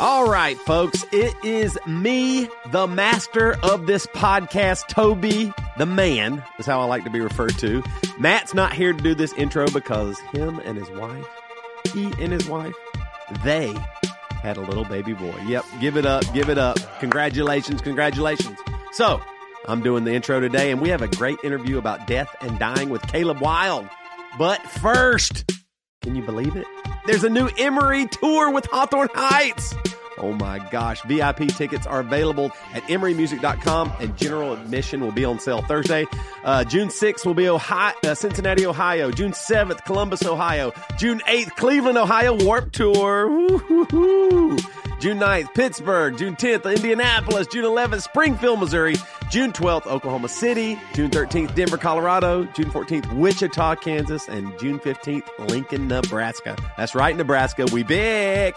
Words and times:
All 0.00 0.30
right, 0.30 0.56
folks, 0.58 1.04
it 1.10 1.34
is 1.42 1.76
me, 1.84 2.48
the 2.70 2.86
master 2.86 3.56
of 3.64 3.88
this 3.88 4.06
podcast, 4.06 4.86
Toby, 4.86 5.52
the 5.76 5.86
man, 5.86 6.44
is 6.60 6.66
how 6.66 6.80
I 6.80 6.84
like 6.84 7.02
to 7.02 7.10
be 7.10 7.20
referred 7.20 7.58
to. 7.58 7.82
Matt's 8.16 8.54
not 8.54 8.72
here 8.72 8.92
to 8.92 9.02
do 9.02 9.16
this 9.16 9.32
intro 9.32 9.68
because 9.68 10.16
him 10.32 10.60
and 10.60 10.78
his 10.78 10.88
wife, 10.90 11.26
he 11.92 12.04
and 12.20 12.32
his 12.32 12.48
wife, 12.48 12.74
they 13.42 13.74
had 14.40 14.56
a 14.56 14.60
little 14.60 14.84
baby 14.84 15.14
boy. 15.14 15.34
Yep, 15.48 15.64
give 15.80 15.96
it 15.96 16.06
up, 16.06 16.22
give 16.32 16.48
it 16.48 16.58
up. 16.58 16.78
Congratulations, 17.00 17.80
congratulations. 17.80 18.56
So, 18.92 19.20
I'm 19.66 19.82
doing 19.82 20.04
the 20.04 20.12
intro 20.14 20.40
today, 20.40 20.70
and 20.70 20.80
we 20.80 20.88
have 20.90 21.02
a 21.02 21.08
great 21.08 21.38
interview 21.42 21.78
about 21.78 22.06
death 22.06 22.34
and 22.40 22.58
dying 22.58 22.90
with 22.90 23.02
Caleb 23.02 23.40
Wilde. 23.40 23.88
But 24.38 24.62
first, 24.62 25.50
can 26.02 26.14
you 26.14 26.22
believe 26.22 26.56
it? 26.56 26.66
There's 27.06 27.24
a 27.24 27.30
new 27.30 27.48
Emery 27.58 28.06
tour 28.06 28.50
with 28.50 28.66
Hawthorne 28.66 29.08
Heights. 29.14 29.74
Oh 30.20 30.32
my 30.32 30.58
gosh. 30.70 31.02
VIP 31.02 31.48
tickets 31.48 31.86
are 31.86 32.00
available 32.00 32.52
at 32.74 32.82
emerymusic.com 32.84 33.92
and 34.00 34.16
general 34.16 34.52
admission 34.52 35.00
will 35.00 35.12
be 35.12 35.24
on 35.24 35.38
sale 35.38 35.62
Thursday. 35.62 36.06
Uh, 36.44 36.64
June 36.64 36.88
6th 36.88 37.26
will 37.26 37.34
be 37.34 37.48
Ohio, 37.48 37.94
uh, 38.04 38.14
Cincinnati, 38.14 38.66
Ohio. 38.66 39.10
June 39.10 39.32
7th, 39.32 39.84
Columbus, 39.84 40.24
Ohio. 40.24 40.72
June 40.96 41.20
8th, 41.26 41.56
Cleveland, 41.56 41.98
Ohio 41.98 42.34
Warp 42.44 42.72
Tour. 42.72 43.28
June 45.00 45.18
9th, 45.18 45.54
Pittsburgh. 45.54 46.16
June 46.18 46.34
10th, 46.34 46.74
Indianapolis. 46.74 47.46
June 47.46 47.64
11th, 47.64 48.02
Springfield, 48.02 48.58
Missouri. 48.58 48.96
June 49.30 49.52
12th, 49.52 49.86
Oklahoma 49.86 50.28
City. 50.28 50.78
June 50.94 51.10
13th, 51.10 51.54
Denver, 51.54 51.76
Colorado. 51.76 52.44
June 52.54 52.70
14th, 52.70 53.12
Wichita, 53.14 53.76
Kansas. 53.76 54.28
And 54.28 54.58
June 54.58 54.80
15th, 54.80 55.48
Lincoln, 55.48 55.86
Nebraska. 55.86 56.56
That's 56.76 56.94
right, 56.94 57.16
Nebraska. 57.16 57.66
We 57.72 57.84
big. 57.84 58.54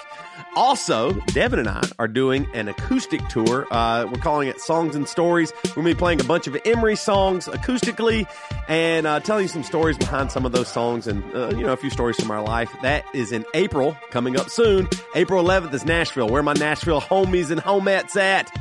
Also, 0.55 1.13
Devin 1.27 1.59
and 1.59 1.69
I 1.69 1.81
are 1.97 2.09
doing 2.09 2.45
an 2.53 2.67
acoustic 2.67 3.25
tour. 3.30 3.67
Uh, 3.71 4.05
we're 4.05 4.19
calling 4.19 4.49
it 4.49 4.59
Songs 4.59 4.95
and 4.95 5.07
Stories. 5.07 5.53
We're 5.63 5.75
going 5.75 5.88
to 5.88 5.94
be 5.95 5.97
playing 5.99 6.19
a 6.19 6.25
bunch 6.25 6.45
of 6.47 6.57
Emery 6.66 6.97
songs 6.97 7.47
acoustically 7.47 8.27
and 8.67 9.07
uh, 9.07 9.22
telling 9.22 9.44
you 9.44 9.47
some 9.47 9.63
stories 9.63 9.97
behind 9.97 10.31
some 10.31 10.45
of 10.45 10.52
those 10.52 10.67
songs 10.67 11.07
and, 11.07 11.23
uh, 11.33 11.49
you 11.49 11.63
know, 11.63 11.72
a 11.72 11.77
few 11.77 11.89
stories 11.89 12.19
from 12.19 12.31
our 12.31 12.44
life. 12.44 12.69
That 12.81 13.05
is 13.13 13.31
in 13.31 13.45
April, 13.53 13.95
coming 14.09 14.38
up 14.38 14.49
soon. 14.49 14.89
April 15.16 15.41
11th 15.44 15.73
is 15.73 15.85
Nashville. 15.85 16.27
Where 16.27 16.44
my 16.44 16.53
Nashville 16.53 17.02
homies 17.02 17.49
and 17.49 17.61
homettes 17.61 18.17
at? 18.17 18.52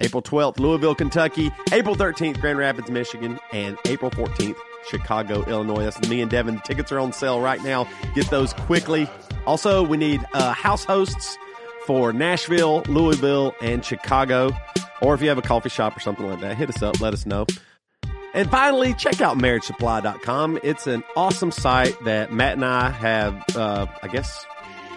April 0.00 0.22
12th, 0.22 0.58
Louisville, 0.60 0.94
Kentucky. 0.94 1.50
April 1.72 1.96
13th, 1.96 2.40
Grand 2.40 2.58
Rapids, 2.58 2.90
Michigan. 2.90 3.40
And 3.52 3.78
April 3.86 4.12
14th, 4.12 4.56
Chicago, 4.88 5.42
Illinois. 5.44 5.82
That's 5.84 6.08
me 6.08 6.20
and 6.20 6.30
Devin. 6.30 6.60
Tickets 6.60 6.92
are 6.92 7.00
on 7.00 7.12
sale 7.12 7.40
right 7.40 7.62
now. 7.64 7.88
Get 8.14 8.30
those 8.30 8.52
quickly. 8.52 9.08
Also, 9.46 9.82
we 9.82 9.96
need 9.96 10.24
uh, 10.34 10.52
house 10.52 10.84
hosts 10.84 11.38
for 11.86 12.12
Nashville, 12.12 12.82
Louisville, 12.88 13.54
and 13.60 13.84
Chicago. 13.84 14.50
Or 15.00 15.14
if 15.14 15.22
you 15.22 15.28
have 15.28 15.38
a 15.38 15.42
coffee 15.42 15.68
shop 15.68 15.96
or 15.96 16.00
something 16.00 16.26
like 16.28 16.40
that, 16.40 16.56
hit 16.56 16.68
us 16.68 16.82
up, 16.82 17.00
let 17.00 17.14
us 17.14 17.26
know. 17.26 17.46
And 18.34 18.50
finally, 18.50 18.92
check 18.94 19.20
out 19.20 19.38
marriagesupply.com. 19.38 20.60
It's 20.62 20.86
an 20.86 21.02
awesome 21.16 21.50
site 21.50 21.98
that 22.04 22.32
Matt 22.32 22.54
and 22.54 22.64
I 22.64 22.90
have, 22.90 23.42
uh, 23.56 23.86
I 24.02 24.08
guess, 24.08 24.44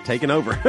taken 0.05 0.31
over. 0.31 0.59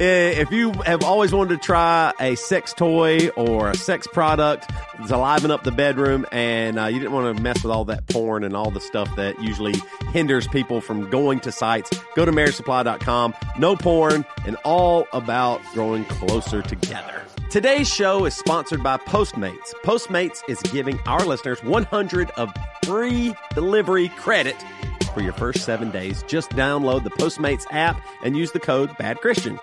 if 0.00 0.50
you 0.50 0.72
have 0.84 1.02
always 1.02 1.32
wanted 1.32 1.60
to 1.60 1.64
try 1.64 2.12
a 2.20 2.34
sex 2.34 2.72
toy 2.72 3.28
or 3.30 3.70
a 3.70 3.76
sex 3.76 4.06
product 4.06 4.70
to 5.08 5.16
liven 5.16 5.50
up 5.50 5.64
the 5.64 5.72
bedroom 5.72 6.26
and 6.32 6.78
uh, 6.78 6.86
you 6.86 6.98
didn't 6.98 7.12
want 7.12 7.36
to 7.36 7.42
mess 7.42 7.62
with 7.62 7.72
all 7.72 7.84
that 7.84 8.06
porn 8.08 8.44
and 8.44 8.56
all 8.56 8.70
the 8.70 8.80
stuff 8.80 9.14
that 9.16 9.40
usually 9.42 9.74
hinders 10.12 10.46
people 10.48 10.80
from 10.80 11.08
going 11.10 11.40
to 11.40 11.52
sites, 11.52 11.90
go 12.14 12.24
to 12.24 12.32
marriagesupply.com. 12.32 13.34
No 13.58 13.76
porn 13.76 14.24
and 14.46 14.56
all 14.64 15.06
about 15.12 15.60
growing 15.72 16.04
closer 16.06 16.62
together. 16.62 17.22
Today's 17.50 17.92
show 17.92 18.24
is 18.24 18.34
sponsored 18.34 18.82
by 18.82 18.96
Postmates. 18.96 19.74
Postmates 19.84 20.42
is 20.48 20.58
giving 20.72 20.98
our 21.00 21.24
listeners 21.26 21.62
100 21.62 22.30
of 22.30 22.50
free 22.84 23.34
delivery 23.54 24.08
credit 24.16 24.56
for 25.12 25.20
your 25.20 25.32
first 25.32 25.64
seven 25.64 25.90
days. 25.90 26.22
Just 26.24 26.50
download 26.50 27.04
the 27.04 27.10
Postmates 27.10 27.64
app 27.70 28.00
and 28.24 28.36
use 28.36 28.52
the 28.52 28.60
code 28.60 28.96
Bad 28.98 29.18
Christian. 29.20 29.58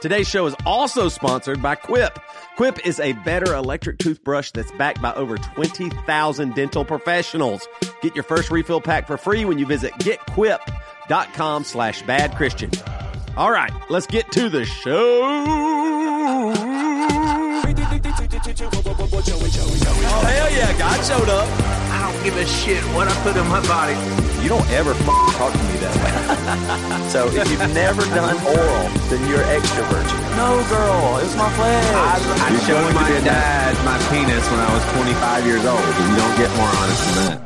Today's 0.00 0.28
show 0.28 0.44
is 0.46 0.54
also 0.66 1.08
sponsored 1.08 1.62
by 1.62 1.76
Quip. 1.76 2.18
Quip 2.56 2.86
is 2.86 3.00
a 3.00 3.12
better 3.12 3.54
electric 3.54 3.98
toothbrush 3.98 4.50
that's 4.50 4.70
backed 4.72 5.00
by 5.00 5.14
over 5.14 5.38
20,000 5.38 6.54
dental 6.54 6.84
professionals. 6.84 7.66
Get 8.02 8.14
your 8.14 8.24
first 8.24 8.50
refill 8.50 8.82
pack 8.82 9.06
for 9.06 9.16
free 9.16 9.46
when 9.46 9.58
you 9.58 9.64
visit 9.64 9.92
getquip.com 9.94 11.64
slash 11.64 12.02
bad 12.02 12.36
Christian. 12.36 12.70
All 13.36 13.50
right, 13.50 13.72
let's 13.88 14.06
get 14.06 14.30
to 14.32 14.50
the 14.50 14.64
show. 14.64 16.52
Oh, 18.46 20.20
hell 20.28 20.50
yeah, 20.52 20.76
God 20.78 21.00
showed 21.02 21.30
up. 21.30 21.48
I 21.90 22.12
don't 22.12 22.22
give 22.24 22.36
a 22.36 22.44
shit 22.44 22.82
what 22.94 23.08
I 23.08 23.14
put 23.22 23.36
in 23.36 23.46
my 23.48 23.60
body. 23.66 23.94
You 24.42 24.50
don't 24.50 24.68
ever 24.68 24.90
f- 24.92 25.06
talk 25.40 25.52
to 25.52 25.58
me 25.64 25.76
that 25.80 25.96
way. 25.96 27.08
so 27.08 27.26
if 27.28 27.50
you've 27.50 27.72
never 27.72 28.02
done 28.12 28.36
oral, 28.44 28.88
then 29.08 29.26
you're 29.30 29.40
extrovert. 29.48 30.04
No, 30.36 30.60
girl, 30.68 31.18
it's 31.24 31.34
my 31.36 31.48
flesh. 31.56 31.84
I, 31.94 32.20
I 32.46 32.50
You're 32.50 32.60
showed 32.60 32.82
going 32.84 32.94
my 32.94 33.08
be 33.08 33.14
a 33.16 33.22
dad 33.24 33.72
my 33.82 33.96
penis 34.12 34.44
when 34.50 34.60
I 34.60 34.74
was 34.74 34.84
25 34.92 35.46
years 35.46 35.64
old. 35.64 35.80
and 35.80 36.10
You 36.10 36.16
don't 36.20 36.36
get 36.36 36.50
more 36.58 36.68
honest 36.68 37.14
than 37.14 37.24
that. 37.24 37.40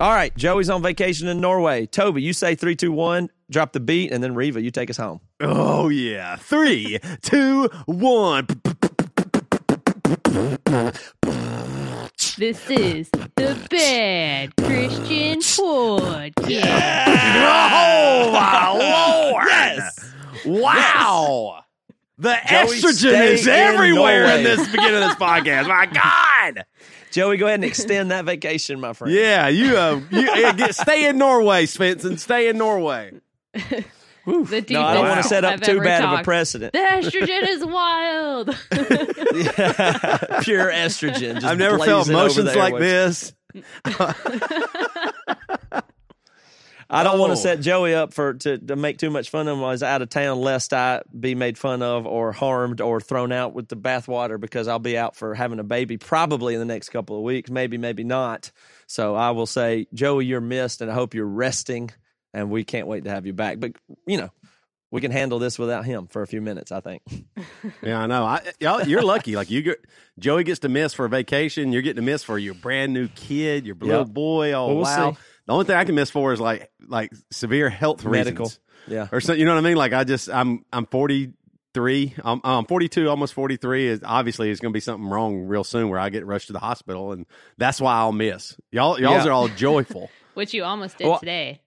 All 0.00 0.12
right, 0.12 0.36
Joey's 0.36 0.70
on 0.70 0.82
vacation 0.82 1.26
in 1.28 1.40
Norway. 1.40 1.86
Toby, 1.86 2.20
you 2.22 2.32
say 2.32 2.54
three, 2.56 2.74
two, 2.76 2.90
one, 2.92 3.30
drop 3.48 3.72
the 3.72 3.80
beat, 3.80 4.12
and 4.12 4.22
then 4.22 4.34
Reva, 4.34 4.60
you 4.60 4.70
take 4.72 4.90
us 4.90 4.96
home. 4.96 5.20
Oh, 5.40 5.88
yeah. 5.88 6.34
Three, 6.36 6.98
two, 7.22 7.68
one. 7.86 8.46
This 12.36 12.68
is 12.68 13.08
the 13.36 13.56
Bad 13.70 14.54
Christian 14.56 15.38
Podcast. 15.38 16.66
Oh, 17.46 18.30
my 18.30 18.70
Lord. 19.32 19.46
Yes. 19.48 20.14
Wow. 20.44 21.64
The 22.18 22.36
Joey, 22.46 22.66
estrogen 22.80 23.32
is 23.32 23.48
everywhere 23.48 24.24
in, 24.24 24.44
Norway. 24.44 24.56
this 24.56 24.68
beginning 24.68 25.02
of 25.02 25.08
this 25.08 25.14
podcast. 25.14 25.68
My 25.68 25.86
God. 26.54 26.64
Joey, 27.10 27.38
go 27.38 27.46
ahead 27.46 27.60
and 27.60 27.64
extend 27.64 28.10
that 28.10 28.26
vacation, 28.26 28.80
my 28.80 28.92
friend. 28.92 29.14
Yeah, 29.14 29.48
you, 29.48 29.74
uh, 29.76 30.02
you 30.10 30.20
yeah, 30.20 30.52
get, 30.52 30.74
stay 30.74 31.08
in 31.08 31.16
Norway, 31.16 31.64
Svendsen. 31.64 32.18
Stay 32.18 32.48
in 32.48 32.58
Norway. 32.58 33.12
The 34.26 34.32
deepest 34.62 34.70
No, 34.70 34.82
I 34.82 34.94
don't 34.94 35.06
want 35.08 35.22
to 35.22 35.28
set 35.28 35.44
up 35.44 35.52
I've 35.54 35.60
too 35.60 35.72
ever 35.72 35.84
bad 35.84 36.04
of 36.04 36.20
a 36.20 36.22
precedent. 36.22 36.72
The 36.72 36.78
estrogen 36.78 37.48
is 37.48 37.64
wild. 37.64 38.46
Pure 40.44 40.70
estrogen. 40.72 41.34
Just 41.34 41.44
I've 41.46 41.58
never 41.58 41.78
felt 41.78 42.06
blazing 42.06 42.14
emotions 42.14 42.56
like 42.56 42.78
this. 42.78 43.32
I 46.90 47.02
don't 47.02 47.18
want 47.18 47.32
Oh. 47.32 47.34
to 47.34 47.40
set 47.40 47.60
Joey 47.60 47.94
up 47.94 48.12
for 48.12 48.34
to, 48.34 48.58
to 48.58 48.76
make 48.76 48.98
too 48.98 49.10
much 49.10 49.30
fun 49.30 49.48
of 49.48 49.54
him 49.54 49.60
while 49.62 49.70
he's 49.72 49.82
out 49.82 50.02
of 50.02 50.10
town, 50.10 50.38
lest 50.40 50.72
I 50.74 51.02
be 51.18 51.34
made 51.34 51.56
fun 51.58 51.82
of 51.82 52.06
or 52.06 52.30
harmed 52.32 52.80
or 52.80 53.00
thrown 53.00 53.32
out 53.32 53.54
with 53.54 53.68
the 53.68 53.76
bathwater 53.76 54.38
because 54.38 54.68
I'll 54.68 54.78
be 54.78 54.96
out 54.96 55.16
for 55.16 55.34
having 55.34 55.58
a 55.58 55.64
baby 55.64 55.96
probably 55.96 56.52
in 56.54 56.60
the 56.60 56.66
next 56.66 56.90
couple 56.90 57.16
of 57.16 57.22
weeks, 57.22 57.50
maybe, 57.50 57.78
maybe 57.78 58.04
not. 58.04 58.52
So 58.86 59.14
I 59.14 59.30
will 59.30 59.46
say, 59.46 59.86
Joey, 59.94 60.26
you're 60.26 60.42
missed, 60.42 60.82
and 60.82 60.90
I 60.90 60.94
hope 60.94 61.14
you're 61.14 61.26
resting, 61.26 61.90
and 62.34 62.50
we 62.50 62.64
can't 62.64 62.86
wait 62.86 63.04
to 63.04 63.10
have 63.10 63.24
you 63.24 63.32
back. 63.32 63.58
But 63.60 63.72
you 64.06 64.18
know, 64.18 64.30
we 64.90 65.00
can 65.00 65.10
handle 65.10 65.38
this 65.38 65.58
without 65.58 65.84
him 65.86 66.06
for 66.08 66.20
a 66.22 66.26
few 66.26 66.40
minutes. 66.42 66.70
I 66.72 66.80
think. 66.80 67.02
Yeah, 67.82 67.98
I 68.00 68.06
know. 68.06 68.24
I, 68.24 68.42
y'all, 68.60 68.82
you're 68.82 69.02
lucky. 69.02 69.36
Like 69.36 69.50
you 69.50 69.62
get, 69.62 69.78
Joey 70.18 70.44
gets 70.44 70.60
to 70.60 70.68
miss 70.68 70.92
for 70.92 71.06
a 71.06 71.08
vacation. 71.08 71.72
You're 71.72 71.80
getting 71.82 72.02
to 72.04 72.10
miss 72.10 72.22
for 72.22 72.38
your 72.38 72.52
brand 72.54 72.92
new 72.92 73.08
kid, 73.08 73.64
your 73.66 73.74
little 73.76 74.04
boy. 74.04 74.52
Oh 74.52 74.66
Well, 74.66 74.74
we'll 74.76 74.84
wow. 74.84 75.12
see. 75.12 75.18
The 75.46 75.52
only 75.52 75.64
thing 75.64 75.76
I 75.76 75.84
can 75.84 75.94
miss 75.94 76.10
for 76.10 76.32
is 76.34 76.40
like 76.40 76.70
like 76.86 77.10
severe 77.30 77.70
health 77.70 78.04
Medical. 78.04 78.44
reasons 78.46 78.60
Yeah. 78.86 79.08
or 79.12 79.20
something. 79.20 79.40
You 79.40 79.46
know 79.46 79.54
what 79.54 79.64
I 79.64 79.68
mean? 79.68 79.76
Like 79.78 79.92
I 79.94 80.04
just 80.04 80.28
I'm 80.30 80.64
I'm 80.72 80.84
43. 80.86 82.14
I'm, 82.24 82.40
I'm 82.44 82.64
42, 82.66 83.08
almost 83.08 83.34
43. 83.34 83.88
Is 83.88 84.00
obviously 84.04 84.50
it's 84.50 84.60
going 84.60 84.72
to 84.72 84.76
be 84.76 84.80
something 84.80 85.08
wrong 85.08 85.44
real 85.46 85.64
soon 85.64 85.88
where 85.88 85.98
I 85.98 86.10
get 86.10 86.26
rushed 86.26 86.48
to 86.48 86.52
the 86.52 86.58
hospital, 86.60 87.12
and 87.12 87.26
that's 87.58 87.80
why 87.80 87.94
I'll 87.94 88.12
miss. 88.12 88.56
Y'all 88.70 89.00
y'all's 89.00 89.24
Yeah. 89.24 89.30
are 89.30 89.32
all 89.32 89.48
joyful. 89.48 90.10
Which 90.34 90.52
you 90.54 90.64
almost 90.64 90.98
did 90.98 91.06
Well- 91.08 91.18
today. 91.20 91.60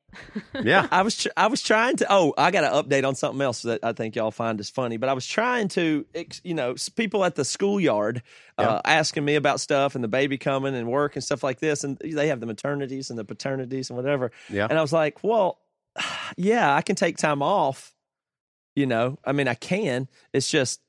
Yeah. 0.63 0.87
I 0.91 1.01
was 1.01 1.17
tr- 1.17 1.29
I 1.35 1.47
was 1.47 1.61
trying 1.61 1.97
to. 1.97 2.07
Oh, 2.09 2.33
I 2.37 2.51
got 2.51 2.63
an 2.63 2.71
update 2.71 3.07
on 3.07 3.15
something 3.15 3.41
else 3.41 3.63
that 3.63 3.83
I 3.83 3.93
think 3.93 4.15
y'all 4.15 4.31
find 4.31 4.59
is 4.59 4.69
funny. 4.69 4.97
But 4.97 5.09
I 5.09 5.13
was 5.13 5.25
trying 5.25 5.67
to, 5.69 6.05
ex- 6.13 6.41
you 6.43 6.53
know, 6.53 6.75
people 6.95 7.23
at 7.25 7.35
the 7.35 7.45
schoolyard 7.45 8.23
uh, 8.57 8.81
asking 8.85 9.25
me 9.25 9.35
about 9.35 9.59
stuff 9.59 9.95
and 9.95 10.03
the 10.03 10.07
baby 10.07 10.37
coming 10.37 10.75
and 10.75 10.87
work 10.87 11.15
and 11.15 11.23
stuff 11.23 11.43
like 11.43 11.59
this, 11.59 11.83
and 11.83 11.97
they 11.97 12.27
have 12.27 12.39
the 12.39 12.47
maternities 12.47 13.09
and 13.09 13.17
the 13.17 13.25
paternities 13.25 13.89
and 13.89 13.97
whatever. 13.97 14.31
Yeah. 14.49 14.67
And 14.69 14.77
I 14.77 14.81
was 14.81 14.93
like, 14.93 15.23
well, 15.23 15.59
yeah, 16.37 16.73
I 16.73 16.81
can 16.81 16.95
take 16.95 17.17
time 17.17 17.41
off. 17.41 17.93
You 18.75 18.85
know, 18.85 19.17
I 19.25 19.31
mean, 19.31 19.47
I 19.47 19.55
can. 19.55 20.07
It's 20.33 20.51
just, 20.51 20.79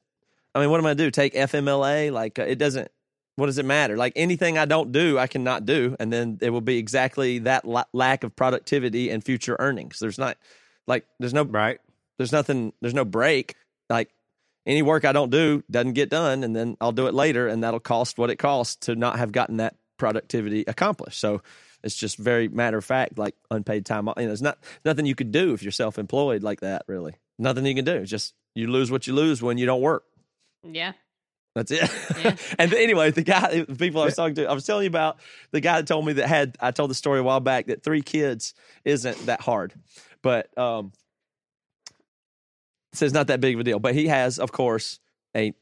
I 0.54 0.60
mean, 0.60 0.69
what 0.70 0.78
am 0.78 0.84
I 0.84 0.90
gonna 0.90 0.96
do? 0.96 1.10
Take 1.10 1.32
FMLA? 1.32 2.12
Like, 2.12 2.38
uh, 2.38 2.42
it 2.42 2.58
doesn't. 2.58 2.90
What 3.38 3.46
does 3.46 3.58
it 3.58 3.64
matter? 3.64 3.96
Like 3.96 4.14
anything 4.17 4.58
I 4.58 4.64
don't 4.64 4.90
do, 4.90 5.17
I 5.17 5.29
cannot 5.29 5.64
do, 5.64 5.94
and 6.00 6.12
then 6.12 6.38
it 6.40 6.50
will 6.50 6.61
be 6.61 6.76
exactly 6.79 7.38
that 7.40 7.64
la- 7.64 7.85
lack 7.93 8.25
of 8.25 8.35
productivity 8.35 9.11
and 9.11 9.23
future 9.23 9.55
earnings. 9.61 10.00
There's 10.00 10.19
not 10.19 10.37
like 10.88 11.06
there's 11.20 11.32
no 11.35 11.44
Right. 11.44 11.79
there's 12.17 12.32
nothing 12.32 12.73
there's 12.81 12.94
no 12.94 13.05
break. 13.05 13.55
Like 13.88 14.11
any 14.67 14.82
work 14.82 15.05
I 15.05 15.12
don't 15.12 15.31
do 15.31 15.62
doesn't 15.70 15.93
get 15.93 16.11
done, 16.11 16.43
and 16.43 16.55
then 16.56 16.76
I'll 16.81 16.90
do 16.93 17.06
it 17.06 17.14
later, 17.14 17.46
and 17.46 17.62
that'll 17.62 17.79
cost 17.81 18.19
what 18.19 18.29
it 18.31 18.37
costs 18.37 18.75
to 18.87 18.96
not 18.96 19.19
have 19.19 19.31
gotten 19.31 19.58
that 19.58 19.76
productivity 19.99 20.64
accomplished. 20.67 21.20
So 21.20 21.40
it's 21.85 21.94
just 21.94 22.19
very 22.19 22.49
matter 22.49 22.79
of 22.79 22.85
fact, 22.85 23.19
like 23.19 23.37
unpaid 23.52 23.87
time. 23.87 24.08
off. 24.08 24.17
You 24.17 24.25
know, 24.25 24.29
there's 24.31 24.43
not 24.43 24.58
nothing 24.85 25.06
you 25.06 25.14
could 25.14 25.31
do 25.31 25.55
if 25.55 25.62
you're 25.62 25.70
self 25.70 25.96
employed 25.96 26.43
like 26.43 26.61
that. 26.61 26.82
Really, 26.88 27.14
nothing 27.38 27.64
you 27.67 27.75
can 27.76 27.85
do. 27.85 27.94
It's 27.94 28.11
just 28.11 28.35
you 28.56 28.67
lose 28.67 28.90
what 28.90 29.06
you 29.06 29.14
lose 29.14 29.40
when 29.40 29.58
you 29.58 29.67
don't 29.67 29.81
work. 29.81 30.02
Yeah. 30.64 30.94
That's 31.54 31.70
it. 31.70 31.90
Yeah. 32.22 32.36
and 32.58 32.72
anyway, 32.74 33.10
the 33.10 33.22
guy, 33.22 33.62
the 33.62 33.74
people 33.74 34.00
I 34.00 34.06
was 34.06 34.16
talking 34.16 34.36
to, 34.36 34.46
I 34.46 34.52
was 34.52 34.64
telling 34.64 34.84
you 34.84 34.88
about 34.88 35.18
the 35.50 35.60
guy 35.60 35.80
that 35.80 35.86
told 35.86 36.06
me 36.06 36.14
that 36.14 36.28
had, 36.28 36.56
I 36.60 36.70
told 36.70 36.90
the 36.90 36.94
story 36.94 37.20
a 37.20 37.22
while 37.22 37.40
back 37.40 37.66
that 37.66 37.82
three 37.82 38.02
kids 38.02 38.54
isn't 38.84 39.26
that 39.26 39.40
hard, 39.40 39.74
but, 40.22 40.56
um, 40.56 40.92
so 42.94 43.04
it's 43.04 43.14
not 43.14 43.26
that 43.26 43.40
big 43.40 43.54
of 43.54 43.60
a 43.60 43.64
deal. 43.64 43.78
But 43.78 43.94
he 43.94 44.06
has, 44.08 44.38
of 44.38 44.52
course, 44.52 44.98
a 45.36 45.52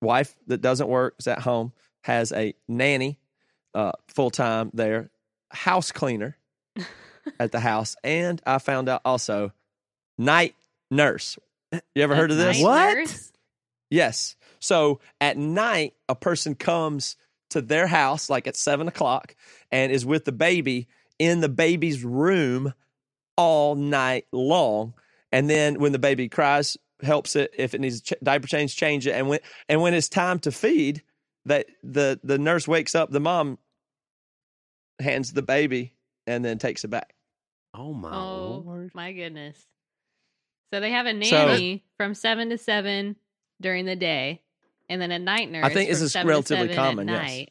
wife 0.00 0.34
that 0.46 0.60
doesn't 0.60 0.88
work, 0.88 1.16
is 1.18 1.26
at 1.26 1.40
home, 1.40 1.72
has 2.04 2.32
a 2.32 2.54
nanny, 2.68 3.18
uh, 3.74 3.92
full 4.08 4.30
time 4.30 4.70
there, 4.72 5.10
house 5.50 5.92
cleaner 5.92 6.36
at 7.40 7.52
the 7.52 7.60
house, 7.60 7.96
and 8.02 8.40
I 8.46 8.58
found 8.58 8.88
out 8.88 9.02
also 9.04 9.52
night 10.18 10.54
nurse. 10.90 11.38
You 11.94 12.02
ever 12.02 12.16
heard 12.16 12.30
of 12.30 12.36
this? 12.36 12.60
What? 12.62 12.94
nurse? 12.94 13.32
Yes. 13.90 14.36
So 14.60 15.00
at 15.20 15.36
night, 15.36 15.94
a 16.08 16.14
person 16.14 16.54
comes 16.54 17.16
to 17.50 17.60
their 17.60 17.86
house 17.86 18.30
like 18.30 18.46
at 18.46 18.56
seven 18.56 18.86
o'clock 18.88 19.34
and 19.72 19.90
is 19.90 20.06
with 20.06 20.24
the 20.24 20.32
baby 20.32 20.86
in 21.18 21.40
the 21.40 21.48
baby's 21.48 22.04
room 22.04 22.72
all 23.36 23.74
night 23.74 24.26
long. 24.32 24.94
And 25.32 25.48
then 25.48 25.80
when 25.80 25.92
the 25.92 25.98
baby 25.98 26.28
cries, 26.28 26.76
helps 27.02 27.34
it. 27.36 27.52
If 27.56 27.72
it 27.74 27.80
needs 27.80 28.02
ch- 28.02 28.12
diaper 28.22 28.46
change, 28.46 28.76
change 28.76 29.06
it. 29.06 29.12
And 29.12 29.28
when 29.28 29.40
and 29.68 29.80
when 29.80 29.94
it's 29.94 30.08
time 30.08 30.38
to 30.40 30.52
feed, 30.52 31.02
that 31.46 31.66
the 31.82 32.20
the 32.22 32.38
nurse 32.38 32.68
wakes 32.68 32.94
up, 32.94 33.10
the 33.10 33.20
mom 33.20 33.58
hands 34.98 35.32
the 35.32 35.42
baby 35.42 35.94
and 36.26 36.44
then 36.44 36.58
takes 36.58 36.84
it 36.84 36.88
back. 36.88 37.14
Oh 37.74 37.92
my 37.94 38.14
Oh 38.14 38.62
lord. 38.66 38.90
my 38.94 39.12
goodness. 39.12 39.56
So 40.72 40.80
they 40.80 40.90
have 40.90 41.06
a 41.06 41.24
So- 41.24 41.46
nanny 41.46 41.84
from 41.96 42.14
seven 42.14 42.50
to 42.50 42.58
seven 42.58 43.16
during 43.60 43.84
the 43.86 43.96
day, 43.96 44.42
and 44.90 45.00
then 45.00 45.10
a 45.10 45.18
night 45.18 45.50
nurse. 45.50 45.64
I 45.64 45.72
think 45.72 45.88
this 45.88 46.02
is 46.02 46.12
seven 46.12 46.28
relatively 46.28 46.74
common, 46.74 47.08
yes. 47.08 47.22
night. 47.22 47.50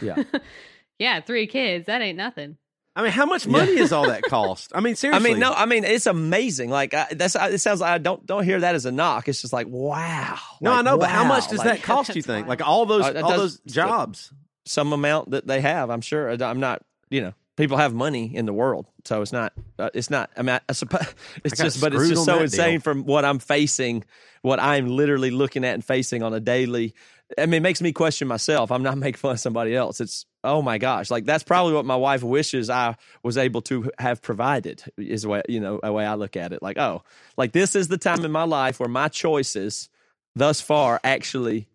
Yeah. 0.00 0.22
yeah, 0.98 1.20
three 1.20 1.46
kids. 1.46 1.86
That 1.86 2.00
ain't 2.00 2.16
nothing. 2.16 2.56
I 2.96 3.02
mean, 3.02 3.12
how 3.12 3.26
much 3.26 3.46
money 3.46 3.72
is 3.78 3.92
all 3.92 4.08
that 4.08 4.22
cost? 4.28 4.72
I 4.74 4.80
mean, 4.80 4.96
seriously. 4.96 5.30
I 5.30 5.32
mean, 5.32 5.38
no, 5.40 5.52
I 5.52 5.66
mean 5.66 5.84
it's 5.84 6.06
amazing. 6.06 6.70
Like 6.70 6.94
I, 6.94 7.06
that's 7.12 7.36
it 7.36 7.58
sounds 7.60 7.80
like 7.80 7.90
I 7.90 7.98
don't 7.98 8.24
don't 8.26 8.42
hear 8.44 8.58
that 8.60 8.74
as 8.74 8.86
a 8.86 8.90
knock. 8.92 9.28
It's 9.28 9.40
just 9.40 9.52
like 9.52 9.66
wow. 9.68 10.38
No, 10.60 10.72
I 10.72 10.76
Like, 10.76 10.84
know, 10.86 10.98
but 10.98 11.10
how 11.10 11.24
much 11.24 11.48
does 11.48 11.58
Like, 11.60 11.78
that 11.78 11.82
cost? 11.82 12.08
You 12.16 12.22
think? 12.22 12.46
wild. 12.46 12.58
Like 12.60 12.66
all 12.66 12.86
those, 12.86 13.04
Uh, 13.04 13.20
all 13.22 13.30
does- 13.30 13.58
those 13.60 13.72
jobs. 13.72 14.32
some 14.66 14.92
amount 14.92 15.30
that 15.30 15.46
they 15.46 15.60
have. 15.60 15.90
I'm 15.90 16.00
sure. 16.00 16.30
I'm 16.30 16.60
not. 16.60 16.82
You 17.10 17.20
know, 17.20 17.34
people 17.58 17.76
have 17.76 17.92
money 17.92 18.34
in 18.34 18.46
the 18.46 18.52
world, 18.52 18.86
so 19.04 19.20
it's 19.20 19.32
not. 19.32 19.52
Uh, 19.78 19.90
it's 19.92 20.08
not. 20.08 20.30
I 20.36 20.42
mean, 20.42 20.54
I, 20.54 20.60
I 20.68 20.72
suppose 20.72 21.14
it's 21.44 21.58
just, 21.58 21.80
but 21.80 21.92
it's 21.92 22.08
just 22.08 22.24
so 22.24 22.38
insane 22.38 22.74
deal. 22.74 22.80
from 22.80 23.04
what 23.04 23.24
I'm 23.24 23.40
facing, 23.40 24.04
what 24.40 24.60
I'm 24.60 24.86
literally 24.86 25.30
looking 25.30 25.64
at 25.64 25.74
and 25.74 25.84
facing 25.84 26.22
on 26.22 26.32
a 26.32 26.40
daily. 26.40 26.94
I 27.36 27.44
mean, 27.44 27.54
it 27.54 27.62
makes 27.62 27.82
me 27.82 27.92
question 27.92 28.28
myself. 28.28 28.72
I'm 28.72 28.82
not 28.82 28.96
making 28.98 29.18
fun 29.18 29.32
of 29.32 29.40
somebody 29.40 29.74
else. 29.74 30.00
It's 30.00 30.24
oh 30.44 30.62
my 30.62 30.78
gosh, 30.78 31.10
like 31.10 31.26
that's 31.26 31.42
probably 31.42 31.74
what 31.74 31.84
my 31.84 31.96
wife 31.96 32.22
wishes 32.22 32.70
I 32.70 32.96
was 33.22 33.36
able 33.36 33.60
to 33.62 33.90
have 33.98 34.22
provided. 34.22 34.82
Is 34.96 35.26
way 35.26 35.42
you 35.48 35.60
know 35.60 35.80
a 35.82 35.92
way 35.92 36.06
I 36.06 36.14
look 36.14 36.36
at 36.36 36.52
it. 36.52 36.62
Like 36.62 36.78
oh, 36.78 37.02
like 37.36 37.52
this 37.52 37.74
is 37.74 37.88
the 37.88 37.98
time 37.98 38.24
in 38.24 38.30
my 38.30 38.44
life 38.44 38.78
where 38.80 38.88
my 38.88 39.08
choices 39.08 39.90
thus 40.36 40.60
far 40.60 41.00
actually 41.02 41.68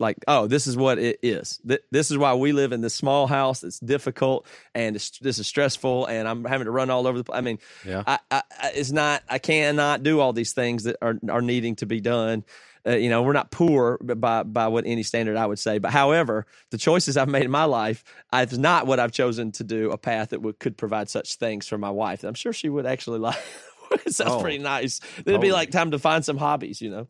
like 0.00 0.16
oh 0.26 0.48
this 0.48 0.66
is 0.66 0.76
what 0.76 0.98
it 0.98 1.20
is. 1.22 1.60
Th- 1.66 1.82
this 1.92 2.10
is 2.10 2.18
why 2.18 2.34
we 2.34 2.52
live 2.52 2.72
in 2.72 2.80
this 2.80 2.94
small 2.94 3.28
house. 3.28 3.62
It's 3.62 3.78
difficult 3.78 4.46
and 4.74 4.96
it's, 4.96 5.18
this 5.20 5.38
is 5.38 5.46
stressful 5.46 6.06
and 6.06 6.26
i'm 6.26 6.44
having 6.44 6.64
to 6.64 6.70
run 6.70 6.90
all 6.90 7.06
over 7.06 7.18
the 7.18 7.24
place 7.24 7.38
i 7.38 7.40
mean 7.42 7.58
Yeah. 7.86 8.02
I, 8.06 8.18
I, 8.30 8.42
it's 8.74 8.90
not 8.90 9.22
i 9.28 9.38
cannot 9.38 10.02
do 10.02 10.18
all 10.20 10.32
these 10.32 10.52
things 10.52 10.84
that 10.84 10.96
are, 11.02 11.14
are 11.28 11.42
needing 11.42 11.76
to 11.76 11.86
be 11.86 12.00
done. 12.00 12.44
Uh, 12.86 12.92
you 12.92 13.10
know 13.10 13.22
we're 13.22 13.34
not 13.34 13.50
poor 13.50 13.98
by 13.98 14.42
by 14.42 14.68
what 14.68 14.86
any 14.86 15.02
standard 15.02 15.36
i 15.36 15.44
would 15.44 15.58
say 15.58 15.76
but 15.76 15.90
however 15.90 16.46
the 16.70 16.78
choices 16.78 17.18
i've 17.18 17.28
made 17.28 17.42
in 17.44 17.50
my 17.50 17.64
life 17.64 18.02
it's 18.32 18.56
not 18.56 18.86
what 18.86 18.98
i've 18.98 19.12
chosen 19.12 19.52
to 19.52 19.62
do 19.64 19.90
a 19.90 19.98
path 19.98 20.30
that 20.30 20.40
would, 20.40 20.58
could 20.58 20.78
provide 20.78 21.10
such 21.10 21.34
things 21.34 21.68
for 21.68 21.76
my 21.76 21.90
wife. 21.90 22.24
I'm 22.24 22.32
sure 22.32 22.54
she 22.54 22.70
would 22.70 22.86
actually 22.86 23.18
like 23.18 23.36
it 24.06 24.14
sounds 24.14 24.32
Oh, 24.32 24.40
pretty 24.40 24.58
nice. 24.58 25.00
It'd 25.26 25.42
be 25.42 25.52
like 25.52 25.70
time 25.72 25.90
to 25.90 25.98
find 25.98 26.24
some 26.24 26.38
hobbies 26.38 26.80
you 26.80 26.88
know 26.90 27.06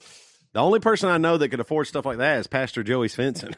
The 0.53 0.61
only 0.61 0.81
person 0.81 1.09
I 1.09 1.19
know 1.19 1.37
that 1.39 1.49
could 1.51 1.61
afford 1.61 1.87
stuff 1.87 2.05
like 2.05 2.19
that 2.19 2.39
is 2.41 2.47
Pastor 2.49 2.83
Joey 2.83 3.07
Svendsen. 3.09 3.55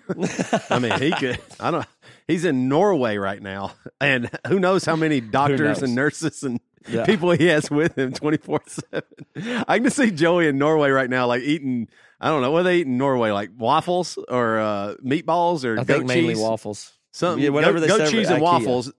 I 0.70 0.78
mean, 0.78 0.98
he 1.00 1.10
could. 1.12 1.38
I 1.58 1.70
don't. 1.70 1.86
He's 2.28 2.44
in 2.44 2.68
Norway 2.68 3.16
right 3.16 3.40
now, 3.40 3.72
and 4.00 4.30
who 4.46 4.58
knows 4.60 4.84
how 4.84 4.96
many 4.96 5.20
doctors 5.38 5.82
and 5.82 5.94
nurses 5.94 6.42
and 6.42 6.60
Yeah. 6.88 7.04
people 7.06 7.30
he 7.30 7.46
has 7.46 7.70
with 7.70 7.96
him 7.98 8.12
twenty 8.12 8.36
four 8.36 8.60
seven. 8.66 9.64
I 9.66 9.78
can 9.78 9.90
see 9.90 10.10
Joey 10.10 10.48
in 10.48 10.58
Norway 10.58 10.90
right 10.90 11.08
now, 11.08 11.26
like 11.26 11.42
eating. 11.42 11.88
I 12.20 12.28
don't 12.28 12.42
know 12.42 12.50
what 12.50 12.64
they 12.64 12.78
eat 12.78 12.86
in 12.86 12.98
Norway, 12.98 13.30
like 13.30 13.50
waffles 13.56 14.18
or 14.28 14.58
uh, 14.58 14.94
meatballs 15.04 15.64
or 15.64 15.72
i 15.80 15.84
goat 15.84 15.86
think 15.98 16.06
mainly 16.06 16.34
cheese. 16.34 16.42
waffles 16.42 16.92
Something 17.10 17.42
Yeah, 17.42 17.50
whatever 17.50 17.78
goat, 17.78 17.80
they 17.80 17.88
goat 17.88 18.10
cheese 18.10 18.28
and 18.30 18.38
IKEA. 18.38 18.42
waffles 18.42 18.92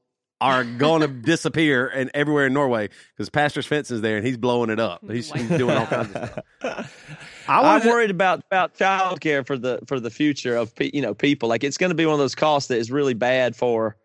are 0.44 0.64
going 0.78 1.02
to 1.02 1.08
disappear 1.08 1.88
and 1.88 2.12
everywhere 2.14 2.48
in 2.48 2.54
Norway 2.54 2.90
because 3.16 3.30
Pastor 3.30 3.62
Svendsen's 3.62 4.02
there 4.02 4.18
and 4.18 4.26
he's 4.26 4.38
blowing 4.38 4.70
it 4.70 4.80
up. 4.80 5.02
He's, 5.10 5.32
doing 5.32 5.78
all 5.78 5.86
kinds 5.86 6.14
of 6.14 6.44
stuff. 6.60 7.28
I 7.48 7.76
I'm 7.76 7.88
worried 7.88 8.12
about 8.12 8.44
about 8.52 8.76
childcare 8.76 9.46
for 9.46 9.58
the 9.58 9.80
for 9.88 10.00
the 10.00 10.10
future 10.10 10.56
of 10.56 10.76
pe- 10.76 10.92
you 10.94 11.02
know 11.02 11.14
people. 11.14 11.50
Like 11.50 11.64
it's 11.64 11.78
going 11.78 11.90
to 11.92 11.96
be 11.96 12.06
one 12.06 12.14
of 12.14 12.20
those 12.20 12.36
costs 12.36 12.68
that 12.68 12.78
is 12.78 12.92
really 12.92 13.14
bad 13.14 13.56
for, 13.56 13.98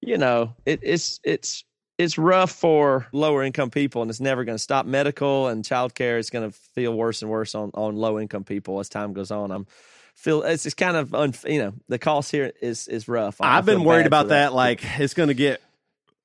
you 0.00 0.18
know, 0.18 0.54
it, 0.66 0.80
it's 0.82 1.20
it's 1.24 1.64
it's 1.96 2.18
rough 2.18 2.50
for 2.50 3.06
lower 3.12 3.42
income 3.42 3.70
people, 3.70 4.02
and 4.02 4.10
it's 4.10 4.20
never 4.20 4.44
going 4.44 4.56
to 4.56 4.62
stop. 4.62 4.86
Medical 4.86 5.48
and 5.48 5.64
childcare 5.64 6.18
is 6.18 6.30
going 6.30 6.50
to 6.50 6.56
feel 6.74 6.94
worse 6.94 7.22
and 7.22 7.30
worse 7.30 7.54
on 7.54 7.70
on 7.74 7.96
low 7.96 8.18
income 8.18 8.44
people 8.44 8.80
as 8.80 8.88
time 8.88 9.12
goes 9.12 9.30
on. 9.30 9.50
I'm 9.50 9.66
feel 10.14 10.42
it's 10.42 10.64
it's 10.66 10.74
kind 10.74 10.96
of 10.96 11.14
un, 11.14 11.34
you 11.46 11.58
know 11.58 11.74
the 11.88 11.98
cost 11.98 12.30
here 12.30 12.52
is 12.60 12.88
is 12.88 13.08
rough. 13.08 13.40
I 13.40 13.58
I've 13.58 13.66
been 13.66 13.84
worried 13.84 14.06
about 14.06 14.26
for 14.26 14.30
that. 14.30 14.52
Like 14.52 14.82
it's 14.98 15.14
going 15.14 15.28
to 15.28 15.34
get 15.34 15.60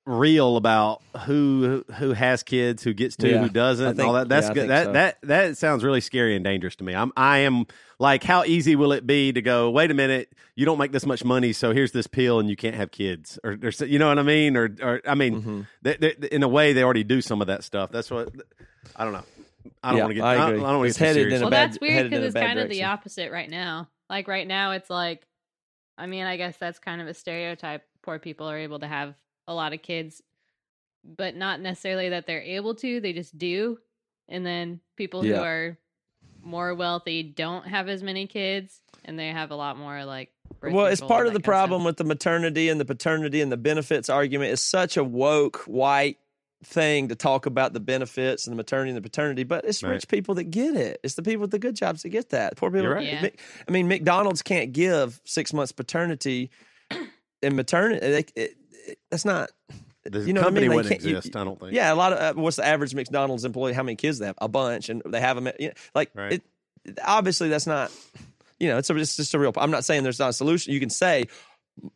real 0.09 0.57
about 0.57 1.01
who 1.25 1.85
who 1.97 2.13
has 2.13 2.43
kids, 2.43 2.83
who 2.83 2.93
gets 2.93 3.15
to, 3.17 3.29
Yeah, 3.29 3.41
who 3.43 3.49
doesn't, 3.49 3.85
I 3.85 3.89
and 3.91 4.01
all 4.01 4.13
that. 4.13 4.27
That's 4.29 4.47
yeah, 4.47 4.53
good. 4.53 4.69
That 4.69 4.85
so. 4.85 4.91
that 4.93 5.17
that 5.23 5.57
sounds 5.57 5.83
really 5.83 6.01
scary 6.01 6.35
and 6.35 6.43
dangerous 6.43 6.75
to 6.77 6.83
me. 6.83 6.93
I'm 6.95 7.11
I 7.15 7.39
am 7.39 7.65
like, 7.99 8.23
how 8.23 8.43
easy 8.43 8.75
will 8.75 8.91
it 8.91 9.05
be 9.05 9.31
to 9.33 9.41
go? 9.41 9.69
Wait 9.69 9.91
a 9.91 9.93
minute, 9.93 10.33
you 10.55 10.65
don't 10.65 10.77
make 10.79 10.91
this 10.91 11.05
much 11.05 11.23
money, 11.23 11.53
so 11.53 11.71
here's 11.73 11.91
this 11.91 12.07
pill, 12.07 12.39
and 12.39 12.49
you 12.49 12.55
can't 12.55 12.75
have 12.75 12.91
kids, 12.91 13.37
or, 13.43 13.57
or 13.61 13.69
you 13.85 13.99
know 13.99 14.07
what 14.09 14.19
I 14.19 14.23
mean? 14.23 14.57
Or 14.57 14.69
or 14.81 15.01
I 15.05 15.15
mean, 15.15 15.41
Mm-hmm. 15.41 15.61
they, 15.83 15.95
they, 15.97 16.27
in 16.31 16.43
a 16.43 16.47
way, 16.47 16.73
they 16.73 16.83
already 16.83 17.03
do 17.03 17.21
some 17.21 17.41
of 17.41 17.47
that 17.47 17.63
stuff. 17.63 17.91
That's 17.91 18.09
what 18.09 18.29
I 18.95 19.03
don't 19.03 19.13
know. 19.13 19.23
I 19.83 19.89
don't 19.89 19.97
Yeah, 19.97 20.03
want 20.03 20.11
to 20.11 20.15
get. 20.15 20.23
I 20.23 20.31
I, 20.31 20.35
don't. 20.35 20.47
I 20.47 20.49
don't 20.71 20.79
want 20.79 20.81
to 20.81 20.87
get 20.87 20.95
too 20.97 21.03
headed 21.03 21.21
serious. 21.21 21.35
in 21.35 21.41
a 21.41 21.45
Well, 21.45 21.51
bad- 21.51 21.69
that's 21.71 21.81
weird 21.81 22.09
because 22.09 22.25
it's 22.25 22.33
bad 22.33 22.45
kind 22.47 22.59
of 22.59 22.69
the 22.69 22.83
opposite 22.85 23.31
right 23.31 23.49
now. 23.49 23.89
Like 24.09 24.27
right 24.27 24.47
now, 24.47 24.71
it's 24.71 24.89
like, 24.89 25.25
I 25.97 26.07
mean, 26.07 26.25
I 26.25 26.37
guess 26.37 26.57
that's 26.57 26.79
kind 26.79 26.99
of 27.01 27.07
a 27.07 27.13
stereotype. 27.13 27.83
Poor 28.01 28.17
people 28.17 28.49
are 28.49 28.57
able 28.57 28.79
to 28.79 28.87
have 28.87 29.13
a 29.49 29.53
lot 29.53 29.73
of 29.73 29.81
kids, 29.81 30.21
but 31.03 31.35
not 31.35 31.59
necessarily 31.59 32.09
that 32.09 32.25
they're 32.27 32.41
able 32.41 32.75
to. 32.75 33.01
They 33.01 33.11
just 33.11 33.37
do. 33.37 33.79
And 34.29 34.45
then 34.45 34.79
people 34.95 35.23
who 35.23 35.35
are 35.35 35.77
more 36.41 36.73
wealthy 36.75 37.23
don't 37.23 37.67
have 37.67 37.89
as 37.89 38.01
many 38.03 38.27
kids, 38.27 38.79
and 39.03 39.17
they 39.19 39.27
have 39.29 39.51
a 39.51 39.55
lot 39.55 39.77
more 39.77 40.05
like. 40.05 40.29
well, 40.61 40.85
it's 40.85 41.01
part 41.01 41.25
of 41.27 41.33
the 41.33 41.39
that 41.39 41.43
kind 41.43 41.51
problem 41.51 41.83
with 41.83 41.97
the 41.97 42.03
maternity 42.03 42.69
and 42.69 42.79
the 42.79 42.85
paternity 42.85 43.41
and 43.41 43.51
the 43.51 43.57
benefits 43.57 44.07
argument. 44.09 44.51
It's 44.53 44.61
such 44.61 44.95
a 44.97 45.03
woke 45.03 45.57
white 45.65 46.17
thing 46.63 47.07
to 47.07 47.15
talk 47.15 47.45
about 47.45 47.73
the 47.73 47.79
benefits 47.79 48.45
and 48.45 48.51
the 48.51 48.57
maternity 48.57 48.89
and 48.89 48.97
the 48.97 49.01
paternity, 49.01 49.43
but 49.43 49.63
it's 49.65 49.81
Right. 49.81 49.91
rich 49.91 50.07
people 50.09 50.35
that 50.35 50.45
get 50.45 50.75
it. 50.75 50.99
It's 51.03 51.15
the 51.15 51.23
people 51.23 51.41
with 51.41 51.51
the 51.51 51.59
good 51.59 51.75
jobs 51.75 52.03
that 52.03 52.09
get 52.09 52.29
that. 52.29 52.57
Poor 52.57 52.69
people. 52.69 52.83
You're 52.83 52.95
right. 52.95 53.05
Yeah. 53.05 53.29
I 53.67 53.71
mean, 53.71 53.87
McDonald's 53.87 54.41
can't 54.41 54.73
give 54.73 55.21
six 55.25 55.53
months 55.53 55.71
paternity 55.71 56.51
and 57.41 57.55
maternity. 57.55 58.25
That's 59.09 59.25
not. 59.25 59.49
The 60.03 60.21
you 60.21 60.33
know 60.33 60.41
what 60.41 60.45
I 60.45 60.47
company 60.47 60.67
mean? 60.69 60.75
Wouldn't 60.77 61.03
you- 61.03 61.17
exist. 61.17 61.35
I 61.35 61.43
don't 61.43 61.59
think. 61.59 61.73
Yeah, 61.73 61.93
a 61.93 61.95
lot 61.95 62.13
of 62.13 62.37
uh, 62.37 62.41
what's 62.41 62.55
the 62.57 62.65
average 62.65 62.95
McDonald's 62.95 63.45
employee? 63.45 63.73
How 63.73 63.83
many 63.83 63.95
kids 63.95 64.19
they 64.19 64.27
have? 64.27 64.35
A 64.39 64.47
bunch, 64.47 64.89
and 64.89 65.01
they 65.05 65.19
have 65.19 65.35
them. 65.41 65.53
You 65.59 65.67
know, 65.69 65.73
like 65.93 66.11
Right. 66.15 66.33
it. 66.33 66.43
Obviously, 67.05 67.49
that's 67.49 67.67
not. 67.67 67.91
You 68.59 68.67
know, 68.69 68.77
it's, 68.77 68.89
a, 68.89 68.95
it's 68.97 69.15
just 69.17 69.33
a 69.33 69.39
real. 69.39 69.53
I'm 69.57 69.71
not 69.71 69.85
saying 69.85 70.03
there's 70.03 70.19
not 70.19 70.29
a 70.29 70.33
solution. 70.33 70.73
You 70.73 70.79
can 70.79 70.89
say 70.89 71.25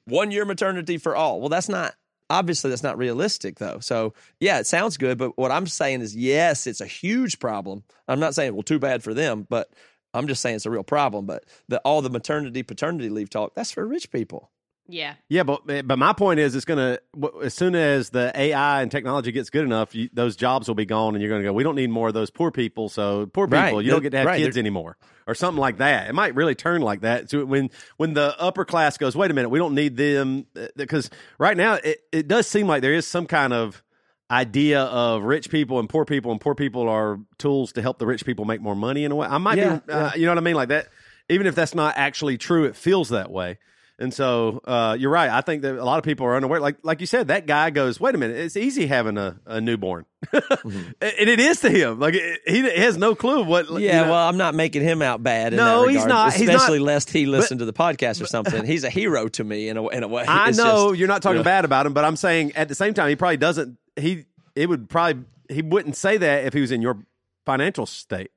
one 0.06 0.32
year 0.32 0.46
maternity 0.46 0.98
for 0.98 1.16
all. 1.16 1.40
Well, 1.40 1.50
that's 1.50 1.70
not. 1.70 1.96
Obviously, 2.30 2.70
that's 2.70 2.84
not 2.84 2.98
realistic, 2.98 3.60
though. 3.60 3.80
So, 3.80 4.14
yeah, 4.40 4.60
it 4.60 4.66
sounds 4.66 4.98
good, 4.98 5.18
but 5.18 5.38
what 5.38 5.52
I'm 5.52 5.68
saying 5.68 6.02
is, 6.02 6.16
yes, 6.16 6.66
it's 6.68 6.82
a 6.82 6.86
huge 6.86 7.38
problem. 7.38 7.84
I'm 8.08 8.20
not 8.20 8.34
saying, 8.34 8.54
well, 8.54 8.64
too 8.64 8.80
bad 8.80 9.04
for 9.04 9.14
them, 9.14 9.46
but 9.50 9.70
I'm 10.14 10.28
just 10.28 10.42
saying 10.42 10.56
it's 10.56 10.66
a 10.66 10.72
real 10.72 10.84
problem. 10.84 11.26
But 11.26 11.44
the 11.68 11.80
all 11.80 12.02
the 12.02 12.10
maternity 12.10 12.64
paternity 12.64 13.10
leave 13.10 13.30
talk 13.30 13.54
that's 13.56 13.72
for 13.72 13.86
rich 13.86 14.10
people. 14.12 14.50
Yeah. 14.88 15.14
Yeah, 15.30 15.44
but 15.44 15.66
but 15.66 15.98
my 15.98 16.12
point 16.14 16.40
is, 16.42 16.56
it's 16.56 16.66
gonna 16.66 17.00
as 17.42 17.54
soon 17.54 17.74
as 17.74 18.10
the 18.10 18.32
AI 18.36 18.82
and 18.82 18.92
technology 18.92 19.32
gets 19.32 19.50
good 19.50 19.64
enough, 19.64 19.96
you, 19.96 20.10
those 20.12 20.36
jobs 20.36 20.68
will 20.68 20.76
be 20.76 20.86
gone, 20.86 21.16
and 21.16 21.22
you're 21.24 21.32
gonna 21.32 21.44
go. 21.44 21.54
We 21.54 21.64
don't 21.64 21.76
need 21.76 21.90
more 21.90 22.10
of 22.10 22.14
those 22.14 22.30
poor 22.30 22.52
people. 22.52 22.90
So 22.90 23.26
poor 23.28 23.48
people, 23.48 23.60
Right. 23.78 23.86
you 23.86 23.92
don't 23.92 24.02
get 24.02 24.10
to 24.12 24.18
have 24.18 24.28
Right. 24.28 24.40
kids 24.40 24.56
They're- 24.56 24.62
anymore, 24.62 24.98
or 25.26 25.36
something 25.36 25.60
like 25.62 25.78
that. 25.78 26.10
It 26.10 26.14
might 26.14 26.36
really 26.36 26.54
turn 26.54 26.82
like 26.82 27.02
that. 27.02 27.30
So 27.30 27.46
when 27.46 27.70
when 27.96 28.14
the 28.14 28.36
upper 28.38 28.66
class 28.66 28.98
goes, 28.98 29.16
wait 29.16 29.32
a 29.32 29.34
minute, 29.34 29.50
we 29.50 29.58
don't 29.60 29.74
need 29.74 29.96
them 29.96 30.48
because 30.76 31.10
right 31.40 31.56
now 31.56 31.76
it 31.76 32.02
it 32.12 32.28
does 32.28 32.46
seem 32.46 32.68
like 32.68 32.82
there 32.82 32.94
is 32.94 33.08
some 33.08 33.26
kind 33.26 33.54
of 33.54 33.82
idea 34.30 34.82
of 34.82 35.24
rich 35.24 35.50
people 35.50 35.80
and 35.80 35.88
poor 35.88 36.04
people, 36.06 36.32
and 36.32 36.42
poor 36.42 36.56
people 36.56 36.90
are 36.90 37.20
tools 37.38 37.72
to 37.74 37.82
help 37.82 38.00
the 38.00 38.06
rich 38.06 38.26
people 38.26 38.46
make 38.46 38.62
more 38.62 38.76
money 38.76 39.06
in 39.06 39.12
a 39.12 39.16
way. 39.16 39.28
I 39.28 39.38
might 39.38 39.58
Yeah, 39.58 39.80
be, 39.86 39.92
uh, 39.94 40.12
you 40.16 40.26
know 40.26 40.32
what 40.32 40.38
I 40.40 40.42
mean, 40.42 40.56
like 40.56 40.70
that. 40.70 40.88
Even 41.30 41.48
if 41.48 41.56
that's 41.56 41.74
not 41.76 41.94
actually 41.98 42.38
true, 42.38 42.66
it 42.66 42.76
feels 42.76 43.10
that 43.10 43.32
way. 43.32 43.60
And 44.00 44.12
so 44.14 44.60
uh, 44.66 44.98
you're 45.00 45.12
right. 45.12 45.30
I 45.30 45.42
think 45.42 45.62
that 45.62 45.76
a 45.76 45.86
lot 45.86 46.00
of 46.00 46.04
people 46.04 46.26
are 46.26 46.36
unaware. 46.36 46.60
Like 46.60 46.78
like 46.84 47.00
you 47.00 47.06
said, 47.06 47.28
that 47.28 47.46
guy 47.46 47.70
goes, 47.70 48.00
"Wait 48.00 48.16
a 48.16 48.18
minute, 48.18 48.38
it's 48.38 48.58
easy 48.58 48.88
having 48.88 49.18
a, 49.20 49.40
a 49.46 49.62
newborn," 49.62 50.06
and 50.34 50.96
it 51.00 51.40
is 51.40 51.60
to 51.62 51.70
him. 51.70 52.00
Like 52.00 52.16
it, 52.16 52.40
he 52.48 52.62
has 52.82 52.98
no 52.98 53.14
clue 53.14 53.44
what. 53.44 53.70
you 53.70 53.78
Yeah, 53.80 54.02
know- 54.04 54.12
well, 54.12 54.28
I'm 54.28 54.38
not 54.38 54.56
making 54.56 54.82
him 54.82 55.02
out 55.04 55.22
bad. 55.22 55.54
In 55.54 55.58
No, 55.58 55.88
he's 55.88 56.06
not. 56.06 56.34
He's 56.34 56.48
not- 56.48 56.56
Especially 56.56 56.80
lest 56.80 57.12
he 57.12 57.28
listened 57.28 57.60
to 57.60 57.66
the 57.66 57.74
podcast 57.74 58.20
or 58.22 58.26
something. 58.26 58.66
He's 58.66 58.84
a 58.84 58.90
hero 58.90 59.28
to 59.30 59.44
me 59.44 59.70
in 59.70 59.78
a 59.78 59.88
in 59.90 60.02
a 60.04 60.08
way. 60.08 60.26
I 60.26 60.50
It's 60.50 60.58
know 60.58 60.90
just- 60.90 61.00
you're 61.00 61.08
not 61.08 61.22
talking 61.22 61.36
you 61.38 61.40
know. 61.42 61.44
bad 61.44 61.64
about 61.64 61.86
him, 61.86 61.94
but 61.94 62.04
I'm 62.04 62.16
saying 62.16 62.54
at 62.56 62.68
the 62.70 62.76
same 62.76 62.94
time, 62.96 63.10
he 63.10 63.16
probably 63.16 63.38
doesn't. 63.38 63.78
He 63.96 64.26
it 64.56 64.68
would 64.70 64.90
probably 64.90 65.24
he 65.50 65.62
wouldn't 65.62 65.96
say 65.96 66.18
that 66.18 66.46
if 66.46 66.54
he 66.54 66.62
was 66.62 66.72
in 66.72 66.82
your 66.82 67.06
financial 67.46 67.86
state. 67.86 68.32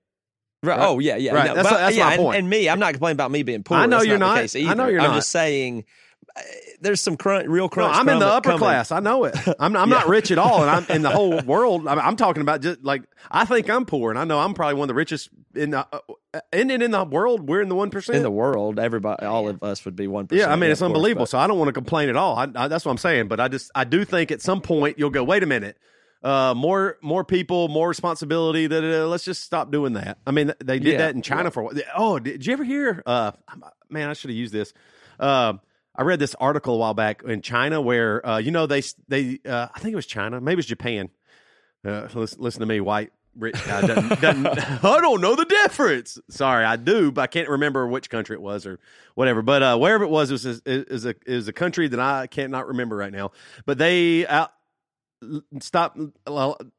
Right. 0.63 0.79
Oh 0.81 0.99
yeah, 0.99 1.17
yeah. 1.17 1.33
Right, 1.35 1.47
No, 1.49 1.55
that's- 1.55 1.73
but, 1.73 1.79
that's 1.79 1.97
yeah, 1.97 2.05
my 2.07 2.13
and, 2.15 2.23
point. 2.23 2.39
and 2.39 2.51
me, 2.51 2.69
I'm 2.69 2.79
not 2.81 2.93
complaining 2.95 3.17
about 3.17 3.31
me 3.31 3.43
being 3.43 3.63
poor. 3.63 3.77
I 3.77 3.87
know 3.87 3.99
That's 3.99 4.07
you're 4.09 4.19
not. 4.19 4.27
not. 4.37 4.49
The 4.49 4.59
case 4.61 4.69
I 4.69 4.75
know 4.75 4.89
you're 4.89 5.01
I'm 5.01 5.11
not. 5.11 5.17
just 5.17 5.31
saying, 5.31 5.85
uh, 6.37 6.41
there's 6.81 7.01
some 7.01 7.17
crunch, 7.17 7.47
real 7.47 7.65
No, 7.65 7.69
crunch. 7.69 7.97
I'm 7.97 8.09
in 8.09 8.19
the 8.19 8.27
upper 8.27 8.51
coming. 8.51 8.59
class. 8.59 8.91
I 8.91 9.01
know 9.01 9.25
it. 9.25 9.37
I'm, 9.61 9.77
I'm 9.77 9.89
not 9.89 10.09
rich 10.09 10.31
at 10.31 10.39
all, 10.39 10.63
and 10.63 10.71
I'm 10.71 10.85
in 10.95 11.03
the 11.03 11.11
whole 11.11 11.41
world. 11.47 11.87
I'm, 11.87 11.99
I'm 11.99 12.17
talking 12.17 12.41
about 12.43 12.63
just 12.63 12.83
like 12.83 13.03
I 13.31 13.45
think 13.45 13.71
I'm 13.71 13.85
poor, 13.87 14.11
and 14.11 14.19
I 14.19 14.25
know 14.25 14.39
I'm 14.41 14.55
probably 14.55 14.75
one 14.75 14.85
of 14.85 14.89
the 14.89 14.95
richest 14.95 15.29
in 15.55 15.71
the 15.71 15.87
uh, 15.93 16.41
in 16.53 16.71
in 16.71 16.91
the 16.91 17.05
world. 17.05 17.49
We're 17.49 17.61
in 17.63 17.69
the 17.69 17.75
one 17.77 17.91
percent 17.91 18.17
In 18.17 18.23
the 18.23 18.31
world, 18.31 18.79
everybody, 18.79 19.25
all 19.25 19.49
of 19.49 19.63
us 19.63 19.85
would 19.85 19.95
be 19.97 20.07
one 20.09 20.27
percent. 20.27 20.49
Yeah, 20.49 20.53
I 20.53 20.57
mean 20.57 20.71
it's 20.71 20.83
unbelievable. 20.83 21.27
so 21.27 21.39
I 21.39 21.47
don't 21.47 21.59
want 21.59 21.69
to 21.69 21.73
complain 21.75 22.09
at 22.09 22.17
all. 22.17 22.37
I, 22.37 22.49
I, 22.57 22.69
that's 22.69 22.85
what 22.85 22.91
I'm 22.93 22.99
saying. 22.99 23.29
But 23.29 23.41
I 23.41 23.49
just 23.49 23.71
I 23.75 23.85
do 23.85 24.05
think 24.05 24.31
at 24.31 24.43
some 24.43 24.61
point 24.61 24.99
you'll 24.99 25.11
go, 25.11 25.23
wait 25.23 25.43
a 25.43 25.47
minute, 25.47 25.79
uh, 26.23 26.55
more 26.57 26.99
more 27.03 27.25
people, 27.25 27.69
more 27.69 27.89
responsibility. 27.89 28.67
That 28.67 28.83
uh, 28.85 29.07
let's 29.07 29.25
just 29.25 29.43
stop 29.45 29.71
doing 29.71 29.93
that. 29.95 30.19
I 30.27 30.31
mean 30.31 30.53
they 30.65 30.79
did 30.79 30.93
Yeah. 30.93 30.99
that 30.99 31.15
in 31.15 31.23
China 31.23 31.51
for 31.51 31.61
a 31.61 31.65
while. 31.65 31.75
Oh, 31.97 32.19
did 32.19 32.45
you 32.47 32.53
ever 32.53 32.65
hear? 32.65 33.03
Uh, 33.07 33.33
man, 33.89 34.09
I 34.09 34.13
should 34.15 34.31
have 34.31 34.37
used 34.37 34.53
this. 34.53 34.73
Uh, 35.21 35.55
I 35.95 36.03
read 36.03 36.19
this 36.19 36.35
article 36.35 36.75
a 36.75 36.79
while 36.79 36.95
back 36.95 37.23
in 37.25 37.41
China 37.43 37.81
where 37.81 38.27
uh, 38.27 38.39
you 38.39 38.51
know 38.51 38.67
they 38.67 38.83
they 39.09 39.39
uh, 39.47 39.69
I 39.75 39.79
think 39.81 39.93
it 39.93 39.97
was 39.97 40.07
China, 40.07 40.41
maybe 40.41 40.55
it 40.55 40.57
was 40.57 40.67
Japan. 40.67 41.09
Uh, 41.87 42.09
listen, 42.15 42.41
listen 42.43 42.61
to 42.61 42.67
me, 42.67 42.81
white 42.81 43.13
rich 43.39 43.55
guy 43.67 43.83
doesn't, 43.87 44.21
doesn't 44.21 44.47
I 44.85 45.01
don't 45.01 45.21
know 45.21 45.37
the 45.37 45.45
difference. 45.45 46.19
Sorry, 46.31 46.65
I 46.65 46.77
do, 46.77 47.13
but 47.13 47.21
I 47.23 47.27
can't 47.29 47.49
remember 47.49 47.87
which 47.87 48.11
country 48.11 48.35
it 48.35 48.43
was 48.43 48.67
or 48.67 48.79
whatever. 49.15 49.43
But 49.43 49.63
uh, 49.63 49.79
wherever 49.79 50.05
it 50.05 50.09
was, 50.11 50.31
it 50.31 50.35
was, 50.35 50.63
was 50.91 51.07
a 51.07 51.15
was 51.29 51.47
a 51.49 51.53
country 51.53 51.89
that 51.89 52.01
I 52.01 52.27
can't 52.27 52.51
not 52.51 52.67
remember 52.69 52.97
right 52.97 53.13
now. 53.13 53.31
But 53.67 53.79
they 53.79 54.27
out 54.27 54.53
stop 55.61 55.97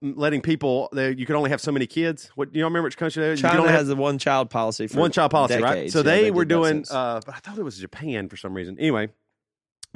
letting 0.01 0.41
people. 0.41 0.89
They, 0.93 1.13
you 1.15 1.25
can 1.25 1.35
only 1.35 1.49
have 1.49 1.61
so 1.61 1.71
many 1.71 1.87
kids. 1.87 2.29
What 2.35 2.53
you 2.53 2.61
don't 2.61 2.71
remember 2.71 2.85
which 2.87 2.97
country? 2.97 3.23
they- 3.23 3.35
China 3.41 3.59
only 3.59 3.69
have- 3.71 3.79
has 3.81 3.87
the 3.87 3.95
one 3.95 4.17
child 4.17 4.49
policy 4.49 4.87
for 4.87 4.99
one 4.99 5.11
child 5.11 5.31
policy, 5.31 5.61
right? 5.61 5.91
So 5.91 5.99
Yeah, 5.99 6.03
they, 6.03 6.31
were 6.31 6.45
doing, 6.45 6.85
uh, 6.89 7.21
but 7.25 7.35
I 7.35 7.39
thought 7.39 7.57
it 7.57 7.63
was 7.63 7.77
Japan 7.79 8.29
for 8.29 8.37
some 8.37 8.53
reason. 8.53 8.77
Anyway, 8.79 9.09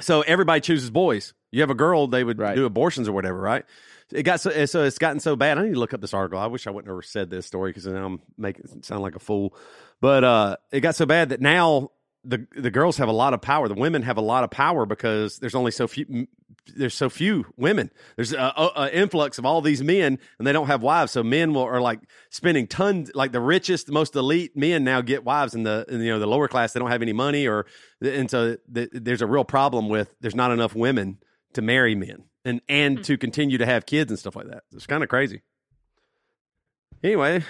so 0.00 0.22
everybody 0.22 0.60
chooses 0.60 0.90
boys. 0.90 1.34
You 1.50 1.60
have 1.60 1.70
a 1.70 1.74
girl, 1.74 2.06
they 2.06 2.24
would 2.24 2.38
Right. 2.38 2.56
do 2.56 2.64
abortions 2.64 3.08
or 3.08 3.12
whatever, 3.12 3.38
right? 3.38 3.64
It 4.10 4.24
got 4.24 4.40
so 4.40 4.66
so 4.66 4.84
it's 4.84 4.98
gotten 4.98 5.20
so 5.20 5.36
bad. 5.36 5.58
I 5.58 5.62
need 5.64 5.74
to 5.74 5.78
look 5.78 5.94
up 5.94 6.00
this 6.02 6.12
article. 6.12 6.38
I 6.38 6.46
wish 6.46 6.66
I 6.66 6.70
wouldn't 6.70 6.88
have 6.88 6.94
ever 6.94 7.02
said 7.02 7.30
this 7.30 7.46
story 7.46 7.70
because 7.70 7.86
now 7.86 8.04
I'm 8.04 8.20
making 8.36 8.64
it 8.64 8.84
sound 8.84 9.00
like 9.02 9.14
a 9.16 9.18
fool. 9.18 9.54
But 10.02 10.22
uh, 10.24 10.56
it 10.70 10.80
got 10.80 10.96
so 10.96 11.06
bad 11.06 11.30
that 11.30 11.40
now 11.40 11.92
the 12.24 12.46
the 12.54 12.70
girls 12.70 12.98
have 12.98 13.08
a 13.08 13.12
lot 13.12 13.32
of 13.32 13.40
power. 13.40 13.68
The 13.68 13.74
women 13.74 14.02
have 14.02 14.18
a 14.18 14.22
lot 14.22 14.44
of 14.44 14.50
power 14.50 14.84
because 14.84 15.38
there's 15.38 15.54
only 15.54 15.70
so 15.70 15.86
few. 15.88 16.26
There's 16.66 16.94
so 16.94 17.10
few 17.10 17.46
women. 17.56 17.90
There's 18.16 18.32
a, 18.32 18.38
a, 18.38 18.70
a 18.76 18.90
influx 18.90 19.38
of 19.38 19.44
all 19.44 19.60
these 19.60 19.82
men, 19.82 20.18
and 20.38 20.46
they 20.46 20.52
don't 20.52 20.68
have 20.68 20.80
wives. 20.80 21.12
So 21.12 21.22
men 21.22 21.54
will, 21.54 21.62
are 21.62 21.80
like 21.80 22.00
spending 22.30 22.68
tons. 22.68 23.10
Like 23.14 23.32
the 23.32 23.40
richest, 23.40 23.90
most 23.90 24.14
elite 24.14 24.56
men 24.56 24.84
now 24.84 25.00
get 25.00 25.24
wives, 25.24 25.54
and 25.54 25.66
the 25.66 25.84
and, 25.88 26.02
you 26.02 26.10
know 26.10 26.18
the 26.20 26.26
lower 26.26 26.48
class 26.48 26.72
they 26.72 26.80
don't 26.80 26.90
have 26.90 27.02
any 27.02 27.12
money, 27.12 27.48
or 27.48 27.66
and 28.00 28.30
so 28.30 28.56
the, 28.68 28.88
there's 28.92 29.22
a 29.22 29.26
real 29.26 29.44
problem 29.44 29.88
with 29.88 30.14
there's 30.20 30.36
not 30.36 30.52
enough 30.52 30.74
women 30.74 31.18
to 31.54 31.62
marry 31.62 31.94
men 31.94 32.24
and 32.44 32.60
and 32.68 32.98
hmm. 32.98 33.02
to 33.02 33.18
continue 33.18 33.58
to 33.58 33.66
have 33.66 33.86
kids 33.86 34.10
and 34.10 34.18
stuff 34.18 34.36
like 34.36 34.46
that. 34.48 34.62
It's 34.72 34.86
kind 34.86 35.02
of 35.02 35.08
crazy. 35.08 35.42
Anyway, 37.02 37.42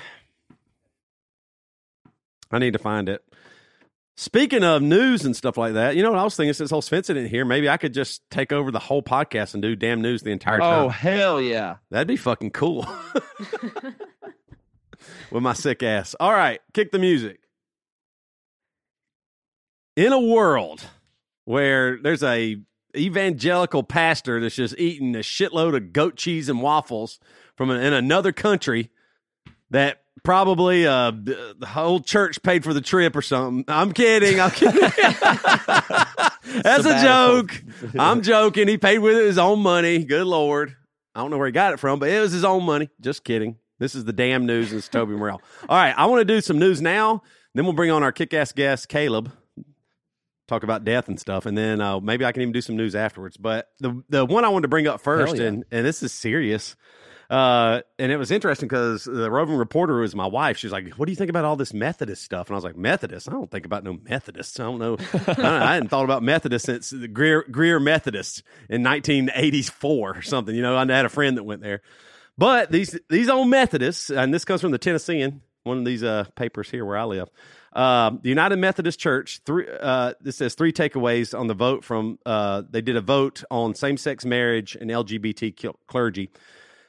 I 2.50 2.59
need 2.59 2.73
to 2.73 2.78
find 2.78 3.09
it. 3.09 3.23
Speaking 4.16 4.62
of 4.62 4.83
news 4.83 5.25
and 5.25 5.35
stuff 5.35 5.57
like 5.57 5.73
that, 5.73 5.97
you 5.97 6.02
know 6.02 6.11
what 6.11 6.19
I 6.19 6.25
was 6.25 6.37
thinking 6.37 6.52
since 6.52 6.71
whole 6.71 6.83
Svendsen 6.83 7.16
in 7.16 7.26
here, 7.26 7.47
maybe 7.47 7.69
I 7.69 7.78
could 7.78 7.95
just 7.95 8.23
take 8.31 8.52
over 8.52 8.71
the 8.71 8.78
whole 8.78 9.02
podcast 9.02 9.54
and 9.54 9.62
do 9.62 9.75
damn 9.75 10.02
news 10.02 10.23
the 10.23 10.31
entire 10.31 10.57
oh, 10.57 10.61
time. 10.61 10.85
Oh 10.85 10.88
hell 10.90 11.40
yeah! 11.40 11.76
That'd 11.90 12.09
be 12.09 12.16
fucking 12.16 12.50
cool. 12.50 12.87
With 15.31 15.42
my 15.42 15.54
sick 15.54 15.83
ass. 15.83 16.14
All 16.21 16.33
right, 16.33 16.61
kick 16.75 16.92
the 16.92 16.99
music. 16.99 17.40
In 19.97 20.12
a 20.12 20.21
world 20.21 20.83
where 21.45 21.99
there's 22.00 22.23
a 22.23 22.57
evangelical 22.95 23.83
pastor 23.83 24.40
that's 24.40 24.54
just 24.54 24.78
eating 24.78 25.16
a 25.16 25.21
shitload 25.21 25.75
of 25.75 25.92
goat 25.92 26.16
cheese 26.16 26.49
and 26.49 26.61
waffles 26.61 27.19
from 27.57 27.71
an, 27.71 27.83
in 27.83 27.92
another 27.92 28.33
country 28.33 28.90
that 29.71 30.01
probably 30.23 30.87
uh, 30.87 31.11
the 31.11 31.66
whole 31.66 32.00
church 32.00 32.42
paid 32.42 32.64
for 32.64 32.75
the 32.75 32.81
trip 32.81 33.16
or 33.16 33.23
something. 33.23 33.64
I'm 33.69 33.92
kidding. 33.92 34.40
I'm 34.40 34.50
kidding. 34.50 34.81
That's 36.62 36.87
a 36.87 37.02
joke. 37.02 37.62
I'm 37.99 38.23
joking. 38.23 38.69
He 38.69 38.78
paid 38.78 38.99
with 38.99 39.16
his 39.16 39.38
own 39.38 39.61
money. 39.61 40.04
Good 40.04 40.26
Lord. 40.26 40.76
I 41.14 41.21
don't 41.21 41.31
know 41.31 41.38
where 41.38 41.47
he 41.47 41.52
got 41.52 41.75
it 41.75 41.81
from, 41.81 41.99
but 41.99 42.09
it 42.09 42.21
was 42.21 42.33
his 42.33 42.45
own 42.45 42.64
money. 42.64 42.88
Just 43.00 43.25
kidding. 43.25 43.57
This 43.78 43.95
is 43.95 44.04
the 44.04 44.12
damn 44.12 44.47
news, 44.47 44.71
and 44.71 44.78
it's 44.78 44.88
Toby 44.88 45.14
Morrell. 45.14 45.42
All 45.69 45.76
right, 45.76 45.95
I 45.97 46.07
want 46.07 46.21
to 46.21 46.25
do 46.25 46.40
some 46.40 46.59
news 46.59 46.81
now. 46.81 47.23
Then 47.54 47.64
we'll 47.64 47.75
bring 47.75 47.90
on 47.90 48.02
our 48.02 48.12
kick-ass 48.12 48.52
guest, 48.52 48.88
Caleb. 48.88 49.33
Talk 50.49 50.62
about 50.62 50.85
death 50.85 51.09
and 51.09 51.19
stuff, 51.19 51.47
and 51.47 51.57
then 51.57 51.81
uh, 51.81 52.00
maybe 52.00 52.25
I 52.25 52.33
can 52.33 52.42
even 52.42 52.52
do 52.52 52.61
some 52.61 52.76
news 52.76 52.95
afterwards. 52.95 53.37
But 53.37 53.69
the 53.81 54.02
the 54.09 54.25
one 54.25 54.45
I 54.45 54.49
wanted 54.49 54.62
to 54.62 54.69
bring 54.69 54.87
up 54.87 55.00
first, 55.00 55.37
yeah. 55.37 55.45
and 55.45 55.64
and 55.71 55.87
this 55.87 56.02
is 56.02 56.12
serious, 56.12 56.76
uh, 57.32 57.80
and 57.98 58.12
it 58.12 58.18
was 58.18 58.30
interesting 58.30 58.68
because 58.68 59.04
the 59.04 59.30
roving 59.30 59.56
reporter 59.56 60.00
was 60.00 60.14
my 60.14 60.26
wife. 60.26 60.58
She's 60.58 60.70
like, 60.70 60.90
"What 60.90 61.06
do 61.06 61.12
you 61.12 61.16
think 61.16 61.30
about 61.30 61.44
all 61.46 61.56
this 61.56 61.72
Methodist 61.72 62.22
stuff?" 62.22 62.48
And 62.48 62.54
I 62.54 62.56
was 62.58 62.64
like, 62.64 62.76
"Methodist? 62.76 63.28
I 63.28 63.32
don't 63.32 63.50
think 63.50 63.64
about 63.64 63.84
no 63.84 63.98
Methodists. 64.04 64.60
I 64.60 64.64
don't 64.64 64.78
know. 64.78 64.98
I, 65.14 65.32
don't- 65.34 65.38
I 65.44 65.74
hadn't 65.74 65.88
thought 65.88 66.04
about 66.04 66.22
Methodist 66.22 66.66
since 66.66 66.90
the 66.90 67.08
Greer, 67.08 67.44
Greer 67.50 67.80
Methodist 67.80 68.42
in 68.68 68.82
1984 68.82 70.18
or 70.18 70.22
something. 70.22 70.54
You 70.54 70.62
know, 70.62 70.76
I 70.76 70.80
had 70.86 71.06
a 71.06 71.08
friend 71.08 71.36
that 71.38 71.44
went 71.44 71.62
there, 71.62 71.80
but 72.36 72.70
these 72.70 72.98
these 73.08 73.28
old 73.30 73.48
Methodists, 73.48 74.10
and 74.10 74.32
this 74.32 74.44
comes 74.44 74.60
from 74.60 74.72
the 74.72 74.78
Tennessean, 74.78 75.40
one 75.64 75.78
of 75.78 75.84
these 75.84 76.02
uh, 76.04 76.24
papers 76.34 76.70
here 76.70 76.84
where 76.84 76.98
I 76.98 77.04
live. 77.04 77.30
Um, 77.74 78.20
the 78.22 78.28
United 78.28 78.56
Methodist 78.56 79.00
Church. 79.00 79.40
Three. 79.46 79.66
Uh, 79.80 80.12
this 80.20 80.36
says 80.36 80.54
three 80.54 80.72
takeaways 80.72 81.38
on 81.38 81.46
the 81.46 81.54
vote 81.54 81.82
from. 81.84 82.18
Uh, 82.26 82.62
they 82.68 82.82
did 82.82 82.96
a 82.96 83.00
vote 83.00 83.42
on 83.50 83.74
same-sex 83.74 84.26
marriage 84.26 84.76
and 84.78 84.90
LGBT 84.90 85.58
cl- 85.58 85.78
clergy. 85.86 86.28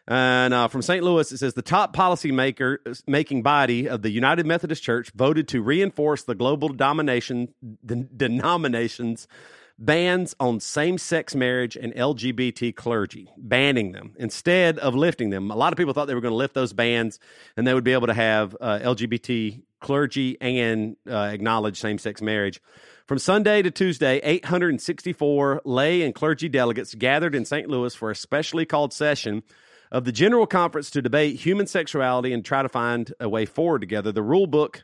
And 0.08 0.54
uh, 0.54 0.68
from 0.68 0.82
St. 0.82 1.04
Louis, 1.04 1.32
it 1.32 1.38
says 1.38 1.54
the 1.54 1.62
top 1.62 1.94
policy 1.94 2.32
maker 2.32 2.82
making 3.08 3.42
body 3.42 3.88
of 3.88 4.02
the 4.02 4.10
United 4.10 4.46
Methodist 4.46 4.84
Church 4.84 5.12
voted 5.16 5.48
to 5.50 5.62
reinforce 5.62 6.24
the 6.24 6.36
global 6.36 6.70
domination 6.70 7.54
the 7.84 7.96
denominations 7.96 9.28
bans 9.80 10.36
on 10.40 10.60
same-sex 10.60 11.36
marriage 11.36 11.76
and 11.76 11.94
LGBT 11.96 12.76
clergy, 12.76 13.32
banning 13.38 13.92
them 13.92 14.14
instead 14.18 14.78
of 14.80 14.94
lifting 14.94 15.30
them. 15.30 15.50
A 15.50 15.56
lot 15.56 15.74
of 15.74 15.78
people 15.78 15.94
thought 15.94 16.06
they 16.06 16.16
were 16.16 16.22
going 16.22 16.32
to 16.34 16.38
lift 16.38 16.54
those 16.54 16.74
bans 16.74 17.20
and 17.58 17.66
they 17.66 17.74
would 17.74 17.84
be 17.84 17.94
able 17.94 18.08
to 18.08 18.14
have 18.14 18.56
uh, 18.62 18.80
LGBT 18.80 19.62
clergy 19.80 20.38
and 20.40 20.96
uh, 21.10 21.16
acknowledge 21.16 21.80
same-sex 21.80 22.22
marriage. 22.22 22.62
From 23.08 23.20
Sunday 23.20 23.62
to 23.62 23.72
Tuesday, 23.72 24.18
864 24.24 25.62
lay 25.66 26.04
and 26.04 26.16
clergy 26.16 26.48
delegates 26.50 26.94
gathered 26.96 27.36
in 27.36 27.44
St. 27.44 27.68
Louis 27.68 27.94
for 27.96 28.12
a 28.12 28.16
specially 28.16 28.66
called 28.66 28.94
session 28.94 29.44
of 29.94 30.06
the 30.06 30.12
General 30.12 30.48
Conference 30.48 30.90
to 30.90 31.02
debate 31.02 31.40
human 31.40 31.68
sexuality 31.68 32.34
and 32.34 32.44
try 32.44 32.64
to 32.64 32.68
find 32.68 33.14
a 33.20 33.30
way 33.30 33.46
forward 33.46 33.80
together. 33.80 34.12
The 34.12 34.24
rule 34.24 34.48
book 34.48 34.84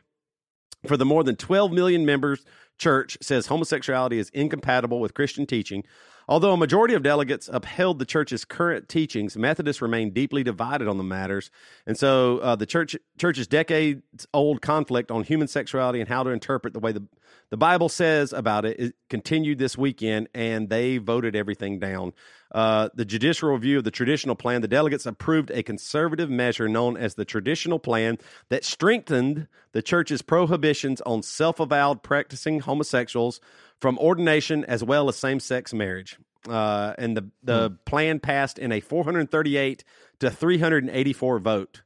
for 0.86 0.96
the 0.96 1.04
more 1.04 1.24
than 1.24 1.36
12 1.36 1.72
million 1.72 2.06
members 2.06 2.44
church 2.78 3.18
says 3.20 3.48
homosexuality 3.48 4.18
is 4.18 4.30
incompatible 4.30 5.00
with 5.00 5.12
Christian 5.12 5.46
teaching. 5.46 5.84
Although 6.28 6.52
a 6.52 6.56
majority 6.56 6.94
of 6.94 7.02
delegates 7.02 7.50
upheld 7.52 7.98
the 7.98 8.04
church's 8.04 8.44
current 8.44 8.88
teachings, 8.88 9.36
Methodists 9.36 9.82
remain 9.82 10.12
deeply 10.12 10.44
divided 10.44 10.86
on 10.86 10.96
the 10.96 11.04
matters. 11.04 11.50
And 11.86 11.98
so 11.98 12.38
uh, 12.38 12.54
the 12.54 12.66
church 12.66 12.96
church's 13.18 13.48
decades 13.48 14.26
old 14.32 14.62
conflict 14.62 15.10
on 15.10 15.24
human 15.24 15.48
sexuality 15.48 16.00
and 16.00 16.08
how 16.08 16.22
to 16.22 16.30
interpret 16.30 16.72
the 16.72 16.78
way 16.78 16.92
the, 16.92 17.04
the 17.50 17.56
Bible 17.56 17.88
says 17.88 18.32
about 18.32 18.64
it, 18.64 18.78
it 18.78 18.94
continued 19.08 19.58
this 19.58 19.76
weekend, 19.76 20.28
and 20.34 20.68
they 20.68 20.98
voted 20.98 21.34
everything 21.34 21.80
down. 21.80 22.12
Uh, 22.52 22.88
the 22.94 23.04
judicial 23.04 23.50
review 23.50 23.78
of 23.78 23.84
the 23.84 23.90
traditional 23.90 24.36
plan, 24.36 24.60
the 24.60 24.68
delegates 24.68 25.06
approved 25.06 25.50
a 25.50 25.62
conservative 25.62 26.30
measure 26.30 26.68
known 26.68 26.96
as 26.96 27.14
the 27.14 27.24
traditional 27.24 27.78
plan 27.78 28.18
that 28.48 28.64
strengthened 28.64 29.48
the 29.72 29.82
church's 29.82 30.22
prohibitions 30.22 31.00
on 31.02 31.22
self 31.22 31.60
avowed 31.60 32.02
practicing 32.02 32.60
homosexuals 32.60 33.40
from 33.80 33.98
ordination 33.98 34.64
as 34.64 34.84
well 34.84 35.08
as 35.08 35.16
same 35.16 35.40
sex 35.40 35.74
marriage. 35.74 36.18
Uh, 36.48 36.94
and 36.98 37.16
the, 37.16 37.30
the 37.42 37.76
plan 37.84 38.18
passed 38.18 38.58
in 38.58 38.72
a 38.72 38.80
438 38.80 39.84
to 40.20 40.30
384 40.30 41.38
vote. 41.40 41.82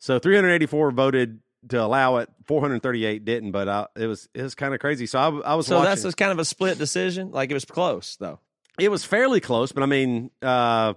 So 0.00 0.18
384 0.18 0.90
voted 0.90 1.40
to 1.70 1.82
allow 1.82 2.16
it, 2.18 2.28
438 2.46 3.24
didn't, 3.24 3.50
but 3.52 3.68
uh, 3.68 3.86
it 3.96 4.06
was 4.06 4.28
it 4.34 4.42
was 4.42 4.54
kind 4.54 4.74
of 4.74 4.80
crazy. 4.80 5.06
So 5.06 5.18
I, 5.18 5.52
I 5.52 5.54
was 5.54 5.66
So 5.66 5.76
watching. 5.76 5.88
that's 5.90 6.02
just 6.02 6.16
kind 6.16 6.32
of 6.32 6.38
a 6.38 6.44
split 6.44 6.78
decision. 6.78 7.30
Like 7.32 7.50
it 7.50 7.54
was 7.54 7.64
close 7.64 8.16
though. 8.16 8.38
It 8.78 8.90
was 8.90 9.04
fairly 9.04 9.40
close, 9.40 9.72
but 9.72 9.82
I 9.82 9.86
mean, 9.86 10.30
uh, 10.40 10.94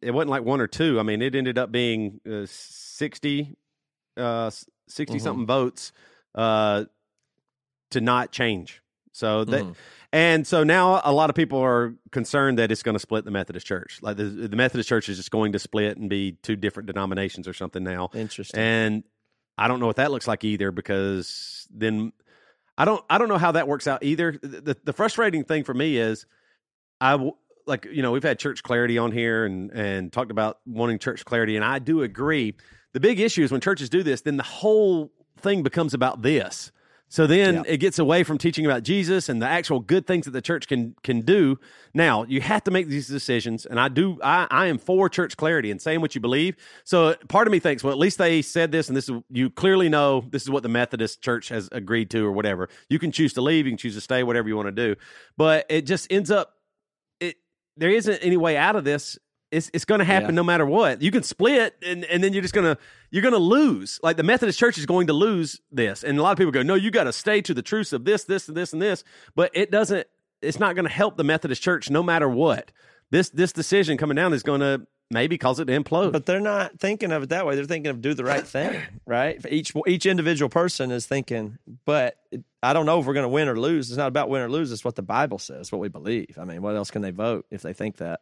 it 0.00 0.10
wasn't 0.12 0.30
like 0.30 0.42
one 0.42 0.60
or 0.60 0.66
two. 0.66 0.98
I 0.98 1.02
mean, 1.02 1.20
it 1.22 1.34
ended 1.34 1.58
up 1.58 1.70
being 1.70 2.20
uh, 2.30 2.46
60, 2.46 3.56
uh, 4.16 4.50
60 4.88 5.18
Mhm. 5.18 5.20
something 5.20 5.46
votes 5.46 5.92
uh, 6.34 6.84
to 7.90 8.00
not 8.00 8.30
change. 8.32 8.82
So 9.12 9.44
that, 9.44 9.64
Mhm. 9.64 9.74
and 10.12 10.46
so 10.46 10.62
now 10.64 11.00
a 11.04 11.12
lot 11.12 11.28
of 11.30 11.36
people 11.36 11.58
are 11.58 11.94
concerned 12.12 12.58
that 12.58 12.70
it's 12.70 12.82
going 12.82 12.94
to 12.94 13.00
split 13.00 13.24
the 13.24 13.30
Methodist 13.30 13.66
Church. 13.66 13.98
Like 14.00 14.16
the, 14.16 14.24
the 14.24 14.56
Methodist 14.56 14.88
Church 14.88 15.08
is 15.08 15.16
just 15.16 15.30
going 15.30 15.52
to 15.52 15.58
split 15.58 15.98
and 15.98 16.08
be 16.08 16.32
two 16.42 16.56
different 16.56 16.86
denominations 16.86 17.46
or 17.48 17.52
something 17.52 17.82
now. 17.82 18.10
Interesting. 18.14 18.60
And 18.60 19.04
I 19.58 19.68
don't 19.68 19.80
know 19.80 19.86
what 19.86 19.96
that 19.96 20.10
looks 20.10 20.26
like 20.26 20.44
either 20.44 20.70
because 20.70 21.66
then 21.70 22.12
I 22.78 22.84
don't 22.84 23.04
I 23.10 23.18
don't 23.18 23.28
know 23.28 23.38
how 23.38 23.52
that 23.52 23.68
works 23.68 23.86
out 23.86 24.02
either. 24.02 24.38
The, 24.40 24.76
the, 24.82 24.92
frustrating 24.92 25.44
thing 25.44 25.64
for 25.64 25.74
me 25.74 25.98
is 25.98 26.24
I 27.00 27.30
like 27.66 27.86
you 27.92 28.02
know 28.02 28.12
we've 28.12 28.22
had 28.22 28.38
church 28.38 28.62
clarity 28.62 28.96
on 28.96 29.12
here 29.12 29.44
and 29.44 29.70
and 29.70 30.12
talked 30.12 30.30
about 30.30 30.60
wanting 30.64 30.98
church 30.98 31.24
clarity 31.24 31.56
and 31.56 31.64
I 31.64 31.78
do 31.78 32.02
agree. 32.02 32.54
The 32.92 33.00
big 33.00 33.20
issue 33.20 33.42
is 33.44 33.52
when 33.52 33.60
churches 33.60 33.88
do 33.88 34.02
this, 34.02 34.22
then 34.22 34.36
the 34.36 34.42
whole 34.42 35.12
thing 35.38 35.62
becomes 35.62 35.94
about 35.94 36.22
this. 36.22 36.72
So 37.12 37.26
then 37.26 37.56
Yeah. 37.56 37.62
it 37.66 37.78
gets 37.78 37.98
away 37.98 38.22
from 38.22 38.38
teaching 38.38 38.64
about 38.64 38.84
Jesus 38.84 39.28
and 39.28 39.42
the 39.42 39.46
actual 39.48 39.80
good 39.80 40.06
things 40.06 40.26
that 40.26 40.30
the 40.30 40.40
church 40.40 40.68
can 40.68 40.94
can 41.02 41.22
do. 41.22 41.58
Now 41.92 42.22
you 42.22 42.40
have 42.40 42.62
to 42.64 42.70
make 42.70 42.86
these 42.86 43.08
decisions, 43.08 43.66
and 43.66 43.80
I 43.80 43.88
do. 43.88 44.18
I, 44.22 44.46
I 44.48 44.66
am 44.66 44.78
for 44.78 45.08
church 45.08 45.36
clarity 45.36 45.72
and 45.72 45.82
saying 45.82 46.00
what 46.00 46.14
you 46.14 46.20
believe. 46.20 46.54
So 46.84 47.16
part 47.28 47.48
of 47.48 47.52
me 47.52 47.58
thinks, 47.58 47.82
well, 47.82 47.92
at 47.92 47.98
least 47.98 48.18
they 48.18 48.42
said 48.42 48.70
this, 48.70 48.86
and 48.86 48.96
this 48.96 49.08
is 49.08 49.20
you 49.28 49.50
clearly 49.50 49.88
know 49.88 50.24
this 50.30 50.42
is 50.42 50.50
what 50.50 50.62
the 50.62 50.68
Methodist 50.68 51.20
Church 51.20 51.48
has 51.48 51.68
agreed 51.72 52.10
to, 52.10 52.24
or 52.24 52.30
whatever. 52.30 52.68
You 52.88 53.00
can 53.00 53.10
choose 53.10 53.32
to 53.32 53.42
leave, 53.42 53.66
you 53.66 53.72
can 53.72 53.78
choose 53.78 53.96
to 53.96 54.00
stay, 54.00 54.22
whatever 54.22 54.48
you 54.48 54.54
want 54.56 54.68
to 54.68 54.72
do. 54.72 54.94
But 55.36 55.66
it 55.68 55.86
just 55.86 56.06
ends 56.12 56.30
up 56.30 56.54
it. 57.18 57.36
There 57.76 57.90
isn't 57.90 58.18
any 58.22 58.36
way 58.36 58.56
out 58.56 58.76
of 58.76 58.84
this. 58.84 59.18
It's 59.50 59.70
it's 59.74 59.84
going 59.84 59.98
to 59.98 60.04
happen 60.04 60.30
Yeah. 60.30 60.34
no 60.36 60.44
matter 60.44 60.64
what. 60.64 61.02
You 61.02 61.10
can 61.10 61.22
split, 61.22 61.74
and 61.84 62.04
and 62.04 62.22
then 62.22 62.32
you're 62.32 62.42
just 62.42 62.54
gonna 62.54 62.78
you're 63.10 63.22
gonna 63.22 63.38
lose. 63.38 63.98
Like 64.02 64.16
the 64.16 64.22
Methodist 64.22 64.58
Church 64.58 64.78
is 64.78 64.86
going 64.86 65.08
to 65.08 65.12
lose 65.12 65.60
this, 65.72 66.04
and 66.04 66.18
a 66.18 66.22
lot 66.22 66.32
of 66.32 66.38
people 66.38 66.52
go, 66.52 66.62
no, 66.62 66.74
you 66.74 66.90
got 66.90 67.04
to 67.04 67.12
stay 67.12 67.40
to 67.42 67.54
the 67.54 67.62
truths 67.62 67.92
of 67.92 68.04
this, 68.04 68.24
this, 68.24 68.46
and 68.48 68.56
this, 68.56 68.72
and 68.72 68.80
this. 68.80 69.02
But 69.34 69.50
it 69.54 69.70
doesn't. 69.70 70.06
It's 70.40 70.58
not 70.60 70.74
going 70.74 70.86
to 70.86 70.92
help 70.92 71.16
the 71.16 71.24
Methodist 71.24 71.62
Church 71.62 71.90
no 71.90 72.02
matter 72.02 72.28
what. 72.28 72.70
This 73.10 73.30
this 73.30 73.52
decision 73.52 73.96
coming 73.98 74.14
down 74.14 74.32
is 74.32 74.42
going 74.44 74.60
to 74.60 74.86
maybe 75.10 75.36
cause 75.36 75.58
it 75.58 75.64
to 75.64 75.72
implode. 75.78 76.12
But 76.12 76.26
they're 76.26 76.38
not 76.38 76.78
thinking 76.78 77.10
of 77.10 77.24
it 77.24 77.30
that 77.30 77.44
way. 77.44 77.56
They're 77.56 77.64
thinking 77.64 77.90
of 77.90 78.00
do 78.00 78.14
the 78.14 78.22
right 78.22 78.46
thing, 78.46 78.80
right? 79.04 79.44
Each 79.50 79.72
each 79.88 80.06
individual 80.06 80.48
person 80.48 80.92
is 80.92 81.06
thinking, 81.06 81.58
but 81.84 82.16
I 82.62 82.72
don't 82.72 82.86
know 82.86 83.00
if 83.00 83.06
we're 83.06 83.14
going 83.14 83.24
to 83.24 83.28
win 83.28 83.48
or 83.48 83.58
lose. 83.58 83.90
It's 83.90 83.98
not 83.98 84.06
about 84.06 84.28
win 84.28 84.42
or 84.42 84.48
lose. 84.48 84.70
It's 84.70 84.84
what 84.84 84.94
the 84.94 85.02
Bible 85.02 85.38
says, 85.40 85.72
what 85.72 85.80
we 85.80 85.88
believe. 85.88 86.38
I 86.40 86.44
mean, 86.44 86.62
what 86.62 86.76
else 86.76 86.92
can 86.92 87.02
they 87.02 87.10
vote 87.10 87.46
if 87.50 87.62
they 87.62 87.72
think 87.72 87.96
that? 87.96 88.20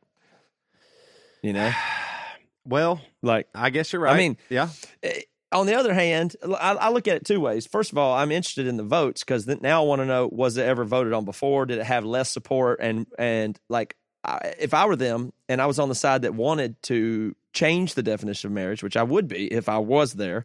You 1.42 1.52
know, 1.52 1.72
well, 2.64 3.00
like 3.22 3.48
I 3.54 3.70
guess 3.70 3.92
you're 3.92 4.02
right. 4.02 4.14
I 4.14 4.18
mean, 4.18 4.36
yeah, 4.48 4.68
eh, 5.02 5.22
on 5.50 5.66
the 5.66 5.74
other 5.74 5.94
hand, 5.94 6.36
I, 6.44 6.74
I 6.74 6.90
look 6.90 7.08
at 7.08 7.16
it 7.16 7.24
two 7.24 7.40
ways. 7.40 7.66
First 7.66 7.92
of 7.92 7.98
all, 7.98 8.14
I'm 8.14 8.30
interested 8.30 8.66
in 8.66 8.76
the 8.76 8.82
votes 8.82 9.24
because 9.24 9.46
now 9.46 9.82
I 9.82 9.86
want 9.86 10.00
to 10.00 10.06
know 10.06 10.28
was 10.30 10.56
it 10.56 10.66
ever 10.66 10.84
voted 10.84 11.12
on 11.12 11.24
before? 11.24 11.66
Did 11.66 11.78
it 11.78 11.84
have 11.84 12.04
less 12.04 12.30
support? 12.30 12.80
And 12.82 13.06
and 13.18 13.58
like, 13.68 13.96
I, 14.24 14.54
if 14.58 14.74
I 14.74 14.86
were 14.86 14.96
them 14.96 15.32
and 15.48 15.62
I 15.62 15.66
was 15.66 15.78
on 15.78 15.88
the 15.88 15.94
side 15.94 16.22
that 16.22 16.34
wanted 16.34 16.80
to 16.84 17.34
change 17.54 17.94
the 17.94 18.02
definition 18.02 18.48
of 18.48 18.54
marriage, 18.54 18.82
which 18.82 18.96
I 18.96 19.02
would 19.02 19.26
be 19.26 19.46
if 19.46 19.68
I 19.68 19.78
was 19.78 20.14
there, 20.14 20.44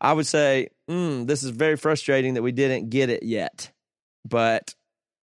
I 0.00 0.12
would 0.14 0.26
say, 0.26 0.68
mm, 0.88 1.26
this 1.26 1.42
is 1.42 1.50
very 1.50 1.76
frustrating 1.76 2.34
that 2.34 2.42
we 2.42 2.52
didn't 2.52 2.88
get 2.88 3.10
it 3.10 3.22
yet. 3.22 3.70
But 4.26 4.74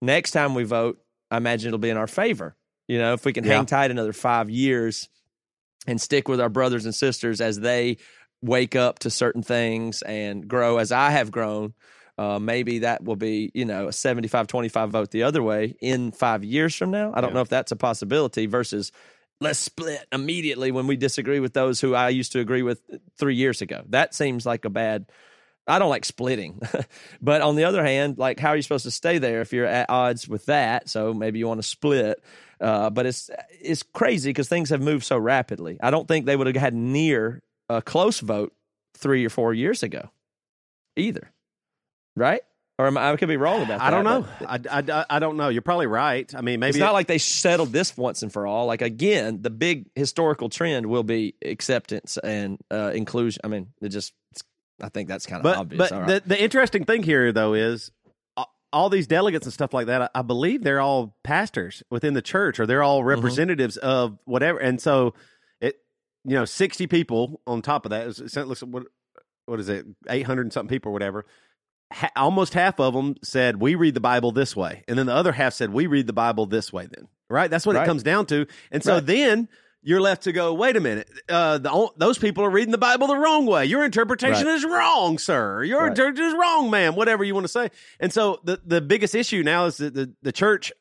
next 0.03 0.33
time 0.33 0.55
we 0.55 0.65
vote, 0.65 1.01
I 1.31 1.39
imagine 1.39 1.69
it'll 1.69 1.79
be 1.79 1.91
in 1.91 1.97
our 1.97 2.07
favor. 2.07 2.55
You 2.89 2.99
know, 2.99 3.15
if 3.15 3.25
we 3.25 3.33
can 3.33 3.45
Yeah. 3.45 3.55
hang 3.55 3.67
tight 3.67 3.91
another 3.91 4.13
five 4.13 4.49
years 4.51 5.09
and 5.87 6.01
stick 6.01 6.29
with 6.29 6.41
our 6.41 6.49
brothers 6.49 6.85
and 6.85 6.95
sisters 6.95 7.41
as 7.41 7.59
they 7.61 7.99
wake 8.43 8.77
up 8.77 9.01
to 9.01 9.11
certain 9.11 9.43
things 9.43 10.03
and 10.03 10.47
grow 10.47 10.79
as 10.79 10.93
I 10.93 11.11
have 11.11 11.31
grown, 11.31 11.75
uh, 12.19 12.39
maybe 12.39 12.81
that 12.81 13.03
will 13.05 13.17
be, 13.17 13.51
you 13.55 13.65
know, 13.65 13.89
a 13.89 13.93
75 13.93 14.47
25 14.47 14.91
vote 14.91 15.11
the 15.11 15.25
other 15.25 15.43
way 15.43 15.75
in 15.81 16.13
five 16.13 16.45
years 16.45 16.75
from 16.75 16.91
now. 16.91 17.13
I 17.15 17.21
don't 17.21 17.31
Yeah. 17.31 17.35
know 17.35 17.41
if 17.43 17.49
that's 17.49 17.73
a 17.73 17.77
possibility 17.77 18.47
versus 18.47 18.93
let's 19.41 19.59
split 19.59 20.07
immediately 20.13 20.71
when 20.71 20.87
we 20.87 20.97
disagree 20.97 21.41
with 21.41 21.53
those 21.53 21.81
who 21.81 21.95
I 21.95 22.09
used 22.09 22.33
to 22.33 22.41
agree 22.41 22.63
with 22.63 22.81
three 23.19 23.35
years 23.35 23.61
ago. 23.63 23.83
That 23.89 24.15
seems 24.15 24.47
like 24.47 24.65
a 24.65 24.71
bad. 24.71 25.07
I 25.69 25.79
don't 25.81 25.91
like 25.91 26.05
splitting, 26.05 26.61
but 27.21 27.43
on 27.43 27.57
the 27.57 27.65
other 27.65 27.85
hand, 27.85 28.19
like 28.19 28.39
how 28.39 28.51
are 28.51 28.57
you 28.57 28.63
supposed 28.63 28.85
to 28.85 28.91
stay 28.91 29.19
there 29.19 29.41
if 29.41 29.53
you're 29.53 29.67
at 29.67 29.91
odds 29.91 30.29
with 30.29 30.47
that? 30.47 30.89
So 30.89 31.13
maybe 31.13 31.39
you 31.41 31.49
want 31.49 31.61
to 31.61 31.67
split, 31.67 32.23
uh, 32.61 32.91
but 32.91 33.07
it's 33.07 33.31
it's 33.61 33.83
crazy 33.83 34.31
because 34.31 34.49
things 34.49 34.71
have 34.71 34.81
moved 34.81 35.05
so 35.05 35.19
rapidly. 35.19 35.79
I 35.83 35.91
don't 35.91 36.09
think 36.09 36.27
they 36.27 36.37
would 36.37 36.47
have 36.47 36.57
had 36.57 36.75
near 36.75 37.43
a 37.69 37.83
close 37.83 38.21
vote 38.21 38.53
three 38.95 39.25
or 39.25 39.31
four 39.31 39.53
years 39.53 39.83
ago, 39.83 40.11
either. 40.97 41.33
Right? 42.15 42.41
Or 42.79 42.87
am 42.87 42.99
I, 42.99 43.11
I 43.13 43.17
could 43.17 43.29
be 43.29 43.39
wrong 43.39 43.63
about 43.63 43.79
that. 43.79 43.83
I 43.83 43.91
don't 43.91 44.05
know. 44.05 44.27
but 44.39 44.71
I, 44.71 45.01
I, 45.01 45.07
I 45.17 45.19
don't 45.19 45.39
know. 45.39 45.49
You're 45.49 45.63
probably 45.63 45.87
right. 45.87 46.33
I 46.35 46.43
mean, 46.43 46.61
maybe 46.61 46.71
it's 46.71 46.79
not 46.79 46.93
like 46.93 47.07
they 47.07 47.17
settled 47.19 47.73
this 47.73 47.97
once 47.97 48.23
and 48.23 48.31
for 48.31 48.47
all. 48.47 48.67
Like 48.67 48.83
again, 48.83 49.41
the 49.41 49.49
big 49.49 49.87
historical 49.95 50.51
trend 50.51 50.87
will 50.87 51.03
be 51.03 51.35
acceptance 51.43 52.19
and 52.19 52.59
uh, 52.71 52.93
inclusion. 52.95 53.41
I 53.45 53.49
mean, 53.49 53.69
it 53.81 53.89
just. 53.89 54.13
I 54.79 54.91
think 54.91 55.09
that's 55.09 55.25
kind 55.25 55.39
of 55.41 55.45
but 55.45 55.57
obvious. 55.57 55.79
but 55.79 55.93
All 55.93 56.01
right. 56.01 56.23
the, 56.23 56.29
the 56.29 56.43
interesting 56.43 56.85
thing 56.85 57.03
here 57.03 57.33
though 57.33 57.55
is 57.55 57.91
all 58.73 58.89
these 58.91 59.07
delegates 59.07 59.47
and 59.47 59.53
stuff 59.53 59.73
like 59.73 59.87
that 59.87 60.03
I, 60.03 60.09
I 60.17 60.23
believe 60.23 60.63
they're 60.63 60.81
all 60.81 61.17
pastors 61.23 61.83
within 61.91 62.15
the 62.15 62.23
church 62.23 62.59
or 62.61 62.67
they're 62.67 62.83
all 62.83 63.01
Mm-hmm. 63.01 63.09
representatives 63.09 63.77
of 63.79 64.19
whatever 64.25 64.59
and 64.59 64.81
so 64.81 65.15
it 65.61 65.77
you 66.25 66.35
know 66.35 66.45
60 66.45 66.87
people 66.89 67.41
on 67.47 67.63
top 67.63 67.87
of 67.87 67.91
that 67.91 68.07
it 68.09 68.47
looks 68.47 68.63
what 68.63 68.85
what 69.47 69.61
is 69.61 69.69
it 69.69 69.87
800 70.09 70.43
and 70.43 70.53
something 70.53 70.69
people 70.75 70.91
or 70.91 70.93
whatever 70.93 71.25
ha- 71.93 72.11
almost 72.17 72.55
half 72.55 72.81
of 72.81 72.93
them 72.95 73.15
said 73.23 73.61
we 73.61 73.75
read 73.77 73.95
the 73.95 74.01
bible 74.01 74.33
this 74.33 74.57
way 74.57 74.83
and 74.89 74.99
then 74.99 75.07
the 75.07 75.15
other 75.15 75.33
half 75.33 75.53
said 75.55 75.71
we 75.73 75.87
read 75.87 76.07
the 76.07 76.13
bible 76.13 76.47
this 76.47 76.73
way 76.73 76.87
then 76.91 77.07
right 77.31 77.51
that's 77.51 77.65
what 77.67 77.77
Right. 77.77 77.85
it 77.85 77.87
comes 77.87 78.03
down 78.03 78.27
to 78.27 78.47
and 78.73 78.83
so 78.83 78.95
Right. 78.95 79.07
then 79.07 79.49
you're 79.89 80.01
left 80.01 80.25
to 80.25 80.33
go 80.33 80.53
wait 80.53 80.77
a 80.77 80.81
minute. 80.81 81.09
Uh, 81.29 81.59
the, 81.59 81.89
those 81.97 82.19
people 82.19 82.45
are 82.45 82.51
reading 82.51 82.73
the 82.73 82.79
bible 82.79 83.07
the 83.07 83.17
wrong 83.17 83.47
way. 83.47 83.65
Your 83.67 83.85
interpretation 83.85 84.47
Right. 84.47 84.57
is 84.57 84.65
wrong 84.65 85.17
sir. 85.19 85.63
Your 85.65 85.83
Right. 85.83 85.91
interpretation 85.91 86.29
is 86.31 86.35
wrong 86.35 86.71
ma'am 86.71 86.97
whatever 86.97 87.23
you 87.25 87.33
want 87.35 87.45
to 87.45 87.53
say. 87.53 87.71
And 88.01 88.13
so 88.13 88.41
the, 88.45 88.61
the 88.67 88.81
biggest 88.81 89.15
issue 89.15 89.43
now 89.45 89.67
is 89.67 89.77
that 89.77 89.95
the, 89.95 90.13
the 90.23 90.33
church 90.33 90.73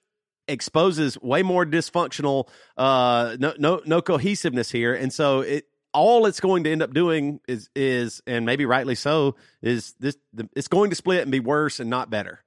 exposes 0.48 1.20
way 1.22 1.41
more 1.44 1.65
dysfunctional 1.65 2.48
uh 2.78 3.36
no 3.39 3.54
no 3.58 3.82
no 3.86 4.02
cohesiveness 4.02 4.72
here. 4.72 4.94
And 4.94 5.12
so 5.13 5.41
it 5.41 5.65
all 5.94 6.26
it's 6.26 6.39
going 6.39 6.63
to 6.65 6.72
end 6.72 6.82
up 6.84 6.94
doing 6.94 7.39
is 7.48 7.70
is 7.76 8.22
and 8.28 8.46
maybe 8.46 8.65
rightly 8.65 8.96
so 8.96 9.36
is 9.62 9.94
this 10.00 10.18
the, 10.34 10.48
it's 10.56 10.68
going 10.68 10.89
to 10.91 10.96
split 10.96 11.22
and 11.24 11.32
be 11.32 11.39
worse 11.39 11.80
and 11.80 11.89
not 11.89 12.10
better. 12.10 12.41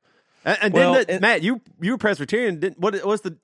And, 0.45 0.59
and 0.63 0.75
Well, 0.75 0.95
didn't 0.95 1.11
it, 1.11 1.15
it- 1.17 1.23
Matt 1.23 1.43
you 1.43 1.61
you 1.81 1.93
were 1.93 1.99
Presbyterian 1.99 2.61
didn't 2.61 2.79
what 2.79 3.05
was 3.05 3.23
the 3.23 3.37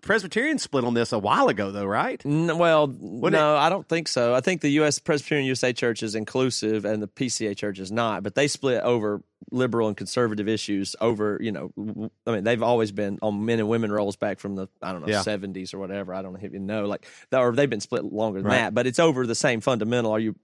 Presbyterian 0.00 0.58
split 0.58 0.84
on 0.84 0.94
this 0.94 1.12
a 1.12 1.18
while 1.18 1.48
ago 1.48 1.70
though 1.70 1.84
right 1.84 2.24
N- 2.24 2.56
well, 2.58 2.84
it- 2.84 3.30
no, 3.32 3.56
I 3.56 3.68
don't 3.68 3.86
think 3.88 4.08
so. 4.08 4.34
I 4.34 4.40
think 4.40 4.60
the 4.62 4.70
U.S. 4.70 4.98
Presbyterian 4.98 5.46
USA 5.46 5.72
Church 5.72 6.02
is 6.02 6.14
inclusive, 6.14 6.84
and 6.84 7.02
the 7.02 7.08
PCA 7.08 7.56
Church 7.56 7.78
is 7.78 7.92
not. 7.92 8.22
But 8.22 8.34
they 8.34 8.48
split 8.48 8.82
over 8.82 9.22
liberal 9.50 9.88
and 9.88 9.96
conservative 9.96 10.48
issues. 10.48 10.96
Over, 11.00 11.38
you 11.42 11.52
know, 11.52 11.70
I 12.26 12.32
mean, 12.32 12.44
they've 12.44 12.62
always 12.62 12.90
been 12.92 13.18
on 13.22 13.44
men 13.44 13.58
and 13.58 13.68
women 13.68 13.92
roles 13.92 14.16
back 14.16 14.38
from 14.40 14.54
the 14.56 14.68
I 14.80 14.92
don't 14.92 15.02
know 15.02 15.08
Yeah. 15.12 15.22
seventies 15.22 15.74
or 15.74 15.78
whatever. 15.78 16.14
I 16.14 16.22
don't 16.22 16.42
even 16.42 16.66
know. 16.66 16.86
Like, 16.86 17.06
or 17.32 17.52
they've 17.52 17.68
been 17.68 17.80
split 17.80 18.04
longer 18.04 18.40
than 18.40 18.50
Right. 18.50 18.58
that. 18.58 18.74
But 18.74 18.86
it's 18.86 18.98
over 18.98 19.26
the 19.26 19.34
same 19.34 19.60
fundamental. 19.60 20.12
Are 20.12 20.20
you 20.20 20.36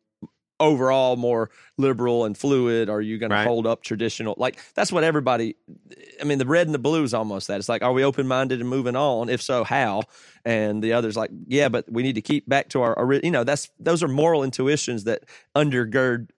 overall 0.60 1.16
more 1.16 1.50
liberal 1.78 2.24
and 2.24 2.36
fluid? 2.36 2.88
Are 2.88 3.00
you 3.00 3.18
going 3.18 3.32
Right. 3.32 3.44
to 3.44 3.48
hold 3.48 3.66
up 3.66 3.82
traditional? 3.82 4.34
Like 4.38 4.58
that's 4.74 4.92
what 4.92 5.04
everybody. 5.04 5.56
I 6.20 6.24
mean, 6.24 6.38
the 6.38 6.46
red 6.46 6.66
and 6.66 6.74
the 6.74 6.78
blue 6.78 7.02
is 7.02 7.14
almost 7.14 7.48
that. 7.48 7.58
It's 7.58 7.68
like, 7.68 7.82
are 7.82 7.92
we 7.92 8.04
open 8.04 8.28
minded 8.28 8.60
and 8.60 8.68
moving 8.68 8.96
on? 8.96 9.28
If 9.28 9.42
so, 9.42 9.64
how? 9.64 10.02
And 10.44 10.82
the 10.82 10.92
other's 10.92 11.16
like, 11.16 11.30
yeah, 11.46 11.68
but 11.68 11.90
we 11.90 12.02
need 12.02 12.14
to 12.14 12.22
keep 12.22 12.48
back 12.48 12.68
to 12.70 12.82
our, 12.82 12.94
ori- 12.98 13.20
you 13.22 13.30
know, 13.30 13.44
that's 13.44 13.70
those 13.78 14.02
are 14.02 14.08
moral 14.08 14.42
intuitions 14.44 15.04
that 15.04 15.24
undergird 15.56 16.28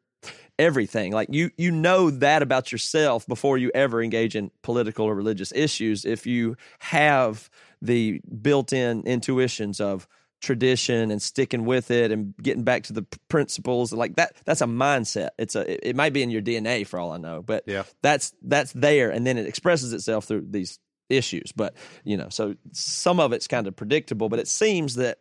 everything. 0.58 1.12
Like 1.12 1.28
you 1.32 1.50
you 1.56 1.70
know 1.70 2.10
that 2.10 2.42
about 2.42 2.70
yourself 2.72 3.26
before 3.26 3.58
you 3.58 3.70
ever 3.74 4.02
engage 4.02 4.36
in 4.36 4.50
political 4.62 5.06
or 5.06 5.14
religious 5.14 5.52
issues 5.52 6.04
if 6.04 6.26
you 6.26 6.56
have 6.78 7.50
the 7.82 8.20
built-in 8.40 9.02
intuitions 9.06 9.80
of 9.80 10.06
tradition 10.44 11.10
and 11.10 11.20
sticking 11.22 11.64
with 11.64 11.90
it 11.90 12.12
and 12.12 12.34
getting 12.42 12.62
back 12.62 12.82
to 12.84 12.92
the 12.92 13.02
principles 13.28 13.92
like 13.92 14.16
that 14.16 14.34
that's 14.44 14.60
a 14.60 14.66
mindset 14.66 15.30
it's 15.38 15.56
a 15.56 15.72
it, 15.72 15.80
it 15.90 15.96
might 15.96 16.12
be 16.12 16.22
in 16.22 16.30
your 16.30 16.42
DNA 16.42 16.86
for 16.86 16.98
all 17.00 17.12
I 17.12 17.16
know 17.18 17.42
but 17.42 17.64
Yeah. 17.66 17.84
that's 18.02 18.32
that's 18.42 18.72
there 18.72 19.10
and 19.10 19.26
then 19.26 19.38
it 19.38 19.46
expresses 19.46 19.92
itself 19.92 20.26
through 20.26 20.46
these 20.50 20.78
issues 21.08 21.52
but 21.52 21.74
you 22.04 22.16
know 22.16 22.28
so 22.28 22.54
some 22.72 23.20
of 23.20 23.32
it's 23.32 23.46
kind 23.48 23.66
of 23.66 23.74
predictable 23.74 24.28
but 24.28 24.38
it 24.38 24.48
seems 24.48 24.94
that 24.96 25.18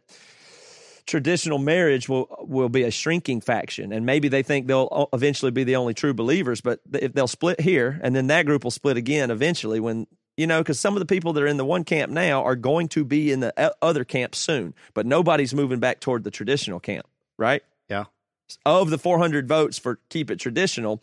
traditional 1.05 1.57
marriage 1.57 2.07
will 2.07 2.27
will 2.47 2.69
be 2.69 2.83
a 2.83 2.91
shrinking 2.91 3.41
faction 3.41 3.91
and 3.91 4.05
maybe 4.05 4.29
they 4.29 4.43
think 4.43 4.67
they'll 4.67 4.88
uh, 4.91 5.05
eventually 5.13 5.51
be 5.51 5.63
the 5.65 5.75
only 5.75 5.93
true 5.93 6.13
believers 6.13 6.62
but 6.62 6.79
if 6.93 7.12
they'll 7.13 7.27
split 7.27 7.59
here 7.59 7.99
and 8.03 8.15
then 8.15 8.27
that 8.27 8.45
group 8.45 8.63
will 8.63 8.71
split 8.71 8.95
again 8.95 9.29
eventually 9.29 9.79
when 9.81 10.07
you 10.38 10.48
know 10.48 10.62
because 10.62 10.80
some 10.80 10.96
of 10.96 11.00
the 11.00 11.06
people 11.06 11.34
that 11.34 11.43
are 11.43 11.48
in 11.48 11.58
the 11.58 11.65
one 11.65 11.84
camp 11.84 12.12
now 12.12 12.43
are 12.43 12.56
going 12.56 12.88
to 12.89 13.04
be 13.04 13.32
in 13.32 13.39
the 13.39 13.76
other 13.82 14.04
camp 14.04 14.36
soon 14.36 14.74
but 14.93 15.06
nobody's 15.06 15.54
moving 15.54 15.80
back 15.80 16.00
toward 16.00 16.24
the 16.24 16.32
traditional 16.32 16.80
camp 16.80 17.08
right 17.38 17.63
Yeah. 17.89 18.06
of 18.65 18.89
the 18.89 18.98
400 18.98 19.48
votes 19.48 19.78
for 19.78 20.00
keep 20.10 20.32
it 20.32 20.39
traditional 20.39 21.02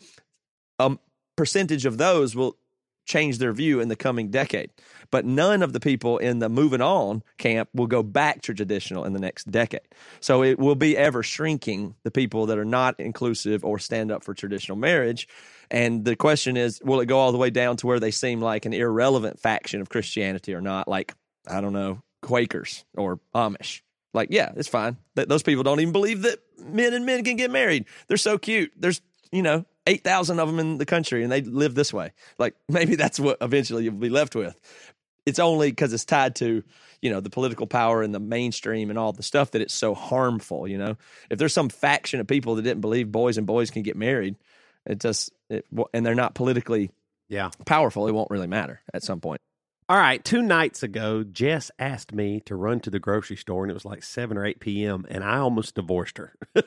a 0.79 0.97
percentage 1.35 1.85
of 1.85 1.97
those 1.97 2.35
will 2.35 2.57
change 3.05 3.39
their 3.39 3.51
view 3.51 3.79
in 3.79 3.87
the 3.87 3.95
coming 3.95 4.29
decade. 4.29 4.69
But 5.09 5.25
none 5.25 5.63
of 5.63 5.73
the 5.73 5.79
people 5.79 6.17
in 6.19 6.39
the 6.39 6.47
moving 6.49 6.81
on 6.81 7.23
camp 7.37 7.69
will 7.73 7.87
go 7.87 8.03
back 8.03 8.41
to 8.43 8.53
traditional 8.53 9.03
in 9.05 9.13
the 9.13 9.19
next 9.19 9.49
decade. 9.51 9.81
So 10.19 10.43
it 10.43 10.59
will 10.59 10.75
be 10.75 10.95
ever 10.95 11.23
shrinking 11.23 11.95
the 12.03 12.11
people 12.11 12.45
that 12.45 12.57
are 12.57 12.65
not 12.65 12.99
inclusive 12.99 13.65
or 13.65 13.79
stand 13.79 14.11
up 14.11 14.23
for 14.23 14.33
traditional 14.33 14.77
marriage. 14.77 15.27
And 15.71 16.03
the 16.03 16.17
question 16.17 16.57
is, 16.57 16.81
will 16.83 16.99
it 16.99 17.05
go 17.05 17.17
all 17.17 17.31
the 17.31 17.37
way 17.37 17.49
down 17.49 17.77
to 17.77 17.87
where 17.87 17.99
they 17.99 18.11
seem 18.11 18.41
like 18.41 18.65
an 18.65 18.73
irrelevant 18.73 19.39
faction 19.39 19.79
of 19.79 19.87
Christianity 19.87 20.53
or 20.53 20.59
not? 20.59 20.89
Like, 20.89 21.15
I 21.47 21.61
don't 21.61 21.71
know, 21.71 22.01
Quakers 22.21 22.83
or 22.95 23.21
Amish. 23.33 23.81
Like, 24.13 24.27
yeah, 24.31 24.51
it's 24.57 24.67
fine. 24.67 24.97
Th- 25.15 25.29
those 25.29 25.43
people 25.43 25.63
don't 25.63 25.79
even 25.79 25.93
believe 25.93 26.23
that 26.23 26.39
men 26.59 26.93
and 26.93 27.05
men 27.05 27.23
can 27.23 27.37
get 27.37 27.51
married. 27.51 27.85
They're 28.07 28.17
so 28.17 28.37
cute. 28.37 28.73
There's, 28.75 29.01
you 29.31 29.41
know, 29.41 29.65
8,000 29.87 30.41
of 30.41 30.49
them 30.49 30.59
in 30.59 30.77
the 30.77 30.85
country 30.85 31.23
and 31.23 31.31
they 31.31 31.41
live 31.41 31.73
this 31.73 31.93
way. 31.93 32.11
Like, 32.37 32.53
maybe 32.69 32.95
that's 32.95 33.17
what 33.17 33.37
eventually 33.39 33.85
you'll 33.85 33.93
be 33.93 34.09
left 34.09 34.35
with. 34.35 34.59
It's 35.25 35.39
only 35.39 35.71
because 35.71 35.93
it's 35.93 36.03
tied 36.03 36.35
to, 36.37 36.63
you 37.01 37.11
know, 37.11 37.21
the 37.21 37.29
political 37.29 37.65
power 37.65 38.01
and 38.01 38.13
the 38.13 38.19
mainstream 38.19 38.89
and 38.89 38.99
all 38.99 39.13
the 39.13 39.23
stuff 39.23 39.51
that 39.51 39.61
it's 39.61 39.73
so 39.73 39.95
harmful, 39.95 40.67
you 40.67 40.77
know? 40.77 40.97
If 41.29 41.39
there's 41.39 41.53
some 41.53 41.69
faction 41.69 42.19
of 42.19 42.27
people 42.27 42.55
that 42.55 42.63
didn't 42.63 42.81
believe 42.81 43.09
boys 43.09 43.37
and 43.37 43.47
boys 43.47 43.71
can 43.71 43.83
get 43.83 43.95
married, 43.95 44.35
it 44.85 44.99
just, 44.99 45.31
it, 45.49 45.65
and 45.93 46.05
they're 46.05 46.15
not 46.15 46.35
politically 46.35 46.91
Yeah. 47.29 47.49
powerful, 47.65 48.07
it 48.07 48.11
won't 48.13 48.29
really 48.31 48.47
matter 48.47 48.81
at 48.93 49.03
some 49.03 49.19
point. 49.21 49.41
All 49.89 49.97
right, 49.97 50.23
two 50.23 50.41
nights 50.41 50.83
ago, 50.83 51.23
Jess 51.23 51.69
asked 51.77 52.13
me 52.13 52.39
to 52.45 52.55
run 52.55 52.79
to 52.81 52.89
the 52.89 52.99
grocery 52.99 53.35
store, 53.35 53.63
and 53.63 53.71
it 53.71 53.73
was 53.73 53.83
like 53.83 54.03
7 54.03 54.37
or 54.37 54.45
8 54.45 54.59
p.m., 54.61 55.05
and 55.09 55.21
I 55.23 55.37
almost 55.39 55.75
divorced 55.75 56.17
her. 56.17 56.33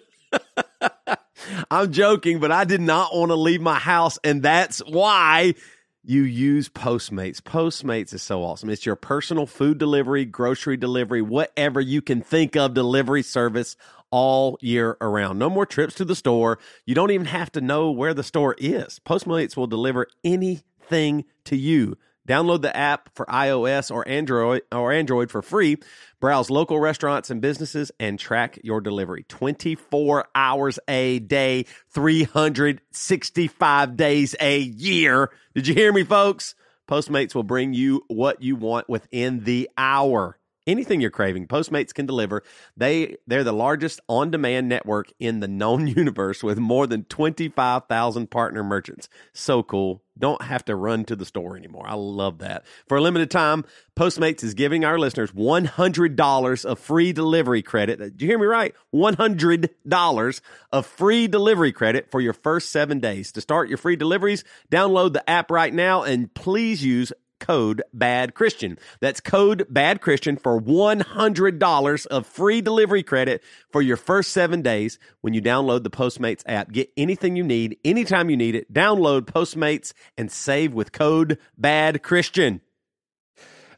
I'm 1.70 1.92
joking, 1.92 2.38
but 2.40 2.52
I 2.52 2.64
did 2.64 2.80
not 2.80 3.14
want 3.14 3.30
to 3.30 3.36
leave 3.36 3.60
my 3.60 3.78
house, 3.78 4.18
and 4.24 4.42
that's 4.42 4.80
why 4.80 5.54
you 6.02 6.22
use 6.22 6.68
Postmates. 6.68 7.40
Postmates 7.40 8.12
is 8.12 8.22
so 8.22 8.42
awesome. 8.42 8.68
It's 8.68 8.84
your 8.84 8.96
personal 8.96 9.46
food 9.46 9.78
delivery, 9.78 10.26
grocery 10.26 10.76
delivery, 10.76 11.22
whatever 11.22 11.80
you 11.80 12.02
can 12.02 12.20
think 12.20 12.56
of 12.56 12.74
delivery 12.74 13.22
service 13.22 13.76
all 14.14 14.56
year 14.60 14.96
around. 15.00 15.40
No 15.40 15.50
more 15.50 15.66
trips 15.66 15.96
to 15.96 16.04
the 16.04 16.14
store. 16.14 16.60
You 16.86 16.94
don't 16.94 17.10
even 17.10 17.26
have 17.26 17.50
to 17.50 17.60
know 17.60 17.90
where 17.90 18.14
the 18.14 18.22
store 18.22 18.54
is. 18.58 19.00
Postmates 19.04 19.56
will 19.56 19.66
deliver 19.66 20.06
anything 20.22 21.24
to 21.46 21.56
you. 21.56 21.98
Download 22.28 22.62
the 22.62 22.74
app 22.74 23.10
for 23.16 23.26
iOS 23.26 23.90
or 23.90 24.06
Android 24.06 24.62
or 24.70 24.92
Android 24.92 25.32
for 25.32 25.42
free. 25.42 25.78
Browse 26.20 26.48
local 26.48 26.78
restaurants 26.78 27.28
and 27.28 27.40
businesses 27.40 27.90
and 27.98 28.16
track 28.16 28.60
your 28.62 28.80
delivery 28.80 29.24
24 29.28 30.26
hours 30.32 30.78
a 30.86 31.18
day, 31.18 31.66
365 31.90 33.96
days 33.96 34.36
a 34.38 34.60
year. 34.60 35.32
Did 35.56 35.66
you 35.66 35.74
hear 35.74 35.92
me, 35.92 36.04
folks? 36.04 36.54
Postmates 36.88 37.34
will 37.34 37.42
bring 37.42 37.74
you 37.74 38.04
what 38.06 38.40
you 38.40 38.54
want 38.54 38.88
within 38.88 39.42
the 39.42 39.68
hour. 39.76 40.38
Anything 40.66 41.00
you're 41.00 41.10
craving, 41.10 41.46
Postmates 41.46 41.92
can 41.92 42.06
deliver. 42.06 42.42
They 42.76 43.16
they're 43.26 43.44
the 43.44 43.52
largest 43.52 44.00
on-demand 44.08 44.68
network 44.68 45.12
in 45.18 45.40
the 45.40 45.48
known 45.48 45.86
universe 45.86 46.42
with 46.42 46.58
more 46.58 46.86
than 46.86 47.04
25,000 47.04 48.30
partner 48.30 48.64
merchants. 48.64 49.08
So 49.32 49.62
cool. 49.62 50.02
Don't 50.16 50.42
have 50.42 50.64
to 50.66 50.76
run 50.76 51.04
to 51.06 51.16
the 51.16 51.24
store 51.26 51.56
anymore. 51.56 51.86
I 51.88 51.94
love 51.94 52.38
that. 52.38 52.64
For 52.88 52.96
a 52.96 53.00
limited 53.00 53.32
time, 53.32 53.64
Postmates 53.96 54.44
is 54.44 54.54
giving 54.54 54.84
our 54.84 54.96
listeners 54.96 55.32
$100 55.32 56.64
of 56.64 56.78
free 56.78 57.12
delivery 57.12 57.62
credit. 57.62 57.98
Did 57.98 58.22
you 58.22 58.28
hear 58.28 58.38
me 58.38 58.46
right? 58.46 58.74
$100 58.94 60.40
of 60.72 60.86
free 60.86 61.26
delivery 61.26 61.72
credit 61.72 62.12
for 62.12 62.20
your 62.20 62.32
first 62.32 62.70
7 62.70 63.00
days. 63.00 63.32
To 63.32 63.40
start 63.40 63.68
your 63.68 63.78
free 63.78 63.96
deliveries, 63.96 64.44
download 64.70 65.14
the 65.14 65.28
app 65.28 65.50
right 65.50 65.74
now 65.74 66.04
and 66.04 66.32
please 66.32 66.84
use 66.84 67.12
code 67.44 67.82
bad 67.92 68.34
christian 68.34 68.78
that's 69.00 69.20
code 69.20 69.66
bad 69.68 70.00
christian 70.00 70.36
for 70.36 70.60
$100 70.60 72.06
of 72.06 72.26
free 72.26 72.60
delivery 72.60 73.02
credit 73.02 73.42
for 73.70 73.82
your 73.82 73.96
first 73.96 74.30
seven 74.30 74.62
days 74.62 74.98
when 75.20 75.34
you 75.34 75.42
download 75.42 75.82
the 75.82 75.90
postmates 75.90 76.42
app 76.46 76.72
get 76.72 76.90
anything 76.96 77.36
you 77.36 77.44
need 77.44 77.76
anytime 77.84 78.30
you 78.30 78.36
need 78.36 78.54
it 78.54 78.72
download 78.72 79.22
postmates 79.22 79.92
and 80.16 80.30
save 80.30 80.72
with 80.72 80.92
code 80.92 81.38
bad 81.58 82.02
christian 82.02 82.60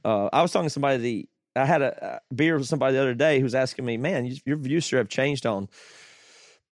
uh, 0.07 0.29
I 0.33 0.41
was 0.41 0.53
talking 0.53 0.69
to 0.69 0.73
somebody. 0.73 0.99
the 0.99 1.29
I 1.61 1.65
had 1.65 1.83
a, 1.83 2.21
a 2.31 2.35
beer 2.35 2.57
with 2.57 2.69
somebody 2.69 2.95
the 2.95 3.01
other 3.01 3.15
day 3.15 3.39
who 3.39 3.45
was 3.45 3.57
asking 3.57 3.85
me, 3.85 3.97
"Man, 3.97 4.25
you, 4.25 4.37
your 4.47 4.57
views 4.57 4.85
sure 4.85 5.01
have 5.01 5.09
changed 5.09 5.47
on 5.47 5.69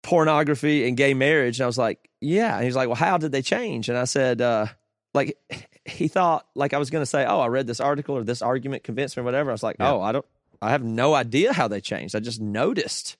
pornography 0.02 0.86
and 0.86 0.98
gay 0.98 1.14
marriage." 1.14 1.58
And 1.58 1.64
I 1.64 1.66
was 1.66 1.78
like, 1.78 2.10
"Yeah." 2.20 2.56
And 2.56 2.64
he's 2.64 2.76
like, 2.76 2.88
"Well, 2.88 2.96
how 2.96 3.16
did 3.16 3.32
they 3.32 3.40
change?" 3.40 3.88
And 3.88 3.96
I 3.96 4.04
said, 4.04 4.42
uh, 4.42 4.66
"Like 5.14 5.38
he 5.84 6.08
thought 6.08 6.46
like 6.54 6.74
I 6.74 6.78
was 6.78 6.90
going 6.90 7.02
to 7.02 7.06
say, 7.06 7.24
oh, 7.24 7.40
I 7.40 7.48
read 7.48 7.66
this 7.66 7.80
article 7.80 8.16
or 8.16 8.24
this 8.24 8.42
argument 8.42 8.84
convinced 8.84 9.16
me, 9.16 9.22
or 9.22 9.24
whatever." 9.24 9.50
I 9.50 9.54
was 9.54 9.62
like, 9.62 9.76
Yeah. 9.78 9.92
"Oh, 9.92 10.00
I 10.00 10.12
don't. 10.12 10.26
I 10.60 10.70
have 10.70 10.84
no 10.84 11.14
idea 11.14 11.52
how 11.52 11.66
they 11.68 11.80
changed. 11.80 12.14
I 12.14 12.20
just 12.20 12.40
noticed 12.40 13.16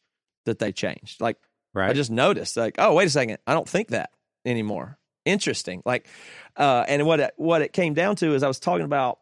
that 0.46 0.58
they 0.58 0.72
changed. 0.72 1.20
Like 1.20 1.38
right 1.74 1.90
I 1.90 1.92
just 1.92 2.10
noticed, 2.10 2.56
like, 2.56 2.76
oh, 2.78 2.94
wait 2.94 3.06
a 3.06 3.10
second, 3.10 3.38
I 3.46 3.54
don't 3.54 3.68
think 3.68 3.88
that 3.88 4.10
anymore. 4.44 4.98
Interesting. 5.24 5.82
Like, 5.84 6.06
uh, 6.56 6.84
and 6.86 7.06
what 7.06 7.20
it, 7.20 7.34
what 7.36 7.62
it 7.62 7.72
came 7.72 7.94
down 7.94 8.16
to 8.16 8.34
is 8.34 8.42
I 8.42 8.48
was 8.48 8.58
talking 8.58 8.84
about 8.84 9.18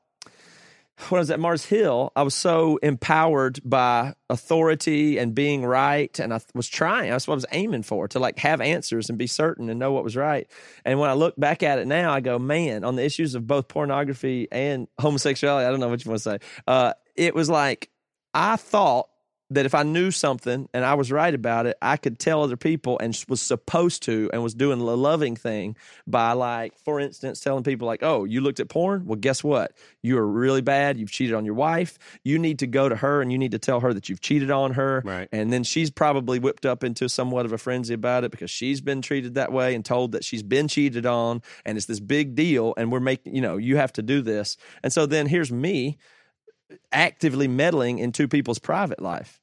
when 1.09 1.19
I 1.19 1.21
was 1.21 1.31
at 1.31 1.41
Mars 1.41 1.65
Hill. 1.65 2.13
I 2.15 2.23
was 2.23 2.35
so 2.35 2.79
empowered 2.79 3.61
by 3.65 4.15
authority 4.29 5.19
and 5.19 5.35
being 5.35 5.65
right, 5.65 6.17
and 6.19 6.33
I 6.33 6.41
was 6.55 6.69
trying. 6.69 7.11
That's 7.11 7.27
what 7.27 7.35
I 7.35 7.37
was 7.37 7.47
aiming 7.53 7.83
for 7.83 8.09
to 8.09 8.19
like 8.19 8.39
have 8.39 8.61
answers 8.61 9.09
and 9.09 9.19
be 9.19 9.27
certain 9.27 9.71
and 9.71 9.79
know 9.79 9.93
what 9.93 10.05
was 10.05 10.17
right. 10.17 10.49
And 10.85 10.99
when 10.99 11.11
I 11.11 11.15
look 11.15 11.35
back 11.37 11.63
at 11.63 11.79
it 11.79 11.87
now, 11.87 12.13
I 12.13 12.21
go, 12.21 12.39
man, 12.39 12.85
on 12.85 12.97
the 12.97 13.05
issues 13.05 13.35
of 13.35 13.47
both 13.47 13.69
pornography 13.69 14.49
and 14.53 14.89
homosexuality, 14.99 15.67
I 15.67 15.71
don't 15.71 15.81
know 15.81 15.89
what 15.89 16.05
you 16.05 16.11
want 16.11 16.23
to 16.23 16.31
say. 16.31 16.39
Uh, 16.67 16.93
it 17.17 17.35
was 17.35 17.49
like 17.51 17.91
I 18.35 18.57
thought 18.57 19.09
that 19.51 19.67
if 19.67 19.75
I 19.75 19.83
knew 19.83 20.11
something 20.11 20.69
and 20.73 20.85
I 20.85 20.95
was 20.95 21.11
right 21.11 21.35
about 21.35 21.67
it, 21.67 21.77
I 21.83 21.97
could 21.97 22.19
tell 22.19 22.43
other 22.43 22.57
people 22.57 22.99
and 23.01 23.19
was 23.29 23.43
supposed 23.43 24.05
to 24.05 24.31
and 24.33 24.43
was 24.43 24.55
doing 24.55 24.79
the 24.79 24.97
loving 24.97 25.37
thing 25.37 25.77
by 26.07 26.33
like, 26.33 26.79
for 26.79 27.01
instance, 27.01 27.41
telling 27.41 27.65
people 27.65 27.87
like, 27.87 28.03
"Oh, 28.03 28.25
you 28.25 28.41
looked 28.41 28.61
at 28.61 28.69
porn? 28.69 29.07
Well, 29.07 29.17
guess 29.17 29.43
what? 29.43 29.73
You 30.03 30.19
are 30.19 30.27
really 30.27 30.63
bad. 30.63 30.99
You've 30.99 31.11
cheated 31.11 31.35
on 31.35 31.45
your 31.45 31.55
wife. 31.55 31.99
You 32.25 32.39
need 32.39 32.61
to 32.61 32.67
go 32.67 32.89
to 32.89 32.97
her 32.97 33.21
and 33.21 33.33
you 33.33 33.39
need 33.39 33.51
to 33.53 33.59
tell 33.59 33.81
her 33.81 33.93
that 33.93 34.09
you've 34.09 34.21
cheated 34.21 34.51
on 34.51 34.75
her." 34.75 35.03
Right. 35.05 35.29
And 35.33 35.53
then 35.53 35.65
she's 35.65 35.91
probably 35.91 36.39
whipped 36.39 36.65
up 36.65 36.85
into 36.85 37.09
somewhat 37.09 37.45
of 37.45 37.53
a 37.53 37.59
frenzy 37.59 37.95
about 37.95 38.25
it 38.25 38.31
because 38.31 38.51
she's 38.51 38.81
been 38.81 39.03
treated 39.03 39.35
that 39.35 39.53
way 39.53 39.75
and 39.75 39.85
told 39.85 40.13
that 40.13 40.25
she's 40.25 40.43
been 40.43 40.69
cheated 40.69 41.07
on 41.07 41.43
and 41.65 41.77
it's 41.77 41.87
this 41.87 42.01
big 42.01 42.35
deal 42.35 42.75
and 42.77 42.93
we're 42.93 43.01
making, 43.01 43.35
you 43.35 43.41
know, 43.41 43.57
you 43.57 43.77
have 43.77 43.93
to 43.95 44.03
do 44.03 44.23
this. 44.23 44.57
And 44.83 44.93
so 44.93 45.07
then 45.07 45.27
here's 45.27 45.51
me 45.51 45.99
actively 46.93 47.49
meddling 47.49 47.99
in 47.99 48.13
two 48.13 48.29
people's 48.29 48.59
private 48.59 49.01
life. 49.01 49.39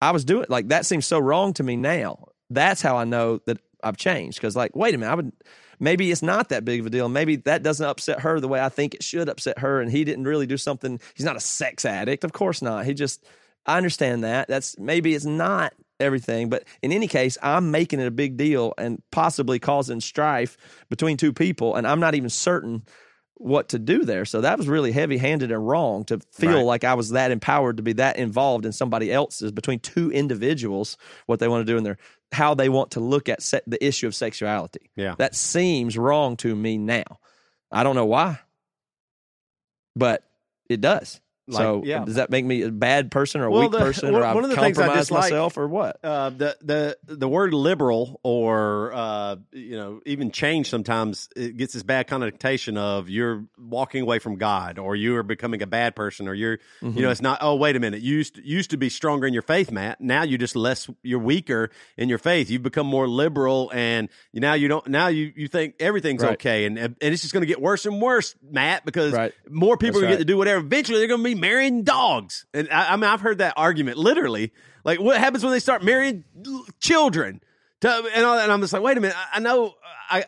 I 0.00 0.10
was 0.10 0.24
doing 0.24 0.46
like 0.48 0.68
that 0.68 0.86
seems 0.86 1.06
so 1.06 1.18
wrong 1.18 1.52
to 1.54 1.62
me 1.62 1.76
now. 1.76 2.28
That's 2.50 2.82
how 2.82 2.96
I 2.96 3.04
know 3.04 3.40
that 3.46 3.58
I've 3.82 3.96
changed 3.96 4.38
because 4.38 4.56
like 4.56 4.74
wait 4.76 4.94
a 4.94 4.98
minute, 4.98 5.12
I 5.12 5.14
would 5.14 5.32
maybe 5.80 6.10
it's 6.10 6.22
not 6.22 6.50
that 6.50 6.64
big 6.64 6.80
of 6.80 6.86
a 6.86 6.90
deal. 6.90 7.08
Maybe 7.08 7.36
that 7.36 7.62
doesn't 7.62 7.86
upset 7.86 8.20
her 8.20 8.40
the 8.40 8.48
way 8.48 8.60
I 8.60 8.68
think 8.68 8.94
it 8.94 9.02
should 9.02 9.28
upset 9.28 9.58
her 9.60 9.80
and 9.80 9.90
he 9.90 10.04
didn't 10.04 10.24
really 10.24 10.46
do 10.46 10.56
something. 10.56 11.00
He's 11.14 11.26
not 11.26 11.36
a 11.36 11.40
sex 11.40 11.84
addict, 11.84 12.24
of 12.24 12.32
course 12.32 12.62
not. 12.62 12.86
He 12.86 12.94
just 12.94 13.24
I 13.66 13.76
understand 13.76 14.24
that. 14.24 14.48
That's 14.48 14.78
maybe 14.78 15.14
it's 15.14 15.24
not 15.24 15.74
everything. 15.98 16.48
But 16.48 16.64
in 16.82 16.92
any 16.92 17.08
case, 17.08 17.38
I'm 17.42 17.70
making 17.70 18.00
it 18.00 18.06
a 18.06 18.12
big 18.12 18.36
deal 18.36 18.74
and 18.78 19.02
possibly 19.10 19.58
causing 19.58 20.00
strife 20.00 20.56
between 20.88 21.16
two 21.16 21.32
people, 21.32 21.74
and 21.74 21.86
I'm 21.86 22.00
not 22.00 22.14
even 22.14 22.30
certain 22.30 22.82
what 23.38 23.68
to 23.70 23.78
do 23.78 24.04
there. 24.04 24.24
So 24.24 24.40
that 24.40 24.56
was 24.58 24.66
really 24.66 24.92
heavy 24.92 25.18
handed 25.18 25.52
and 25.52 25.66
wrong 25.68 26.04
to 26.06 26.20
feel 26.32 26.54
Right. 26.56 26.62
like 26.64 26.84
I 26.84 26.94
was 26.94 27.10
that 27.10 27.30
empowered 27.30 27.76
to 27.76 27.82
be 27.82 27.92
that 27.94 28.16
involved 28.16 28.64
in 28.64 28.72
somebody 28.72 29.12
else's 29.12 29.52
between 29.52 29.78
two 29.80 30.10
individuals, 30.10 30.96
what 31.26 31.38
they 31.38 31.48
want 31.48 31.66
to 31.66 31.70
do 31.72 31.76
in 31.76 31.84
their 31.84 31.98
how 32.32 32.54
they 32.54 32.68
want 32.68 32.92
to 32.92 33.00
look 33.00 33.28
at 33.28 33.42
se- 33.42 33.60
the 33.66 33.84
issue 33.84 34.06
of 34.06 34.14
sexuality. 34.14 34.90
Yeah. 34.96 35.14
That 35.18 35.34
seems 35.34 35.96
wrong 35.98 36.36
to 36.38 36.56
me 36.56 36.76
now. 36.78 37.04
I 37.70 37.82
don't 37.82 37.94
know 37.94 38.06
why, 38.06 38.40
but 39.94 40.22
it 40.68 40.80
does. 40.80 41.20
Like, 41.48 41.62
so 41.62 41.82
yeah. 41.84 42.04
does 42.04 42.16
that 42.16 42.28
make 42.30 42.44
me 42.44 42.62
a 42.62 42.70
bad 42.72 43.10
person 43.10 43.40
or 43.40 43.44
a 43.46 43.50
Well, 43.50 43.62
weak 43.62 43.70
the- 43.72 43.78
person 43.78 44.14
or 44.14 44.24
I've 44.24 44.34
one 44.34 44.42
of 44.44 44.50
the 44.50 44.56
things 44.56 44.78
I 44.78 44.82
compromised 44.82 45.08
dislike- 45.10 45.22
myself 45.30 45.56
or 45.56 45.68
what? 45.68 45.98
uh, 46.04 46.30
the 46.30 46.56
the 46.60 46.98
the 47.06 47.28
word 47.28 47.54
liberal 47.54 48.20
or 48.24 48.92
uh, 48.92 49.36
you 49.52 49.76
know 49.76 50.00
even 50.06 50.30
change 50.32 50.68
sometimes 50.70 51.28
it 51.36 51.56
gets 51.56 51.72
this 51.74 51.82
bad 51.84 52.08
connotation 52.08 52.76
of 52.76 53.08
you're 53.08 53.44
walking 53.58 54.02
away 54.02 54.18
from 54.18 54.36
God 54.36 54.78
or 54.80 54.96
you're 54.96 55.22
becoming 55.22 55.62
a 55.62 55.66
bad 55.66 55.94
person 55.94 56.26
or 56.28 56.34
you're 56.34 56.58
Mm-hmm. 56.82 56.96
you 56.98 57.02
know 57.04 57.10
it's 57.10 57.22
not 57.22 57.38
oh 57.42 57.54
wait 57.56 57.76
a 57.76 57.80
minute 57.80 58.00
you 58.02 58.16
used 58.16 58.34
to, 58.36 58.46
used 58.46 58.70
to 58.70 58.76
be 58.76 58.88
stronger 58.88 59.26
in 59.26 59.32
your 59.32 59.42
faith 59.42 59.70
Matt 59.70 60.00
now 60.00 60.22
you're 60.24 60.38
just 60.38 60.56
less 60.56 60.88
you're 61.02 61.18
weaker 61.20 61.70
in 61.96 62.08
your 62.08 62.18
faith 62.18 62.50
you've 62.50 62.62
become 62.62 62.86
more 62.86 63.06
liberal 63.08 63.70
and 63.74 64.08
you, 64.32 64.40
now 64.40 64.54
you 64.54 64.66
don't 64.68 64.86
now 64.88 65.08
you 65.08 65.32
you 65.36 65.46
think 65.48 65.74
everything's 65.80 66.22
Right. 66.22 66.32
okay 66.32 66.64
and 66.66 66.76
and 66.78 66.96
it's 67.00 67.22
just 67.22 67.32
going 67.32 67.42
to 67.42 67.46
get 67.46 67.60
worse 67.60 67.86
and 67.86 68.00
worse 68.02 68.34
Matt 68.42 68.84
because 68.84 69.12
Right. 69.12 69.32
more 69.48 69.76
people 69.76 69.94
That's 69.94 69.96
are 69.96 70.00
going 70.00 70.02
to 70.02 70.06
right. 70.06 70.18
get 70.18 70.18
to 70.18 70.24
do 70.24 70.36
whatever 70.36 70.58
eventually 70.64 70.98
they're 70.98 71.08
going 71.08 71.20
to 71.22 71.24
be 71.24 71.34
marrying 71.36 71.82
dogs. 71.82 72.46
And 72.54 72.68
I, 72.70 72.92
I 72.92 72.96
mean 72.96 73.04
I've 73.04 73.20
heard 73.20 73.38
that 73.38 73.54
argument 73.56 73.98
literally. 73.98 74.52
Like 74.84 75.00
what 75.00 75.18
happens 75.18 75.42
when 75.44 75.52
they 75.52 75.60
start 75.60 75.82
marrying 75.82 76.24
children? 76.80 77.40
To, 77.82 78.10
and, 78.14 78.24
all 78.24 78.36
that, 78.36 78.44
and 78.44 78.52
I'm 78.52 78.60
just 78.60 78.72
like 78.72 78.82
wait 78.82 78.96
a 78.96 79.00
minute 79.00 79.16
I, 79.16 79.36
I 79.36 79.40
know 79.40 79.74
I 80.10 80.24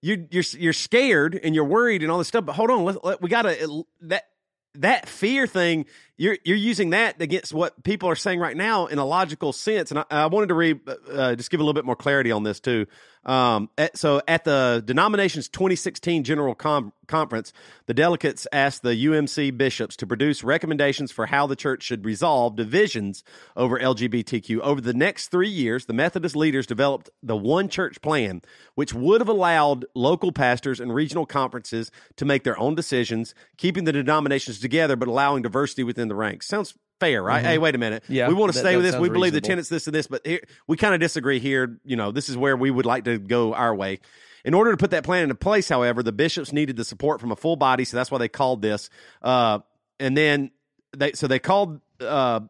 you 0.00 0.28
you're 0.30 0.44
you're 0.56 0.72
scared 0.72 1.38
and 1.42 1.54
you're 1.54 1.64
worried 1.64 2.02
and 2.02 2.12
all 2.12 2.18
this 2.18 2.28
stuff 2.28 2.46
but 2.46 2.52
hold 2.52 2.70
on 2.70 2.84
let, 2.84 3.04
let- 3.04 3.20
we 3.22 3.28
got 3.28 3.42
to 3.42 3.84
that 4.02 4.28
that 4.76 5.08
fear 5.08 5.46
thing 5.46 5.86
you're 6.16 6.36
you're 6.44 6.56
using 6.56 6.90
that 6.90 7.20
against 7.20 7.52
what 7.52 7.82
people 7.82 8.08
are 8.08 8.16
saying 8.16 8.38
right 8.38 8.56
now 8.56 8.86
in 8.86 8.98
a 8.98 9.04
logical 9.04 9.52
sense. 9.52 9.90
And 9.90 10.00
I, 10.00 10.04
I 10.10 10.26
wanted 10.26 10.48
to 10.48 10.54
read 10.54 10.80
uh, 11.10 11.34
just 11.34 11.50
give 11.50 11.60
a 11.60 11.62
little 11.62 11.74
bit 11.74 11.84
more 11.84 11.96
clarity 11.96 12.30
on 12.30 12.42
this 12.42 12.60
too. 12.60 12.86
Um, 13.26 13.70
at, 13.78 13.96
so 13.96 14.20
at 14.28 14.44
the 14.44 14.82
denomination's 14.84 15.48
2016 15.48 16.24
general 16.24 16.54
com- 16.54 16.92
conference 17.06 17.54
the 17.86 17.94
delegates 17.94 18.46
asked 18.52 18.82
the 18.82 19.06
UMC 19.06 19.56
bishops 19.56 19.96
to 19.96 20.06
produce 20.06 20.44
recommendations 20.44 21.10
for 21.10 21.26
how 21.26 21.46
the 21.46 21.56
church 21.56 21.82
should 21.82 22.04
resolve 22.04 22.54
divisions 22.56 23.24
over 23.56 23.78
LGBTQ 23.78 24.60
over 24.60 24.80
the 24.80 24.92
next 24.92 25.28
3 25.28 25.48
years 25.48 25.86
the 25.86 25.94
Methodist 25.94 26.36
leaders 26.36 26.66
developed 26.66 27.08
the 27.22 27.36
one 27.36 27.68
church 27.70 28.02
plan 28.02 28.42
which 28.74 28.92
would 28.92 29.22
have 29.22 29.28
allowed 29.28 29.86
local 29.94 30.30
pastors 30.30 30.78
and 30.78 30.94
regional 30.94 31.24
conferences 31.24 31.90
to 32.16 32.26
make 32.26 32.44
their 32.44 32.58
own 32.58 32.74
decisions 32.74 33.34
keeping 33.56 33.84
the 33.84 33.92
denominations 33.92 34.60
together 34.60 34.96
but 34.96 35.08
allowing 35.08 35.42
diversity 35.42 35.82
within 35.82 36.03
the 36.08 36.14
ranks. 36.14 36.46
Sounds 36.46 36.74
fair 37.00 37.22
right? 37.22 37.44
Hey 37.44 37.58
wait 37.58 37.74
a 37.74 37.78
minute. 37.78 38.04
Yeah, 38.08 38.28
we 38.28 38.34
want 38.34 38.52
to 38.52 38.56
that- 38.56 38.60
stay 38.60 38.72
that 38.72 38.76
with 38.78 38.92
this. 38.92 38.96
we 39.00 39.08
believe 39.08 39.32
the 39.32 39.40
tenants 39.40 39.68
this 39.68 39.86
and 39.86 39.94
this 39.94 40.06
but 40.06 40.26
here, 40.26 40.40
we 40.68 40.76
kind 40.76 40.94
of 40.94 41.00
disagree 41.00 41.38
here. 41.38 41.78
You 41.84 41.96
know 41.96 42.12
this 42.12 42.28
is 42.28 42.36
where 42.36 42.56
we 42.56 42.70
would 42.70 42.86
like 42.86 43.04
to 43.04 43.18
go 43.18 43.54
our 43.54 43.74
way. 43.74 44.00
In 44.44 44.52
order 44.52 44.70
to 44.70 44.76
put 44.76 44.90
that 44.90 45.04
plan 45.04 45.22
into 45.24 45.34
place 45.34 45.68
however 45.68 46.02
the 46.02 46.12
bishops 46.12 46.52
needed 46.52 46.76
the 46.76 46.84
support 46.84 47.20
from 47.20 47.32
a 47.32 47.36
full 47.36 47.56
body 47.56 47.84
so 47.84 47.96
that's 47.96 48.10
why 48.10 48.18
they 48.18 48.28
called 48.28 48.60
this 48.62 48.90
uh, 49.22 49.60
and 49.98 50.16
then 50.16 50.50
they 50.96 51.12
so 51.12 51.26
they 51.26 51.38
called 51.38 51.80
uh, 52.00 52.40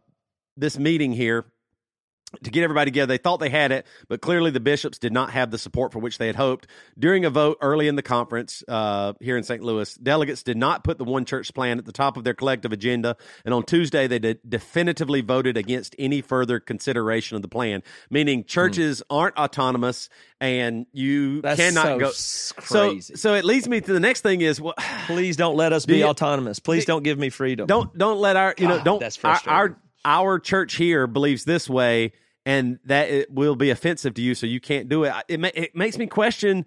this 0.57 0.79
meeting 0.79 1.13
here 1.13 1.45
to 2.43 2.51
get 2.51 2.65
everybody 2.65 2.91
together. 2.91 3.07
They 3.13 3.19
thought 3.19 3.39
they 3.39 3.49
had 3.49 3.71
it, 3.71 3.87
but 4.09 4.21
clearly 4.21 4.51
the 4.51 4.59
bishops 4.61 4.99
did 4.99 5.13
not 5.13 5.31
have 5.31 5.53
the 5.53 5.59
support 5.59 5.93
for 5.93 6.01
which 6.01 6.19
they 6.19 6.27
had 6.27 6.35
hoped. 6.35 6.67
During 6.99 7.25
a 7.25 7.31
vote 7.31 7.59
early 7.61 7.87
in 7.87 7.95
the 7.95 8.03
conference 8.03 8.65
uh, 8.67 9.13
here 9.21 9.37
in 9.37 9.45
St. 9.45 9.63
Louis, 9.63 9.95
delegates 9.95 10.43
did 10.43 10.57
not 10.57 10.83
put 10.83 10.99
the 10.99 11.05
one 11.05 11.25
church 11.27 11.55
plan 11.55 11.79
at 11.79 11.85
the 11.85 11.93
top 11.93 12.17
of 12.17 12.25
their 12.25 12.35
collective 12.35 12.73
agenda, 12.73 13.17
and 13.45 13.55
on 13.55 13.63
Tuesday 13.63 14.09
they 14.09 14.35
definitively 14.49 15.21
voted 15.21 15.57
against 15.57 15.95
any 15.99 16.23
further 16.23 16.59
consideration 16.59 17.37
of 17.37 17.43
the 17.43 17.49
plan, 17.49 17.83
meaning 18.11 18.45
churches 18.45 19.03
aren't 19.09 19.37
autonomous 19.37 20.09
and 20.41 20.87
you 20.93 21.41
That's 21.41 21.61
cannot 21.61 21.85
so 21.85 21.99
go. 21.99 22.09
s- 22.09 22.53
So, 22.65 22.99
so 22.99 23.35
it 23.35 23.45
leads 23.45 23.69
me 23.69 23.81
to 23.81 23.93
the 23.93 24.01
next 24.01 24.23
thing 24.23 24.41
is 24.41 24.61
well, 24.61 24.75
Please 25.07 25.37
don't 25.37 25.57
let 25.57 25.73
us 25.73 25.87
be 25.87 25.99
you- 25.99 26.05
autonomous. 26.07 26.59
Please 26.59 26.85
don't 26.85 27.03
give 27.05 27.19
me 27.19 27.31
freedom. 27.31 27.67
don't 27.69 27.97
don't 27.97 28.19
let 28.19 28.37
our 28.37 28.55
you 28.59 28.67
know 28.67 28.83
don't 28.83 28.99
that's 28.99 29.19
our, 29.25 29.41
our 29.47 29.77
our 30.05 30.39
church 30.39 30.75
here 30.75 31.07
believes 31.07 31.45
this 31.45 31.69
way 31.69 32.13
and 32.47 32.79
that 32.85 33.09
it 33.09 33.31
will 33.31 33.57
be 33.57 33.71
offensive 33.71 34.15
to 34.15 34.23
you 34.23 34.35
so 34.35 34.47
you 34.47 34.61
can't 34.61 34.89
do 34.89 35.05
it 35.05 35.13
it, 35.29 35.41
ma- 35.41 35.51
it 35.55 35.75
makes 35.75 35.97
me 35.99 36.07
question 36.07 36.67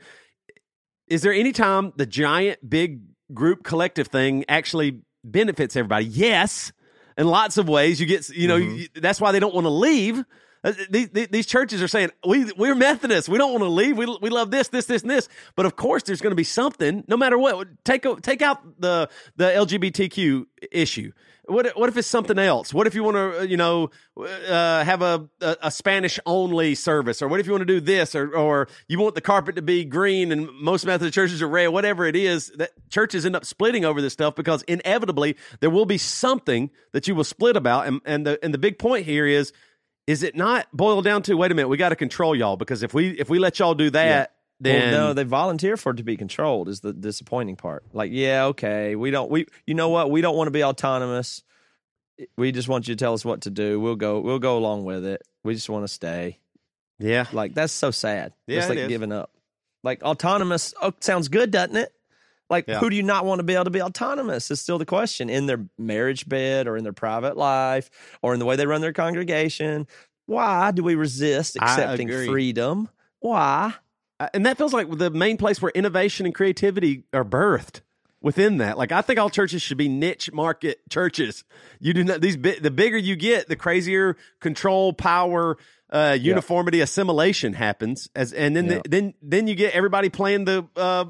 is 1.07 1.21
there 1.21 1.33
any 1.33 1.51
time 1.51 1.93
the 1.95 2.05
giant 2.05 2.67
big 2.67 3.01
group 3.33 3.63
collective 3.63 4.07
thing 4.07 4.43
actually 4.49 5.01
benefits 5.23 5.75
everybody 5.75 6.05
yes 6.05 6.71
in 7.17 7.27
lots 7.27 7.57
of 7.57 7.67
ways 7.69 7.99
you 7.99 8.05
get 8.07 8.27
you 8.29 8.47
know 8.47 8.57
Mm-hmm. 8.59 8.75
you- 8.75 8.87
that's 8.95 9.21
why 9.21 9.31
they 9.31 9.39
don't 9.39 9.53
want 9.53 9.65
to 9.65 9.69
leave 9.71 10.23
Uh, 10.63 10.73
these, 10.89 11.09
these 11.09 11.27
these 11.27 11.45
churches 11.45 11.83
are 11.83 11.87
saying 11.87 12.09
we 12.25 12.51
we're 12.57 12.73
Methodists. 12.75 13.29
We 13.29 13.37
don't 13.37 13.51
want 13.51 13.63
to 13.63 13.69
leave. 13.69 13.95
We 13.95 14.05
we 14.21 14.31
love 14.31 14.49
this, 14.49 14.69
this, 14.69 14.85
this, 14.87 15.03
and 15.03 15.11
this. 15.11 15.29
But 15.55 15.67
of 15.67 15.75
course, 15.75 16.01
there's 16.03 16.19
going 16.19 16.31
to 16.31 16.35
be 16.35 16.43
something. 16.43 17.03
No 17.07 17.15
matter 17.15 17.37
what, 17.37 17.67
take 17.85 18.05
take 18.23 18.41
out 18.41 18.57
the 18.81 19.07
the 19.35 19.45
LGBTQ 19.45 20.45
issue. 20.71 21.11
What 21.47 21.77
what 21.77 21.89
if 21.89 21.97
it's 21.97 22.07
something 22.07 22.37
else? 22.37 22.73
What 22.73 22.87
if 22.87 22.95
you 22.95 23.03
want 23.03 23.15
to 23.15 23.47
you 23.47 23.57
know 23.57 23.89
uh, 24.17 24.83
have 24.83 25.01
a, 25.01 25.29
a 25.41 25.57
a 25.63 25.71
Spanish 25.71 26.19
only 26.25 26.75
service, 26.75 27.21
or 27.21 27.27
what 27.27 27.39
if 27.39 27.45
you 27.45 27.53
want 27.53 27.61
to 27.61 27.65
do 27.65 27.79
this, 27.79 28.15
or 28.15 28.35
or 28.35 28.67
you 28.87 28.99
want 28.99 29.15
the 29.15 29.21
carpet 29.21 29.55
to 29.55 29.61
be 29.61 29.85
green 29.85 30.31
and 30.31 30.49
most 30.61 30.85
Methodist 30.85 31.13
churches 31.13 31.41
are 31.41 31.47
red? 31.47 31.67
Whatever 31.67 32.05
it 32.05 32.15
is, 32.15 32.51
that 32.57 32.71
churches 32.89 33.25
end 33.25 33.35
up 33.35 33.45
splitting 33.45 33.85
over 33.85 34.01
this 34.01 34.13
stuff 34.13 34.35
because 34.35 34.61
inevitably 34.63 35.37
there 35.59 35.69
will 35.69 35.85
be 35.85 35.97
something 35.97 36.69
that 36.91 37.07
you 37.07 37.15
will 37.15 37.23
split 37.23 37.55
about. 37.55 37.87
And 37.87 38.01
and 38.05 38.25
the 38.25 38.39
and 38.43 38.53
the 38.53 38.59
big 38.59 38.77
point 38.77 39.05
here 39.05 39.25
is 39.25 39.53
is 40.07 40.23
it 40.23 40.35
not 40.35 40.67
boiled 40.73 41.03
down 41.03 41.21
to 41.21 41.35
wait 41.35 41.51
a 41.51 41.55
minute 41.55 41.67
we 41.67 41.77
got 41.77 41.89
to 41.89 41.95
control 41.95 42.35
y'all 42.35 42.55
because 42.55 42.81
if 42.81 42.93
we 42.93 43.09
if 43.19 43.29
we 43.29 43.39
let 43.39 43.59
y'all 43.59 43.75
do 43.75 43.89
that 43.89 44.36
then 44.59 44.91
well, 44.91 45.07
no, 45.07 45.13
they 45.13 45.23
volunteer 45.23 45.77
for 45.77 45.91
it 45.91 45.97
to 45.97 46.03
be 46.03 46.17
controlled. 46.17 46.67
Is 46.69 46.79
the 46.79 46.93
disappointing 46.93 47.55
part? 47.57 47.83
Like, 47.93 48.11
yeah, 48.11 48.45
okay, 48.45 48.95
we 48.95 49.11
don't. 49.11 49.29
We, 49.29 49.45
you 49.65 49.75
know 49.75 49.89
what? 49.89 50.09
We 50.09 50.21
don't 50.21 50.35
want 50.35 50.47
to 50.47 50.51
be 50.51 50.63
autonomous. 50.63 51.43
We 52.35 52.51
just 52.51 52.67
want 52.67 52.87
you 52.87 52.95
to 52.95 52.99
tell 52.99 53.13
us 53.13 53.23
what 53.23 53.41
to 53.41 53.51
do. 53.51 53.79
We'll 53.79 53.95
go. 53.95 54.19
We'll 54.19 54.39
go 54.39 54.57
along 54.57 54.85
with 54.85 55.05
it. 55.05 55.21
We 55.43 55.53
just 55.53 55.69
want 55.69 55.83
to 55.83 55.87
stay. 55.87 56.39
yeah 56.99 57.25
Like 57.31 57.53
that's 57.53 57.73
so 57.73 57.91
sad. 57.91 58.33
Yeah, 58.47 58.57
Just 58.57 58.71
it 58.71 58.79
like 58.79 58.89
giving 58.89 59.11
up. 59.11 59.31
Like 59.83 60.01
autonomous 60.01 60.73
oh, 60.81 60.93
sounds 60.99 61.27
good, 61.27 61.51
doesn't 61.51 61.77
it? 61.77 61.93
Like 62.49 62.65
Yeah. 62.67 62.79
who 62.79 62.89
do 62.89 62.95
you 62.95 63.03
not 63.03 63.25
want 63.25 63.39
to 63.39 63.43
be 63.43 63.53
able 63.53 63.65
to 63.65 63.69
be 63.69 63.81
autonomous? 63.83 64.49
Is 64.49 64.59
still 64.59 64.79
the 64.79 64.85
question 64.85 65.29
in 65.29 65.45
their 65.45 65.65
marriage 65.77 66.27
bed 66.27 66.67
or 66.67 66.75
in 66.75 66.83
their 66.83 66.93
private 66.93 67.37
life 67.37 67.91
or 68.23 68.33
in 68.33 68.39
the 68.39 68.45
way 68.45 68.55
they 68.55 68.65
run 68.65 68.81
their 68.81 68.93
congregation. 68.93 69.85
Why 70.25 70.71
do 70.71 70.83
we 70.83 70.95
resist 70.95 71.55
accepting 71.55 72.07
freedom? 72.09 72.89
Why? 73.19 73.75
And 74.19 74.45
that 74.45 74.57
feels 74.57 74.73
like 74.73 74.89
the 74.97 75.09
main 75.11 75.37
place 75.37 75.61
where 75.61 75.71
innovation 75.75 76.25
and 76.25 76.33
creativity 76.33 77.03
are 77.13 77.23
birthed 77.25 77.81
within 78.21 78.57
that. 78.57 78.77
Like 78.77 78.91
i 78.91 79.01
think 79.01 79.19
all 79.19 79.29
churches 79.29 79.61
should 79.61 79.77
be 79.77 79.87
niche 79.87 80.31
market 80.33 80.79
churches. 80.89 81.43
You 81.79 81.93
do 81.93 82.03
not 82.03 82.21
these 82.21 82.35
bi- 82.37 82.57
the 82.59 82.71
bigger 82.71 82.97
you 82.97 83.15
get 83.15 83.47
the 83.47 83.55
crazier 83.55 84.17
control 84.39 84.91
power 84.93 85.57
uh, 85.91 86.17
uniformity 86.19 86.81
assimilation 86.81 87.53
happens 87.53 88.09
as 88.15 88.33
and 88.33 88.55
then 88.55 88.65
Yeah. 88.69 88.81
then 88.89 89.13
then 89.21 89.47
you 89.47 89.55
get 89.55 89.73
everybody 89.73 90.09
playing 90.09 90.45
the 90.45 90.65
uh, 90.75 91.05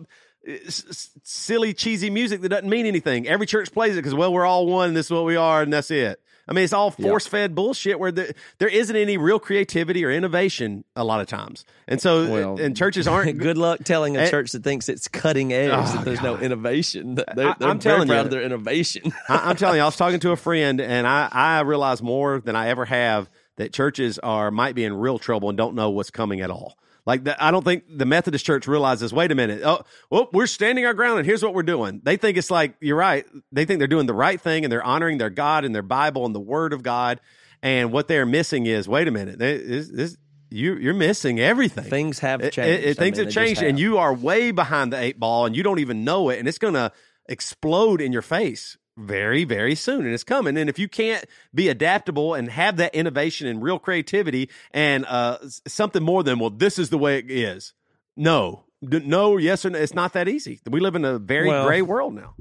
s- 0.45 0.85
s- 0.89 1.09
silly 1.23 1.73
cheesy 1.73 2.09
music 2.09 2.41
that 2.41 2.49
doesn't 2.49 2.69
mean 2.69 2.85
anything. 2.85 3.27
Every 3.27 3.45
church 3.47 3.71
plays 3.71 3.93
it 3.93 3.99
because 3.99 4.13
well 4.13 4.31
we're 4.33 4.45
all 4.45 4.67
one 4.67 4.93
this 4.93 5.07
is 5.07 5.11
what 5.11 5.25
we 5.25 5.35
are 5.37 5.61
and 5.61 5.71
that's 5.73 5.89
it 5.91 6.21
I 6.47 6.53
mean, 6.53 6.63
it's 6.63 6.71
all 6.73 6.91
force 6.91 7.27
fed 7.27 7.55
bullshit 7.55 7.99
where 7.99 8.11
the, 8.11 8.33
there 8.59 8.69
isn't 8.69 8.95
any 8.95 9.17
real 9.17 9.37
creativity 9.39 10.05
or 10.05 10.11
innovation 10.11 10.83
a 10.95 11.03
lot 11.03 11.19
of 11.19 11.27
times. 11.27 11.65
And 11.87 12.01
so, 12.01 12.31
Well, 12.31 12.59
and 12.59 12.75
churches 12.75 13.07
aren't 13.07 13.37
Good 13.39 13.57
luck 13.57 13.79
telling 13.83 14.15
a 14.15 14.21
Eh. 14.21 14.29
church 14.29 14.51
that 14.53 14.63
thinks 14.63 14.87
it's 14.87 15.07
cutting 15.07 15.51
edge 15.53 15.71
Oh, 15.73 15.95
that 15.95 16.05
there's 16.05 16.21
no 16.21 16.37
innovation. 16.37 17.15
They're, 17.15 17.25
I- 17.49 17.55
they're 17.59 17.67
I'm 17.69 17.79
very 17.79 17.95
telling 17.95 18.07
proud 18.07 18.19
you. 18.19 18.25
of 18.25 18.31
their 18.31 18.41
innovation. 18.43 19.11
I, 19.27 19.49
I'm 19.49 19.55
telling 19.57 19.75
you, 19.77 19.81
I 19.81 19.85
was 19.85 19.97
talking 19.97 20.19
to 20.21 20.31
a 20.31 20.37
friend, 20.37 20.79
and 20.79 21.05
I 21.05 21.27
I 21.31 21.61
realize 21.61 22.01
more 22.01 22.39
than 22.39 22.55
I 22.55 22.69
ever 22.69 22.85
have 22.85 23.29
that 23.57 23.73
churches 23.73 24.17
are 24.19 24.49
might 24.51 24.75
be 24.75 24.83
in 24.85 24.93
real 24.93 25.19
trouble 25.19 25.49
and 25.49 25.57
don't 25.57 25.75
know 25.75 25.89
what's 25.89 26.11
coming 26.11 26.41
at 26.41 26.49
all. 26.51 26.77
Like 27.07 27.23
the, 27.23 27.41
I 27.43 27.51
don't 27.51 27.63
think 27.63 27.85
the 27.89 28.05
Methodist 28.05 28.45
Church 28.45 28.67
realizes. 28.67 29.13
Wait 29.13 29.31
a 29.31 29.35
minute. 29.35 29.61
Oh, 29.63 29.81
well, 30.11 30.27
we're 30.33 30.45
standing 30.45 30.85
our 30.85 30.93
ground, 30.93 31.19
and 31.19 31.25
here's 31.25 31.41
what 31.41 31.53
we're 31.53 31.63
doing. 31.63 32.01
They 32.03 32.17
think 32.17 32.37
it's 32.37 32.51
like 32.51 32.75
you're 32.81 32.97
right. 32.97 33.25
They 33.53 33.63
think 33.63 33.79
they're 33.79 33.87
doing 33.87 34.07
the 34.07 34.13
right 34.13 34.39
thing, 34.39 34.65
and 34.65 34.71
they're 34.71 34.83
honoring 34.83 35.17
their 35.17 35.29
God 35.29 35.63
and 35.63 35.73
their 35.73 35.81
Bible 35.81 36.25
and 36.25 36.35
the 36.35 36.39
Word 36.41 36.73
of 36.73 36.83
God. 36.83 37.21
And 37.63 37.93
what 37.93 38.09
they're 38.09 38.25
missing 38.25 38.65
is, 38.65 38.87
wait 38.89 39.07
a 39.07 39.11
minute, 39.11 39.39
they- 39.39 39.57
this, 39.57 39.87
this, 39.89 40.17
you 40.51 40.75
you're 40.75 40.93
missing 40.93 41.39
everything. 41.39 41.85
Things 41.85 42.19
have 42.19 42.41
changed. 42.51 42.59
it- 42.59 42.83
it- 42.83 42.89
I 42.99 43.01
things 43.03 43.17
mean, 43.17 43.25
have 43.27 43.33
changed, 43.33 43.61
and 43.69 43.79
you 43.79 43.97
are 43.97 44.13
way 44.13 44.51
behind 44.51 44.91
the 44.91 44.99
eight 44.99 45.17
ball, 45.17 45.45
and 45.45 45.55
you 45.55 45.63
don't 45.63 45.79
even 45.79 46.03
know 46.03 46.29
it, 46.29 46.39
and 46.39 46.47
it's 46.47 46.57
going 46.59 46.73
to 46.75 46.91
explode 47.29 48.01
in 48.01 48.11
your 48.11 48.21
face 48.21 48.77
very, 48.97 49.43
very 49.43 49.75
soon, 49.75 50.05
and 50.05 50.13
it's 50.13 50.23
coming. 50.23 50.57
And 50.57 50.69
if 50.69 50.79
you 50.79 50.87
can't 50.87 51.23
be 51.53 51.69
adaptable 51.69 52.33
and 52.33 52.49
have 52.49 52.77
that 52.77 52.95
innovation 52.95 53.47
and 53.47 53.61
real 53.61 53.79
creativity 53.79 54.49
and 54.71 55.05
uh, 55.05 55.37
something 55.67 56.03
more 56.03 56.23
than 56.23 56.39
well, 56.39 56.49
this 56.49 56.79
is 56.79 56.89
the 56.89 56.97
way 56.97 57.19
it 57.19 57.29
is. 57.29 57.73
No, 58.15 58.63
no, 58.81 59.37
yes 59.37 59.65
or 59.65 59.69
no. 59.69 59.79
It's 59.79 59.93
not 59.93 60.13
that 60.13 60.27
easy. 60.27 60.59
We 60.69 60.79
live 60.79 60.95
in 60.95 61.05
a 61.05 61.19
very 61.19 61.47
well, 61.47 61.67
gray 61.67 61.81
world 61.81 62.15
now. 62.15 62.33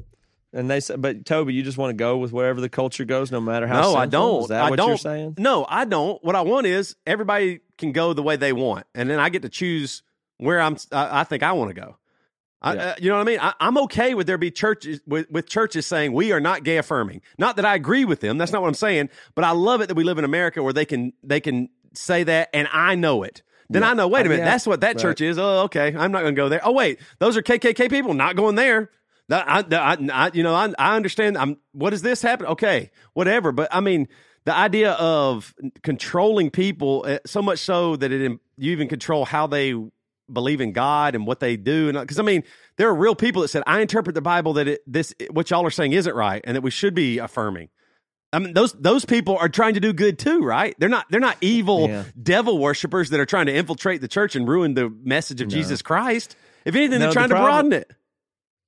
And 0.53 0.71
they 0.71 0.81
said, 0.81 1.03
but 1.03 1.27
Toby, 1.27 1.53
you 1.53 1.62
just 1.62 1.77
want 1.77 1.90
to 1.90 1.95
go 1.95 2.16
with 2.16 2.33
wherever 2.33 2.62
the 2.62 2.71
culture 2.71 3.05
goes, 3.05 3.31
no 3.31 3.40
matter 3.42 3.66
how. 3.66 3.83
No, 3.83 3.95
I 3.95 4.07
don't. 4.07 4.42
Is 4.45 4.49
that 4.49 4.64
I 4.64 4.71
what 4.71 4.77
don't. 4.77 4.88
you're 4.88 4.97
saying? 4.97 5.35
No, 5.37 5.66
I 5.69 5.85
don't. 5.85 6.23
What 6.25 6.35
I 6.35 6.40
want 6.40 6.66
is 6.66 6.97
everybody 7.07 7.61
can 7.77 7.92
go 7.92 8.14
the 8.14 8.23
way 8.23 8.37
they 8.37 8.55
want, 8.55 8.87
and 8.95 9.11
then 9.11 9.19
I 9.19 9.29
get 9.29 9.42
to 9.42 9.51
choose 9.51 10.03
where 10.38 10.59
I'm. 10.61 10.79
I, 10.90 11.21
I 11.21 11.25
think 11.25 11.42
I 11.42 11.53
want 11.53 11.75
to 11.75 11.81
go. 11.81 11.97
I, 12.66 12.74
yeah. 12.74 12.83
uh, 12.83 12.94
you 12.98 13.09
know 13.11 13.16
what 13.16 13.29
I 13.29 13.31
mean? 13.31 13.38
I, 13.40 13.55
am 13.61 13.79
okay 13.79 14.14
with 14.14 14.26
there 14.26 14.38
be 14.38 14.50
churches 14.50 15.00
with, 15.07 15.31
with 15.31 15.48
churches 15.48 15.87
saying 15.87 16.12
we 16.12 16.33
are 16.33 16.40
not 16.40 16.64
gay 16.64 16.79
affirming. 16.79 17.22
Not 17.38 17.57
that 17.57 17.64
I 17.64 17.76
agree 17.76 18.05
with 18.05 18.20
them. 18.20 18.38
That's 18.38 18.50
not 18.50 18.61
what 18.61 18.68
I'm 18.68 18.74
saying. 18.74 19.09
But 19.37 19.44
I 19.44 19.52
love 19.52 19.81
it 19.83 19.87
that 19.87 19.94
we 19.94 20.02
live 20.02 20.18
in 20.18 20.24
America 20.24 20.62
where 20.62 20.72
they 20.72 20.85
can 20.85 21.12
they 21.22 21.40
can 21.40 21.68
say 21.94 22.24
that, 22.24 22.50
and 22.52 22.66
I 22.72 22.96
know 22.96 23.22
it. 23.22 23.42
Then 23.70 23.83
yeah. 23.83 23.90
I 23.90 23.94
know. 23.94 24.09
Wait 24.09 24.26
a 24.26 24.29
minute, 24.29 24.38
yeah. 24.42 24.50
that's 24.50 24.66
what 24.66 24.81
that 24.81 24.98
church 24.98 25.20
is. 25.20 25.38
Oh, 25.38 25.62
okay. 25.64 25.94
I'm 25.96 26.11
not 26.11 26.22
going 26.22 26.35
to 26.35 26.40
go 26.40 26.48
there. 26.48 26.61
Oh, 26.64 26.72
wait, 26.72 26.98
those 27.18 27.37
are 27.37 27.42
KKK 27.42 27.88
people. 27.88 28.14
Not 28.14 28.37
going 28.37 28.57
there. 28.57 28.90
I, 29.31 29.64
I, 29.70 29.96
I, 30.12 30.31
you 30.35 30.42
know, 30.42 30.55
I, 30.55 30.72
I 30.79 30.96
understand. 30.96 31.38
I'm. 31.38 31.57
What 31.72 31.90
does 31.90 32.02
this 32.02 32.20
happen? 32.20 32.46
Okay, 32.46 32.90
whatever. 33.12 33.52
But 33.52 33.68
I 33.72 33.81
mean, 33.81 34.09
the 34.44 34.55
idea 34.55 34.92
of 34.92 35.55
controlling 35.83 36.50
people 36.50 37.05
eh, 37.07 37.18
so 37.26 37.42
much 37.42 37.59
so 37.61 37.96
that 37.96 38.12
it 38.12 38.40
you 38.57 38.72
even 38.72 38.88
control 38.88 39.24
how 39.24 39.46
they 39.46 39.74
believe 40.33 40.61
in 40.61 40.73
God 40.73 41.15
and 41.15 41.27
what 41.27 41.41
they 41.41 41.57
do, 41.57 41.89
and 41.89 41.99
because 41.99 42.19
I 42.19 42.23
mean, 42.23 42.43
there 42.77 42.89
are 42.89 42.95
real 42.95 43.15
people 43.15 43.43
that 43.43 43.49
said 43.49 43.62
I 43.67 43.81
interpret 43.81 44.15
the 44.15 44.23
Bible 44.23 44.55
that 44.55 44.69
it, 44.69 44.81
this 44.87 45.15
what 45.31 45.51
y'all 45.51 45.67
are 45.67 45.71
saying 45.71 45.93
isn't 45.93 46.15
right, 46.15 46.43
and 46.45 46.57
that 46.57 46.62
we 46.62 46.71
should 46.71 46.95
be 46.95 47.19
affirming. 47.19 47.69
I 48.33 48.39
mean, 48.39 48.55
those 48.55 48.73
those 48.73 49.05
people 49.05 49.39
are 49.39 49.49
trying 49.49 49.75
to 49.75 49.81
do 49.81 49.93
good 49.93 50.19
too, 50.19 50.41
right? 50.41 50.75
They're 50.79 50.89
not 50.89 51.07
they're 51.11 51.21
not 51.21 51.37
evil 51.41 51.89
yeah. 51.89 52.05
devil 52.21 52.59
worshippers 52.59 53.11
that 53.11 53.21
are 53.21 53.27
trying 53.27 53.47
to 53.47 53.55
infiltrate 53.55 54.01
the 54.01 54.09
church 54.09 54.37
and 54.37 54.47
ruin 54.47 54.75
the 54.75 54.91
message 55.03 55.41
of 55.41 55.49
no. 55.49 55.55
Jesus 55.55 55.81
Christ. 55.83 56.37
If 56.65 56.75
anything, 56.75 56.99
no, 56.99 57.07
they're 57.07 57.12
trying 57.12 57.29
the 57.29 57.37
problem, 57.37 57.71
to 57.71 57.77
broaden 57.79 57.91
it. 57.91 57.97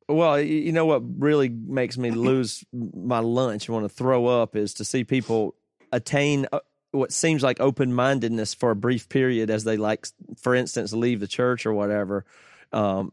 Well, 0.09 0.41
you 0.41 0.73
know 0.73 0.87
what 0.87 1.03
really 1.19 1.49
makes 1.49 1.99
me 1.99 2.11
lose 2.11 2.65
my 2.73 3.19
lunch 3.19 3.69
and 3.69 3.75
want 3.75 3.85
to 3.85 3.95
throw 3.95 4.27
up 4.27 4.57
is 4.57 4.75
to 4.75 4.85
see 4.85 5.05
people 5.05 5.55
attain 5.93 6.47
uh, 6.53 6.61
what 6.91 7.13
seems 7.13 7.43
like 7.43 7.61
open 7.61 7.93
mindedness 7.93 8.55
for 8.55 8.71
a 8.71 8.77
brief 8.77 9.09
period 9.09 9.51
as 9.51 9.65
they 9.65 9.77
like, 9.77 10.07
for 10.39 10.55
instance, 10.55 10.93
leave 10.93 11.21
the 11.21 11.27
church 11.27 11.67
or 11.67 11.73
whatever, 11.73 12.25
um, 12.73 13.13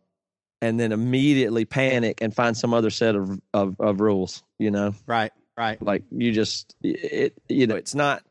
and 0.61 0.79
then 0.79 0.91
immediately 0.91 1.65
panic 1.65 2.21
and 2.21 2.33
find 2.33 2.55
some 2.55 2.73
other 2.73 2.89
set 2.89 3.15
of, 3.15 3.39
of, 3.53 3.79
of 3.79 3.99
rules. 3.99 4.43
You 4.57 4.71
know, 4.71 4.95
right, 5.05 5.31
right. 5.57 5.81
Like 5.81 6.03
you 6.11 6.31
just 6.31 6.75
it, 6.81 7.33
you 7.49 7.67
know, 7.67 7.75
it's 7.75 7.95
not 7.95 8.23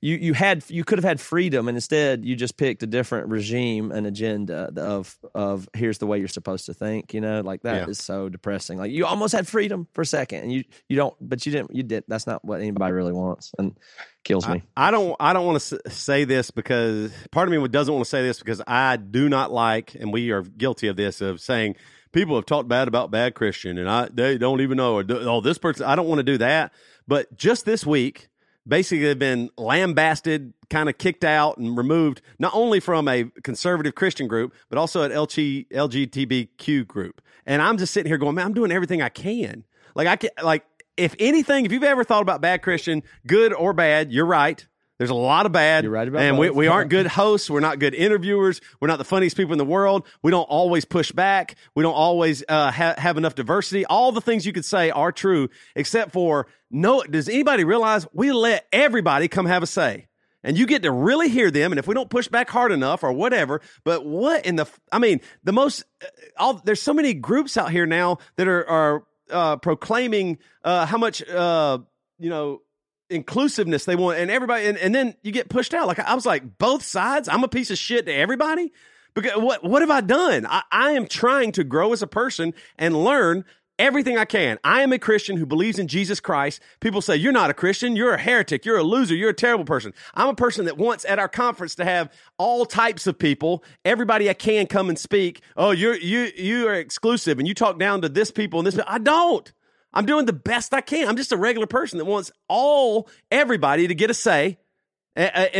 you 0.00 0.16
you 0.16 0.32
had 0.32 0.64
you 0.68 0.82
could 0.82 0.98
have 0.98 1.04
had 1.04 1.20
freedom 1.20 1.68
and 1.68 1.76
instead 1.76 2.24
you 2.24 2.34
just 2.34 2.56
picked 2.56 2.82
a 2.82 2.86
different 2.86 3.28
regime 3.28 3.92
and 3.92 4.06
agenda 4.06 4.72
of 4.76 5.16
of 5.34 5.68
here's 5.74 5.98
the 5.98 6.06
way 6.06 6.18
you're 6.18 6.28
supposed 6.28 6.66
to 6.66 6.74
think 6.74 7.12
you 7.12 7.20
know 7.20 7.40
like 7.42 7.62
that 7.62 7.86
yeah. 7.86 7.86
is 7.86 7.98
so 7.98 8.28
depressing. 8.28 8.78
Like 8.78 8.90
you 8.92 9.06
almost 9.06 9.34
had 9.34 9.46
freedom 9.46 9.88
for 9.92 10.02
a 10.02 10.06
second 10.06 10.44
and 10.44 10.52
you 10.52 10.64
you 10.88 10.96
don't 10.96 11.14
but 11.20 11.44
you 11.44 11.52
didn't 11.52 11.74
you 11.74 11.82
did 11.82 12.04
that's 12.08 12.26
not 12.26 12.44
what 12.44 12.60
anybody 12.60 12.92
really 12.92 13.12
wants 13.12 13.52
and 13.58 13.76
kills 14.24 14.48
me. 14.48 14.62
I, 14.76 14.88
I 14.88 14.90
don't 14.90 15.16
i 15.20 15.32
don't 15.32 15.46
want 15.46 15.60
to 15.60 15.90
say 15.90 16.24
this 16.24 16.50
because 16.50 17.12
part 17.30 17.48
of 17.48 17.54
me 17.54 17.68
doesn't 17.68 17.92
want 17.92 18.04
to 18.04 18.10
say 18.10 18.22
this 18.22 18.38
because 18.38 18.60
i 18.66 18.96
do 18.96 19.28
not 19.28 19.50
like 19.50 19.94
and 19.94 20.12
we 20.12 20.30
are 20.30 20.42
guilty 20.42 20.88
of 20.88 20.96
this 20.96 21.22
of 21.22 21.40
saying 21.40 21.76
people 22.12 22.36
have 22.36 22.44
talked 22.44 22.68
bad 22.68 22.86
about 22.86 23.10
bad 23.10 23.34
christian 23.34 23.78
and 23.78 23.88
i 23.88 24.08
they 24.12 24.36
don't 24.36 24.60
even 24.60 24.76
know 24.76 24.96
or 24.96 25.04
oh 25.08 25.40
this 25.40 25.56
person 25.56 25.86
i 25.86 25.94
don't 25.94 26.06
want 26.06 26.18
to 26.18 26.24
do 26.24 26.38
that. 26.38 26.72
But 27.10 27.36
just 27.36 27.64
this 27.64 27.84
week 27.84 28.28
basically 28.66 29.08
have 29.08 29.18
been 29.18 29.50
lambasted, 29.56 30.52
kind 30.68 30.88
of 30.88 30.98
kicked 30.98 31.24
out 31.24 31.58
and 31.58 31.76
removed, 31.76 32.22
not 32.38 32.52
only 32.54 32.80
from 32.80 33.08
a 33.08 33.24
conservative 33.42 33.94
Christian 33.94 34.28
group, 34.28 34.54
but 34.68 34.78
also 34.78 35.02
an 35.02 35.10
LG, 35.10 35.68
LGBTQ 35.68 36.86
group. 36.86 37.20
And 37.46 37.62
I'm 37.62 37.78
just 37.78 37.92
sitting 37.92 38.10
here 38.10 38.18
going, 38.18 38.34
man, 38.34 38.46
I'm 38.46 38.54
doing 38.54 38.72
everything 38.72 39.02
I 39.02 39.08
can. 39.08 39.64
Like 39.94 40.06
I 40.06 40.16
can, 40.16 40.30
like 40.42 40.64
if 40.96 41.14
anything, 41.18 41.64
if 41.64 41.72
you've 41.72 41.82
ever 41.82 42.04
thought 42.04 42.22
about 42.22 42.40
bad 42.40 42.62
Christian, 42.62 43.02
good 43.26 43.52
or 43.52 43.72
bad, 43.72 44.12
you're 44.12 44.26
right. 44.26 44.66
There's 45.00 45.08
a 45.08 45.14
lot 45.14 45.46
of 45.46 45.52
bad. 45.52 45.84
You're 45.84 45.94
right 45.94 46.06
about 46.06 46.20
And 46.20 46.36
we, 46.36 46.50
we 46.50 46.66
aren't 46.66 46.90
good 46.98 47.06
hosts. 47.06 47.48
We're 47.48 47.60
not 47.60 47.78
good 47.78 47.94
interviewers. 47.94 48.60
We're 48.80 48.88
not 48.88 48.98
the 48.98 49.04
funniest 49.04 49.34
people 49.34 49.52
in 49.52 49.58
the 49.58 49.64
world. 49.64 50.06
We 50.22 50.30
don't 50.30 50.42
always 50.42 50.84
push 50.84 51.10
back. 51.10 51.54
We 51.74 51.82
don't 51.82 51.94
always 51.94 52.44
uh, 52.46 52.70
ha- 52.70 52.96
have 52.98 53.16
enough 53.16 53.34
diversity. 53.34 53.86
All 53.86 54.12
the 54.12 54.20
things 54.20 54.44
you 54.44 54.52
could 54.52 54.66
say 54.66 54.90
are 54.90 55.10
true, 55.10 55.48
except 55.74 56.12
for 56.12 56.48
no. 56.70 57.02
Does 57.02 57.30
anybody 57.30 57.64
realize 57.64 58.06
we 58.12 58.30
let 58.30 58.66
everybody 58.74 59.26
come 59.28 59.46
have 59.46 59.62
a 59.62 59.66
say? 59.66 60.06
and 60.42 60.58
you 60.58 60.66
get 60.66 60.82
to 60.82 60.90
really 60.90 61.30
hear 61.30 61.50
them. 61.50 61.72
And 61.72 61.78
if 61.78 61.86
we 61.86 61.94
don't 61.94 62.10
push 62.10 62.28
back 62.28 62.50
hard 62.50 62.70
enough 62.70 63.02
or 63.02 63.12
whatever, 63.12 63.60
but 63.84 64.04
what 64.04 64.44
in 64.44 64.56
the, 64.56 64.66
I 64.92 64.98
mean, 64.98 65.20
the 65.44 65.52
most, 65.52 65.84
uh, 66.02 66.06
all, 66.38 66.54
there's 66.64 66.80
so 66.80 66.94
many 66.94 67.14
groups 67.14 67.56
out 67.56 67.70
here 67.70 67.84
now 67.86 68.18
that 68.36 68.48
are, 68.48 68.66
are 68.66 69.04
uh, 69.30 69.56
proclaiming 69.56 70.38
uh, 70.64 70.86
how 70.86 70.96
much, 70.98 71.26
uh, 71.28 71.78
you 72.18 72.30
know, 72.30 72.62
inclusiveness 73.10 73.84
they 73.84 73.96
want 73.96 74.18
and 74.18 74.30
everybody 74.30 74.66
and, 74.66 74.78
and 74.78 74.94
then 74.94 75.14
you 75.22 75.32
get 75.32 75.48
pushed 75.48 75.74
out. 75.74 75.86
Like 75.86 75.98
i 75.98 76.14
was 76.14 76.26
like 76.26 76.58
both 76.58 76.82
sides? 76.82 77.28
I'm 77.28 77.44
a 77.44 77.48
piece 77.48 77.70
of 77.70 77.78
shit 77.78 78.06
to 78.06 78.14
everybody? 78.14 78.72
Because 79.14 79.32
what 79.36 79.64
what 79.64 79.82
have 79.82 79.90
i 79.90 80.00
done? 80.00 80.46
I, 80.46 80.62
I 80.70 80.92
am 80.92 81.06
trying 81.06 81.52
to 81.52 81.64
grow 81.64 81.92
as 81.92 82.02
a 82.02 82.06
person 82.06 82.54
and 82.78 83.04
learn 83.04 83.44
everything 83.78 84.18
i 84.18 84.24
can. 84.24 84.58
I 84.62 84.82
am 84.82 84.92
a 84.92 84.98
christian 84.98 85.36
who 85.36 85.46
believes 85.46 85.78
in 85.78 85.88
jesus 85.88 86.20
christ. 86.20 86.60
People 86.80 87.00
say 87.00 87.16
you're 87.16 87.32
not 87.32 87.50
a 87.50 87.54
christian. 87.54 87.96
You're 87.96 88.14
a 88.14 88.20
heretic. 88.20 88.64
You're 88.64 88.78
a 88.78 88.82
loser. 88.82 89.14
You're 89.14 89.30
a 89.30 89.34
terrible 89.34 89.64
person. 89.64 89.92
I'm 90.14 90.28
a 90.28 90.34
person 90.34 90.66
that 90.66 90.78
wants 90.78 91.04
at 91.04 91.18
our 91.18 91.28
conference 91.28 91.74
to 91.76 91.84
have 91.84 92.12
all 92.38 92.66
types 92.66 93.06
of 93.06 93.18
people 93.18 93.64
everybody 93.84 94.30
i 94.30 94.34
can 94.34 94.66
come 94.66 94.88
and 94.88 94.98
speak 94.98 95.42
oh 95.56 95.70
you're 95.70 95.96
you 95.96 96.30
you 96.36 96.68
are 96.68 96.74
exclusive 96.74 97.38
and 97.38 97.48
you 97.48 97.54
talk 97.54 97.78
down 97.78 98.02
to 98.02 98.08
this 98.08 98.30
people 98.30 98.60
and 98.60 98.66
this 98.66 98.78
i 98.86 98.98
don't 98.98 99.52
I'm 99.92 100.06
doing 100.06 100.26
the 100.26 100.32
best 100.32 100.72
I 100.72 100.80
can. 100.80 101.08
I'm 101.08 101.16
just 101.16 101.32
a 101.32 101.36
regular 101.36 101.66
person 101.66 101.98
that 101.98 102.04
wants 102.04 102.30
all 102.48 103.08
everybody 103.30 103.88
to 103.88 103.94
get 103.94 104.10
a 104.10 104.14
say, 104.14 104.58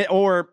or 0.08 0.50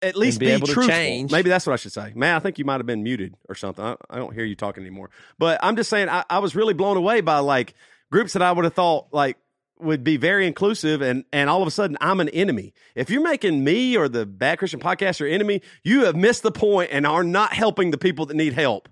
at 0.00 0.16
least 0.16 0.38
be, 0.38 0.46
be 0.46 0.52
able 0.52 0.66
truthful. 0.66 0.84
to 0.84 0.88
change. 0.88 1.32
Maybe 1.32 1.50
that's 1.50 1.66
what 1.66 1.72
I 1.72 1.76
should 1.76 1.92
say. 1.92 2.12
Man, 2.14 2.36
I 2.36 2.38
think 2.38 2.58
you 2.58 2.64
might 2.64 2.76
have 2.76 2.86
been 2.86 3.02
muted 3.02 3.34
or 3.48 3.54
something. 3.54 3.84
I, 3.84 3.96
I 4.08 4.16
don't 4.16 4.32
hear 4.32 4.44
you 4.44 4.54
talking 4.54 4.82
anymore. 4.82 5.10
But 5.38 5.58
I'm 5.62 5.76
just 5.76 5.90
saying, 5.90 6.08
I, 6.08 6.24
I 6.30 6.38
was 6.38 6.54
really 6.54 6.74
blown 6.74 6.96
away 6.96 7.20
by 7.20 7.38
like 7.38 7.74
groups 8.10 8.34
that 8.34 8.42
I 8.42 8.52
would 8.52 8.64
have 8.64 8.74
thought 8.74 9.08
like 9.12 9.36
would 9.80 10.02
be 10.02 10.16
very 10.16 10.46
inclusive 10.46 11.02
and 11.02 11.24
and 11.32 11.48
all 11.48 11.62
of 11.62 11.68
a 11.68 11.70
sudden 11.70 11.96
I'm 12.00 12.20
an 12.20 12.28
enemy. 12.30 12.74
If 12.94 13.10
you're 13.10 13.22
making 13.22 13.62
me 13.62 13.96
or 13.96 14.08
the 14.08 14.26
Bad 14.26 14.58
Christian 14.58 14.80
podcast 14.80 15.20
your 15.20 15.28
enemy, 15.28 15.62
you 15.82 16.04
have 16.04 16.16
missed 16.16 16.42
the 16.42 16.52
point 16.52 16.90
and 16.92 17.06
are 17.06 17.24
not 17.24 17.52
helping 17.52 17.90
the 17.90 17.98
people 17.98 18.26
that 18.26 18.36
need 18.36 18.54
help. 18.54 18.88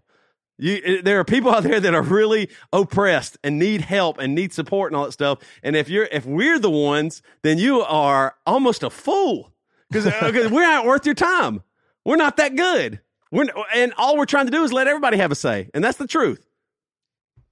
You, 0.58 0.80
eh, 0.82 1.00
there 1.02 1.20
are 1.20 1.24
people 1.24 1.50
out 1.50 1.62
there 1.62 1.80
that 1.80 1.94
are 1.94 2.02
really 2.02 2.50
oppressed 2.72 3.38
and 3.44 3.58
need 3.58 3.82
help 3.82 4.18
and 4.18 4.34
need 4.34 4.52
support 4.52 4.90
and 4.90 4.96
all 4.96 5.04
that 5.04 5.12
stuff. 5.12 5.38
And 5.62 5.76
if 5.76 5.88
you're, 5.88 6.08
if 6.10 6.24
we're 6.24 6.58
the 6.58 6.70
ones, 6.70 7.22
then 7.42 7.58
you 7.58 7.82
are 7.82 8.34
almost 8.46 8.82
a 8.82 8.90
fool 8.90 9.52
because 9.90 10.06
uh, 10.06 10.30
we're 10.50 10.62
not 10.62 10.86
worth 10.86 11.04
your 11.04 11.14
time. 11.14 11.62
We're 12.04 12.16
not 12.16 12.38
that 12.38 12.56
good. 12.56 13.00
We're, 13.30 13.46
and 13.74 13.92
all 13.98 14.16
we're 14.16 14.26
trying 14.26 14.46
to 14.46 14.52
do 14.52 14.64
is 14.64 14.72
let 14.72 14.88
everybody 14.88 15.18
have 15.18 15.32
a 15.32 15.34
say. 15.34 15.68
And 15.74 15.82
that's 15.84 15.98
the 15.98 16.06
truth. 16.06 16.46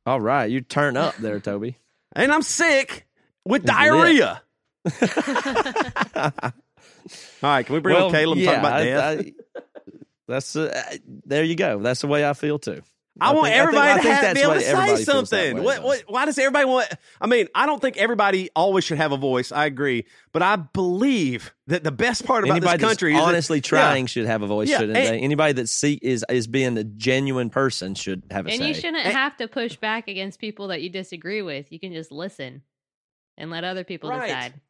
All 0.06 0.20
right. 0.20 0.50
You 0.50 0.60
turn 0.60 0.96
up 0.96 1.16
there, 1.16 1.40
Toby. 1.40 1.76
and 2.16 2.32
I'm 2.32 2.42
sick 2.42 3.06
with 3.44 3.64
diarrhea. 3.64 4.42
all 5.02 5.02
right. 7.42 7.66
Can 7.66 7.74
we 7.74 7.80
bring 7.80 7.96
well, 7.96 8.06
on 8.06 8.12
Caleb 8.12 8.38
and 8.38 8.44
yeah, 8.44 8.50
talk 8.50 8.60
about 8.60 8.72
I, 8.72 8.84
death? 8.84 9.20
I, 9.20 9.32
that's 10.26 10.56
uh, 10.56 10.96
there 11.26 11.44
you 11.44 11.54
go. 11.54 11.80
That's 11.80 12.00
the 12.00 12.06
way 12.06 12.26
I 12.26 12.32
feel 12.32 12.58
too. 12.58 12.82
I, 13.20 13.30
I 13.30 13.32
want 13.32 13.46
think, 13.46 13.56
everybody 13.56 13.90
I 13.90 13.94
think, 13.94 14.04
to 14.04 14.12
have, 14.12 14.34
be 14.34 14.40
able 14.40 14.54
to 14.54 14.60
say 14.60 15.04
something. 15.04 15.62
What, 15.62 15.82
what, 15.84 16.02
why 16.08 16.24
does 16.24 16.36
everybody 16.36 16.64
want? 16.64 16.88
I 17.20 17.28
mean, 17.28 17.46
I 17.54 17.64
don't 17.66 17.80
think 17.80 17.96
everybody 17.96 18.50
always 18.56 18.82
should 18.82 18.98
have 18.98 19.12
a 19.12 19.16
voice. 19.16 19.52
I 19.52 19.66
agree, 19.66 20.06
but 20.32 20.42
I 20.42 20.56
believe 20.56 21.54
that 21.68 21.84
the 21.84 21.92
best 21.92 22.26
part 22.26 22.42
about 22.42 22.56
Anybody 22.56 22.78
this 22.78 22.88
country 22.88 23.14
is 23.14 23.20
honestly 23.20 23.58
that, 23.58 23.64
trying 23.64 24.04
yeah. 24.04 24.08
should 24.08 24.26
have 24.26 24.42
a 24.42 24.48
voice, 24.48 24.68
yeah, 24.68 24.78
shouldn't 24.78 24.98
and, 24.98 25.14
they? 25.14 25.20
Anybody 25.20 25.52
that 25.54 25.68
see 25.68 25.98
is 26.02 26.24
is 26.28 26.48
being 26.48 26.76
a 26.76 26.82
genuine 26.82 27.50
person 27.50 27.94
should 27.94 28.24
have 28.32 28.46
a 28.46 28.50
and 28.50 28.58
say. 28.58 28.68
you 28.68 28.74
shouldn't 28.74 29.04
and, 29.04 29.14
have 29.14 29.36
to 29.36 29.46
push 29.46 29.76
back 29.76 30.08
against 30.08 30.40
people 30.40 30.68
that 30.68 30.82
you 30.82 30.90
disagree 30.90 31.42
with. 31.42 31.70
You 31.70 31.78
can 31.78 31.92
just 31.92 32.10
listen 32.10 32.62
and 33.36 33.50
let 33.50 33.62
other 33.62 33.84
people 33.84 34.10
right. 34.10 34.26
decide. 34.26 34.60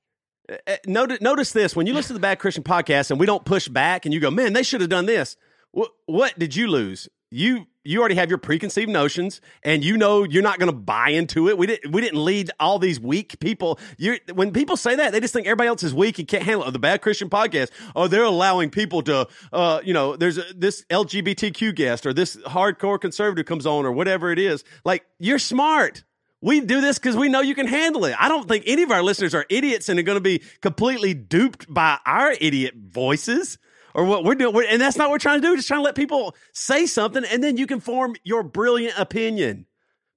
Uh, 0.66 0.76
notice, 0.86 1.22
notice 1.22 1.52
this 1.52 1.74
when 1.74 1.86
you 1.86 1.94
listen 1.94 2.08
to 2.08 2.14
the 2.14 2.20
Bad 2.20 2.38
Christian 2.38 2.62
podcast 2.62 3.10
and 3.10 3.18
we 3.18 3.24
don't 3.24 3.44
push 3.46 3.68
back 3.68 4.04
and 4.04 4.12
you 4.12 4.20
go, 4.20 4.30
man, 4.30 4.52
they 4.52 4.62
should 4.62 4.82
have 4.82 4.90
done 4.90 5.06
this. 5.06 5.36
What, 5.70 5.90
what 6.04 6.38
did 6.38 6.54
you 6.54 6.68
lose? 6.68 7.08
You 7.34 7.66
you 7.82 7.98
already 7.98 8.14
have 8.14 8.28
your 8.28 8.38
preconceived 8.38 8.88
notions 8.88 9.40
and 9.64 9.84
you 9.84 9.96
know 9.96 10.22
you're 10.22 10.42
not 10.42 10.60
going 10.60 10.70
to 10.70 10.76
buy 10.76 11.08
into 11.08 11.48
it. 11.48 11.58
We 11.58 11.66
didn't 11.66 11.92
we 11.92 12.00
didn't 12.00 12.24
lead 12.24 12.52
all 12.60 12.78
these 12.78 13.00
weak 13.00 13.40
people. 13.40 13.80
You 13.98 14.18
when 14.32 14.52
people 14.52 14.76
say 14.76 14.94
that, 14.94 15.10
they 15.10 15.18
just 15.18 15.34
think 15.34 15.48
everybody 15.48 15.66
else 15.66 15.82
is 15.82 15.92
weak 15.92 16.20
and 16.20 16.28
can't 16.28 16.44
handle 16.44 16.64
it. 16.64 16.70
The 16.70 16.78
Bad 16.78 17.02
Christian 17.02 17.28
podcast, 17.28 17.70
oh, 17.96 18.06
they're 18.06 18.22
allowing 18.22 18.70
people 18.70 19.02
to 19.02 19.26
uh, 19.52 19.80
you 19.84 19.92
know, 19.92 20.14
there's 20.14 20.38
a, 20.38 20.44
this 20.54 20.84
LGBTQ 20.90 21.74
guest 21.74 22.06
or 22.06 22.12
this 22.12 22.36
hardcore 22.36 23.00
conservative 23.00 23.46
comes 23.46 23.66
on 23.66 23.84
or 23.84 23.90
whatever 23.90 24.30
it 24.30 24.38
is. 24.38 24.62
Like 24.84 25.04
you're 25.18 25.40
smart. 25.40 26.04
We 26.40 26.60
do 26.60 26.80
this 26.80 27.00
because 27.00 27.16
we 27.16 27.28
know 27.28 27.40
you 27.40 27.56
can 27.56 27.66
handle 27.66 28.04
it. 28.04 28.14
I 28.16 28.28
don't 28.28 28.46
think 28.46 28.62
any 28.68 28.84
of 28.84 28.92
our 28.92 29.02
listeners 29.02 29.34
are 29.34 29.44
idiots 29.48 29.88
and 29.88 29.98
are 29.98 30.04
going 30.04 30.18
to 30.18 30.20
be 30.20 30.40
completely 30.60 31.14
duped 31.14 31.72
by 31.72 31.98
our 32.06 32.32
idiot 32.40 32.74
voices 32.76 33.58
or 33.94 34.04
what 34.04 34.24
we're 34.24 34.34
doing. 34.34 34.66
And 34.68 34.80
that's 34.80 34.96
not 34.96 35.04
what 35.08 35.12
we're 35.12 35.18
trying 35.18 35.40
to 35.40 35.46
do. 35.46 35.52
We're 35.52 35.56
just 35.56 35.68
trying 35.68 35.80
to 35.80 35.84
let 35.84 35.94
people 35.94 36.34
say 36.52 36.86
something 36.86 37.24
and 37.24 37.42
then 37.42 37.56
you 37.56 37.66
can 37.66 37.80
form 37.80 38.16
your 38.24 38.42
brilliant 38.42 38.98
opinion. 38.98 39.66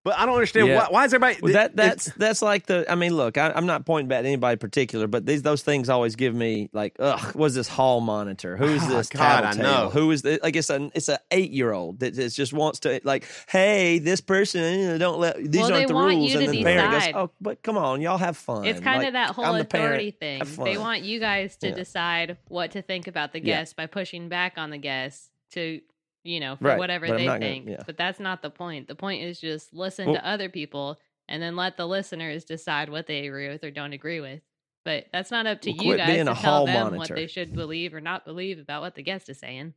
But 0.08 0.18
I 0.18 0.26
don't 0.26 0.36
understand 0.36 0.68
Yeah. 0.70 0.78
why, 0.78 0.88
why 0.90 1.04
is 1.06 1.14
everybody 1.14 1.42
Well, 1.42 1.52
that 1.52 1.72
it- 1.72 1.76
that's 1.76 2.06
that's 2.14 2.42
like 2.42 2.66
the. 2.66 2.90
I 2.90 2.96
mean, 2.96 3.14
look, 3.14 3.38
I, 3.38 3.52
I'm 3.52 3.66
not 3.66 3.86
pointing 3.86 4.08
back 4.08 4.20
at 4.20 4.26
anybody 4.26 4.56
particular, 4.56 5.06
but 5.06 5.26
these 5.26 5.42
those 5.42 5.64
things 5.64 5.90
always 5.90 6.16
give 6.16 6.34
me 6.34 6.70
like, 6.72 6.96
ugh, 6.98 7.20
what's 7.36 7.56
this 7.56 7.68
hall 7.68 8.00
monitor? 8.00 8.56
Who's 8.56 8.82
Ah, 8.84 8.88
this 8.88 9.10
God, 9.10 9.44
I 9.44 9.54
know. 9.62 9.90
Who 9.90 10.10
is 10.12 10.22
this? 10.22 10.40
Like 10.42 10.56
it's 10.56 10.70
an 10.70 10.94
it's 10.96 11.10
an 11.10 11.18
eight 11.32 11.52
year 11.52 11.74
old 11.74 12.00
that 12.00 12.12
just 12.14 12.54
wants 12.54 12.80
to 12.80 13.02
like, 13.04 13.26
hey, 13.50 14.00
this 14.00 14.22
person 14.22 14.98
don't 14.98 15.20
let 15.20 15.36
these 15.36 15.56
Well, 15.64 15.74
aren't 15.74 15.76
they 15.76 15.86
the 15.88 15.94
want 15.94 16.16
rules, 16.16 16.32
you 16.32 16.38
and 16.40 16.46
to 16.48 16.52
then 16.54 16.56
the 16.56 16.64
parent 16.64 17.14
goes, 17.14 17.14
oh, 17.14 17.32
but 17.42 17.62
come 17.62 17.78
on, 17.78 18.00
y'all 18.00 18.18
have 18.18 18.38
fun. 18.38 18.64
It's 18.64 18.80
kind 18.80 19.00
Like, 19.00 19.08
of 19.08 19.14
that 19.14 19.32
whole 19.32 19.44
I'm 19.44 19.58
the 19.58 19.66
parent. 19.66 19.88
authority 20.04 20.12
thing. 20.12 20.64
They 20.64 20.78
want 20.78 21.02
you 21.02 21.20
guys 21.20 21.58
to 21.58 21.68
Yeah. 21.68 21.76
decide 21.76 22.38
what 22.48 22.72
to 22.72 22.82
think 22.82 23.08
about 23.08 23.34
the 23.34 23.40
Yeah. 23.40 23.58
guest 23.58 23.76
by 23.76 23.88
pushing 23.88 24.30
back 24.30 24.54
on 24.56 24.70
the 24.70 24.78
guest 24.78 25.32
to, 25.52 25.82
you 26.28 26.40
know, 26.40 26.56
for 26.58 26.66
Right, 26.66 26.78
whatever 26.78 27.08
but 27.08 27.18
they 27.18 27.26
not 27.26 27.34
gonna- 27.40 27.46
think. 27.46 27.68
yeah. 27.70 27.84
But 27.86 27.98
that's 27.98 28.20
not 28.20 28.42
the 28.42 28.50
point. 28.50 28.88
The 28.88 28.96
point 28.96 29.24
is 29.24 29.40
just 29.40 29.74
listen 29.74 30.08
Well- 30.08 30.16
to 30.16 30.28
other 30.28 30.50
people 30.50 31.00
and 31.30 31.42
then 31.42 31.56
let 31.56 31.78
the 31.78 31.88
listeners 31.88 32.46
decide 32.46 32.90
what 32.90 33.08
they 33.08 33.26
agree 33.28 33.48
with 33.50 33.64
or 33.64 33.72
don't 33.72 33.94
agree 33.94 34.20
with. 34.22 34.42
But 34.86 35.08
that's 35.12 35.32
not 35.32 35.46
up 35.48 35.62
to 35.62 35.72
Well, 35.72 35.84
you 35.86 35.98
guys 35.98 36.08
being 36.08 36.26
to 36.28 36.32
a 36.32 36.36
tell 36.36 36.52
hall 36.58 36.66
them 36.66 36.76
monitor. 36.76 36.98
what 36.98 37.10
they 37.16 37.28
should 37.28 37.54
believe 37.54 37.94
or 37.94 38.00
not 38.02 38.24
believe 38.26 38.60
about 38.60 38.82
what 38.82 38.96
the 38.96 39.04
guest 39.04 39.28
is 39.30 39.38
saying. 39.40 39.74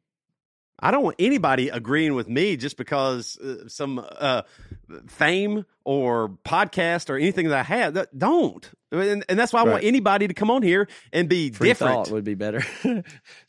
I 0.82 0.90
don't 0.90 1.02
want 1.04 1.16
anybody 1.18 1.68
agreeing 1.68 2.14
with 2.14 2.28
me 2.28 2.56
just 2.56 2.76
because 2.76 3.36
uh, 3.38 3.68
some 3.68 3.98
uh, 4.18 4.42
fame 5.08 5.66
or 5.84 6.38
podcast 6.44 7.10
or 7.10 7.16
anything 7.16 7.48
that 7.48 7.58
I 7.58 7.62
have. 7.64 7.94
That- 7.94 8.16
Don't. 8.18 8.70
And, 8.92 9.24
and 9.28 9.38
that's 9.38 9.52
why 9.52 9.60
I 9.60 9.64
want 9.64 9.84
anybody 9.84 10.26
to 10.26 10.34
come 10.34 10.50
on 10.50 10.62
here 10.62 10.88
and 11.12 11.28
be 11.28 11.50
Free 11.50 11.68
different. 11.68 12.06
thought 12.06 12.10
would 12.10 12.24
be 12.24 12.34
better. 12.34 12.60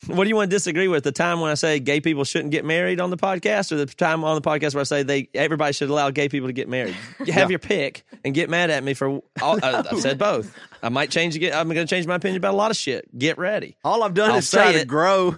what 0.05 0.23
do 0.23 0.29
you 0.29 0.35
want 0.35 0.51
to 0.51 0.55
disagree 0.55 0.87
with? 0.87 1.03
The 1.03 1.11
time 1.11 1.39
when 1.41 1.49
I 1.49 1.55
say 1.55 1.79
gay 1.79 1.99
people 1.99 2.23
shouldn't 2.23 2.51
get 2.51 2.63
married 2.63 2.99
on 2.99 3.09
the 3.09 3.17
podcast, 3.17 3.71
or 3.71 3.77
the 3.77 3.87
time 3.87 4.23
on 4.23 4.35
the 4.35 4.41
podcast 4.41 4.75
where 4.75 4.81
I 4.81 4.83
say 4.83 5.03
they 5.03 5.29
everybody 5.33 5.73
should 5.73 5.89
allow 5.89 6.11
gay 6.11 6.29
people 6.29 6.47
to 6.47 6.53
get 6.53 6.69
married? 6.69 6.95
You 7.25 7.33
have 7.33 7.49
your 7.49 7.59
pick 7.59 8.03
and 8.23 8.35
get 8.35 8.49
mad 8.49 8.69
at 8.69 8.83
me 8.83 8.93
for. 8.93 9.21
All, 9.41 9.59
I, 9.63 9.83
I've 9.89 9.99
said 9.99 10.17
both. 10.19 10.55
I 10.83 10.89
might 10.89 11.09
change. 11.09 11.39
Get. 11.39 11.55
I'm 11.55 11.67
going 11.69 11.87
to 11.87 11.89
change 11.89 12.05
my 12.05 12.15
opinion 12.15 12.37
about 12.37 12.53
a 12.53 12.57
lot 12.57 12.69
of 12.69 12.77
shit. 12.77 13.17
Get 13.17 13.37
ready. 13.39 13.77
All 13.83 14.03
I've 14.03 14.13
done 14.13 14.31
I'll 14.31 14.37
is 14.37 14.51
try 14.51 14.67
say 14.67 14.73
to 14.73 14.79
it. 14.81 14.87
grow. 14.87 15.37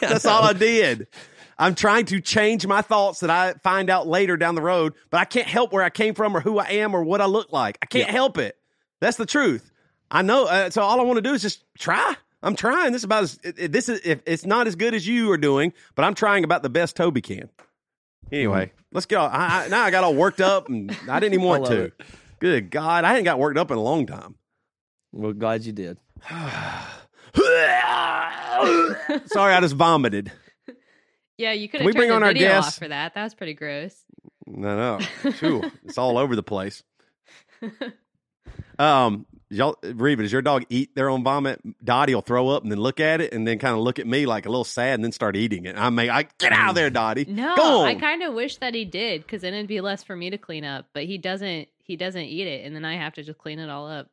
That's 0.00 0.26
all 0.26 0.42
I 0.42 0.54
did. 0.54 1.06
I'm 1.58 1.74
trying 1.74 2.04
to 2.06 2.20
change 2.20 2.66
my 2.66 2.82
thoughts 2.82 3.20
that 3.20 3.30
I 3.30 3.54
find 3.62 3.88
out 3.88 4.06
later 4.06 4.36
down 4.36 4.56
the 4.56 4.62
road, 4.62 4.92
but 5.10 5.20
I 5.20 5.24
can't 5.24 5.46
help 5.46 5.72
where 5.72 5.82
I 5.82 5.90
came 5.90 6.14
from 6.14 6.36
or 6.36 6.40
who 6.40 6.58
I 6.58 6.66
am 6.66 6.94
or 6.94 7.02
what 7.02 7.20
I 7.20 7.26
look 7.26 7.50
like. 7.52 7.78
I 7.80 7.86
can't 7.86 8.10
help 8.10 8.36
it. 8.38 8.56
That's 9.00 9.16
the 9.16 9.26
truth. 9.26 9.70
I 10.10 10.22
know. 10.22 10.46
Uh, 10.46 10.70
so 10.70 10.82
all 10.82 11.00
I 11.00 11.04
want 11.04 11.16
to 11.16 11.22
do 11.22 11.34
is 11.34 11.42
just 11.42 11.64
try. 11.78 12.14
I'm 12.42 12.54
trying. 12.56 12.92
This 12.92 13.00
is 13.00 13.04
about 13.04 13.22
as 13.24 13.38
it, 13.42 13.54
it- 13.58 13.72
this 13.72 13.88
is 13.88 14.00
if 14.04 14.20
it's 14.26 14.46
not 14.46 14.66
as 14.66 14.76
good 14.76 14.94
as 14.94 15.06
you 15.06 15.30
are 15.32 15.38
doing, 15.38 15.72
but 15.94 16.04
I'm 16.04 16.14
trying 16.14 16.44
about 16.44 16.62
the 16.62 16.68
best 16.70 16.96
Toby 16.96 17.20
can. 17.20 17.48
Anyway, 18.32 18.72
let's 18.92 19.06
go. 19.06 19.20
I, 19.22 19.64
I, 19.64 19.68
now 19.68 19.82
I 19.84 19.90
got 19.90 20.04
all 20.04 20.14
worked 20.14 20.40
up, 20.40 20.68
and 20.68 20.96
I 21.08 21.20
didn't 21.20 21.34
even 21.34 21.46
want 21.48 21.66
to. 21.66 21.82
it. 21.84 22.00
Good 22.38 22.70
God, 22.70 23.04
I 23.04 23.08
hadn't 23.08 23.24
got 23.24 23.38
worked 23.38 23.58
up 23.58 23.70
in 23.70 23.78
a 23.78 23.82
long 23.82 24.06
time. 24.06 24.34
Well, 25.12 25.32
glad 25.32 25.64
you 25.64 25.72
did. 25.72 25.98
Sorry, 29.26 29.54
I 29.54 29.58
just 29.60 29.74
vomited. 29.74 30.32
Yeah, 31.38 31.52
you 31.52 31.68
could 31.68 31.78
Can 31.78 31.86
we 31.86 31.92
bring 31.92 32.08
turned 32.08 32.16
on 32.16 32.22
our 32.22 32.32
video 32.32 32.48
guest? 32.48 32.68
off 32.68 32.78
for 32.78 32.88
that. 32.88 33.14
That 33.14 33.24
was 33.24 33.34
pretty 33.34 33.54
gross. 33.54 33.94
No, 34.46 34.98
no. 34.98 35.32
Phew, 35.32 35.70
it's 35.84 35.98
all 35.98 36.16
over 36.18 36.34
the 36.36 36.42
place. 36.42 36.82
Um, 38.78 39.26
y'all, 39.50 39.76
Reba, 39.82 40.22
does 40.22 40.32
your 40.32 40.42
dog 40.42 40.64
eat 40.68 40.94
their 40.94 41.08
own 41.08 41.24
vomit? 41.24 41.60
Dottie 41.84 42.14
will 42.14 42.22
throw 42.22 42.48
up 42.48 42.62
and 42.62 42.70
then 42.70 42.78
look 42.78 43.00
at 43.00 43.20
it 43.20 43.32
and 43.32 43.46
then 43.46 43.58
kind 43.58 43.74
of 43.74 43.80
look 43.80 43.98
at 43.98 44.06
me 44.06 44.26
like 44.26 44.46
a 44.46 44.48
little 44.48 44.64
sad 44.64 44.94
and 44.94 45.04
then 45.04 45.12
start 45.12 45.36
eating 45.36 45.64
it. 45.66 45.76
I 45.76 45.90
may, 45.90 46.08
I 46.08 46.26
get 46.38 46.52
out 46.52 46.70
of 46.70 46.74
there, 46.74 46.90
Dottie. 46.90 47.26
No. 47.28 47.82
I 47.84 47.94
kind 47.94 48.22
of 48.22 48.34
wish 48.34 48.56
that 48.58 48.74
he 48.74 48.84
did 48.84 49.22
because 49.22 49.42
then 49.42 49.54
it'd 49.54 49.66
be 49.66 49.80
less 49.80 50.02
for 50.02 50.16
me 50.16 50.30
to 50.30 50.38
clean 50.38 50.64
up. 50.64 50.86
But 50.92 51.04
he 51.04 51.18
doesn't. 51.18 51.68
He 51.82 51.94
doesn't 51.94 52.24
eat 52.24 52.48
it, 52.48 52.66
and 52.66 52.74
then 52.74 52.84
I 52.84 52.96
have 52.96 53.14
to 53.14 53.22
just 53.22 53.38
clean 53.38 53.60
it 53.60 53.70
all 53.70 53.86
up. 53.88 54.08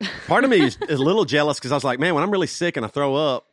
Part 0.26 0.44
of 0.44 0.50
me 0.50 0.62
is, 0.62 0.78
is 0.88 0.98
a 0.98 1.02
little 1.02 1.26
jealous 1.26 1.58
because 1.58 1.72
I 1.72 1.74
was 1.74 1.84
like, 1.84 1.98
man, 1.98 2.14
when 2.14 2.24
I'm 2.24 2.30
really 2.30 2.46
sick 2.46 2.78
and 2.78 2.86
I 2.86 2.88
throw 2.88 3.14
up, 3.14 3.46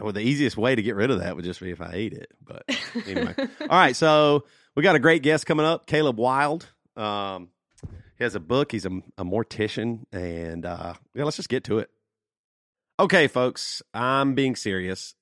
well, 0.00 0.12
the 0.12 0.20
easiest 0.20 0.56
way 0.56 0.74
to 0.74 0.82
get 0.82 0.96
rid 0.96 1.10
of 1.10 1.20
that 1.20 1.36
would 1.36 1.44
just 1.44 1.60
be 1.60 1.70
if 1.70 1.80
I 1.80 1.92
ate 1.94 2.12
it. 2.12 2.30
But 2.44 2.64
anyway, 3.06 3.34
all 3.60 3.66
right. 3.68 3.96
So 3.96 4.44
we 4.74 4.82
got 4.82 4.96
a 4.96 4.98
great 4.98 5.22
guest 5.22 5.46
coming 5.46 5.64
up, 5.64 5.86
Caleb 5.86 6.18
Wilde. 6.18 6.68
Um, 6.96 7.48
he 8.18 8.24
has 8.24 8.34
a 8.34 8.40
book. 8.40 8.72
He's 8.72 8.86
a, 8.86 9.00
a 9.18 9.24
mortician, 9.24 10.04
and 10.12 10.64
uh, 10.64 10.94
yeah, 11.14 11.24
let's 11.24 11.36
just 11.36 11.48
get 11.48 11.64
to 11.64 11.78
it. 11.78 11.90
Okay, 12.98 13.26
folks, 13.26 13.82
I'm 13.92 14.34
being 14.34 14.56
serious. 14.56 15.14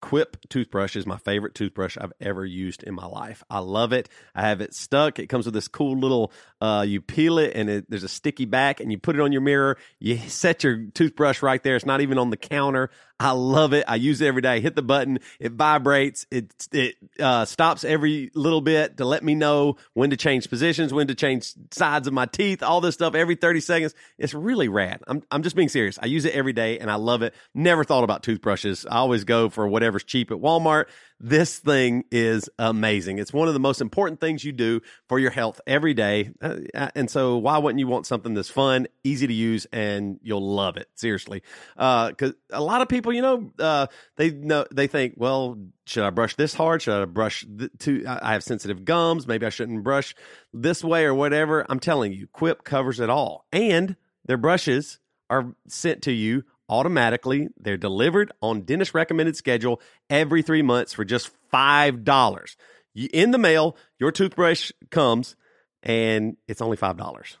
Quip 0.00 0.36
toothbrush 0.48 0.94
is 0.94 1.06
my 1.06 1.16
favorite 1.18 1.54
toothbrush 1.54 1.98
I've 2.00 2.12
ever 2.20 2.44
used 2.44 2.82
in 2.84 2.94
my 2.94 3.06
life. 3.06 3.42
I 3.50 3.58
love 3.58 3.92
it. 3.92 4.08
I 4.34 4.42
have 4.42 4.60
it 4.60 4.74
stuck. 4.74 5.18
It 5.18 5.26
comes 5.26 5.44
with 5.44 5.54
this 5.54 5.66
cool 5.66 5.98
little. 5.98 6.32
Uh, 6.60 6.84
you 6.86 7.00
peel 7.00 7.38
it, 7.38 7.52
and 7.56 7.68
it, 7.68 7.90
there's 7.90 8.04
a 8.04 8.08
sticky 8.08 8.44
back, 8.44 8.80
and 8.80 8.92
you 8.92 8.98
put 8.98 9.16
it 9.16 9.20
on 9.20 9.32
your 9.32 9.40
mirror. 9.40 9.76
You 9.98 10.16
set 10.28 10.62
your 10.62 10.86
toothbrush 10.94 11.42
right 11.42 11.62
there. 11.62 11.76
It's 11.76 11.86
not 11.86 12.00
even 12.00 12.18
on 12.18 12.30
the 12.30 12.36
counter. 12.36 12.90
I 13.20 13.32
love 13.32 13.72
it. 13.72 13.84
I 13.88 13.96
use 13.96 14.20
it 14.20 14.26
every 14.26 14.42
day. 14.42 14.60
Hit 14.60 14.76
the 14.76 14.82
button. 14.82 15.18
It 15.40 15.52
vibrates. 15.52 16.24
It 16.30 16.54
it 16.72 16.94
uh, 17.18 17.44
stops 17.46 17.82
every 17.82 18.30
little 18.34 18.60
bit 18.60 18.98
to 18.98 19.04
let 19.04 19.24
me 19.24 19.34
know 19.34 19.76
when 19.94 20.10
to 20.10 20.16
change 20.16 20.48
positions, 20.48 20.94
when 20.94 21.08
to 21.08 21.16
change 21.16 21.52
sides 21.72 22.06
of 22.06 22.14
my 22.14 22.26
teeth, 22.26 22.62
all 22.62 22.80
this 22.80 22.94
stuff 22.94 23.16
every 23.16 23.34
30 23.34 23.60
seconds. 23.60 23.94
It's 24.18 24.34
really 24.34 24.68
rad. 24.68 25.02
I'm 25.08 25.24
I'm 25.32 25.42
just 25.42 25.56
being 25.56 25.68
serious. 25.68 25.98
I 26.00 26.06
use 26.06 26.24
it 26.26 26.34
every 26.34 26.52
day 26.52 26.78
and 26.78 26.90
I 26.90 26.94
love 26.94 27.22
it. 27.22 27.34
Never 27.54 27.82
thought 27.82 28.04
about 28.04 28.22
toothbrushes. 28.22 28.86
I 28.86 28.98
always 28.98 29.24
go 29.24 29.48
for 29.48 29.66
whatever's 29.88 30.04
cheap 30.04 30.30
at 30.30 30.36
Walmart. 30.36 30.84
This 31.18 31.58
thing 31.58 32.04
is 32.10 32.50
amazing. 32.58 33.18
It's 33.18 33.32
one 33.32 33.48
of 33.48 33.54
the 33.54 33.60
most 33.60 33.80
important 33.80 34.20
things 34.20 34.44
you 34.44 34.52
do 34.52 34.82
for 35.08 35.18
your 35.18 35.30
health 35.30 35.62
every 35.66 35.94
day. 35.94 36.30
Uh, 36.42 36.90
and 36.94 37.10
so 37.10 37.38
why 37.38 37.56
wouldn't 37.56 37.80
you 37.80 37.86
want 37.86 38.06
something 38.06 38.34
that's 38.34 38.50
fun, 38.50 38.86
easy 39.02 39.26
to 39.26 39.32
use, 39.32 39.66
and 39.72 40.20
you'll 40.22 40.54
love 40.54 40.76
it? 40.76 40.88
Seriously. 40.94 41.42
Because 41.74 42.34
a 42.50 42.60
lot 42.60 42.82
of 42.82 42.88
people, 42.88 43.14
you 43.14 43.22
know, 43.22 43.50
uh, 43.58 43.86
they 44.16 44.30
know 44.30 44.66
they 44.70 44.88
think, 44.88 45.14
well, 45.16 45.56
should 45.86 46.04
I 46.04 46.10
brush 46.10 46.36
this 46.36 46.52
hard? 46.52 46.82
Should 46.82 47.00
I 47.00 47.06
brush 47.06 47.46
th- 47.78 48.04
I 48.06 48.32
have 48.34 48.44
sensitive 48.44 48.84
gums. 48.84 49.26
Maybe 49.26 49.46
I 49.46 49.50
shouldn't 49.50 49.82
brush 49.82 50.14
this 50.52 50.84
way 50.84 51.06
or 51.06 51.14
whatever. 51.14 51.64
I'm 51.66 51.80
telling 51.80 52.12
you, 52.12 52.26
Quip 52.26 52.62
covers 52.62 53.00
it 53.00 53.08
all. 53.08 53.46
And 53.52 53.96
their 54.26 54.36
brushes 54.36 54.98
are 55.30 55.54
sent 55.66 56.02
to 56.02 56.12
you 56.12 56.44
automatically. 56.68 57.48
They're 57.58 57.76
delivered 57.76 58.32
on 58.40 58.62
dentist 58.62 58.94
recommended 58.94 59.36
schedule 59.36 59.80
every 60.10 60.42
three 60.42 60.62
months 60.62 60.92
for 60.92 61.04
just 61.04 61.30
five 61.50 62.04
dollars. 62.04 62.56
In 62.94 63.30
the 63.30 63.38
mail, 63.38 63.76
your 63.98 64.10
toothbrush 64.10 64.72
comes, 64.90 65.36
and 65.82 66.36
it's 66.46 66.60
only 66.60 66.76
five 66.76 66.96
dollars. 66.96 67.38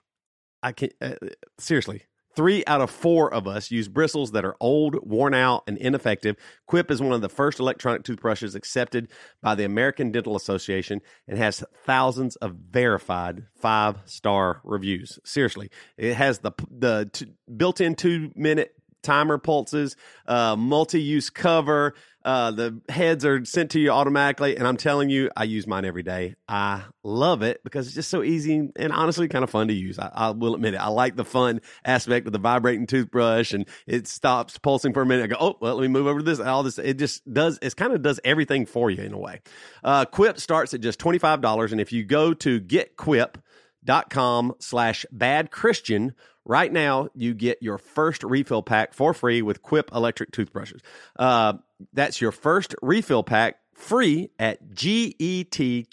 I 0.62 0.72
can 0.72 0.90
uh, 1.00 1.14
seriously. 1.58 2.02
Three 2.36 2.62
out 2.68 2.80
of 2.80 2.90
four 2.90 3.34
of 3.34 3.48
us 3.48 3.72
use 3.72 3.88
bristles 3.88 4.30
that 4.30 4.44
are 4.44 4.54
old, 4.60 4.94
worn 5.02 5.34
out, 5.34 5.64
and 5.66 5.76
ineffective. 5.76 6.36
Quip 6.68 6.88
is 6.88 7.02
one 7.02 7.12
of 7.12 7.20
the 7.20 7.28
first 7.28 7.58
electronic 7.58 8.04
toothbrushes 8.04 8.54
accepted 8.54 9.08
by 9.42 9.56
the 9.56 9.64
American 9.64 10.12
Dental 10.12 10.36
Association 10.36 11.00
and 11.26 11.36
has 11.36 11.64
thousands 11.84 12.36
of 12.36 12.54
verified 12.70 13.46
five 13.56 13.96
star 14.04 14.60
reviews. 14.62 15.18
Seriously, 15.24 15.68
it 15.96 16.14
has 16.14 16.38
the 16.38 16.52
the 16.70 17.10
t- 17.12 17.26
built 17.56 17.80
in 17.80 17.96
two 17.96 18.30
minute 18.36 18.72
timer 19.02 19.38
pulses, 19.38 19.96
uh, 20.26 20.56
multi 20.56 21.00
use 21.00 21.30
cover. 21.30 21.94
Uh, 22.24 22.50
the 22.50 22.78
heads 22.90 23.24
are 23.24 23.42
sent 23.44 23.70
to 23.70 23.80
you 23.80 23.90
automatically, 23.90 24.56
and 24.56 24.66
I'm 24.66 24.76
telling 24.76 25.08
you, 25.08 25.30
I 25.34 25.44
use 25.44 25.66
mine 25.66 25.86
every 25.86 26.02
day. 26.02 26.34
I 26.46 26.82
love 27.02 27.42
it 27.42 27.62
because 27.64 27.86
it's 27.86 27.94
just 27.94 28.10
so 28.10 28.22
easy 28.22 28.70
and 28.76 28.92
honestly 28.92 29.28
kind 29.28 29.44
of 29.44 29.48
fun 29.48 29.68
to 29.68 29.72
use. 29.72 29.98
I, 29.98 30.10
I 30.12 30.30
will 30.30 30.54
admit 30.54 30.74
it. 30.74 30.78
I 30.78 30.88
like 30.88 31.16
the 31.16 31.24
fun 31.24 31.62
aspect 31.86 32.26
of 32.26 32.34
the 32.34 32.38
vibrating 32.38 32.86
toothbrush, 32.86 33.54
and 33.54 33.66
it 33.86 34.08
stops 34.08 34.58
pulsing 34.58 34.92
for 34.92 35.00
a 35.00 35.06
minute. 35.06 35.22
I 35.24 35.26
go, 35.28 35.36
oh, 35.40 35.56
well, 35.60 35.76
let 35.76 35.82
me 35.82 35.88
move 35.88 36.06
over 36.06 36.18
to 36.18 36.24
this. 36.24 36.38
All 36.40 36.62
this, 36.62 36.78
it 36.78 36.98
just 36.98 37.32
does. 37.32 37.58
It 37.62 37.76
kind 37.76 37.94
of 37.94 38.02
does 38.02 38.20
everything 38.24 38.66
for 38.66 38.90
you 38.90 39.02
in 39.02 39.14
a 39.14 39.18
way. 39.18 39.40
Uh, 39.82 40.04
Quip 40.04 40.38
starts 40.38 40.74
at 40.74 40.82
just 40.82 40.98
twenty 40.98 41.18
five 41.18 41.40
dollars, 41.40 41.72
and 41.72 41.80
if 41.80 41.92
you 41.92 42.04
go 42.04 42.34
to 42.34 42.60
getquip.com 42.60 44.54
slash 44.58 45.06
bad 45.10 45.50
Christian. 45.50 46.14
Right 46.48 46.72
now, 46.72 47.10
you 47.14 47.34
get 47.34 47.62
your 47.62 47.76
first 47.78 48.24
refill 48.24 48.62
pack 48.62 48.94
for 48.94 49.12
free 49.12 49.42
with 49.42 49.62
Quip 49.62 49.92
electric 49.94 50.32
toothbrushes. 50.32 50.80
Uh, 51.16 51.52
that's 51.92 52.20
your 52.20 52.32
first 52.32 52.74
refill 52.82 53.22
pack 53.22 53.60
free 53.74 54.30
at 54.38 54.70
getquip 54.70 55.86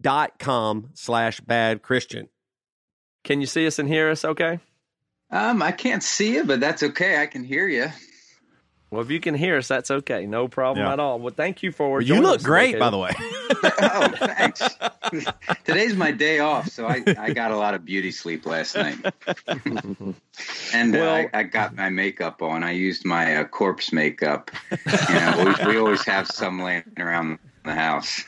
dot 0.00 0.38
com 0.38 0.88
slash 0.94 1.40
bad 1.40 1.82
Christian. 1.82 2.28
Can 3.22 3.40
you 3.40 3.46
see 3.46 3.66
us 3.66 3.78
and 3.78 3.88
hear 3.88 4.10
us? 4.10 4.24
Okay. 4.24 4.58
Um, 5.30 5.62
I 5.62 5.72
can't 5.72 6.02
see 6.02 6.34
you, 6.34 6.44
but 6.44 6.58
that's 6.60 6.82
okay. 6.82 7.20
I 7.22 7.26
can 7.26 7.44
hear 7.44 7.68
you. 7.68 7.86
Well, 8.92 9.00
if 9.00 9.10
you 9.10 9.20
can 9.20 9.34
hear 9.34 9.56
us, 9.56 9.68
that's 9.68 9.90
okay. 9.90 10.26
No 10.26 10.48
problem 10.48 10.84
Yeah. 10.84 10.92
at 10.92 11.00
all. 11.00 11.18
Well, 11.18 11.32
thank 11.34 11.62
you 11.62 11.72
for 11.72 12.02
you 12.02 12.20
look 12.20 12.36
us 12.36 12.42
today, 12.42 12.46
great, 12.46 12.78
by 12.78 12.90
the 12.90 12.98
way. 12.98 13.10
oh, 13.64 14.08
thanks. 14.18 14.62
Today's 15.64 15.96
my 15.96 16.10
day 16.12 16.40
off, 16.40 16.68
so 16.68 16.86
I, 16.86 17.02
I 17.18 17.32
got 17.32 17.52
a 17.52 17.56
lot 17.56 17.72
of 17.72 17.86
beauty 17.86 18.10
sleep 18.10 18.44
last 18.44 18.76
night. 18.76 18.98
and 20.74 20.94
uh, 20.94 20.98
Well- 20.98 21.14
I, 21.14 21.30
I 21.32 21.42
got 21.44 21.74
my 21.74 21.88
makeup 21.88 22.42
on. 22.42 22.62
I 22.62 22.72
used 22.72 23.06
my 23.06 23.36
uh, 23.36 23.44
corpse 23.44 23.94
makeup. 23.94 24.50
You 24.70 25.14
know, 25.14 25.54
we, 25.58 25.66
we 25.72 25.78
always 25.78 26.04
have 26.04 26.28
some 26.28 26.60
laying 26.60 26.84
around 26.98 27.38
the 27.64 27.72
house. 27.72 28.24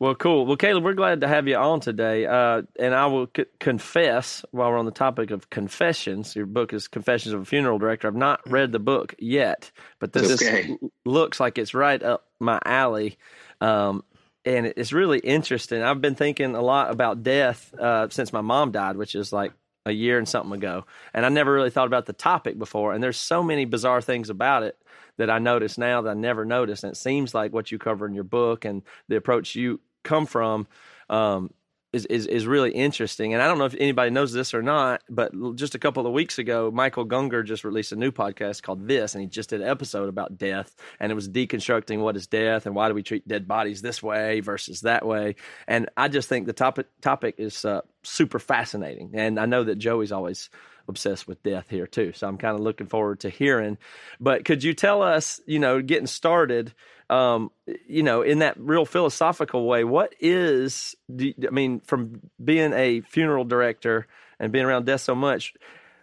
Well, 0.00 0.14
cool. 0.14 0.46
Well, 0.46 0.56
Caleb, 0.56 0.84
we're 0.84 0.94
glad 0.94 1.22
to 1.22 1.28
have 1.28 1.48
you 1.48 1.56
on 1.56 1.80
today. 1.80 2.24
Uh, 2.24 2.62
and 2.78 2.94
I 2.94 3.06
will 3.06 3.28
c- 3.36 3.46
confess, 3.58 4.44
while 4.52 4.70
we're 4.70 4.78
on 4.78 4.84
the 4.84 4.92
topic 4.92 5.32
of 5.32 5.50
confessions, 5.50 6.36
your 6.36 6.46
book 6.46 6.72
is 6.72 6.86
Confessions 6.86 7.34
of 7.34 7.42
a 7.42 7.44
Funeral 7.44 7.80
Director. 7.80 8.06
I've 8.06 8.14
not 8.14 8.40
read 8.48 8.70
the 8.70 8.78
book 8.78 9.16
yet, 9.18 9.72
but 9.98 10.12
this 10.12 10.40
okay. 10.40 10.70
is, 10.70 10.90
looks 11.04 11.40
like 11.40 11.58
it's 11.58 11.74
right 11.74 12.00
up 12.00 12.26
my 12.38 12.60
alley. 12.64 13.18
Um, 13.60 14.04
and 14.44 14.66
it's 14.66 14.92
really 14.92 15.18
interesting. 15.18 15.82
I've 15.82 16.00
been 16.00 16.14
thinking 16.14 16.54
a 16.54 16.62
lot 16.62 16.92
about 16.92 17.24
death 17.24 17.74
uh, 17.74 18.08
since 18.08 18.32
my 18.32 18.40
mom 18.40 18.70
died, 18.70 18.96
which 18.96 19.16
is 19.16 19.32
like 19.32 19.52
a 19.84 19.90
year 19.90 20.18
and 20.18 20.28
something 20.28 20.52
ago. 20.52 20.84
And 21.12 21.26
I 21.26 21.28
never 21.28 21.52
really 21.52 21.70
thought 21.70 21.88
about 21.88 22.06
the 22.06 22.12
topic 22.12 22.56
before. 22.56 22.92
And 22.92 23.02
there's 23.02 23.16
so 23.16 23.42
many 23.42 23.64
bizarre 23.64 24.00
things 24.00 24.30
about 24.30 24.62
it 24.62 24.78
that 25.16 25.28
I 25.28 25.40
notice 25.40 25.76
now 25.76 26.02
that 26.02 26.10
I 26.10 26.14
never 26.14 26.44
noticed. 26.44 26.84
And 26.84 26.92
it 26.92 26.96
seems 26.96 27.34
like 27.34 27.52
what 27.52 27.72
you 27.72 27.78
cover 27.78 28.06
in 28.06 28.14
your 28.14 28.22
book 28.22 28.64
and 28.64 28.82
the 29.08 29.16
approach 29.16 29.56
you 29.56 29.80
come 30.02 30.26
from 30.26 30.66
um, 31.10 31.50
is, 31.92 32.04
is 32.06 32.26
is 32.26 32.46
really 32.46 32.70
interesting. 32.70 33.32
And 33.32 33.42
I 33.42 33.46
don't 33.46 33.58
know 33.58 33.64
if 33.64 33.74
anybody 33.78 34.10
knows 34.10 34.32
this 34.32 34.52
or 34.52 34.62
not, 34.62 35.02
but 35.08 35.32
just 35.54 35.74
a 35.74 35.78
couple 35.78 36.06
of 36.06 36.12
weeks 36.12 36.38
ago, 36.38 36.70
Michael 36.72 37.06
Gungor 37.06 37.44
just 37.44 37.64
released 37.64 37.92
a 37.92 37.96
new 37.96 38.12
podcast 38.12 38.62
called 38.62 38.86
This, 38.86 39.14
and 39.14 39.22
he 39.22 39.28
just 39.28 39.50
did 39.50 39.62
an 39.62 39.68
episode 39.68 40.08
about 40.08 40.36
death, 40.36 40.74
and 41.00 41.10
it 41.10 41.14
was 41.14 41.28
deconstructing 41.28 42.00
what 42.00 42.16
is 42.16 42.26
death 42.26 42.66
and 42.66 42.74
why 42.74 42.88
do 42.88 42.94
we 42.94 43.02
treat 43.02 43.26
dead 43.26 43.48
bodies 43.48 43.80
this 43.80 44.02
way 44.02 44.40
versus 44.40 44.82
that 44.82 45.06
way. 45.06 45.36
And 45.66 45.88
I 45.96 46.08
just 46.08 46.28
think 46.28 46.46
the 46.46 46.52
topic 46.52 46.88
topic 47.00 47.36
is 47.38 47.64
uh, 47.64 47.80
super 48.02 48.38
fascinating, 48.38 49.12
and 49.14 49.40
I 49.40 49.46
know 49.46 49.64
that 49.64 49.76
Joey's 49.76 50.12
always 50.12 50.50
obsessed 50.88 51.28
with 51.28 51.42
death 51.42 51.68
here 51.68 51.86
too. 51.86 52.12
So 52.12 52.26
I'm 52.26 52.38
kind 52.38 52.54
of 52.54 52.60
looking 52.60 52.86
forward 52.86 53.20
to 53.20 53.28
hearing. 53.28 53.78
But 54.20 54.44
could 54.44 54.64
you 54.64 54.72
tell 54.72 55.02
us, 55.02 55.40
you 55.46 55.58
know, 55.58 55.82
getting 55.82 56.06
started, 56.06 56.72
um, 57.10 57.50
you 57.86 58.02
know, 58.02 58.22
in 58.22 58.40
that 58.40 58.58
real 58.58 58.84
philosophical 58.84 59.66
way, 59.66 59.84
what 59.84 60.14
is, 60.20 60.94
you- 61.08 61.34
I 61.46 61.50
mean, 61.50 61.80
from 61.80 62.20
being 62.42 62.72
a 62.72 63.00
funeral 63.02 63.44
director 63.44 64.06
and 64.38 64.52
being 64.52 64.64
around 64.64 64.86
death 64.86 65.00
so 65.00 65.14
much, 65.14 65.54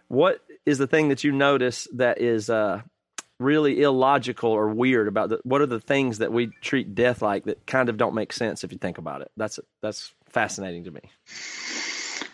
what 0.08 0.42
is 0.64 0.78
the 0.78 0.86
thing 0.86 1.08
that 1.08 1.24
you 1.24 1.32
notice 1.32 1.86
that 1.94 2.20
is 2.20 2.50
uh, 2.50 2.82
really 3.38 3.82
illogical 3.82 4.50
or 4.50 4.68
weird 4.68 5.08
about 5.08 5.28
the, 5.28 5.40
what 5.44 5.60
are 5.60 5.66
the 5.66 5.80
things 5.80 6.18
that 6.18 6.32
we 6.32 6.48
treat 6.60 6.94
death 6.94 7.22
like 7.22 7.44
that 7.44 7.66
kind 7.66 7.88
of 7.88 7.96
don't 7.96 8.14
make 8.14 8.32
sense 8.32 8.64
if 8.64 8.72
you 8.72 8.78
think 8.78 8.98
about 8.98 9.20
it? 9.22 9.30
That's 9.36 9.60
that's 9.82 10.12
fascinating 10.28 10.84
to 10.84 10.90
me. 10.90 11.00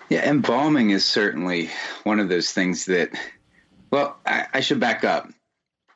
Yeah, 0.09 0.29
embalming 0.29 0.91
is 0.91 1.05
certainly 1.05 1.71
one 2.05 2.21
of 2.21 2.29
those 2.29 2.53
things 2.53 2.87
that, 2.87 3.11
well, 3.91 4.19
I, 4.27 4.47
I 4.55 4.61
should 4.61 4.81
back 4.81 5.05
up. 5.05 5.31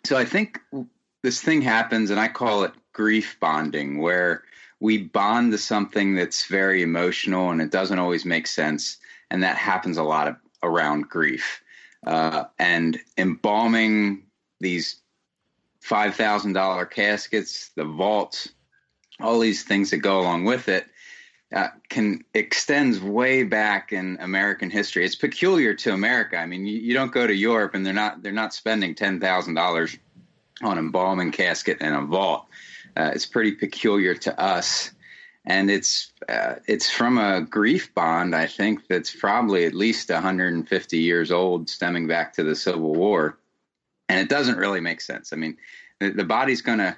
So 0.05 0.16
I 0.16 0.24
think 0.24 0.61
this 1.27 1.41
thing 1.41 1.61
happens, 1.61 2.11
and 2.11 2.20
I 2.20 2.29
call 2.29 2.62
it 2.62 2.72
grief 2.93 3.37
bonding, 3.41 3.99
where 3.99 4.45
we 4.79 4.97
bond 4.97 5.51
to 5.51 5.59
something 5.59 6.14
that's 6.14 6.47
very 6.47 6.83
emotional 6.83 7.51
and 7.51 7.61
it 7.61 7.72
doesn't 7.72 7.99
always 7.99 8.24
make 8.24 8.47
sense. 8.47 8.99
And 9.33 9.43
that 9.43 9.57
happens 9.57 9.97
a 9.97 10.05
lot 10.05 10.29
of, 10.29 10.37
around 10.62 11.09
grief. 11.09 11.64
Uh, 12.07 12.45
and 12.61 13.01
embalming 13.18 14.22
these 14.61 15.01
$5,000 15.85 16.91
caskets, 16.93 17.70
the 17.74 17.85
vaults, 17.85 18.51
all 19.18 19.41
these 19.41 19.64
things 19.64 19.91
that 19.91 19.99
go 19.99 20.20
along 20.20 20.45
with 20.45 20.68
it 20.68 20.87
uh, 21.53 21.68
can 21.89 22.22
extends 22.35 23.01
way 23.01 23.43
back 23.43 23.93
in 23.93 24.16
American 24.20 24.70
history. 24.70 25.05
It's 25.05 25.16
peculiar 25.16 25.74
to 25.74 25.93
America. 25.93 26.37
I 26.37 26.47
mean, 26.47 26.66
you, 26.66 26.79
you 26.79 26.95
don't 26.95 27.12
go 27.12 27.27
to 27.27 27.35
Europe 27.35 27.74
and 27.74 27.85
they're 27.85 27.93
not 27.93 28.22
they're 28.22 28.33
not 28.33 28.55
spending 28.55 28.95
ten 28.95 29.20
thousand 29.20 29.55
dollars 29.55 29.97
on 30.63 30.79
embalming 30.79 31.33
casket 31.33 31.79
and 31.81 31.95
a 31.95 32.03
vault. 32.03 32.47
Uh, 32.97 33.11
it's 33.15 33.27
pretty 33.27 33.53
peculiar 33.53 34.15
to 34.15 34.41
us, 34.41 34.91
and 35.45 35.71
it's 35.71 36.13
uh, 36.29 36.55
it's 36.67 36.91
from 36.91 37.19
a 37.19 37.43
grief 37.43 37.95
bond. 37.95 38.35
I 38.35 38.47
think 38.47 38.87
that's 38.89 39.15
probably 39.15 39.67
at 39.67 39.75
least 39.75 40.09
150 40.09 40.99
years 40.99 41.31
old, 41.31 41.69
stemming 41.69 42.07
back 42.07 42.33
to 42.35 42.43
the 42.43 42.57
Civil 42.57 42.95
War, 42.95 43.39
and 44.09 44.19
it 44.19 44.29
doesn't 44.29 44.57
really 44.57 44.81
make 44.81 45.01
sense. 45.01 45.33
I 45.33 45.37
mean, 45.37 45.57
the, 46.01 46.11
the 46.11 46.25
body's 46.25 46.63
going 46.63 46.79
to 46.79 46.97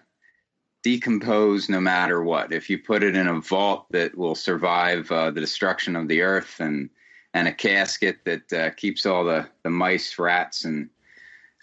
decompose 0.83 1.69
no 1.69 1.81
matter 1.81 2.23
what. 2.23 2.53
If 2.53 2.71
you 2.71 2.79
put 2.79 3.03
it 3.03 3.17
in 3.17 3.27
a 3.27 3.41
vault 3.41 3.87
that 3.91 4.17
will 4.17 4.37
survive 4.37 5.11
uh, 5.11 5.31
the 5.33 5.41
destruction 5.41 5.97
of 5.97 6.07
the 6.07 6.23
earth, 6.23 6.61
and 6.61 6.91
and 7.35 7.49
a 7.49 7.53
casket 7.53 8.19
that 8.25 8.53
uh, 8.53 8.71
keeps 8.71 9.05
all 9.05 9.25
the 9.25 9.49
the 9.65 9.71
mice, 9.71 10.19
rats, 10.19 10.65
and 10.65 10.91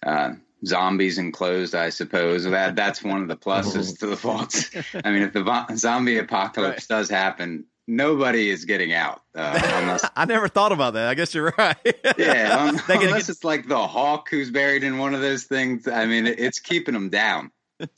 uh, 0.06 0.34
zombies 0.64 1.18
enclosed, 1.18 1.74
I 1.76 1.90
suppose 1.90 2.44
that 2.44 2.76
that's 2.76 3.04
one 3.04 3.22
of 3.22 3.28
the 3.28 3.36
pluses 3.38 4.00
to 4.00 4.08
the 4.08 4.16
vaults. 4.16 4.70
I 5.04 5.12
mean, 5.12 5.24
if 5.24 5.34
the 5.34 5.44
vo- 5.44 5.66
zombie 5.76 6.18
apocalypse 6.18 6.88
does 6.88 7.10
happen, 7.10 7.66
nobody 7.88 8.50
is 8.50 8.66
getting 8.66 8.94
out 8.94 9.22
uh, 9.36 9.60
unless. 9.76 10.06
I 10.16 10.26
never 10.26 10.48
thought 10.48 10.72
about 10.72 10.94
that. 10.94 11.08
I 11.08 11.14
guess 11.16 11.34
you're 11.34 11.54
right. 11.58 11.78
Yeah, 12.18 12.72
They 12.88 12.96
unless 12.96 13.28
get- 13.28 13.30
it's 13.30 13.44
like 13.44 13.68
the 13.68 13.88
hawk 13.88 14.30
who's 14.30 14.52
buried 14.52 14.84
in 14.84 14.98
one 14.98 15.14
of 15.14 15.22
those 15.22 15.44
things. 15.44 15.88
I 15.88 16.06
mean, 16.06 16.28
it, 16.28 16.40
it's 16.40 16.60
keeping 16.60 16.94
them 16.94 17.10
down. 17.10 17.52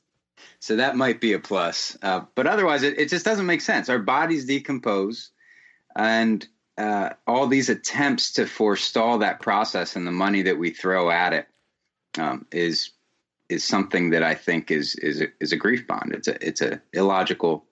So 0.59 0.77
that 0.77 0.95
might 0.95 1.21
be 1.21 1.33
a 1.33 1.39
plus. 1.39 1.95
Uh, 2.01 2.21
but 2.33 2.47
otherwise, 2.47 2.81
it, 2.81 2.97
it 2.97 3.09
just 3.09 3.23
doesn't 3.23 3.45
make 3.45 3.61
sense. 3.61 3.89
Our 3.89 3.99
bodies 3.99 4.45
decompose, 4.45 5.29
and 5.95 6.45
uh, 6.79 7.11
all 7.27 7.45
these 7.45 7.69
attempts 7.69 8.33
to 8.33 8.47
forestall 8.47 9.19
that 9.19 9.39
process 9.39 9.95
and 9.95 10.05
the 10.07 10.11
money 10.11 10.41
that 10.43 10.57
we 10.57 10.71
throw 10.71 11.11
at 11.11 11.33
it 11.33 11.47
um, 12.19 12.45
is 12.51 12.91
is 13.49 13.63
something 13.63 14.09
that 14.09 14.23
I 14.23 14.35
think 14.35 14.71
is 14.71 14.95
is 14.95 15.21
a, 15.21 15.27
is 15.39 15.51
a 15.51 15.57
grief 15.57 15.87
bond. 15.87 16.13
It's 16.13 16.27
a 16.27 16.45
it's 16.45 16.61
a 16.61 16.81
illogical 16.93 17.65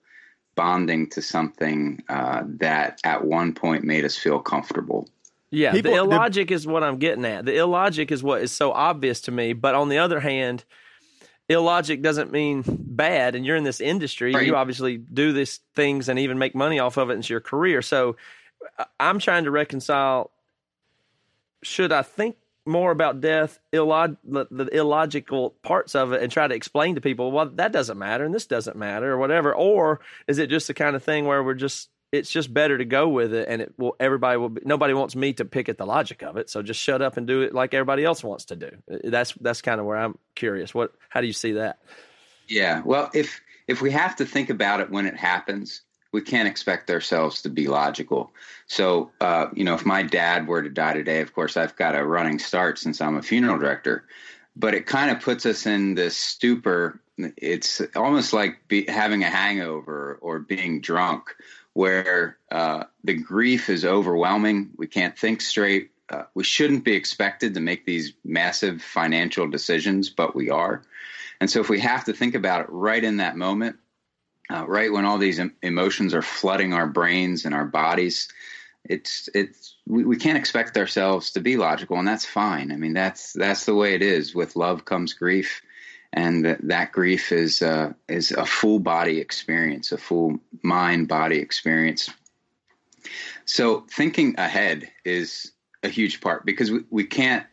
bonding 0.54 1.08
to 1.10 1.20
something 1.20 2.02
uh, 2.08 2.42
that 2.46 3.00
at 3.04 3.24
one 3.24 3.52
point 3.52 3.84
made 3.84 4.04
us 4.04 4.16
feel 4.16 4.38
comfortable. 4.40 5.08
Yeah, 5.50 5.72
People- 5.72 5.92
the 5.92 5.98
the- 5.98 6.04
illogic 6.04 6.50
is 6.50 6.66
what 6.66 6.82
I'm 6.82 6.98
getting 6.98 7.24
at. 7.24 7.44
The 7.44 7.56
illogic 7.56 8.10
is 8.10 8.22
what 8.22 8.42
is 8.42 8.52
so 8.52 8.72
obvious 8.72 9.20
to 9.22 9.30
me. 9.30 9.52
But 9.52 9.74
on 9.74 9.88
the 9.90 9.98
other 9.98 10.18
hand, 10.18 10.64
illogic 11.48 12.02
doesn't 12.02 12.32
mean 12.32 12.64
bad. 12.66 13.34
And 13.34 13.44
you're 13.46 13.56
in 13.56 13.64
this 13.64 13.80
industry. 13.80 14.34
Right. 14.34 14.46
You 14.46 14.56
obviously 14.56 14.96
do 14.96 15.32
these 15.32 15.60
things 15.74 16.08
and 16.08 16.18
even 16.18 16.38
make 16.38 16.54
money 16.54 16.78
off 16.78 16.96
of 16.96 17.10
it. 17.10 17.18
It's 17.18 17.30
your 17.30 17.40
career. 17.40 17.82
So 17.82 18.16
I'm 18.98 19.18
trying 19.18 19.44
to 19.44 19.50
reconcile. 19.50 20.30
Should 21.62 21.92
I 21.92 22.02
think 22.02 22.36
more 22.66 22.90
about 22.90 23.20
death, 23.20 23.58
illog- 23.72 24.16
the, 24.24 24.68
illogical 24.72 25.50
parts 25.62 25.94
of 25.94 26.12
it, 26.12 26.22
and 26.22 26.30
try 26.30 26.46
to 26.46 26.54
explain 26.54 26.94
to 26.96 27.00
people, 27.00 27.32
well, 27.32 27.46
that 27.54 27.72
doesn't 27.72 27.98
matter 27.98 28.24
and 28.24 28.34
this 28.34 28.46
doesn't 28.46 28.76
matter 28.76 29.12
or 29.12 29.18
whatever? 29.18 29.54
Or 29.54 30.00
is 30.26 30.38
it 30.38 30.50
just 30.50 30.66
the 30.66 30.74
kind 30.74 30.96
of 30.96 31.02
thing 31.02 31.26
where 31.26 31.42
we're 31.42 31.54
just 31.54 31.90
it's 32.12 32.30
just 32.30 32.54
better 32.54 32.78
to 32.78 32.84
go 32.84 33.08
with 33.08 33.34
it 33.34 33.48
and 33.48 33.60
it 33.60 33.74
will 33.76 33.96
everybody 33.98 34.38
will 34.38 34.48
be, 34.48 34.62
nobody 34.64 34.94
wants 34.94 35.16
me 35.16 35.32
to 35.32 35.44
pick 35.44 35.68
at 35.68 35.76
the 35.76 35.84
logic 35.84 36.22
of 36.22 36.36
it 36.36 36.48
so 36.48 36.62
just 36.62 36.80
shut 36.80 37.02
up 37.02 37.16
and 37.16 37.26
do 37.26 37.42
it 37.42 37.52
like 37.52 37.74
everybody 37.74 38.04
else 38.04 38.22
wants 38.22 38.44
to 38.46 38.56
do 38.56 38.70
uh, 38.90 38.96
that's 39.04 39.32
that's 39.40 39.60
kind 39.60 39.80
of 39.80 39.86
where 39.86 39.96
i'm 39.98 40.16
curious 40.36 40.72
what 40.72 40.92
how 41.08 41.20
do 41.20 41.26
you 41.26 41.32
see 41.32 41.52
that 41.52 41.80
Yeah. 42.48 42.82
Well, 42.84 43.10
if 43.14 43.40
if 43.66 43.82
we 43.82 43.90
have 43.90 44.16
to 44.16 44.26
think 44.26 44.50
about 44.50 44.80
it 44.80 44.90
when 44.90 45.06
it 45.06 45.16
happens, 45.16 45.82
we 46.16 46.22
can't 46.22 46.48
expect 46.48 46.88
ourselves 46.90 47.42
to 47.42 47.50
be 47.50 47.68
logical. 47.68 48.32
So, 48.68 49.10
uh, 49.20 49.48
you 49.52 49.64
know, 49.64 49.74
if 49.74 49.84
my 49.84 50.02
dad 50.02 50.48
were 50.48 50.62
to 50.62 50.70
die 50.70 50.94
today, 50.94 51.20
of 51.20 51.34
course, 51.34 51.58
I've 51.58 51.76
got 51.76 51.94
a 51.94 52.02
running 52.02 52.38
start 52.38 52.78
since 52.78 53.02
I'm 53.02 53.18
a 53.18 53.22
funeral 53.22 53.58
director. 53.58 54.06
But 54.56 54.72
it 54.72 54.86
kind 54.86 55.10
of 55.10 55.20
puts 55.20 55.44
us 55.44 55.66
in 55.66 55.94
this 55.94 56.16
stupor. 56.16 57.02
It's 57.18 57.82
almost 57.94 58.32
like 58.32 58.66
be, 58.66 58.86
having 58.88 59.24
a 59.24 59.28
hangover 59.28 60.18
or 60.22 60.38
being 60.38 60.80
drunk, 60.80 61.36
where 61.74 62.38
uh, 62.50 62.84
the 63.04 63.12
grief 63.12 63.68
is 63.68 63.84
overwhelming. 63.84 64.70
We 64.78 64.86
can't 64.86 65.18
think 65.18 65.42
straight. 65.42 65.90
Uh, 66.08 66.22
we 66.32 66.44
shouldn't 66.44 66.82
be 66.82 66.94
expected 66.94 67.52
to 67.52 67.60
make 67.60 67.84
these 67.84 68.14
massive 68.24 68.80
financial 68.80 69.46
decisions, 69.48 70.08
but 70.08 70.34
we 70.34 70.48
are. 70.48 70.82
And 71.42 71.50
so, 71.50 71.60
if 71.60 71.68
we 71.68 71.80
have 71.80 72.04
to 72.06 72.14
think 72.14 72.34
about 72.34 72.62
it 72.62 72.70
right 72.70 73.04
in 73.04 73.18
that 73.18 73.36
moment, 73.36 73.76
uh, 74.50 74.64
right 74.66 74.92
when 74.92 75.04
all 75.04 75.18
these 75.18 75.40
em- 75.40 75.54
emotions 75.62 76.14
are 76.14 76.22
flooding 76.22 76.72
our 76.72 76.86
brains 76.86 77.44
and 77.44 77.54
our 77.54 77.64
bodies, 77.64 78.28
it's 78.84 79.28
it's 79.34 79.76
we, 79.86 80.04
we 80.04 80.16
can't 80.16 80.38
expect 80.38 80.76
ourselves 80.76 81.30
to 81.32 81.40
be 81.40 81.56
logical, 81.56 81.98
and 81.98 82.06
that's 82.06 82.24
fine. 82.24 82.70
I 82.72 82.76
mean, 82.76 82.92
that's 82.92 83.32
that's 83.32 83.64
the 83.64 83.74
way 83.74 83.94
it 83.94 84.02
is. 84.02 84.34
With 84.34 84.56
love 84.56 84.84
comes 84.84 85.12
grief, 85.12 85.62
and 86.12 86.44
that 86.44 86.66
that 86.68 86.92
grief 86.92 87.32
is 87.32 87.62
uh, 87.62 87.92
is 88.08 88.30
a 88.32 88.46
full 88.46 88.78
body 88.78 89.18
experience, 89.18 89.92
a 89.92 89.98
full 89.98 90.38
mind 90.62 91.08
body 91.08 91.38
experience. 91.38 92.10
So, 93.44 93.86
thinking 93.90 94.34
ahead 94.38 94.90
is 95.04 95.52
a 95.82 95.88
huge 95.88 96.20
part 96.20 96.44
because 96.44 96.70
we, 96.70 96.84
we 96.90 97.04
can't 97.04 97.46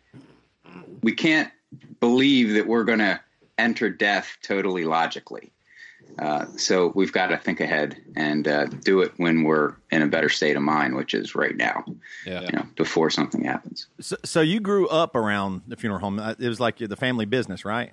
we 1.02 1.14
can't 1.14 1.52
believe 2.00 2.54
that 2.54 2.68
we're 2.68 2.84
going 2.84 3.00
to 3.00 3.20
enter 3.58 3.90
death 3.90 4.38
totally 4.42 4.86
logically. 4.86 5.52
Uh, 6.20 6.46
so 6.58 6.92
we've 6.96 7.12
got 7.12 7.28
to 7.28 7.38
think 7.38 7.60
ahead 7.60 8.02
and 8.16 8.48
uh, 8.48 8.66
do 8.66 9.02
it 9.02 9.12
when 9.18 9.44
we're 9.44 9.76
in 9.92 10.02
a 10.02 10.08
better 10.08 10.30
state 10.30 10.56
of 10.56 10.62
mind, 10.62 10.96
which 10.96 11.14
is 11.14 11.36
right 11.36 11.56
now. 11.56 11.84
Yeah. 12.26 12.42
You 12.42 12.52
know, 12.54 12.66
before 12.76 13.10
something 13.10 13.44
happens. 13.44 13.88
So, 14.00 14.16
so 14.24 14.42
you 14.42 14.60
grew 14.60 14.88
up 14.88 15.16
around 15.16 15.62
the 15.68 15.76
funeral 15.76 16.00
home. 16.00 16.20
Uh, 16.20 16.36
It 16.40 16.48
was 16.48 16.60
like 16.60 16.78
the 16.78 16.96
family 16.96 17.26
business, 17.26 17.66
right? 17.66 17.92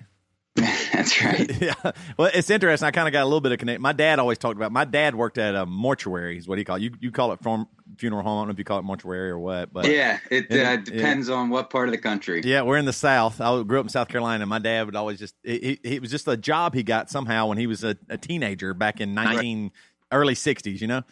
That's 1.01 1.21
right. 1.23 1.61
yeah. 1.61 1.91
Well, 2.17 2.29
it's 2.33 2.49
interesting. 2.49 2.85
I 2.87 2.91
kind 2.91 3.07
of 3.07 3.11
got 3.11 3.23
a 3.23 3.25
little 3.25 3.41
bit 3.41 3.51
of 3.51 3.59
connect. 3.59 3.81
My 3.81 3.93
dad 3.93 4.19
always 4.19 4.37
talked 4.37 4.55
about. 4.55 4.71
My 4.71 4.85
dad 4.85 5.15
worked 5.15 5.37
at 5.37 5.55
a 5.55 5.65
mortuary. 5.65 6.37
Is 6.37 6.47
what 6.47 6.57
he 6.57 6.63
called. 6.63 6.81
You 6.81 6.91
you 6.99 7.11
call 7.11 7.31
it 7.31 7.41
farm, 7.41 7.67
funeral 7.97 8.23
home. 8.23 8.37
I 8.37 8.41
don't 8.41 8.47
know 8.49 8.51
if 8.53 8.59
you 8.59 8.65
call 8.65 8.79
it 8.79 8.83
mortuary 8.83 9.29
or 9.29 9.39
what. 9.39 9.73
But 9.73 9.85
yeah, 9.85 10.19
it 10.29 10.47
Yeah, 10.49 10.73
uh, 10.73 10.75
depends 10.77 11.29
on 11.29 11.49
what 11.49 11.69
part 11.69 11.87
of 11.87 11.91
the 11.91 11.97
country. 11.97 12.41
Yeah, 12.43 12.61
we're 12.61 12.77
in 12.77 12.85
the 12.85 12.93
South. 12.93 13.41
I 13.41 13.63
grew 13.63 13.79
up 13.79 13.85
in 13.85 13.89
South 13.89 14.07
Carolina. 14.07 14.45
My 14.45 14.59
dad 14.59 14.85
would 14.85 14.95
always 14.95 15.19
just 15.19 15.35
he, 15.43 15.79
he, 15.83 15.95
it 15.95 16.01
was 16.01 16.11
just 16.11 16.27
a 16.27 16.37
job 16.37 16.73
he 16.73 16.83
got 16.83 17.09
somehow 17.09 17.47
when 17.47 17.57
he 17.57 17.67
was 17.67 17.83
a, 17.83 17.97
a 18.09 18.17
teenager 18.17 18.73
back 18.73 19.01
in 19.01 19.13
nineteen 19.13 19.71
early 20.11 20.35
sixties, 20.35 20.81
you 20.81 20.87
know. 20.87 21.03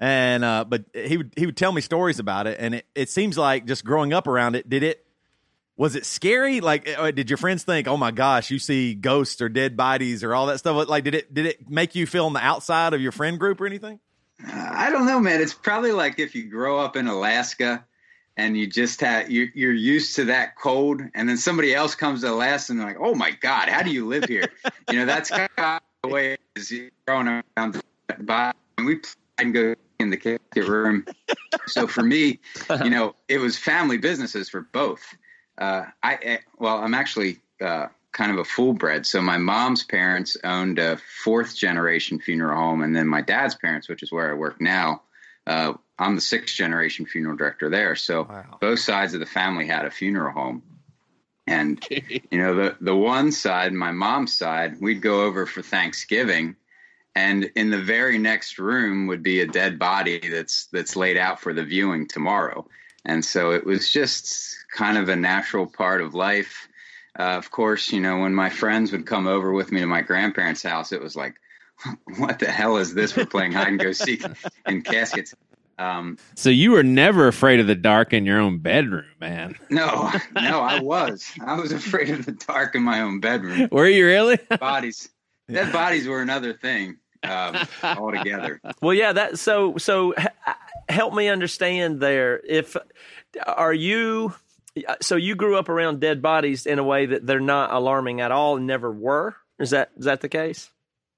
And 0.00 0.44
uh, 0.44 0.64
but 0.64 0.84
he 0.92 1.16
would 1.16 1.32
he 1.36 1.46
would 1.46 1.56
tell 1.56 1.70
me 1.70 1.80
stories 1.80 2.18
about 2.18 2.46
it, 2.46 2.56
and 2.58 2.74
it, 2.74 2.86
it 2.94 3.10
seems 3.10 3.38
like 3.38 3.64
just 3.66 3.84
growing 3.84 4.12
up 4.12 4.26
around 4.26 4.56
it. 4.56 4.68
Did 4.68 4.82
it 4.82 5.03
was 5.76 5.96
it 5.96 6.06
scary? 6.06 6.60
Like, 6.60 6.88
uh, 6.88 7.10
did 7.10 7.30
your 7.30 7.36
friends 7.36 7.64
think, 7.64 7.88
"Oh 7.88 7.96
my 7.96 8.10
gosh, 8.10 8.50
you 8.50 8.58
see 8.58 8.94
ghosts 8.94 9.40
or 9.40 9.48
dead 9.48 9.76
bodies 9.76 10.22
or 10.22 10.34
all 10.34 10.46
that 10.46 10.58
stuff"? 10.58 10.88
Like, 10.88 11.04
did 11.04 11.14
it 11.14 11.34
did 11.34 11.46
it 11.46 11.68
make 11.68 11.94
you 11.94 12.06
feel 12.06 12.26
on 12.26 12.32
the 12.32 12.44
outside 12.44 12.94
of 12.94 13.00
your 13.00 13.12
friend 13.12 13.38
group 13.38 13.60
or 13.60 13.66
anything? 13.66 14.00
I 14.46 14.90
don't 14.90 15.06
know, 15.06 15.20
man. 15.20 15.40
It's 15.40 15.54
probably 15.54 15.92
like 15.92 16.18
if 16.18 16.34
you 16.34 16.48
grow 16.48 16.78
up 16.78 16.96
in 16.96 17.06
Alaska 17.06 17.84
and 18.36 18.56
you 18.56 18.66
just 18.66 19.00
have 19.00 19.30
you're, 19.30 19.48
you're 19.54 19.72
used 19.72 20.16
to 20.16 20.26
that 20.26 20.56
cold, 20.56 21.02
and 21.14 21.28
then 21.28 21.36
somebody 21.36 21.74
else 21.74 21.94
comes 21.94 22.22
to 22.22 22.30
Alaska 22.30 22.72
and 22.72 22.80
they're 22.80 22.88
like, 22.88 23.00
"Oh 23.00 23.14
my 23.14 23.32
God, 23.32 23.68
how 23.68 23.82
do 23.82 23.90
you 23.90 24.06
live 24.06 24.24
here?" 24.24 24.48
you 24.90 24.98
know, 24.98 25.06
that's 25.06 25.30
kind 25.30 25.48
of 25.58 25.80
the 26.02 26.08
way 26.08 26.32
it 26.34 26.40
is 26.54 26.72
growing 27.06 27.42
around. 27.56 27.82
By 28.20 28.52
we 28.78 29.00
and 29.38 29.52
go 29.52 29.74
in 29.98 30.10
the 30.10 30.40
room. 30.56 31.06
so 31.66 31.86
for 31.86 32.02
me, 32.02 32.38
you 32.82 32.90
know, 32.90 33.14
it 33.28 33.38
was 33.38 33.56
family 33.58 33.98
businesses 33.98 34.48
for 34.48 34.60
both. 34.60 35.02
Uh, 35.56 35.84
I 36.02 36.40
well, 36.58 36.78
I'm 36.78 36.94
actually 36.94 37.38
uh, 37.60 37.86
kind 38.12 38.32
of 38.32 38.38
a 38.38 38.44
full 38.44 38.72
bred. 38.72 39.06
So 39.06 39.20
my 39.20 39.38
mom's 39.38 39.84
parents 39.84 40.36
owned 40.42 40.78
a 40.78 40.98
fourth 41.22 41.54
generation 41.56 42.18
funeral 42.18 42.56
home, 42.56 42.82
and 42.82 42.94
then 42.94 43.06
my 43.06 43.20
dad's 43.20 43.54
parents, 43.54 43.88
which 43.88 44.02
is 44.02 44.10
where 44.10 44.30
I 44.30 44.34
work 44.34 44.60
now, 44.60 45.02
uh, 45.46 45.74
I'm 45.98 46.14
the 46.14 46.20
sixth 46.20 46.54
generation 46.54 47.06
funeral 47.06 47.36
director 47.36 47.70
there. 47.70 47.94
So 47.96 48.28
both 48.60 48.80
sides 48.80 49.14
of 49.14 49.20
the 49.20 49.26
family 49.26 49.66
had 49.66 49.84
a 49.84 49.90
funeral 49.90 50.32
home. 50.32 50.62
And 51.46 51.84
you 51.90 52.38
know 52.38 52.54
the 52.54 52.76
the 52.80 52.96
one 52.96 53.30
side, 53.30 53.72
my 53.72 53.92
mom's 53.92 54.36
side, 54.36 54.80
we'd 54.80 55.02
go 55.02 55.24
over 55.24 55.46
for 55.46 55.62
Thanksgiving, 55.62 56.56
and 57.14 57.50
in 57.54 57.70
the 57.70 57.82
very 57.82 58.18
next 58.18 58.58
room 58.58 59.06
would 59.08 59.22
be 59.22 59.40
a 59.40 59.46
dead 59.46 59.78
body 59.78 60.26
that's 60.28 60.66
that's 60.72 60.96
laid 60.96 61.16
out 61.16 61.40
for 61.40 61.52
the 61.52 61.64
viewing 61.64 62.08
tomorrow. 62.08 62.66
And 63.04 63.24
so 63.24 63.50
it 63.52 63.64
was 63.66 63.90
just 63.90 64.56
kind 64.74 64.96
of 64.98 65.08
a 65.08 65.16
natural 65.16 65.66
part 65.66 66.00
of 66.00 66.14
life. 66.14 66.68
Uh, 67.18 67.22
of 67.36 67.50
course, 67.50 67.92
you 67.92 68.00
know 68.00 68.18
when 68.20 68.34
my 68.34 68.50
friends 68.50 68.90
would 68.92 69.06
come 69.06 69.26
over 69.26 69.52
with 69.52 69.70
me 69.70 69.80
to 69.80 69.86
my 69.86 70.02
grandparents' 70.02 70.62
house, 70.62 70.90
it 70.92 71.00
was 71.02 71.14
like, 71.14 71.34
what 72.18 72.38
the 72.38 72.50
hell 72.50 72.76
is 72.76 72.94
this? 72.94 73.14
We're 73.16 73.26
playing 73.26 73.52
hide 73.52 73.68
and 73.68 73.78
go 73.78 73.92
seek 73.92 74.24
in 74.66 74.82
caskets. 74.82 75.34
Um, 75.78 76.18
So 76.34 76.50
you 76.50 76.70
were 76.72 76.82
never 76.84 77.26
afraid 77.28 77.60
of 77.60 77.66
the 77.66 77.74
dark 77.74 78.12
in 78.12 78.24
your 78.24 78.40
own 78.40 78.58
bedroom, 78.58 79.06
man. 79.20 79.56
no, 79.70 80.10
no, 80.34 80.60
I 80.60 80.80
was. 80.80 81.30
I 81.44 81.60
was 81.60 81.72
afraid 81.72 82.10
of 82.10 82.26
the 82.26 82.32
dark 82.32 82.74
in 82.74 82.82
my 82.82 83.00
own 83.00 83.20
bedroom. 83.20 83.68
Were 83.70 83.88
you 83.88 84.06
really? 84.06 84.38
Bodies, 84.60 85.08
dead 85.50 85.72
bodies 85.72 86.06
were 86.06 86.22
another 86.22 86.52
thing 86.54 86.96
um, 87.24 87.56
altogether. 87.82 88.60
Well, 88.80 88.94
yeah. 88.94 89.12
That 89.12 89.38
so 89.38 89.76
so. 89.78 90.14
Help 90.88 91.14
me 91.14 91.28
understand 91.28 92.00
there. 92.00 92.40
If 92.46 92.76
are 93.46 93.72
you 93.72 94.34
so 95.00 95.16
you 95.16 95.34
grew 95.34 95.56
up 95.56 95.68
around 95.68 96.00
dead 96.00 96.20
bodies 96.20 96.66
in 96.66 96.78
a 96.78 96.84
way 96.84 97.06
that 97.06 97.26
they're 97.26 97.40
not 97.40 97.72
alarming 97.72 98.20
at 98.20 98.32
all 98.32 98.56
and 98.56 98.66
never 98.66 98.90
were. 98.90 99.36
Is 99.58 99.70
that 99.70 99.90
is 99.96 100.04
that 100.06 100.20
the 100.20 100.28
case? 100.28 100.70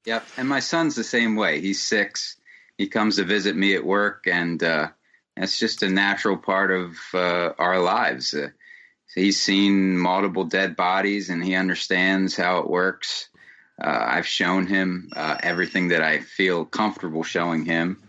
Yep. 0.05 0.25
And 0.37 0.49
my 0.49 0.61
son's 0.61 0.95
the 0.95 1.05
same 1.05 1.37
way. 1.37 1.61
He's 1.61 1.83
six. 1.83 2.37
He 2.79 2.89
comes 2.89 3.17
to 3.17 3.25
visit 3.25 3.57
me 3.57 3.75
at 3.75 3.85
work, 3.85 4.27
and 4.27 4.63
uh, 4.63 4.89
it's 5.37 5.59
just 5.59 5.83
a 5.83 5.89
natural 5.89 6.37
part 6.37 6.71
of 6.71 6.97
uh, 7.15 7.53
our 7.59 7.81
lives. 7.81 8.35
Uh, 8.35 8.49
he's 9.15 9.41
seen 9.41 9.97
multiple 9.97 10.45
dead 10.45 10.77
bodies, 10.77 11.31
and 11.31 11.43
he 11.43 11.55
understands 11.55 12.37
how 12.37 12.59
it 12.59 12.69
works. 12.69 13.31
Uh, 13.83 14.05
I've 14.09 14.27
shown 14.27 14.67
him 14.67 15.11
uh, 15.17 15.39
everything 15.43 15.89
that 15.89 16.03
I 16.03 16.21
feel 16.21 16.65
comfortable 16.67 17.23
showing 17.23 17.65
him, 17.65 18.03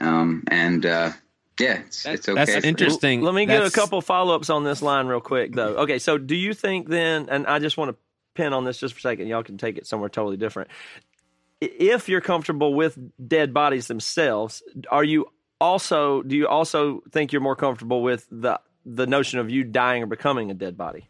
um, 0.00 0.44
and 0.48 0.86
uh, 0.86 1.12
yeah, 1.60 1.80
it's, 1.86 2.06
it's 2.06 2.28
okay. 2.28 2.44
That's 2.44 2.64
interesting. 2.64 3.20
Let 3.20 3.34
me 3.34 3.46
get 3.46 3.64
a 3.64 3.70
couple 3.70 4.00
follow 4.00 4.34
ups 4.34 4.50
on 4.50 4.64
this 4.64 4.82
line 4.82 5.06
real 5.06 5.20
quick, 5.20 5.54
though. 5.54 5.76
Okay, 5.78 5.98
so 5.98 6.18
do 6.18 6.34
you 6.34 6.54
think 6.54 6.88
then, 6.88 7.28
and 7.28 7.46
I 7.46 7.58
just 7.58 7.76
want 7.76 7.90
to 7.90 7.96
pin 8.34 8.52
on 8.52 8.64
this 8.64 8.78
just 8.78 8.94
for 8.94 8.98
a 8.98 9.02
second, 9.02 9.26
y'all 9.28 9.42
can 9.42 9.58
take 9.58 9.76
it 9.76 9.86
somewhere 9.86 10.08
totally 10.08 10.36
different. 10.36 10.70
If 11.60 12.08
you're 12.08 12.20
comfortable 12.20 12.74
with 12.74 12.98
dead 13.28 13.54
bodies 13.54 13.86
themselves, 13.86 14.62
are 14.90 15.04
you 15.04 15.26
also, 15.60 16.22
do 16.22 16.36
you 16.36 16.48
also 16.48 17.02
think 17.12 17.32
you're 17.32 17.42
more 17.42 17.56
comfortable 17.56 18.02
with 18.02 18.26
the, 18.30 18.58
the 18.84 19.06
notion 19.06 19.38
of 19.38 19.50
you 19.50 19.62
dying 19.62 20.02
or 20.02 20.06
becoming 20.06 20.50
a 20.50 20.54
dead 20.54 20.76
body? 20.76 21.08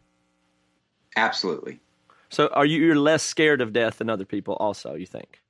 Absolutely. 1.15 1.79
So 2.29 2.47
are 2.47 2.65
you, 2.65 2.81
you're 2.83 2.95
less 2.95 3.23
scared 3.23 3.61
of 3.61 3.73
death 3.73 3.99
than 3.99 4.09
other 4.09 4.25
people 4.25 4.55
also, 4.55 4.95
you 4.95 5.05
think? 5.05 5.41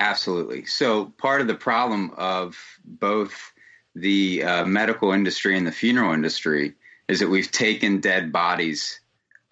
Absolutely. 0.00 0.64
So 0.64 1.06
part 1.18 1.42
of 1.42 1.46
the 1.46 1.54
problem 1.54 2.12
of 2.16 2.58
both 2.84 3.52
the 3.94 4.42
uh, 4.42 4.64
medical 4.64 5.12
industry 5.12 5.56
and 5.56 5.66
the 5.66 5.72
funeral 5.72 6.14
industry 6.14 6.74
is 7.06 7.20
that 7.20 7.28
we've 7.28 7.50
taken 7.50 8.00
dead 8.00 8.32
bodies 8.32 9.00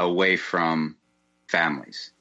away 0.01 0.37
from 0.37 0.97
families. 1.49 2.13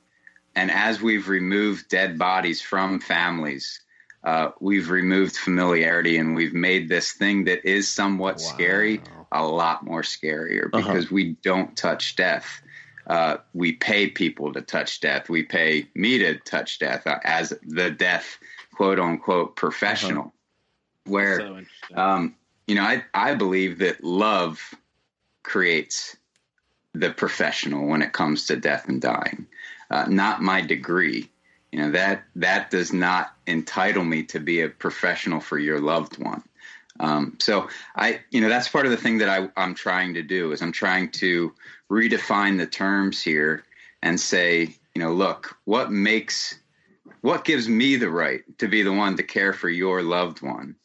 And 0.55 0.69
as 0.71 1.01
we've 1.01 1.29
removed 1.29 1.87
dead 1.87 2.17
bodies 2.17 2.61
from 2.61 2.99
families, 2.99 3.79
uh, 4.23 4.49
we've 4.59 4.89
removed 4.89 5.37
familiarity 5.37 6.17
and 6.17 6.35
we've 6.35 6.53
made 6.53 6.89
this 6.89 7.13
thing 7.13 7.45
that 7.45 7.65
is 7.65 7.87
somewhat 7.87 8.41
scary 8.41 9.01
a 9.31 9.45
lot 9.45 9.85
more 9.85 10.01
scarier 10.01 10.69
because 10.71 11.11
we 11.11 11.33
don't 11.43 11.77
touch 11.77 12.15
death. 12.15 12.61
Uh, 13.07 13.37
we 13.53 13.71
pay 13.71 14.09
people 14.09 14.51
to 14.53 14.61
touch 14.61 14.99
death. 14.99 15.29
We 15.29 15.43
pay 15.43 15.87
me 15.95 16.17
to 16.19 16.37
touch 16.39 16.79
death 16.79 17.07
uh, 17.07 17.19
as 17.23 17.53
the 17.63 17.89
death, 17.89 18.37
quote 18.73 18.99
unquote, 18.99 19.55
professional. 19.55 20.33
Where, 21.05 21.63
um, 21.95 22.35
you 22.67 22.75
know, 22.75 22.83
I, 22.83 23.03
I 23.13 23.33
believe 23.35 23.79
that 23.79 24.03
love 24.03 24.73
creates 25.43 26.17
the 26.93 27.11
professional 27.11 27.87
when 27.87 28.01
it 28.01 28.11
comes 28.11 28.47
to 28.47 28.57
death 28.57 28.89
and 28.89 29.01
dying, 29.01 29.47
uh, 29.89 30.05
not 30.09 30.41
my 30.41 30.61
degree. 30.61 31.29
You 31.71 31.79
know 31.79 31.91
that 31.91 32.23
that 32.35 32.71
does 32.71 32.93
not 32.93 33.33
entitle 33.45 34.03
me 34.03 34.23
to 34.23 34.39
be 34.39 34.61
a 34.61 34.69
professional 34.69 35.39
for 35.39 35.59
your 35.59 35.79
loved 35.79 36.17
one. 36.17 36.43
Um, 36.99 37.37
so 37.39 37.69
I, 37.95 38.21
you 38.31 38.41
know, 38.41 38.49
that's 38.49 38.67
part 38.67 38.85
of 38.85 38.91
the 38.91 38.97
thing 38.97 39.19
that 39.19 39.29
I, 39.29 39.49
I'm 39.55 39.75
trying 39.75 40.15
to 40.15 40.23
do 40.23 40.51
is 40.51 40.61
I'm 40.61 40.71
trying 40.71 41.11
to 41.11 41.53
redefine 41.91 42.57
the 42.57 42.67
terms 42.67 43.21
here 43.21 43.63
and 44.01 44.19
say, 44.19 44.75
you 44.93 45.01
know, 45.01 45.13
look, 45.13 45.57
what 45.65 45.91
makes, 45.91 46.59
what 47.21 47.45
gives 47.45 47.67
me 47.67 47.95
the 47.95 48.09
right 48.09 48.41
to 48.59 48.67
be 48.67 48.81
the 48.83 48.93
one 48.93 49.17
to 49.17 49.23
care 49.23 49.53
for 49.53 49.69
your 49.69 50.01
loved 50.01 50.41
one? 50.41 50.75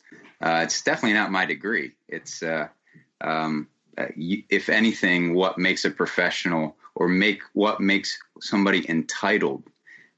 Uh, 0.40 0.60
it's 0.64 0.82
definitely 0.82 1.14
not 1.14 1.30
my 1.30 1.46
degree. 1.46 1.92
It's, 2.08 2.42
uh, 2.42 2.68
um, 3.20 3.68
uh, 3.96 4.06
if 4.16 4.68
anything, 4.68 5.34
what 5.34 5.58
makes 5.58 5.84
a 5.84 5.90
professional 5.90 6.76
or 6.94 7.08
make 7.08 7.42
what 7.52 7.80
makes 7.80 8.18
somebody 8.40 8.88
entitled 8.88 9.62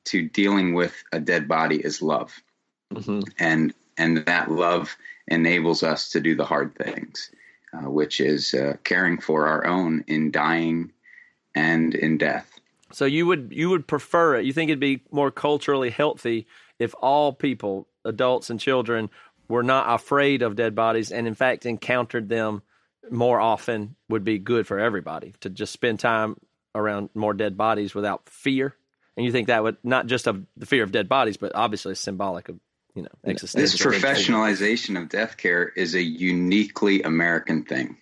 to 0.04 0.28
dealing 0.28 0.74
with 0.74 0.94
a 1.12 1.20
dead 1.20 1.48
body 1.48 1.76
is 1.76 2.02
love 2.02 2.42
and 3.38 3.74
and 3.96 4.18
that 4.18 4.50
love 4.50 4.96
enables 5.28 5.82
us 5.82 6.10
to 6.10 6.20
do 6.20 6.34
the 6.34 6.44
hard 6.44 6.74
things, 6.74 7.30
uh, 7.74 7.90
which 7.90 8.20
is 8.20 8.54
uh, 8.54 8.74
caring 8.84 9.20
for 9.20 9.46
our 9.46 9.66
own 9.66 10.04
in 10.06 10.30
dying 10.30 10.92
and 11.54 11.94
in 11.94 12.18
death. 12.18 12.50
So 12.92 13.04
you 13.04 13.26
would 13.26 13.52
you 13.52 13.70
would 13.70 13.86
prefer 13.86 14.36
it? 14.36 14.44
You 14.44 14.52
think 14.52 14.68
it'd 14.68 14.80
be 14.80 15.02
more 15.10 15.30
culturally 15.30 15.90
healthy 15.90 16.46
if 16.78 16.94
all 17.00 17.32
people, 17.32 17.88
adults 18.04 18.50
and 18.50 18.60
children, 18.60 19.10
were 19.48 19.62
not 19.62 19.92
afraid 19.92 20.42
of 20.42 20.56
dead 20.56 20.74
bodies 20.74 21.10
and 21.10 21.26
in 21.26 21.34
fact 21.34 21.66
encountered 21.66 22.28
them 22.28 22.62
more 23.10 23.40
often 23.40 23.96
would 24.08 24.24
be 24.24 24.38
good 24.38 24.66
for 24.66 24.78
everybody 24.78 25.34
to 25.40 25.50
just 25.50 25.72
spend 25.72 26.00
time 26.00 26.36
around 26.74 27.10
more 27.14 27.34
dead 27.34 27.56
bodies 27.56 27.94
without 27.94 28.28
fear. 28.28 28.74
And 29.16 29.24
you 29.24 29.32
think 29.32 29.48
that 29.48 29.62
would 29.62 29.76
not 29.84 30.06
just 30.06 30.26
of 30.26 30.44
the 30.56 30.66
fear 30.66 30.82
of 30.82 30.92
dead 30.92 31.08
bodies, 31.08 31.36
but 31.36 31.52
obviously 31.54 31.94
symbolic 31.94 32.48
of 32.48 32.58
you 32.94 33.02
know 33.02 33.08
existential. 33.24 33.60
This 33.60 34.02
professionalization 34.02 35.00
of 35.00 35.08
death 35.08 35.36
care 35.36 35.68
is 35.68 35.94
a 35.94 36.02
uniquely 36.02 37.02
American 37.02 37.64
thing. 37.64 37.98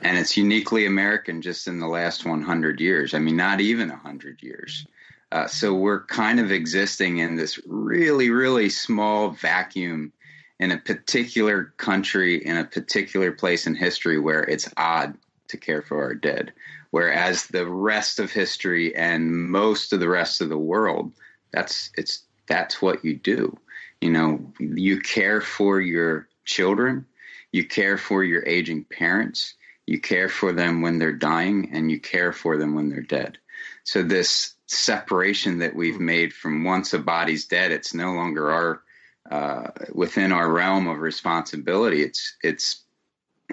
And 0.00 0.18
it's 0.18 0.36
uniquely 0.36 0.86
American 0.86 1.42
just 1.42 1.68
in 1.68 1.78
the 1.78 1.86
last 1.86 2.24
100 2.24 2.80
years. 2.80 3.14
I 3.14 3.18
mean, 3.18 3.36
not 3.36 3.60
even 3.60 3.90
100 3.90 4.42
years. 4.42 4.86
Uh, 5.30 5.46
so 5.46 5.74
we're 5.74 6.04
kind 6.06 6.40
of 6.40 6.50
existing 6.50 7.18
in 7.18 7.36
this 7.36 7.60
really, 7.66 8.30
really 8.30 8.70
small 8.70 9.30
vacuum 9.30 10.12
in 10.58 10.70
a 10.70 10.78
particular 10.78 11.74
country, 11.76 12.44
in 12.44 12.56
a 12.56 12.64
particular 12.64 13.32
place 13.32 13.66
in 13.66 13.74
history 13.74 14.18
where 14.18 14.42
it's 14.42 14.72
odd 14.76 15.14
to 15.48 15.56
care 15.56 15.82
for 15.82 16.02
our 16.02 16.14
dead. 16.14 16.52
Whereas 16.90 17.46
the 17.48 17.66
rest 17.66 18.20
of 18.20 18.30
history 18.30 18.94
and 18.94 19.32
most 19.32 19.92
of 19.92 20.00
the 20.00 20.08
rest 20.08 20.40
of 20.40 20.48
the 20.48 20.58
world, 20.58 21.12
that's 21.50 21.90
it's 21.96 22.22
that's 22.46 22.80
what 22.80 23.04
you 23.04 23.16
do. 23.16 23.58
You 24.04 24.10
know, 24.10 24.52
you 24.60 25.00
care 25.00 25.40
for 25.40 25.80
your 25.80 26.28
children, 26.44 27.06
you 27.52 27.66
care 27.66 27.96
for 27.96 28.22
your 28.22 28.46
aging 28.46 28.84
parents, 28.84 29.54
you 29.86 29.98
care 29.98 30.28
for 30.28 30.52
them 30.52 30.82
when 30.82 30.98
they're 30.98 31.14
dying, 31.14 31.70
and 31.72 31.90
you 31.90 31.98
care 31.98 32.30
for 32.30 32.58
them 32.58 32.74
when 32.74 32.90
they're 32.90 33.00
dead. 33.00 33.38
So 33.82 34.02
this 34.02 34.56
separation 34.66 35.60
that 35.60 35.74
we've 35.74 36.00
made 36.00 36.34
from 36.34 36.64
once 36.64 36.92
a 36.92 36.98
body's 36.98 37.46
dead, 37.46 37.72
it's 37.72 37.94
no 37.94 38.12
longer 38.12 38.50
our 38.50 38.82
uh, 39.30 39.70
within 39.94 40.32
our 40.32 40.50
realm 40.52 40.86
of 40.86 40.98
responsibility. 40.98 42.02
It's 42.02 42.36
it's 42.42 42.82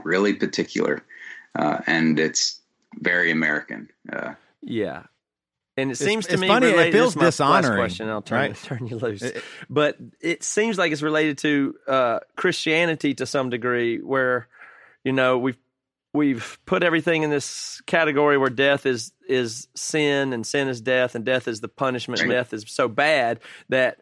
really 0.03 0.33
particular, 0.33 1.01
uh, 1.55 1.79
and 1.87 2.19
it's 2.19 2.59
very 2.99 3.31
American. 3.31 3.89
Uh, 4.11 4.33
Yeah. 4.61 5.03
And 5.77 5.89
it 5.89 5.93
It's- 5.93 6.05
seems 6.07 6.27
to 6.27 6.33
it's 6.33 6.41
me 6.41 6.47
funny, 6.47 6.67
it 6.67 6.91
feels 6.91 7.13
this 7.15 7.35
is 7.35 7.39
my 7.39 7.45
last 7.47 7.61
dishonoring, 7.61 7.79
question. 7.81 8.09
I'll 8.09 8.21
turn, 8.21 8.37
right? 8.39 8.55
turn 8.63 8.87
you 8.87 8.97
loose. 8.97 9.21
It- 9.21 9.43
but 9.69 9.97
it 10.19 10.43
seems 10.43 10.77
like 10.77 10.91
it's 10.91 11.01
related 11.01 11.37
to 11.39 11.75
uh, 11.87 12.19
Christianity 12.35 13.13
to 13.15 13.25
some 13.25 13.49
degree, 13.49 13.97
where 13.99 14.47
you 15.05 15.13
know 15.13 15.37
we've 15.37 15.57
we've 16.13 16.59
put 16.65 16.83
everything 16.83 17.23
in 17.23 17.29
this 17.29 17.81
category 17.85 18.37
where 18.37 18.49
death 18.49 18.85
is 18.85 19.13
is 19.29 19.69
sin 19.75 20.33
and 20.33 20.45
sin 20.45 20.67
is 20.67 20.81
death 20.81 21.15
and 21.15 21.23
death 21.23 21.47
is 21.47 21.61
the 21.61 21.69
punishment 21.69 22.21
Right. 22.21 22.29
death 22.29 22.53
is 22.53 22.65
so 22.67 22.89
bad 22.89 23.39
that 23.69 24.01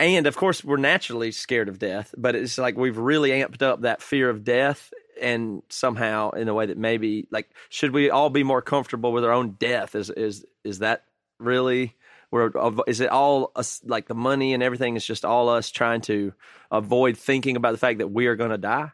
and 0.00 0.26
of 0.26 0.36
course 0.36 0.64
we're 0.64 0.76
naturally 0.76 1.30
scared 1.30 1.68
of 1.68 1.78
death 1.78 2.12
but 2.18 2.34
it's 2.34 2.58
like 2.58 2.76
we've 2.76 2.98
really 2.98 3.30
amped 3.30 3.62
up 3.62 3.82
that 3.82 4.02
fear 4.02 4.28
of 4.28 4.42
death 4.42 4.92
and 5.20 5.62
somehow 5.68 6.30
in 6.30 6.48
a 6.48 6.54
way 6.54 6.66
that 6.66 6.78
maybe 6.78 7.26
like 7.30 7.48
should 7.68 7.92
we 7.92 8.10
all 8.10 8.30
be 8.30 8.42
more 8.42 8.62
comfortable 8.62 9.12
with 9.12 9.24
our 9.24 9.32
own 9.32 9.52
death 9.52 9.94
is 9.94 10.10
is 10.10 10.44
is 10.64 10.80
that 10.80 11.04
really 11.38 11.94
where 12.30 12.50
is 12.86 13.00
it 13.00 13.08
all 13.08 13.52
us 13.56 13.80
like 13.84 14.06
the 14.08 14.14
money 14.14 14.54
and 14.54 14.62
everything 14.62 14.96
is 14.96 15.04
just 15.04 15.24
all 15.24 15.48
us 15.48 15.70
trying 15.70 16.00
to 16.00 16.32
avoid 16.70 17.16
thinking 17.16 17.56
about 17.56 17.72
the 17.72 17.78
fact 17.78 17.98
that 17.98 18.08
we 18.08 18.26
are 18.26 18.36
going 18.36 18.50
to 18.50 18.58
die 18.58 18.90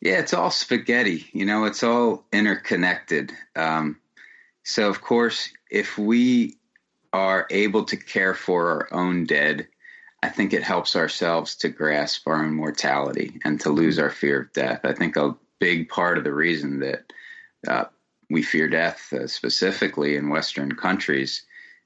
Yeah, 0.00 0.18
it's 0.18 0.34
all 0.34 0.50
spaghetti. 0.50 1.28
You 1.32 1.44
know, 1.44 1.64
it's 1.64 1.84
all 1.84 2.24
interconnected. 2.32 3.32
Um, 3.54 4.00
so, 4.64 4.88
of 4.88 5.00
course, 5.00 5.48
if 5.70 5.96
we 5.96 6.56
are 7.12 7.46
able 7.50 7.84
to 7.84 7.96
care 7.96 8.34
for 8.34 8.68
our 8.68 8.88
own 8.92 9.26
dead, 9.26 9.68
I 10.22 10.28
think 10.28 10.52
it 10.52 10.62
helps 10.62 10.94
ourselves 10.94 11.56
to 11.56 11.68
grasp 11.68 12.28
our 12.28 12.44
own 12.44 12.54
mortality 12.54 13.40
and 13.44 13.60
to 13.62 13.70
lose 13.70 13.98
our 13.98 14.10
fear 14.10 14.42
of 14.42 14.52
death. 14.52 14.80
I 14.84 14.92
think 14.92 15.16
a 15.16 15.36
big 15.58 15.88
part 15.88 16.16
of 16.16 16.24
the 16.24 16.32
reason 16.32 16.78
that 16.80 17.12
uh, 17.66 17.84
we 18.30 18.42
fear 18.42 18.68
death, 18.68 19.12
uh, 19.12 19.26
specifically 19.26 20.16
in 20.16 20.28
Western 20.28 20.72
countries, 20.76 21.42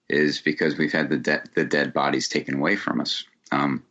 is 0.09 0.41
because 0.41 0.77
we've 0.77 0.93
had 0.93 1.09
the, 1.09 1.17
de- 1.17 1.45
the 1.55 1.65
dead 1.65 1.95
bodies 1.95 2.29
taken 2.29 2.55
away 2.55 2.77
from 2.77 3.01
us 3.01 3.25
um, 3.53 3.83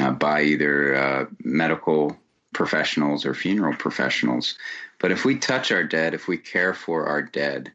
uh, 0.00 0.10
by 0.10 0.42
either 0.42 0.96
uh, 0.96 1.26
medical 1.44 2.16
professionals 2.52 3.24
or 3.24 3.32
funeral 3.32 3.74
professionals. 3.74 4.58
But 4.98 5.12
if 5.12 5.24
we 5.24 5.38
touch 5.38 5.70
our 5.70 5.84
dead, 5.84 6.14
if 6.14 6.26
we 6.26 6.36
care 6.36 6.74
for 6.74 7.06
our 7.06 7.22
dead, 7.22 7.72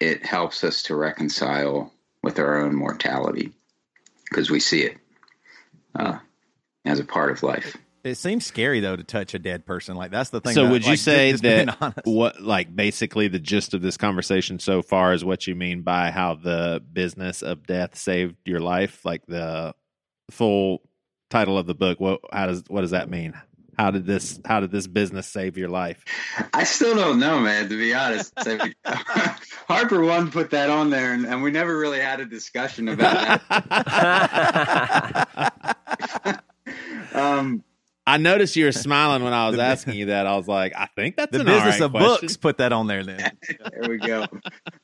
it 0.00 0.24
helps 0.24 0.64
us 0.64 0.82
to 0.84 0.96
reconcile 0.96 1.92
with 2.22 2.38
our 2.38 2.56
own 2.56 2.74
mortality 2.74 3.52
because 4.30 4.50
we 4.50 4.60
see 4.60 4.82
it 4.82 4.96
uh, 5.98 6.18
as 6.84 7.00
a 7.00 7.04
part 7.04 7.30
of 7.30 7.42
life. 7.42 7.76
It 8.04 8.14
seems 8.16 8.46
scary 8.46 8.78
though 8.78 8.94
to 8.94 9.02
touch 9.02 9.34
a 9.34 9.38
dead 9.38 9.66
person. 9.66 9.96
Like 9.96 10.12
that's 10.12 10.30
the 10.30 10.40
thing. 10.40 10.54
So 10.54 10.64
that- 10.64 10.70
would 10.70 10.84
you 10.84 10.90
like, 10.92 10.98
say 11.00 11.32
just 11.32 11.42
being 11.42 11.66
that 11.66 12.02
what 12.04 12.40
like 12.40 12.74
basically 12.74 13.26
the 13.28 13.40
gist 13.40 13.74
of 13.74 13.82
this 13.82 13.96
conversation 13.96 14.60
so 14.60 14.80
far 14.82 15.12
is 15.12 15.24
what 15.24 15.46
you 15.48 15.56
mean 15.56 15.82
by 15.82 16.10
how 16.12 16.34
the 16.34 16.82
business 16.92 17.42
of 17.42 17.66
death 17.66 17.96
saved 17.96 18.36
your 18.44 18.60
life? 18.60 19.04
Like 19.04 19.26
the 19.26 19.74
full 20.30 20.82
title 21.30 21.58
of 21.58 21.66
the 21.66 21.74
book. 21.74 21.98
What 21.98 22.20
how 22.32 22.46
does 22.46 22.62
what 22.68 22.82
does 22.82 22.92
that 22.92 23.10
mean? 23.10 23.34
How 23.76 23.90
did 23.90 24.06
this 24.06 24.40
how 24.44 24.60
did 24.60 24.70
this 24.70 24.86
business 24.86 25.26
save 25.26 25.58
your 25.58 25.68
life? 25.68 26.04
I 26.54 26.64
still 26.64 26.94
don't 26.94 27.18
know, 27.18 27.40
man, 27.40 27.68
to 27.68 27.78
be 27.78 27.92
honest. 27.92 28.34
HarperOne 29.68 30.32
put 30.32 30.50
that 30.50 30.70
on 30.70 30.90
there, 30.90 31.12
and, 31.12 31.26
and 31.26 31.42
we 31.42 31.50
never 31.50 31.76
really 31.78 32.00
had 32.00 32.20
a 32.20 32.26
discussion 32.26 32.88
about 32.88 33.42
that. 33.48 34.62
Um, 37.14 37.64
I 38.06 38.18
noticed 38.18 38.56
you 38.56 38.66
were 38.66 38.72
smiling 38.72 39.24
when 39.24 39.32
I 39.32 39.48
was 39.48 39.58
asking 39.58 39.94
you 39.94 40.06
that. 40.06 40.26
I 40.26 40.36
was 40.36 40.46
like, 40.46 40.74
I 40.76 40.86
think 40.94 41.16
that's 41.16 41.32
the 41.32 41.40
an 41.40 41.46
business 41.46 41.80
alright 41.80 41.80
of 41.80 41.90
question. 41.92 42.08
books 42.20 42.36
put 42.36 42.58
that 42.58 42.72
on 42.72 42.86
there 42.86 43.02
then. 43.02 43.18
there 43.48 43.88
we 43.88 43.96
go. 43.96 44.26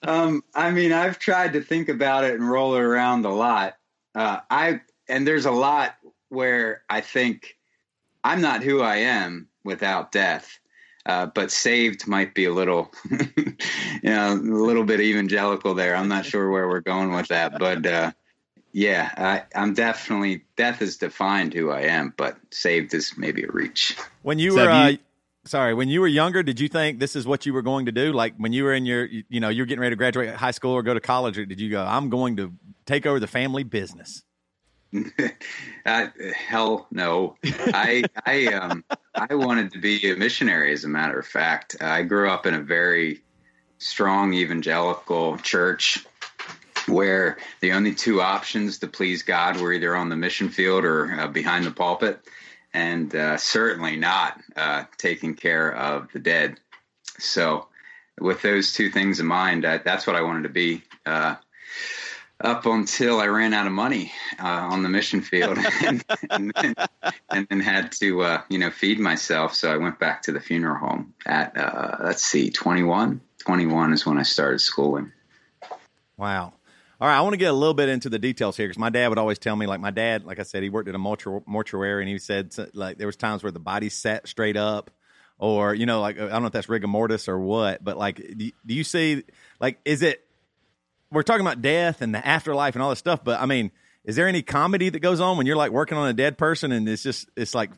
Um, 0.03 0.43
I 0.55 0.71
mean, 0.71 0.93
I've 0.93 1.19
tried 1.19 1.53
to 1.53 1.61
think 1.61 1.89
about 1.89 2.25
it 2.25 2.35
and 2.35 2.49
roll 2.49 2.75
it 2.75 2.81
around 2.81 3.25
a 3.27 3.31
lot. 3.31 3.75
Uh, 4.15 4.39
I 4.51 4.81
and 5.09 5.27
there's 5.27 5.47
a 5.47 5.53
lot 5.53 5.95
where 6.31 6.83
I 6.89 7.01
think 7.01 7.57
I'm 8.25 8.41
not 8.41 8.63
who 8.63 8.81
I 8.81 8.97
am 8.97 9.49
without 9.65 10.13
death. 10.13 10.59
Uh, 11.05 11.27
but 11.27 11.51
saved 11.51 12.07
might 12.07 12.33
be 12.33 12.45
a 12.45 12.53
little, 12.53 12.93
you 13.11 13.57
know, 14.05 14.35
a 14.35 14.37
little 14.37 14.85
bit 14.85 15.01
evangelical 15.01 15.75
there. 15.75 15.97
I'm 15.97 16.07
not 16.07 16.25
sure 16.25 16.49
where 16.49 16.69
we're 16.69 16.79
going 16.81 17.13
with 17.13 17.27
that, 17.29 17.59
but 17.59 17.85
uh, 17.85 18.13
yeah, 18.73 19.11
I, 19.17 19.43
I'm 19.59 19.75
definitely 19.75 20.45
death 20.57 20.81
is 20.81 20.99
defined 20.99 21.55
who 21.55 21.71
I 21.73 21.83
am, 21.83 22.15
but 22.17 22.37
saved 22.53 22.95
is 22.95 23.15
maybe 23.17 23.43
a 23.43 23.51
reach. 23.51 23.97
When 24.23 24.39
you 24.39 24.53
So 24.53 24.57
were, 24.59 24.63
have 24.63 24.73
uh, 24.73 24.89
you- 24.91 24.99
sorry, 25.45 25.75
when 25.75 25.89
you 25.89 26.01
were 26.01 26.07
younger, 26.07 26.45
did 26.45 26.61
you 26.61 26.69
think 26.69 27.01
this 27.01 27.17
is 27.17 27.27
what 27.27 27.47
you 27.47 27.53
were 27.53 27.63
going 27.63 27.87
to 27.87 27.93
do? 27.93 28.13
Like 28.13 28.35
when 28.37 28.53
you 28.53 28.63
were 28.63 28.73
in 28.73 28.87
your, 28.87 29.05
you 29.05 29.25
you 29.29 29.41
know, 29.41 29.49
you're 29.49 29.67
getting 29.67 29.81
ready 29.81 29.93
to 29.93 29.99
graduate 29.99 30.35
high 30.37 30.53
school 30.53 30.73
or 30.73 30.85
go 30.85 30.95
to 30.95 31.01
college, 31.01 31.37
or 31.37 31.45
did 31.45 31.61
you 31.61 31.69
go, 31.71 31.85
I'm 31.85 32.11
going 32.11 32.37
to 32.37 32.53
take 32.87 33.07
over 33.07 33.19
the 33.19 33.27
family 33.27 33.65
business? 33.65 34.23
uh, 35.87 36.07
hell 36.35 36.87
no. 36.91 37.37
I 37.45 38.05
I 38.27 38.47
um 38.49 38.85
I 39.15 39.35
wanted 39.35 39.73
to 39.73 39.81
be 39.81 40.11
a 40.11 40.17
missionary. 40.17 40.73
As 40.73 40.85
a 40.85 40.89
matter 40.89 41.19
of 41.19 41.27
fact, 41.27 41.77
I 41.81 42.03
grew 42.03 42.29
up 42.31 42.47
in 42.47 42.55
a 42.55 42.61
very 42.61 43.23
strong 43.79 44.33
evangelical 44.35 45.39
church 45.39 46.05
where 46.87 47.39
the 47.61 47.73
only 47.73 47.95
two 47.95 48.21
options 48.21 48.79
to 48.79 48.87
please 48.87 49.23
God 49.23 49.61
were 49.61 49.73
either 49.73 49.97
on 49.97 50.09
the 50.09 50.17
mission 50.17 50.49
field 50.49 50.85
or 50.85 51.13
uh, 51.13 51.29
behind 51.29 51.65
the 51.65 51.71
pulpit, 51.71 52.21
and 52.75 53.15
uh, 53.15 53.37
certainly 53.37 53.97
not 53.97 54.41
uh, 54.57 54.85
taking 54.99 55.35
care 55.35 55.75
of 55.75 56.09
the 56.13 56.19
dead. 56.19 56.59
So, 57.19 57.69
with 58.21 58.43
those 58.43 58.73
two 58.73 58.91
things 58.91 59.21
in 59.21 59.27
mind, 59.27 59.65
uh, 59.65 59.79
that's 59.85 60.07
what 60.07 60.17
I 60.17 60.23
wanted 60.23 60.43
to 60.43 60.49
be. 60.49 60.83
Up 62.43 62.67
until 62.67 63.21
I 63.21 63.27
ran 63.27 63.55
out 63.55 63.67
of 63.67 63.73
money 63.73 64.13
uh, 64.39 64.47
on 64.47 64.83
the 64.83 64.89
mission 64.89 65.21
field, 65.21 65.59
and, 65.85 66.05
and, 66.31 66.53
then, 66.61 66.75
and 67.31 67.47
then 67.49 67.61
had 67.61 67.93
to, 67.93 68.23
uh, 68.23 68.43
you 68.49 68.59
know, 68.59 68.71
feed 68.71 68.99
myself. 68.99 69.55
So 69.55 69.73
I 69.73 69.77
went 69.77 69.99
back 69.99 70.23
to 70.23 70.33
the 70.33 70.41
funeral 70.41 70.77
home 70.77 71.15
at, 71.25 71.57
uh, 71.57 71.99
let's 72.01 72.25
see, 72.25 72.51
21. 72.51 73.21
21 73.39 73.93
is 73.93 74.05
when 74.05 74.19
I 74.19 74.23
started 74.23 74.59
schooling. 74.61 75.13
Wow. 76.17 76.53
All 77.01 77.09
right, 77.09 77.19
I 77.19 77.21
want 77.23 77.33
to 77.33 77.39
get 77.39 77.51
a 77.51 77.53
little 77.53 77.75
bit 77.75 77.89
into 77.89 78.09
the 78.09 78.19
details 78.21 78.57
here 78.57 78.67
because 78.69 78.79
my 78.79 78.89
dad 78.89 79.09
would 79.09 79.19
always 79.19 79.39
tell 79.41 79.57
me, 79.57 79.67
like 79.67 79.81
my 79.81 79.91
dad, 79.91 80.25
like 80.25 80.39
I 80.39 80.45
said, 80.45 80.63
he 80.63 80.71
worked 80.71 80.89
at 80.89 80.95
a 80.95 80.99
mortu- 80.99 81.43
mortuary, 81.47 82.01
and 82.01 82.09
he 82.09 82.17
said 82.19 82.55
like 82.75 82.97
there 82.97 83.09
was 83.09 83.17
times 83.17 83.43
where 83.43 83.51
the 83.51 83.59
body 83.59 83.89
sat 83.89 84.29
straight 84.29 84.57
up, 84.57 84.89
or 85.37 85.75
you 85.75 85.85
know, 85.85 86.01
like 86.01 86.17
I 86.17 86.29
don't 86.29 86.43
know 86.43 86.47
if 86.47 86.53
that's 86.53 86.69
rigor 86.69 86.87
mortis 86.87 87.27
or 87.27 87.41
what, 87.41 87.83
but 87.83 87.99
like, 87.99 88.19
do, 88.19 88.53
do 88.65 88.75
you 88.75 88.85
see, 88.85 89.25
like, 89.59 89.81
is 89.85 90.03
it? 90.03 90.25
We're 91.13 91.23
talking 91.23 91.43
about 91.43 91.63
death 91.63 92.03
and 92.03 92.15
the 92.15 92.27
afterlife 92.27 92.75
and 92.75 92.83
all 92.83 92.91
this 92.91 92.99
stuff, 92.99 93.23
but 93.23 93.41
I 93.41 93.47
mean, 93.47 93.71
is 94.05 94.17
there 94.17 94.27
any 94.27 94.43
comedy 94.43 94.89
that 94.89 95.01
goes 95.01 95.21
on 95.21 95.37
when 95.37 95.47
you're 95.47 95.57
like 95.57 95.71
working 95.71 95.97
on 95.97 96.09
a 96.09 96.13
dead 96.13 96.39
person 96.39 96.73
and 96.73 96.89
it's 96.89 97.03
just 97.03 97.29
it's 97.37 97.55
like 97.55 97.71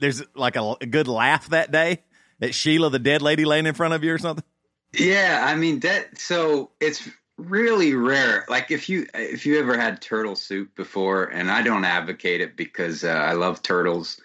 there's 0.00 0.22
like 0.34 0.56
a, 0.56 0.76
a 0.80 0.86
good 0.86 1.08
laugh 1.08 1.48
that 1.50 1.70
day 1.70 2.02
at 2.40 2.54
Sheila, 2.54 2.90
the 2.90 2.98
dead 2.98 3.22
lady, 3.22 3.44
laying 3.44 3.66
in 3.66 3.74
front 3.74 3.94
of 3.94 4.04
you 4.04 4.14
or 4.14 4.18
something? 4.18 4.44
Yeah, 4.92 5.44
I 5.44 5.54
mean 5.56 5.80
that. 5.80 6.18
So 6.18 6.70
it's 6.80 7.08
really 7.36 7.94
rare. 7.94 8.44
Like 8.48 8.70
if 8.70 8.88
you 8.88 9.06
if 9.14 9.44
you 9.44 9.58
ever 9.58 9.78
had 9.78 10.00
turtle 10.00 10.36
soup 10.36 10.74
before, 10.74 11.24
and 11.24 11.50
I 11.50 11.62
don't 11.62 11.84
advocate 11.84 12.40
it 12.40 12.56
because 12.56 13.04
uh, 13.04 13.08
I 13.08 13.32
love 13.32 13.62
turtles, 13.62 14.20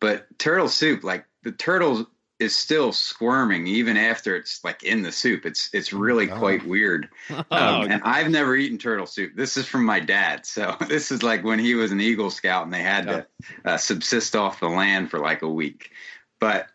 but 0.00 0.26
turtle 0.38 0.68
soup, 0.68 1.04
like 1.04 1.24
the 1.42 1.52
turtle 1.52 2.06
is 2.42 2.54
still 2.54 2.92
squirming 2.92 3.66
even 3.66 3.96
after 3.96 4.36
it's 4.36 4.62
like 4.64 4.82
in 4.82 5.02
the 5.02 5.12
soup. 5.12 5.46
It's 5.46 5.70
it's 5.72 5.92
really 5.92 6.26
quite 6.26 6.66
weird. 6.66 7.08
Um, 7.50 7.90
and 7.90 8.02
I've 8.04 8.30
never 8.30 8.54
eaten 8.56 8.78
turtle 8.78 9.06
soup. 9.06 9.32
This 9.34 9.56
is 9.56 9.66
from 9.66 9.84
my 9.84 10.00
dad. 10.00 10.44
So 10.46 10.76
this 10.88 11.10
is 11.10 11.22
like 11.22 11.44
when 11.44 11.58
he 11.58 11.74
was 11.74 11.92
an 11.92 12.00
Eagle 12.00 12.30
Scout 12.30 12.64
and 12.64 12.74
they 12.74 12.82
had 12.82 13.06
to 13.06 13.26
uh, 13.64 13.76
subsist 13.78 14.36
off 14.36 14.60
the 14.60 14.68
land 14.68 15.10
for 15.10 15.18
like 15.18 15.42
a 15.42 15.48
week. 15.48 15.90
But 16.40 16.66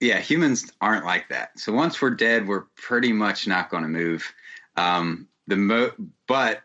yeah, 0.00 0.18
humans 0.18 0.72
aren't 0.80 1.04
like 1.04 1.28
that. 1.28 1.58
So 1.58 1.72
once 1.72 2.00
we're 2.00 2.10
dead, 2.10 2.48
we're 2.48 2.64
pretty 2.76 3.12
much 3.12 3.46
not 3.46 3.70
going 3.70 3.82
to 3.82 3.88
move. 3.88 4.32
Um, 4.76 5.28
the 5.46 5.56
mo- 5.56 5.92
but 6.26 6.62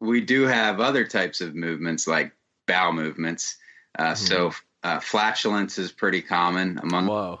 we 0.00 0.20
do 0.20 0.42
have 0.42 0.80
other 0.80 1.04
types 1.04 1.40
of 1.40 1.54
movements 1.54 2.06
like 2.06 2.32
bowel 2.66 2.92
movements. 2.92 3.56
Uh, 3.98 4.14
So 4.14 4.52
uh, 4.82 5.00
flatulence 5.00 5.78
is 5.78 5.90
pretty 5.90 6.22
common 6.22 6.78
among 6.82 7.06
Whoa. 7.06 7.40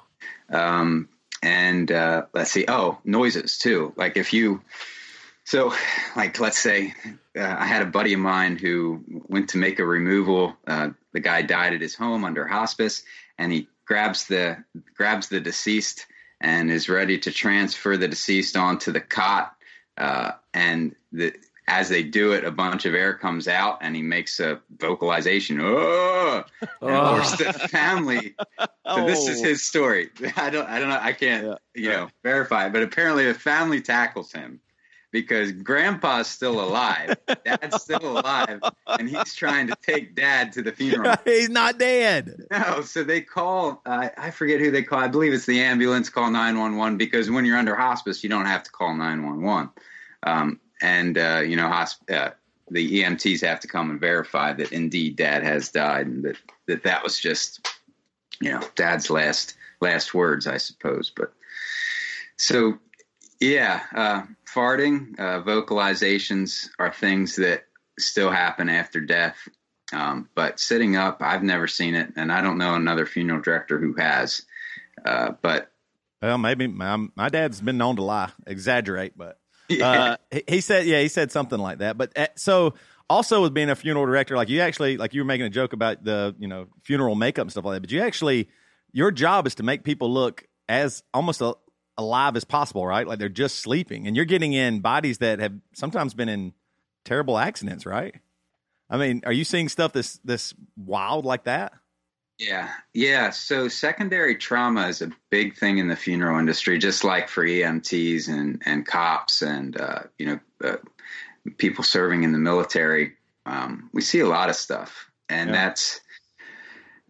Um, 0.50 1.08
and 1.42 1.90
uh, 1.90 2.26
let's 2.34 2.50
see. 2.50 2.64
Oh 2.68 2.98
noises 3.04 3.58
too. 3.58 3.92
Like 3.96 4.16
if 4.16 4.32
you 4.32 4.62
so 5.44 5.72
like 6.16 6.38
let's 6.40 6.58
say 6.58 6.94
uh, 7.36 7.56
i 7.58 7.64
had 7.64 7.82
a 7.82 7.86
buddy 7.86 8.12
of 8.12 8.20
mine 8.20 8.56
who 8.56 9.02
went 9.28 9.50
to 9.50 9.58
make 9.58 9.78
a 9.78 9.84
removal. 9.84 10.56
Uh, 10.66 10.90
the 11.12 11.20
guy 11.20 11.42
died 11.42 11.74
at 11.74 11.80
his 11.80 11.94
home 11.94 12.24
under 12.24 12.46
hospice 12.46 13.02
and 13.38 13.52
he 13.52 13.68
grabs 13.84 14.26
the 14.26 14.62
grabs 14.94 15.28
the 15.28 15.40
deceased 15.40 16.06
and 16.40 16.70
is 16.70 16.88
ready 16.88 17.18
to 17.18 17.32
transfer 17.32 17.96
the 17.96 18.08
deceased 18.08 18.56
onto 18.56 18.92
the 18.92 19.00
cot. 19.00 19.54
Uh, 19.96 20.32
and 20.54 20.94
the 21.10 21.34
as 21.68 21.88
they 21.88 22.02
do 22.02 22.32
it, 22.32 22.44
a 22.44 22.50
bunch 22.50 22.86
of 22.86 22.94
air 22.94 23.14
comes 23.14 23.46
out, 23.46 23.78
and 23.82 23.94
he 23.94 24.02
makes 24.02 24.40
a 24.40 24.60
vocalization. 24.78 25.60
Oh, 25.60 26.42
and 26.80 26.90
of 26.90 27.14
course, 27.14 27.36
the 27.36 27.52
family 27.68 28.34
so 28.86 29.06
this 29.06 29.28
is 29.28 29.40
Oh. 29.40 29.44
his 29.44 29.62
story. 29.62 30.10
I 30.36 30.50
don't, 30.50 30.68
I 30.68 30.80
don't 30.80 30.88
know, 30.88 30.98
I 31.00 31.12
can't, 31.12 31.58
you 31.74 31.90
know, 31.90 32.08
verify 32.24 32.66
it, 32.66 32.72
but 32.72 32.82
apparently 32.82 33.26
the 33.26 33.34
family 33.34 33.80
tackles 33.80 34.32
him 34.32 34.60
because 35.10 35.52
Grandpa's 35.52 36.26
still 36.26 36.60
alive, 36.60 37.16
Dad's 37.44 37.82
still 37.82 38.18
alive, 38.18 38.60
and 38.86 39.08
he's 39.08 39.34
trying 39.34 39.66
to 39.68 39.76
take 39.82 40.14
Dad 40.14 40.52
to 40.52 40.62
the 40.62 40.72
funeral. 40.72 41.14
He's 41.24 41.48
not 41.48 41.78
dead. 41.78 42.44
No, 42.50 42.82
so 42.82 43.04
they 43.04 43.22
call. 43.22 43.80
Uh, 43.86 44.08
I 44.18 44.30
forget 44.30 44.60
who 44.60 44.70
they 44.70 44.82
call. 44.82 44.98
I 44.98 45.08
believe 45.08 45.32
it's 45.32 45.46
the 45.46 45.60
ambulance. 45.60 46.10
Call 46.10 46.30
nine 46.30 46.58
one 46.58 46.76
one 46.76 46.98
because 46.98 47.30
when 47.30 47.46
you're 47.46 47.56
under 47.56 47.74
hospice, 47.74 48.22
you 48.22 48.28
don't 48.28 48.44
have 48.44 48.62
to 48.64 48.70
call 48.70 48.94
nine 48.94 49.24
one 49.24 49.40
one. 49.42 49.70
And 50.80 51.18
uh, 51.18 51.42
you 51.44 51.56
know, 51.56 51.68
hosp- 51.68 52.10
uh, 52.10 52.30
the 52.70 53.02
EMTs 53.02 53.40
have 53.42 53.60
to 53.60 53.68
come 53.68 53.90
and 53.90 54.00
verify 54.00 54.52
that 54.52 54.72
indeed 54.72 55.16
Dad 55.16 55.42
has 55.42 55.70
died, 55.70 56.06
and 56.06 56.24
that 56.24 56.36
that 56.66 56.82
that 56.84 57.02
was 57.02 57.18
just, 57.18 57.66
you 58.40 58.50
know, 58.50 58.62
Dad's 58.74 59.10
last 59.10 59.54
last 59.80 60.14
words, 60.14 60.46
I 60.46 60.58
suppose. 60.58 61.10
But 61.14 61.32
so, 62.36 62.78
yeah, 63.40 63.82
uh, 63.94 64.22
farting, 64.46 65.18
uh, 65.18 65.42
vocalizations 65.42 66.68
are 66.78 66.92
things 66.92 67.36
that 67.36 67.64
still 67.98 68.30
happen 68.30 68.68
after 68.68 69.00
death. 69.00 69.36
Um, 69.92 70.28
but 70.34 70.60
sitting 70.60 70.96
up, 70.96 71.22
I've 71.22 71.42
never 71.42 71.66
seen 71.66 71.94
it, 71.94 72.12
and 72.16 72.30
I 72.30 72.42
don't 72.42 72.58
know 72.58 72.74
another 72.74 73.06
funeral 73.06 73.40
director 73.40 73.78
who 73.78 73.94
has. 73.94 74.42
Uh, 75.04 75.32
but 75.40 75.72
Well, 76.20 76.38
maybe 76.38 76.66
my, 76.66 77.08
my 77.14 77.28
dad's 77.28 77.60
been 77.60 77.78
known 77.78 77.96
to 77.96 78.02
lie, 78.02 78.30
exaggerate, 78.46 79.16
but 79.16 79.38
yeah, 79.78 80.16
uh, 80.32 80.38
he, 80.46 80.60
said, 80.60 80.86
yeah, 80.86 81.00
he 81.00 81.08
said 81.08 81.30
something 81.32 81.58
like 81.58 81.78
that. 81.78 81.98
But 81.98 82.16
uh, 82.16 82.28
so 82.36 82.74
also 83.10 83.42
with 83.42 83.54
being 83.54 83.70
a 83.70 83.76
funeral 83.76 84.06
director, 84.06 84.36
like 84.36 84.48
you 84.48 84.60
actually, 84.60 84.96
like 84.96 85.14
you 85.14 85.20
were 85.20 85.26
making 85.26 85.46
a 85.46 85.50
joke 85.50 85.72
about 85.72 86.04
the, 86.04 86.34
you 86.38 86.48
know, 86.48 86.66
funeral 86.82 87.14
makeup 87.14 87.42
and 87.42 87.50
stuff 87.50 87.64
like 87.64 87.76
that, 87.76 87.80
but 87.80 87.90
you 87.90 88.00
actually, 88.00 88.48
your 88.92 89.10
job 89.10 89.46
is 89.46 89.54
to 89.56 89.62
make 89.62 89.84
people 89.84 90.12
look 90.12 90.44
as 90.68 91.02
almost 91.12 91.40
a, 91.40 91.54
alive 91.96 92.36
as 92.36 92.44
possible, 92.44 92.86
right? 92.86 93.06
Like 93.06 93.18
they're 93.18 93.28
just 93.28 93.60
sleeping, 93.60 94.06
and 94.06 94.16
you're 94.16 94.24
getting 94.24 94.52
in 94.52 94.80
bodies 94.80 95.18
that 95.18 95.40
have 95.40 95.54
sometimes 95.74 96.14
been 96.14 96.28
in 96.28 96.52
terrible 97.04 97.36
accidents, 97.36 97.84
right? 97.84 98.14
I 98.88 98.96
mean, 98.96 99.22
are 99.26 99.32
you 99.32 99.44
seeing 99.44 99.68
stuff 99.68 99.92
this 99.92 100.18
this 100.24 100.54
wild 100.76 101.24
like 101.24 101.44
that? 101.44 101.72
Yeah, 102.38 102.70
yeah. 102.94 103.30
So 103.30 103.68
secondary 103.68 104.36
trauma 104.36 104.88
is 104.88 105.02
a 105.02 105.10
big 105.30 105.56
thing 105.56 105.78
in 105.78 105.88
the 105.88 105.96
funeral 105.96 106.38
industry, 106.38 106.78
just 106.78 107.04
like 107.04 107.28
for 107.28 107.44
EMTs 107.44 108.28
and 108.28 108.62
and 108.64 108.86
cops 108.86 109.42
and 109.42 109.78
uh, 109.80 110.02
you 110.18 110.26
know 110.26 110.40
uh, 110.64 110.76
people 111.58 111.84
serving 111.84 112.22
in 112.22 112.32
the 112.32 112.38
military. 112.38 113.14
Um, 113.46 113.90
we 113.92 114.02
see 114.02 114.20
a 114.20 114.28
lot 114.28 114.50
of 114.50 114.56
stuff, 114.56 115.10
and 115.28 115.50
Yeah. 115.50 115.56
that's 115.56 116.00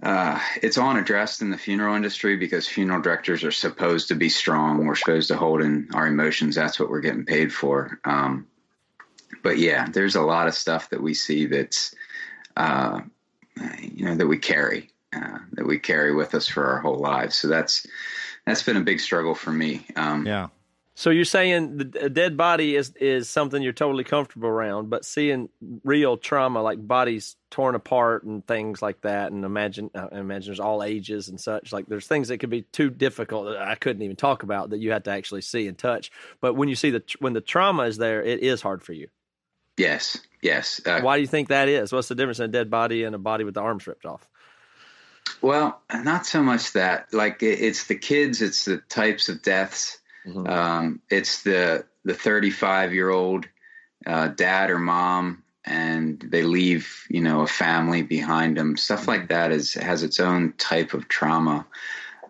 uh, 0.02 0.38
it's 0.62 0.78
unaddressed 0.78 1.42
in 1.42 1.50
the 1.50 1.58
funeral 1.58 1.96
industry 1.96 2.36
because 2.36 2.68
funeral 2.68 3.02
directors 3.02 3.42
are 3.42 3.50
supposed 3.50 4.08
to 4.08 4.14
be 4.14 4.28
strong. 4.28 4.86
We're 4.86 4.94
supposed 4.94 5.28
to 5.28 5.36
hold 5.36 5.60
in 5.60 5.88
our 5.92 6.06
emotions. 6.06 6.54
That's 6.54 6.78
what 6.78 6.88
we're 6.88 7.00
getting 7.00 7.24
paid 7.24 7.52
for. 7.52 7.98
Um, 8.04 8.46
but 9.42 9.58
yeah, 9.58 9.88
there's 9.90 10.14
a 10.14 10.22
lot 10.22 10.46
of 10.46 10.54
stuff 10.54 10.90
that 10.90 11.02
we 11.02 11.14
see 11.14 11.46
that's, 11.46 11.94
uh, 12.56 13.00
you 13.80 14.04
know, 14.04 14.14
that 14.14 14.26
we 14.28 14.38
carry, 14.38 14.90
uh, 15.14 15.38
that 15.52 15.66
we 15.66 15.78
carry 15.78 16.14
with 16.14 16.34
us 16.34 16.48
for 16.48 16.66
our 16.66 16.78
whole 16.80 16.98
lives. 16.98 17.36
So 17.36 17.48
that's 17.48 17.86
that's 18.46 18.62
been 18.62 18.76
a 18.76 18.82
big 18.82 19.00
struggle 19.00 19.34
for 19.34 19.52
me. 19.52 19.86
Um, 19.96 20.26
Yeah. 20.26 20.48
So 20.98 21.10
you're 21.10 21.24
saying 21.24 21.76
the 21.76 22.06
a 22.06 22.08
dead 22.08 22.36
body 22.36 22.74
is 22.74 22.92
is 22.96 23.30
something 23.30 23.62
you're 23.62 23.72
totally 23.72 24.02
comfortable 24.02 24.48
around, 24.48 24.90
but 24.90 25.04
seeing 25.04 25.48
real 25.84 26.16
trauma 26.16 26.60
like 26.60 26.84
bodies 26.84 27.36
torn 27.50 27.76
apart 27.76 28.24
and 28.24 28.44
things 28.44 28.82
like 28.82 29.00
that, 29.02 29.30
and 29.30 29.44
imagine 29.44 29.92
uh, 29.94 30.08
imagine 30.10 30.48
there's 30.48 30.58
all 30.58 30.82
ages 30.82 31.28
and 31.28 31.40
such. 31.40 31.72
Like 31.72 31.86
there's 31.86 32.08
things 32.08 32.26
that 32.26 32.38
could 32.38 32.50
be 32.50 32.62
too 32.62 32.90
difficult 32.90 33.46
that 33.46 33.62
I 33.62 33.76
couldn't 33.76 34.02
even 34.02 34.16
talk 34.16 34.42
about 34.42 34.70
that 34.70 34.80
you 34.80 34.90
had 34.90 35.04
to 35.04 35.12
actually 35.12 35.42
see 35.42 35.68
and 35.68 35.78
touch. 35.78 36.10
But 36.40 36.54
when 36.54 36.68
you 36.68 36.74
see 36.74 36.90
the 36.90 37.04
when 37.20 37.32
the 37.32 37.40
trauma 37.40 37.84
is 37.84 37.96
there, 37.96 38.20
it 38.20 38.40
is 38.40 38.60
hard 38.60 38.82
for 38.82 38.92
you. 38.92 39.06
Yes, 39.76 40.18
yes. 40.42 40.80
Uh, 40.84 41.00
Why 41.00 41.16
do 41.16 41.20
you 41.20 41.28
think 41.28 41.50
that 41.50 41.68
is? 41.68 41.92
What's 41.92 42.08
the 42.08 42.16
difference 42.16 42.40
in 42.40 42.46
a 42.46 42.48
dead 42.48 42.70
body 42.70 43.04
and 43.04 43.14
a 43.14 43.18
body 43.18 43.44
with 43.44 43.54
the 43.54 43.62
arms 43.62 43.86
ripped 43.86 44.04
off? 44.04 44.28
Well, 45.40 45.80
not 45.92 46.26
so 46.26 46.42
much 46.42 46.72
that. 46.72 47.12
Like 47.12 47.42
it, 47.42 47.60
it's 47.60 47.86
the 47.86 47.94
kids, 47.94 48.42
it's 48.42 48.64
the 48.64 48.78
types 48.78 49.28
of 49.28 49.42
deaths. 49.42 49.98
Mhm. 50.26 50.48
Um, 50.48 51.00
it's 51.10 51.42
the 51.42 51.84
the 52.04 52.14
35 52.14 52.94
year 52.94 53.10
old 53.10 53.46
uh, 54.06 54.28
dad 54.28 54.70
or 54.70 54.78
mom, 54.78 55.42
and 55.64 56.20
they 56.20 56.42
leave 56.42 57.06
you 57.08 57.20
know 57.20 57.42
a 57.42 57.46
family 57.46 58.02
behind 58.02 58.56
them. 58.56 58.76
Stuff 58.76 59.08
like 59.08 59.28
that 59.28 59.52
is 59.52 59.74
has 59.74 60.02
its 60.02 60.20
own 60.20 60.52
type 60.58 60.94
of 60.94 61.08
trauma. 61.08 61.66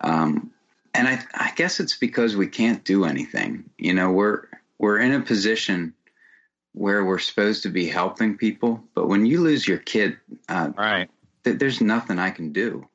Um, 0.01 0.51
and 0.93 1.07
I, 1.07 1.23
I 1.33 1.51
guess 1.55 1.79
it's 1.79 1.95
because 1.95 2.35
we 2.35 2.47
can't 2.47 2.83
do 2.83 3.05
anything. 3.05 3.69
You 3.77 3.93
know, 3.93 4.11
we're 4.11 4.45
we're 4.77 4.99
in 4.99 5.13
a 5.13 5.21
position 5.21 5.93
where 6.73 7.03
we're 7.03 7.19
supposed 7.19 7.63
to 7.63 7.69
be 7.69 7.87
helping 7.87 8.37
people, 8.37 8.83
but 8.93 9.07
when 9.07 9.25
you 9.25 9.41
lose 9.41 9.67
your 9.67 9.79
kid, 9.79 10.17
uh, 10.47 10.71
Right. 10.77 11.09
Th- 11.43 11.59
there's 11.59 11.81
nothing 11.81 12.19
I 12.19 12.31
can 12.31 12.51
do. 12.53 12.87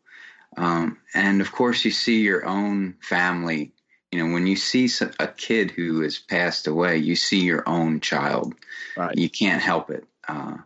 Um, 0.57 0.99
and 1.14 1.40
of 1.40 1.53
course, 1.53 1.84
you 1.84 1.90
see 1.90 2.20
your 2.20 2.47
own 2.47 2.97
family. 3.01 3.72
You 4.12 4.24
know, 4.24 4.32
when 4.32 4.47
you 4.47 4.57
see 4.57 4.88
a 5.18 5.26
kid 5.26 5.72
who 5.72 6.03
has 6.03 6.18
passed 6.18 6.66
away, 6.66 6.99
you 6.99 7.16
see 7.16 7.40
your 7.40 7.68
own 7.68 8.01
child. 8.01 8.55
Right. 8.97 9.16
You 9.16 9.28
can't 9.28 9.62
help 9.62 9.90
it. 9.90 10.07
Uh, 10.28 10.59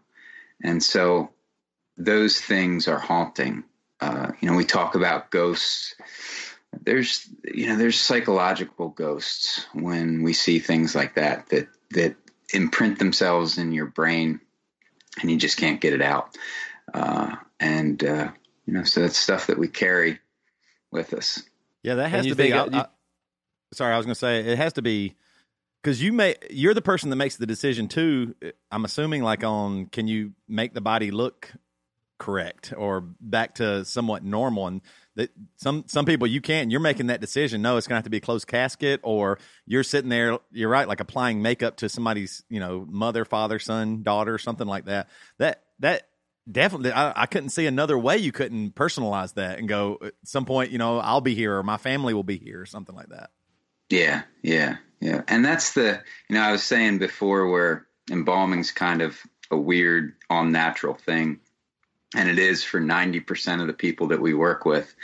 and 0.63 0.83
so 0.83 1.31
those 1.97 2.41
things 2.41 2.89
are 2.89 2.99
haunting. 2.99 3.65
Uh, 4.01 4.33
you 4.41 4.51
know, 4.51 4.57
we 4.57 4.65
talk 4.65 4.95
about 4.95 5.31
ghosts. 5.31 5.95
There's, 6.83 7.29
you 7.45 7.69
know, 7.69 7.77
there's 7.77 7.99
psychological 7.99 8.91
ghosts 8.91 9.67
when 9.73 10.23
we 10.23 10.35
see 10.35 10.59
things 10.59 10.95
like 10.95 11.15
that 11.15 11.49
that 11.49 11.69
that 11.91 12.17
imprint 12.53 12.99
themselves 12.99 13.59
in 13.59 13.73
your 13.73 13.87
brain, 13.87 14.41
and 15.21 15.31
you 15.31 15.39
just 15.39 15.57
can't 15.57 15.81
get 15.81 15.95
it 15.95 16.03
out. 16.03 16.37
Uh, 16.93 17.37
and 17.61 18.03
uh, 18.05 18.31
you 18.67 18.73
know, 18.73 18.85
so 18.85 19.01
that's 19.01 19.17
stuff 19.17 19.47
that 19.49 19.59
we 19.59 19.69
carry 19.69 20.19
with 20.91 21.15
us. 21.15 21.43
Yeah, 21.83 21.97
that 21.97 22.09
has 22.11 22.27
to 22.27 22.35
be. 22.35 22.53
I, 22.53 22.65
I- 22.65 22.87
sorry, 23.73 23.95
I 23.95 23.97
was 23.97 24.07
going 24.07 24.15
to 24.15 24.19
say 24.19 24.41
it 24.41 24.57
has 24.59 24.75
to 24.75 24.83
be 24.83 25.15
because 25.83 26.03
you 26.03 26.13
may 26.13 26.37
you're 26.51 26.75
the 26.75 26.83
person 26.83 27.11
that 27.11 27.17
makes 27.17 27.37
the 27.37 27.47
decision 27.47 27.89
too. 27.89 28.35
I'm 28.71 28.85
assuming 28.85 29.23
like 29.23 29.45
on 29.45 29.87
can 29.87 30.09
you 30.09 30.33
make 30.49 30.75
the 30.75 30.81
body 30.81 31.11
look 31.11 31.53
correct 32.19 32.75
or 32.77 33.01
back 33.01 33.55
to 33.55 33.85
somewhat 33.85 34.25
normal 34.25 34.67
and 34.67 34.81
that 35.15 35.31
some 35.57 35.85
some 35.87 36.05
people 36.05 36.27
you 36.27 36.41
can't 36.41 36.69
you're 36.73 36.81
making 36.81 37.07
that 37.07 37.21
decision 37.21 37.63
no 37.63 37.77
it's 37.77 37.87
going 37.87 37.95
to 37.95 37.99
have 37.99 38.05
to 38.05 38.11
be 38.11 38.17
a 38.17 38.21
closed 38.21 38.49
casket 38.49 38.99
or 39.05 39.39
you're 39.67 39.85
sitting 39.85 40.11
there 40.11 40.37
you're 40.51 40.69
right 40.69 40.89
like 40.89 40.99
applying 40.99 41.41
makeup 41.43 41.77
to 41.77 41.89
somebody's 41.89 42.43
you 42.49 42.59
know 42.59 42.85
mother 42.91 43.25
father 43.25 43.61
son 43.61 44.03
daughter 44.03 44.37
something 44.37 44.67
like 44.67 44.87
that 44.87 45.09
that 45.39 45.63
that 45.79 46.09
definitely 46.51 46.93
I, 46.93 47.23
I 47.23 47.27
couldn't 47.27 47.51
see 47.51 47.67
another 47.67 47.99
way 47.99 48.17
you 48.17 48.33
couldn't 48.33 48.75
personalize 48.75 49.35
that 49.35 49.59
and 49.59 49.69
go 49.69 49.99
at 50.03 50.15
some 50.25 50.45
point 50.45 50.71
you 50.71 50.79
know 50.79 50.99
i'll 50.99 51.21
be 51.21 51.35
here 51.35 51.59
or 51.59 51.63
my 51.63 51.77
family 51.77 52.15
will 52.15 52.23
be 52.23 52.39
here 52.39 52.61
or 52.61 52.67
something 52.67 52.95
like 52.97 53.09
that 53.09 53.31
Yeah, 53.91 54.23
yeah, 54.43 54.77
yeah. 55.01 55.23
And 55.29 55.45
that's 55.45 55.73
the, 55.73 56.03
you 56.29 56.35
know, 56.37 56.43
I 56.43 56.53
was 56.53 56.63
saying 56.63 56.99
before 56.99 57.49
where 57.49 57.87
embalming's 58.11 58.71
kind 58.71 59.01
of 59.01 59.19
a 59.51 59.57
weird, 59.57 60.13
unnatural 60.29 60.95
thing. 60.95 61.41
And 62.15 62.29
it 62.29 62.39
is 62.39 62.63
for 62.63 62.81
90% 62.81 63.61
of 63.63 63.67
the 63.67 63.73
people 63.73 64.09
that 64.09 64.21
we 64.21 64.35
work 64.35 64.67
with. 64.67 64.95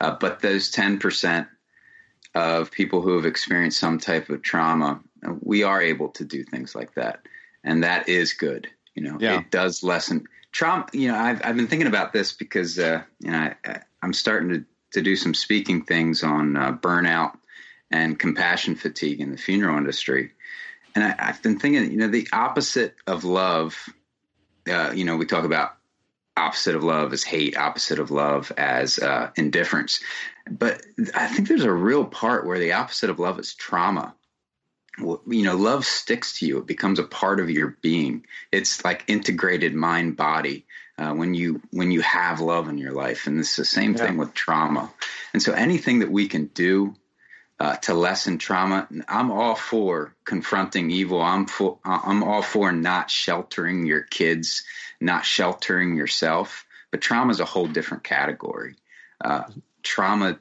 Uh, 0.00 0.16
but 0.20 0.40
those 0.40 0.70
10% 0.70 1.48
of 2.34 2.70
people 2.70 3.00
who 3.02 3.16
have 3.16 3.26
experienced 3.26 3.80
some 3.80 3.98
type 3.98 4.28
of 4.28 4.42
trauma, 4.42 5.00
uh, 5.26 5.32
we 5.40 5.64
are 5.64 5.82
able 5.82 6.10
to 6.10 6.24
do 6.24 6.44
things 6.44 6.74
like 6.74 6.94
that. 6.94 7.20
And 7.64 7.82
that 7.82 8.08
is 8.08 8.32
good. 8.34 8.68
You 8.94 9.02
know, 9.02 9.18
Yeah. 9.20 9.40
it 9.40 9.50
does 9.50 9.82
lessen 9.82 10.24
trauma. 10.52 10.86
You 10.92 11.08
know, 11.08 11.16
I've, 11.16 11.40
I've 11.44 11.56
been 11.56 11.66
thinking 11.66 11.88
about 11.88 12.12
this 12.12 12.32
because, 12.32 12.78
uh, 12.78 13.02
you 13.20 13.30
know, 13.30 13.52
I, 13.64 13.80
I'm 14.02 14.12
starting 14.12 14.50
to, 14.50 14.64
to 14.92 15.02
do 15.02 15.16
some 15.16 15.34
speaking 15.34 15.84
things 15.84 16.22
on 16.22 16.56
uh, 16.56 16.72
burnout 16.72 17.36
and 17.90 18.18
compassion 18.18 18.74
fatigue 18.74 19.20
in 19.20 19.30
the 19.30 19.38
funeral 19.38 19.78
industry. 19.78 20.32
and 20.94 21.04
I, 21.04 21.14
I've 21.18 21.42
been 21.42 21.58
thinking, 21.58 21.90
you 21.90 21.98
know, 21.98 22.08
the 22.08 22.28
opposite 22.32 22.94
of 23.06 23.24
love. 23.24 23.76
Uh, 24.70 24.92
you 24.94 25.04
know, 25.04 25.16
we 25.16 25.24
talk 25.24 25.44
about 25.44 25.78
opposite 26.36 26.76
of 26.76 26.84
love 26.84 27.12
is 27.12 27.24
hate, 27.24 27.56
opposite 27.56 27.98
of 27.98 28.10
love 28.10 28.52
as 28.56 28.98
uh, 28.98 29.30
indifference. 29.36 30.00
But 30.50 30.82
I 31.14 31.26
think 31.26 31.48
there's 31.48 31.64
a 31.64 31.72
real 31.72 32.04
part 32.04 32.46
where 32.46 32.58
the 32.58 32.72
opposite 32.72 33.10
of 33.10 33.18
love 33.18 33.38
is 33.38 33.54
trauma. 33.54 34.14
You 35.00 35.44
know, 35.44 35.56
love 35.56 35.84
sticks 35.84 36.38
to 36.38 36.46
you. 36.46 36.58
It 36.58 36.66
becomes 36.66 36.98
a 36.98 37.04
part 37.04 37.40
of 37.40 37.50
your 37.50 37.76
being. 37.82 38.26
It's 38.50 38.84
like 38.84 39.04
integrated 39.06 39.74
mind 39.74 40.16
body 40.16 40.66
uh, 40.98 41.12
when 41.12 41.34
you 41.34 41.60
when 41.70 41.90
you 41.90 42.00
have 42.00 42.40
love 42.40 42.68
in 42.68 42.78
your 42.78 42.92
life, 42.92 43.26
and 43.26 43.38
it's 43.38 43.56
the 43.56 43.64
same 43.64 43.94
thing 43.94 44.16
with 44.16 44.34
trauma. 44.34 44.92
And 45.32 45.42
so, 45.42 45.52
anything 45.52 46.00
that 46.00 46.10
we 46.10 46.28
can 46.28 46.46
do 46.46 46.96
uh, 47.60 47.76
to 47.76 47.94
lessen 47.94 48.38
trauma. 48.38 48.86
I'm 49.08 49.30
all 49.30 49.54
for 49.54 50.14
confronting 50.24 50.90
evil. 50.90 51.20
I'm 51.20 51.46
for, 51.46 51.78
I'm 51.84 52.22
all 52.22 52.42
for 52.42 52.70
not 52.72 53.10
sheltering 53.10 53.84
your 53.86 54.02
kids, 54.02 54.64
not 55.00 55.24
sheltering 55.24 55.96
yourself. 55.96 56.64
But 56.90 57.00
trauma 57.00 57.30
is 57.30 57.40
a 57.40 57.44
whole 57.44 57.66
different 57.66 58.04
category. 58.04 58.76
Uh, 59.22 59.44
trauma 59.82 60.38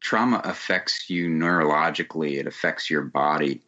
trauma 0.00 0.40
affects 0.44 1.08
you 1.08 1.28
neurologically. 1.28 2.38
It 2.38 2.46
affects 2.46 2.90
your 2.90 3.02
body, 3.02 3.62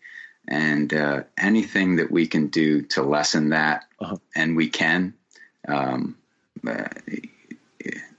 and 0.49 0.93
uh, 0.95 1.23
anything 1.39 1.97
that 1.97 2.11
we 2.11 2.27
can 2.27 2.49
do 2.49 2.83
to 2.83 3.03
lessen 3.03 3.51
that, 3.51 3.85
Uh-huh. 4.01 4.17
and 4.35 4.57
we 4.57 4.69
can, 4.69 5.15
um, 5.69 6.17
uh, 6.67 6.89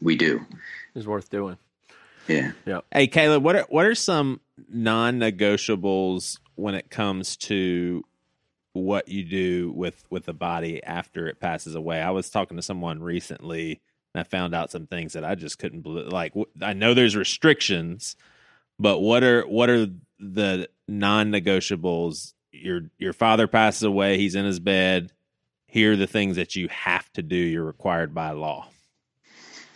we 0.01 0.15
do. 0.15 0.45
Is 0.95 1.05
worth 1.07 1.29
doing. 1.29 1.57
Yeah. 2.27 2.51
Yeah. 2.65 2.81
Hey, 2.93 3.07
Caleb, 3.07 3.43
what 3.43 3.55
are 3.55 3.65
what 3.69 3.85
are 3.85 3.95
some 3.95 4.39
non-negotiables 4.71 6.39
when 6.55 6.75
it 6.75 6.89
comes 6.89 7.35
to 7.37 8.03
what 8.73 9.07
you 9.07 9.23
do 9.23 9.71
with 9.71 10.03
with 10.09 10.25
the 10.25 10.33
body 10.33 10.83
after 10.83 11.27
it 11.27 11.39
passes 11.39 11.75
away? 11.75 12.01
I 12.01 12.11
was 12.11 12.29
talking 12.29 12.57
to 12.57 12.63
someone 12.63 13.01
recently, 13.01 13.81
and 14.13 14.21
I 14.21 14.23
found 14.23 14.53
out 14.53 14.71
some 14.71 14.85
things 14.87 15.13
that 15.13 15.23
I 15.25 15.35
just 15.35 15.57
couldn't 15.59 15.81
believe. 15.81 16.07
Like, 16.07 16.33
I 16.61 16.73
know 16.73 16.93
there's 16.93 17.15
restrictions, 17.15 18.15
but 18.77 18.99
what 18.99 19.23
are 19.23 19.41
what 19.47 19.69
are 19.69 19.87
the 20.19 20.69
non-negotiables? 20.87 22.33
Your 22.51 22.89
your 22.97 23.13
father 23.13 23.47
passes 23.47 23.83
away. 23.83 24.17
He's 24.17 24.35
in 24.35 24.45
his 24.45 24.59
bed. 24.59 25.11
Here 25.67 25.93
are 25.93 25.97
the 25.97 26.07
things 26.07 26.35
that 26.37 26.55
you 26.55 26.67
have 26.69 27.11
to 27.13 27.21
do. 27.21 27.35
You're 27.35 27.63
required 27.63 28.13
by 28.13 28.31
law. 28.31 28.67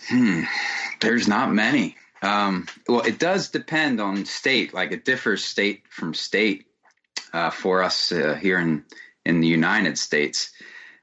Hmm. 0.10 0.44
There's 1.02 1.28
not 1.28 1.54
many. 1.54 1.96
Um, 2.22 2.68
well, 2.88 3.02
it 3.02 3.20
does 3.20 3.50
depend 3.50 4.02
on 4.02 4.26
state. 4.26 4.74
Like 4.74 4.91
it 4.91 5.06
differs 5.06 5.44
state 5.44 5.84
from 5.89 6.14
state. 6.14 6.66
Uh, 7.34 7.50
for 7.50 7.82
us 7.82 8.12
uh, 8.12 8.38
here 8.39 8.60
in 8.60 8.86
in 9.26 9.41
the 9.41 9.48
United 9.48 9.98
States, 9.98 10.52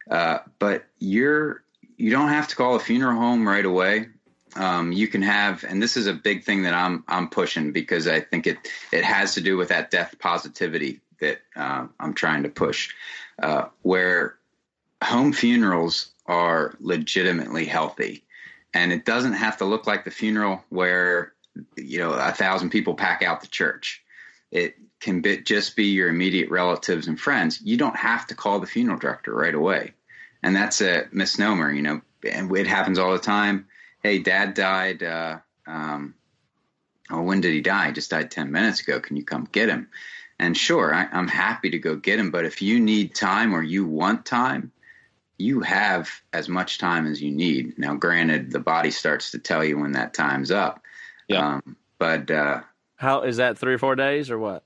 uh, 0.09 0.38
but 0.61 0.84
you're 1.01 1.64
you 1.97 2.11
don't 2.11 2.28
have 2.28 2.47
to 2.47 2.57
call 2.57 2.76
a 2.76 2.80
funeral 2.80 3.18
home 3.18 3.47
right 3.47 3.64
away. 3.64 4.07
Um, 4.57 4.92
you 4.92 5.09
can 5.09 5.22
have, 5.22 5.64
and 5.64 5.82
this 5.82 5.96
is 5.96 6.07
a 6.07 6.12
big 6.12 6.44
thing 6.44 6.62
that 6.62 6.74
I'm 6.74 7.05
I'm 7.07 7.28
pushing 7.28 7.72
because 7.72 8.09
I 8.09 8.20
think 8.20 8.46
it 8.46 8.59
it 8.92 9.05
has 9.05 9.34
to 9.34 9.40
do 9.40 9.57
with 9.57 9.68
that 9.68 9.90
death 9.90 10.16
positivity 10.18 11.01
that 11.20 11.40
uh, 11.55 11.86
I'm 11.98 12.14
trying 12.14 12.42
to 12.44 12.48
push, 12.48 12.94
uh, 13.42 13.66
where 13.82 14.36
home 15.03 15.32
funerals 15.32 16.11
are 16.26 16.74
legitimately 16.80 17.66
healthy. 17.66 18.24
And 18.72 18.92
it 18.92 19.05
doesn't 19.05 19.34
have 19.34 19.59
to 19.59 19.64
look 19.64 19.86
like 19.86 20.05
the 20.05 20.11
funeral 20.11 20.64
where 20.68 21.32
you 21.76 21.98
know 21.98 22.12
a 22.12 22.32
thousand 22.32 22.70
people 22.70 22.94
pack 22.94 23.22
out 23.22 23.40
the 23.40 23.48
church. 23.48 24.03
It 24.51 24.74
can 25.01 25.20
be, 25.20 25.38
just 25.38 25.76
be 25.76 25.86
your 25.86 26.09
immediate 26.09 26.51
relatives 26.51 27.07
and 27.07 27.18
friends. 27.18 27.61
You 27.62 27.76
don't 27.76 27.96
have 27.96 28.26
to 28.28 28.34
call 28.34 28.59
the 28.59 28.66
funeral 28.66 28.98
director 28.98 29.32
right 29.32 29.55
away. 29.55 29.94
And 30.42 30.57
that's 30.57 30.80
a 30.80 31.07
misnomer 31.12 31.70
you 31.70 31.82
know 31.82 32.01
and 32.28 32.55
it 32.57 32.66
happens 32.66 32.98
all 32.98 33.12
the 33.12 33.18
time 33.18 33.66
hey 34.03 34.18
dad 34.18 34.55
died 34.55 35.03
uh, 35.03 35.38
um, 35.66 36.14
oh 37.11 37.22
when 37.22 37.40
did 37.40 37.53
he 37.53 37.61
die 37.61 37.86
he 37.88 37.92
just 37.92 38.11
died 38.11 38.30
10 38.30 38.51
minutes 38.51 38.80
ago 38.80 39.01
can 39.01 39.16
you 39.16 39.24
come 39.24 39.48
get 39.53 39.68
him 39.68 39.88
and 40.38 40.57
sure 40.57 40.94
I, 40.94 41.07
i'm 41.12 41.28
happy 41.28 41.70
to 41.70 41.78
go 41.78 41.96
get 41.96 42.18
him 42.18 42.30
but 42.30 42.44
if 42.44 42.62
you 42.62 42.80
need 42.80 43.14
time 43.14 43.55
or 43.55 43.62
you 43.62 43.86
want 43.86 44.24
time 44.26 44.72
you 45.38 45.61
have 45.61 46.11
as 46.34 46.51
much 46.51 46.76
time 46.76 47.07
as 47.07 47.22
you 47.22 47.30
need. 47.30 47.78
Now, 47.78 47.94
granted, 47.94 48.51
the 48.53 48.59
body 48.61 48.90
starts 48.90 49.30
to 49.30 49.38
tell 49.38 49.64
you 49.64 49.78
when 49.78 49.92
that 49.92 50.12
time's 50.12 50.51
up. 50.51 50.82
Yeah. 51.28 51.55
Um, 51.55 51.76
but 51.98 52.30
uh, 52.30 52.61
How 52.96 53.22
is 53.22 53.38
that? 53.38 53.57
Three 53.57 53.72
or 53.72 53.78
four 53.78 53.96
days 53.96 54.30
or 54.30 54.38
what? 54.38 54.64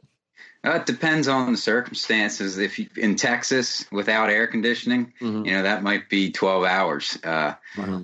uh, 0.66 0.70
it 0.72 0.86
depends 0.86 1.28
on 1.28 1.52
the 1.52 1.58
circumstances. 1.58 2.58
If 2.58 2.80
you, 2.80 2.88
in 2.96 3.14
Texas 3.14 3.86
without 3.92 4.30
air 4.30 4.48
conditioning, 4.48 5.12
Mhm. 5.20 5.46
you 5.46 5.52
know 5.52 5.62
that 5.62 5.84
might 5.84 6.08
be 6.08 6.32
twelve 6.32 6.64
hours. 6.64 7.18
Uh, 7.22 7.54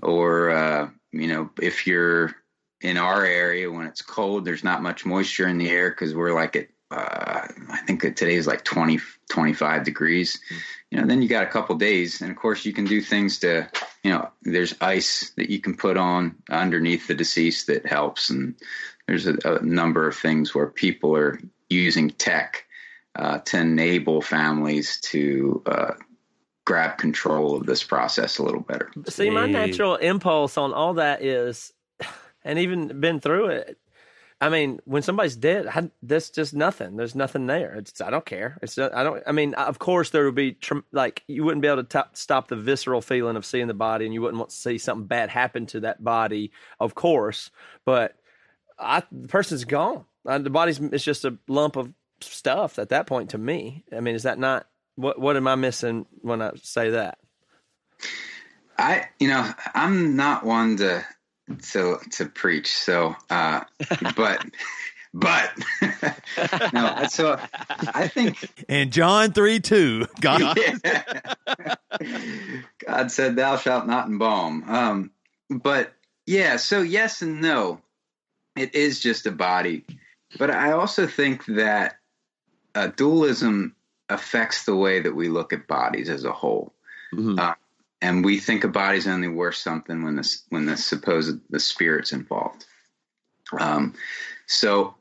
Or 0.01 0.51
uh, 0.51 0.91
you 1.13 1.29
know, 1.29 1.51
if 1.61 1.87
you're 1.87 2.35
in 2.81 2.97
our 2.97 3.25
area 3.25 3.71
when 3.71 3.87
it's 3.87 4.03
cold, 4.03 4.45
there's 4.45 4.65
not 4.65 4.83
much 4.83 5.05
moisture 5.05 5.47
in 5.49 5.59
the 5.59 5.69
air 5.69 5.91
because 5.91 6.15
we're 6.15 6.35
like 6.35 6.57
at 6.57 6.69
uh, 6.91 7.47
I 7.71 7.79
think 7.87 8.03
today 8.03 8.35
is 8.35 8.49
like 8.49 8.65
20, 8.65 8.99
25 9.31 9.85
degrees. 9.85 10.41
You 10.91 11.01
know, 11.01 11.07
then 11.07 11.23
you 11.23 11.29
got 11.29 11.45
a 11.45 11.51
couple 11.51 11.77
days, 11.77 12.21
and 12.21 12.31
of 12.31 12.37
course 12.37 12.65
you 12.65 12.73
can 12.73 12.85
do 12.85 13.01
things 13.01 13.39
to, 13.41 13.71
you 14.03 14.11
know, 14.11 14.29
there's 14.43 14.75
ice 14.81 15.31
that 15.37 15.51
you 15.51 15.61
can 15.61 15.77
put 15.77 15.97
on 15.97 16.37
underneath 16.51 17.07
the 17.07 17.15
deceased 17.15 17.69
that 17.69 17.87
helps, 17.87 18.31
and 18.31 18.57
there's 19.07 19.27
a, 19.27 19.37
a 19.45 19.63
number 19.63 20.09
of 20.09 20.17
things 20.17 20.53
where 20.53 20.67
people 20.67 21.15
are 21.17 21.41
using 21.69 22.11
tech 22.11 22.65
uh, 23.15 23.39
to 23.39 23.59
enable 23.59 24.21
families 24.21 25.01
to 25.01 25.63
uh, 25.67 25.93
grab 26.71 26.99
control 26.99 27.57
of 27.57 27.66
this 27.66 27.83
process 27.83 28.39
a 28.39 28.45
little 28.45 28.61
better. 28.61 28.93
See, 29.09 29.29
my 29.29 29.47
natural 29.47 29.97
impulse 29.97 30.57
on 30.57 30.73
all 30.73 30.95
that 30.95 31.21
is, 31.21 31.73
and 32.45 32.61
even 32.61 33.01
been 33.01 33.18
through 33.18 33.47
it. 33.47 33.77
I 34.41 34.51
mean, 34.51 34.79
when 34.85 35.03
somebody's 35.03 35.35
dead, 35.35 35.66
I, 35.66 35.91
there's 36.01 36.31
just 36.31 36.55
nothing. 36.55 36.97
There's 36.97 37.16
nothing 37.16 37.49
there. 37.49 37.75
It's 37.75 38.01
I 38.01 38.11
don't 38.11 38.25
care. 38.25 38.57
It's 38.62 38.77
not, 38.79 38.95
I 38.95 39.03
don't. 39.03 39.21
I 39.27 39.33
mean, 39.33 39.53
of 39.55 39.81
course 39.81 40.11
there 40.11 40.25
would 40.25 40.37
be 40.37 40.59
like 40.93 41.25
you 41.27 41.43
wouldn't 41.43 41.61
be 41.61 41.66
able 41.66 41.83
to 41.83 41.89
top, 41.89 42.16
stop 42.16 42.47
the 42.47 42.55
visceral 42.55 43.03
feeling 43.03 43.35
of 43.35 43.45
seeing 43.45 43.66
the 43.66 43.75
body, 43.75 44.05
and 44.05 44.14
you 44.14 44.23
wouldn't 44.23 44.39
want 44.39 44.51
to 44.51 44.57
see 44.57 44.79
something 44.79 45.09
bad 45.09 45.29
happen 45.29 45.66
to 45.66 45.81
that 45.81 46.05
body, 46.05 46.53
of 46.79 46.95
course. 46.95 47.51
But 47.85 48.14
I, 48.79 49.03
the 49.11 49.29
person's 49.29 49.64
gone. 49.64 50.05
Uh, 50.25 50.39
the 50.39 50.51
body's 50.51 50.79
it's 50.79 51.03
just 51.03 51.25
a 51.25 51.37
lump 51.49 51.75
of 51.75 51.93
stuff 52.21 52.79
at 52.79 52.91
that 52.91 53.09
point. 53.09 53.31
To 53.31 53.39
me, 53.39 53.85
I 53.95 53.99
mean, 53.99 54.14
is 54.14 54.23
that 54.23 54.39
not 54.39 54.68
what? 54.97 55.20
What 55.20 55.36
am 55.36 55.47
I 55.47 55.55
missing 55.55 56.07
when 56.20 56.43
I 56.43 56.53
say 56.62 56.91
that? 56.91 57.18
I, 58.78 59.09
you 59.18 59.28
know, 59.28 59.51
I'm 59.74 60.16
not 60.16 60.45
one 60.45 60.76
to 60.78 61.05
to 61.72 61.99
to 62.12 62.26
preach. 62.26 62.72
So, 62.72 63.14
uh, 63.28 63.61
but 64.16 64.45
but 65.12 65.51
no. 66.72 67.07
So 67.09 67.38
I 67.95 68.09
think 68.09 68.49
And 68.68 68.93
John 68.93 69.32
3 69.32 69.61
2. 69.61 70.07
God. 70.20 70.59
God 72.86 73.11
said, 73.11 73.36
"Thou 73.36 73.57
shalt 73.57 73.86
not 73.86 74.07
embalm." 74.07 74.64
Um, 74.68 75.11
but 75.51 75.93
yeah, 76.26 76.57
so 76.57 76.80
yes 76.80 77.22
and 77.22 77.41
no. 77.41 77.80
It 78.57 78.74
is 78.74 79.01
just 79.01 79.26
a 79.26 79.30
body, 79.30 79.84
but 80.38 80.51
I 80.51 80.72
also 80.72 81.07
think 81.07 81.45
that 81.47 81.99
uh, 82.74 82.88
dualism 82.88 83.76
affects 84.11 84.65
the 84.65 84.77
way 84.77 85.01
that 85.01 85.15
we 85.15 85.29
look 85.29 85.53
at 85.53 85.67
bodies 85.67 86.11
as 86.11 86.25
a 86.25 86.33
whole. 86.33 86.75
Mm-hmm. 87.15 87.39
Uh, 87.39 87.55
and 88.03 88.25
we 88.25 88.39
think 88.39 88.65
a 88.65 88.69
body's 88.69 89.07
only 89.07 89.29
worth 89.29 89.57
something 89.57 90.03
when 90.03 90.17
the 90.17 90.37
when 90.49 90.67
the 90.67 90.77
supposed 90.77 91.39
the 91.51 91.61
spirit's 91.61 92.13
involved. 92.13 92.65
Um, 93.59 93.95
so 94.47 94.95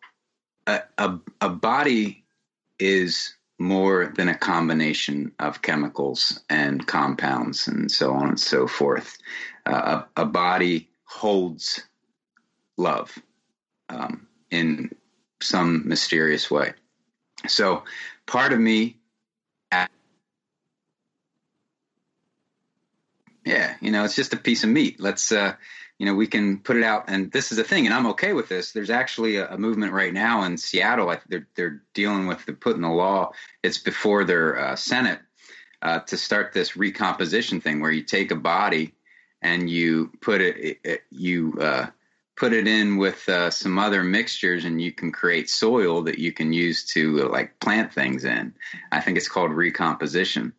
a, 0.68 0.82
a 0.98 1.20
a 1.42 1.50
body 1.50 2.24
is 2.78 3.34
more 3.58 4.14
than 4.16 4.30
a 4.30 4.38
combination 4.38 5.34
of 5.40 5.62
chemicals 5.62 6.40
and 6.50 6.88
compounds 6.88 7.68
and 7.68 7.92
so 7.92 8.14
on 8.14 8.30
and 8.30 8.40
so 8.40 8.68
forth. 8.68 9.18
Uh, 9.66 10.04
a, 10.16 10.22
a 10.22 10.26
body 10.26 10.90
holds 11.04 11.84
love 12.78 13.18
um, 13.90 14.28
in 14.50 14.90
some 15.42 15.88
mysterious 15.88 16.50
way. 16.50 16.74
So 17.48 17.84
part 18.26 18.54
of 18.54 18.60
me 18.60 18.99
yeah, 23.50 23.76
you 23.82 23.90
know, 23.90 24.04
it's 24.04 24.16
just 24.16 24.34
a 24.34 24.38
piece 24.38 24.64
of 24.64 24.70
meat. 24.70 25.00
Let's, 25.00 25.32
uh, 25.32 25.56
you 25.98 26.06
know, 26.06 26.14
we 26.14 26.28
can 26.28 26.60
put 26.60 26.78
it 26.78 26.84
out. 26.84 27.06
And 27.08 27.32
this 27.32 27.52
is 27.52 27.58
a 27.58 27.64
thing, 27.64 27.86
and 27.88 27.96
I'm 27.96 28.08
okay 28.08 28.34
with 28.34 28.48
this. 28.48 28.74
There's 28.74 28.92
actually 28.92 29.38
a, 29.38 29.50
a 29.50 29.58
movement 29.58 29.92
right 29.92 30.14
now 30.14 30.44
in 30.44 30.58
Seattle. 30.58 31.16
They're 31.28 31.48
they're 31.56 31.82
dealing 31.96 32.28
with 32.28 32.46
the 32.46 32.54
putting 32.54 32.84
the 32.84 32.90
law. 32.90 33.32
It's 33.64 33.80
before 33.80 34.24
their 34.24 34.60
uh, 34.60 34.76
Senate 34.76 35.20
uh, 35.82 36.00
to 36.02 36.16
start 36.16 36.54
this 36.54 36.78
recomposition 36.78 37.60
thing, 37.60 37.80
where 37.80 37.92
you 37.92 38.04
take 38.04 38.30
a 38.30 38.36
body 38.36 38.94
and 39.42 39.68
you 39.68 40.12
put 40.22 40.42
it, 40.42 40.80
it 40.84 41.02
you 41.10 41.58
uh, 41.60 41.88
put 42.36 42.54
it 42.54 42.68
in 42.68 42.98
with 42.98 43.28
uh, 43.28 43.50
some 43.50 43.80
other 43.80 44.04
mixtures 44.04 44.64
and 44.64 44.80
you 44.80 44.92
can 44.92 45.12
create 45.12 45.50
soil 45.50 46.04
that 46.04 46.20
you 46.20 46.32
can 46.32 46.54
use 46.54 46.86
to 46.86 47.28
like 47.30 47.60
plant 47.60 47.94
things 47.94 48.26
in. 48.26 48.54
I 48.92 49.02
think 49.02 49.18
it's 49.18 49.28
called 49.28 49.52
recomposition. 49.52 50.54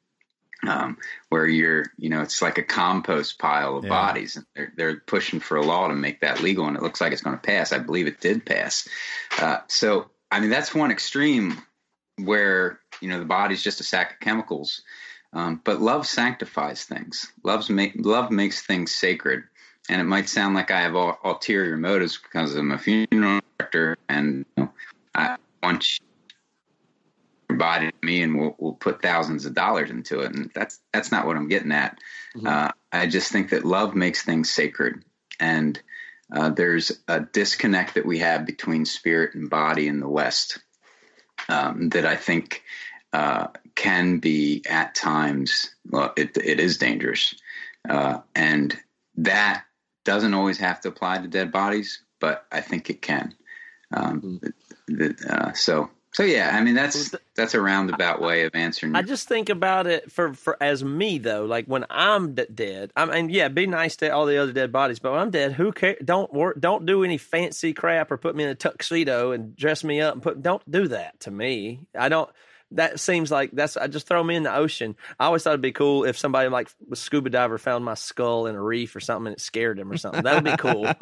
Um, 0.66 0.98
where 1.30 1.46
you're, 1.46 1.86
you 1.96 2.10
know, 2.10 2.20
it's 2.20 2.42
like 2.42 2.58
a 2.58 2.62
compost 2.62 3.38
pile 3.38 3.78
of 3.78 3.84
Yeah. 3.84 3.88
bodies. 3.90 4.36
And 4.36 4.44
they're, 4.54 4.72
they're 4.76 4.96
pushing 5.00 5.40
for 5.40 5.56
a 5.56 5.64
law 5.64 5.88
to 5.88 5.94
make 5.94 6.20
that 6.20 6.42
legal, 6.42 6.66
and 6.66 6.76
it 6.76 6.82
looks 6.82 7.00
like 7.00 7.12
it's 7.12 7.22
going 7.22 7.36
to 7.36 7.42
pass. 7.42 7.72
I 7.72 7.78
believe 7.78 8.06
it 8.06 8.20
did 8.20 8.44
pass. 8.44 8.86
Uh, 9.38 9.60
so, 9.68 10.10
I 10.30 10.38
mean, 10.40 10.50
that's 10.50 10.74
one 10.74 10.90
extreme 10.90 11.56
where 12.16 12.80
you 13.00 13.08
know 13.08 13.18
the 13.18 13.24
body's 13.24 13.62
just 13.62 13.80
a 13.80 13.84
sack 13.84 14.12
of 14.12 14.20
chemicals. 14.20 14.82
Um, 15.32 15.60
but 15.64 15.80
love 15.80 16.06
sanctifies 16.06 16.84
things. 16.84 17.30
Love's 17.44 17.70
make, 17.70 17.94
love 17.96 18.30
makes 18.30 18.62
things 18.62 18.92
sacred. 18.92 19.44
And 19.88 20.00
it 20.00 20.04
might 20.04 20.28
sound 20.28 20.54
like 20.54 20.70
I 20.70 20.80
have 20.80 20.94
ul- 20.96 21.18
ulterior 21.24 21.76
motives 21.76 22.18
because 22.18 22.54
I'm 22.54 22.72
a 22.72 22.78
funeral 22.78 23.40
director 23.58 23.96
and 24.08 24.44
you 24.56 24.64
know, 24.64 24.72
I 25.14 25.36
want 25.62 26.00
body 27.58 27.90
to 27.90 28.06
me 28.06 28.22
and 28.22 28.38
we'll, 28.38 28.56
we'll 28.58 28.72
put 28.72 29.02
thousands 29.02 29.46
of 29.46 29.54
dollars 29.54 29.90
into 29.90 30.20
it. 30.20 30.34
And 30.34 30.50
that's, 30.54 30.80
that's 30.92 31.12
not 31.12 31.26
what 31.26 31.36
I'm 31.36 31.48
getting 31.48 31.72
at. 31.72 31.98
Uh, 32.44 32.70
I 32.92 33.06
just 33.06 33.32
think 33.32 33.50
that 33.50 33.64
love 33.64 33.94
makes 33.94 34.22
things 34.22 34.50
sacred. 34.50 35.04
And 35.38 35.80
uh, 36.32 36.50
there's 36.50 36.92
a 37.08 37.20
disconnect 37.20 37.94
that 37.94 38.06
we 38.06 38.18
have 38.18 38.46
between 38.46 38.84
spirit 38.84 39.34
and 39.34 39.50
body 39.50 39.88
in 39.88 40.00
the 40.00 40.08
West 40.08 40.58
um, 41.48 41.88
that 41.90 42.06
I 42.06 42.16
think 42.16 42.62
uh, 43.12 43.48
can 43.74 44.18
be 44.18 44.62
at 44.68 44.94
times, 44.94 45.74
well, 45.88 46.12
it, 46.16 46.36
it 46.36 46.60
is 46.60 46.78
dangerous. 46.78 47.34
Uh, 47.88 48.20
and 48.34 48.76
that 49.16 49.64
doesn't 50.04 50.34
always 50.34 50.58
have 50.58 50.80
to 50.82 50.88
apply 50.88 51.18
to 51.18 51.28
dead 51.28 51.50
bodies, 51.50 52.02
but 52.20 52.46
I 52.52 52.60
think 52.60 52.90
it 52.90 53.02
can. 53.02 53.34
Um, 53.92 54.40
the, 54.86 55.16
uh, 55.28 55.52
so, 55.52 55.90
so 56.12 56.24
yeah, 56.24 56.50
I 56.54 56.62
mean, 56.62 56.74
that's, 56.74 57.14
that's 57.36 57.54
a 57.54 57.60
roundabout 57.60 58.20
way 58.20 58.42
of 58.42 58.54
answering. 58.54 58.96
I 58.96 59.02
just 59.02 59.28
think 59.28 59.48
about 59.48 59.86
it 59.86 60.10
for, 60.10 60.34
for 60.34 60.56
as 60.60 60.82
me 60.82 61.18
though. 61.18 61.44
Like 61.44 61.66
when 61.66 61.84
I'm 61.88 62.34
d- 62.34 62.46
dead, 62.52 62.90
I 62.96 63.04
mean, 63.04 63.30
yeah, 63.30 63.48
be 63.48 63.66
nice 63.66 63.96
to 63.96 64.10
all 64.10 64.26
the 64.26 64.38
other 64.38 64.52
dead 64.52 64.72
bodies, 64.72 64.98
but 64.98 65.12
when 65.12 65.20
I'm 65.20 65.30
dead, 65.30 65.52
who 65.52 65.70
care? 65.72 65.96
Don't 66.04 66.32
work. 66.32 66.60
Don't 66.60 66.84
do 66.84 67.04
any 67.04 67.16
fancy 67.16 67.72
crap 67.72 68.10
or 68.10 68.16
put 68.16 68.34
me 68.34 68.44
in 68.44 68.50
a 68.50 68.54
tuxedo 68.54 69.30
and 69.30 69.54
dress 69.54 69.84
me 69.84 70.00
up 70.00 70.14
and 70.14 70.22
put. 70.22 70.42
Don't 70.42 70.68
do 70.68 70.88
that 70.88 71.20
to 71.20 71.30
me. 71.30 71.86
I 71.96 72.08
don't. 72.08 72.28
That 72.72 73.00
seems 73.00 73.30
like 73.32 73.50
that's. 73.52 73.76
I 73.76 73.88
just 73.88 74.06
throw 74.06 74.22
me 74.22 74.36
in 74.36 74.44
the 74.44 74.54
ocean. 74.54 74.94
I 75.18 75.26
always 75.26 75.42
thought 75.42 75.50
it'd 75.50 75.60
be 75.60 75.72
cool 75.72 76.04
if 76.04 76.16
somebody 76.16 76.48
like 76.48 76.70
a 76.92 76.94
scuba 76.94 77.28
diver 77.28 77.58
found 77.58 77.84
my 77.84 77.94
skull 77.94 78.46
in 78.46 78.54
a 78.54 78.62
reef 78.62 78.94
or 78.94 79.00
something 79.00 79.26
and 79.26 79.36
it 79.36 79.40
scared 79.40 79.78
him 79.78 79.90
or 79.90 79.96
something. 79.96 80.22
That'd 80.22 80.44
be 80.44 80.56
cool. 80.56 80.84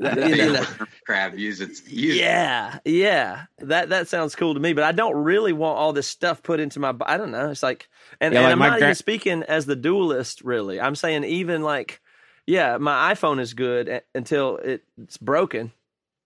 That- 0.00 0.28
you 0.36 0.52
know, 0.52 0.64
crab 1.06 1.38
use 1.38 1.60
its 1.60 1.88
use 1.88 2.16
yeah, 2.16 2.78
yeah. 2.84 3.44
That 3.58 3.90
that 3.90 4.08
sounds 4.08 4.34
cool 4.34 4.54
to 4.54 4.60
me, 4.60 4.72
but 4.72 4.82
I 4.84 4.92
don't 4.92 5.14
really 5.22 5.52
want 5.52 5.78
all 5.78 5.92
this 5.92 6.08
stuff 6.08 6.42
put 6.42 6.58
into 6.60 6.80
my. 6.80 6.94
I 7.02 7.16
don't 7.16 7.30
know. 7.30 7.50
It's 7.50 7.62
like, 7.62 7.88
and, 8.20 8.34
Yeah, 8.34 8.40
and 8.40 8.46
like 8.46 8.52
I'm 8.52 8.58
not 8.58 8.78
gra- 8.78 8.88
even 8.88 8.94
speaking 8.96 9.42
as 9.44 9.66
the 9.66 9.76
dualist. 9.76 10.42
Really, 10.42 10.80
I'm 10.80 10.96
saying 10.96 11.22
even 11.24 11.62
like, 11.62 12.00
yeah, 12.46 12.76
my 12.78 13.14
iPhone 13.14 13.40
is 13.40 13.54
good 13.54 14.02
until 14.14 14.56
it's 14.56 15.16
broken, 15.18 15.70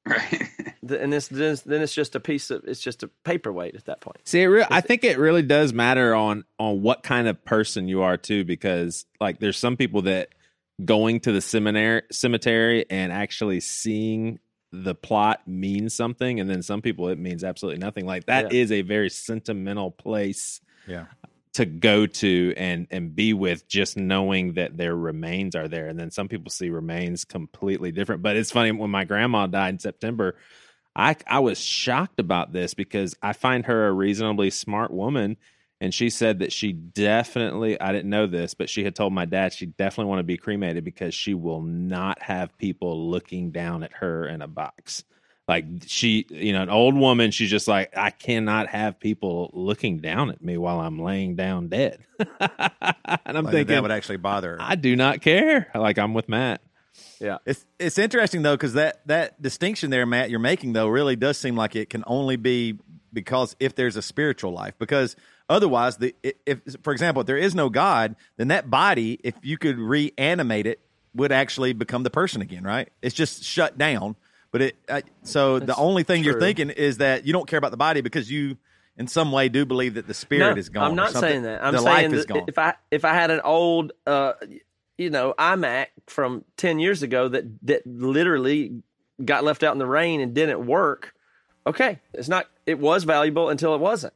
right. 0.07 0.43
Th- 0.89 1.01
and 1.01 1.13
this, 1.13 1.29
this 1.29 1.61
then 1.63 1.83
it's 1.83 1.95
just 1.95 2.15
a 2.15 2.21
piece 2.21 2.51
of 2.51 2.65
it's 2.65 2.81
just 2.81 3.03
a 3.03 3.09
paperweight 3.25 3.75
at 3.75 3.85
that 3.87 4.01
point. 4.01 4.19
See, 4.25 4.43
it 4.43 4.47
re- 4.47 4.67
I 4.71 4.81
think 4.81 5.05
it 5.05 5.19
really 5.19 5.43
does 5.43 5.73
matter 5.73 6.15
on 6.15 6.45
on 6.59 6.83
what 6.83 7.03
kind 7.03 7.29
of 7.29 7.45
person 7.45 7.89
you 7.89 8.03
are 8.03 8.17
too, 8.17 8.45
because 8.45 9.05
like 9.21 9.39
there's 9.41 9.59
some 9.59 9.77
people 9.77 10.03
that 10.03 10.31
going 10.85 11.21
to 11.21 11.33
the 11.33 11.41
seminary 11.41 12.03
cemetery 12.13 12.87
and 12.89 13.13
actually 13.13 13.61
seeing 13.61 14.39
the 14.71 14.95
plot 14.95 15.41
means 15.47 15.95
something, 15.95 16.41
and 16.41 16.49
then 16.49 16.63
some 16.63 16.83
people 16.83 17.09
it 17.09 17.19
means 17.19 17.43
absolutely 17.43 17.81
nothing. 17.81 18.07
Like 18.07 18.27
that 18.27 18.53
is 18.53 18.71
Yeah. 18.71 18.79
a 18.79 18.83
very 18.83 19.09
sentimental 19.11 19.91
place 19.91 20.61
Yeah. 20.87 21.07
to 21.55 21.65
go 21.65 22.07
to 22.07 22.55
and 22.57 22.87
and 22.91 23.17
be 23.17 23.33
with 23.33 23.67
just 23.67 23.97
knowing 23.97 24.53
that 24.55 24.77
their 24.77 24.95
remains 24.95 25.57
are 25.57 25.67
there 25.69 25.89
and 25.89 25.99
then 25.99 26.11
some 26.11 26.29
people 26.29 26.51
see 26.51 26.69
remains 26.71 27.25
completely 27.25 27.91
different 27.91 28.23
but 28.23 28.37
it's 28.37 28.53
funny 28.53 28.71
when 28.71 28.91
my 28.91 29.05
grandma 29.05 29.47
died 29.47 29.71
in 29.75 29.79
September 29.79 30.37
I 30.99 31.17
I 31.29 31.39
was 31.39 31.59
shocked 31.61 32.21
about 32.21 32.53
this 32.53 32.75
because 32.75 33.17
I 33.23 33.33
find 33.33 33.65
her 33.67 33.87
a 33.89 33.93
reasonably 33.93 34.51
smart 34.51 34.91
woman 34.93 35.39
and 35.81 35.95
she 35.95 36.11
said 36.11 36.41
that 36.41 36.53
she 36.53 36.73
definitely 36.73 37.81
I 37.81 37.93
didn't 37.93 38.11
know 38.11 38.27
this 38.27 38.55
but 38.55 38.69
she 38.69 38.85
had 38.85 38.97
told 38.97 39.13
my 39.15 39.25
dad 39.25 39.53
she 39.55 39.67
definitely 39.67 40.11
want 40.11 40.21
to 40.21 40.25
be 40.25 40.37
cremated 40.37 40.85
because 40.85 41.15
she 41.15 41.35
will 41.35 41.63
not 41.63 42.21
have 42.23 42.59
people 42.59 43.09
looking 43.11 43.53
down 43.53 43.85
at 43.85 43.93
her 43.95 44.27
in 44.29 44.43
a 44.43 44.49
box. 44.49 45.05
Like 45.47 45.65
she 45.87 46.27
you 46.31 46.53
know 46.53 46.63
an 46.63 46.69
old 46.69 46.95
woman 46.97 47.31
she's 47.31 47.49
just 47.51 47.69
like 47.69 47.97
i 47.97 48.11
cannot 48.11 48.67
have 48.69 49.01
people 49.01 49.51
looking 49.55 49.99
down 49.99 50.31
at 50.31 50.43
me 50.45 50.59
while 50.59 50.81
i'm 50.81 50.99
laying 50.99 51.37
down 51.37 51.69
dead. 51.69 52.01
And 53.25 53.39
i'm 53.39 53.45
Like, 53.45 53.53
thinking 53.53 53.75
that 53.75 53.83
would 53.83 53.91
actually 53.93 54.19
bother 54.19 54.53
her. 54.53 54.57
i 54.61 54.75
do 54.75 54.97
not 54.97 55.23
care. 55.23 55.71
Like 55.75 55.99
i'm 55.99 56.13
with 56.13 56.29
matt 56.29 56.61
Yeah, 57.21 57.39
it's 57.47 57.65
it's 57.79 57.99
interesting 57.99 58.43
though 58.43 58.55
because 58.55 58.75
that 58.75 59.01
that 59.07 59.41
distinction 59.41 59.91
there, 59.91 60.07
Matt, 60.07 60.31
you're 60.31 60.39
making 60.39 60.73
though 60.73 60.89
really 60.89 61.17
does 61.17 61.39
seem 61.39 61.57
like 61.57 61.75
it 61.75 61.91
can 61.91 62.05
only 62.07 62.37
be 62.37 62.79
because 63.13 63.57
if 63.61 63.75
there's 63.75 63.97
a 63.97 64.03
spiritual 64.03 64.53
life. 64.53 64.75
Because 64.79 65.17
otherwise 65.49 65.97
the 65.97 66.15
if, 66.23 66.61
for 66.83 66.93
example 66.93 67.23
if 67.23 67.27
there 67.27 67.39
is 67.39 67.55
no 67.55 67.71
God 67.71 68.17
then 68.37 68.49
that 68.49 68.69
body 68.69 69.19
if 69.25 69.35
you 69.43 69.57
could 69.57 69.79
reanimate 69.79 70.67
it 70.67 70.79
would 71.15 71.33
actually 71.33 71.73
become 71.73 72.03
the 72.03 72.11
person 72.11 72.43
again 72.43 72.65
right? 72.65 72.89
It's 73.03 73.15
just 73.15 73.43
shut 73.45 73.79
down. 73.79 74.17
But 74.51 74.63
it 74.63 74.77
uh, 74.89 75.03
so 75.25 75.59
the 75.59 75.77
only 75.77 76.03
thing 76.05 76.25
you're 76.25 76.41
thinking 76.41 76.71
is 76.71 76.99
that 76.99 77.27
you 77.27 77.33
don't 77.33 77.47
care 77.47 77.59
about 77.59 77.71
the 77.71 77.77
body 77.77 78.01
because 78.01 78.31
you 78.31 78.57
in 78.97 79.07
some 79.07 79.31
way 79.31 79.49
do 79.49 79.65
believe 79.65 79.95
that 79.95 80.07
the 80.07 80.15
spirit 80.15 80.55
no, 80.55 80.59
is 80.59 80.69
gone 80.69 80.91
I'm 80.91 80.97
not 80.97 81.13
saying 81.13 81.43
that. 81.43 81.63
I'm 81.63 81.73
the 81.73 81.81
saying 81.81 82.11
life 82.11 82.19
is 82.19 82.27
gone. 82.27 82.45
if 82.49 82.59
I 82.59 82.75
if 82.91 83.05
I 83.05 83.15
had 83.15 83.31
an 83.31 83.41
old 83.41 83.93
uh 84.07 84.33
you 84.99 85.11
know 85.11 85.33
iMac 85.39 85.87
from 86.07 86.45
ten 86.57 86.79
years 86.79 87.03
ago 87.03 87.29
that 87.29 87.45
that 87.63 87.87
literally 87.87 88.83
got 89.25 89.45
left 89.45 89.63
out 89.63 89.73
in 89.73 89.79
the 89.79 89.87
rain 89.87 90.21
and 90.21 90.35
didn't 90.35 90.67
work, 90.67 91.15
okay, 91.67 92.01
it's 92.13 92.29
not. 92.29 92.47
It 92.67 92.79
was 92.79 93.05
valuable 93.05 93.49
until 93.49 93.75
it 93.75 93.81
wasn't. 93.81 94.13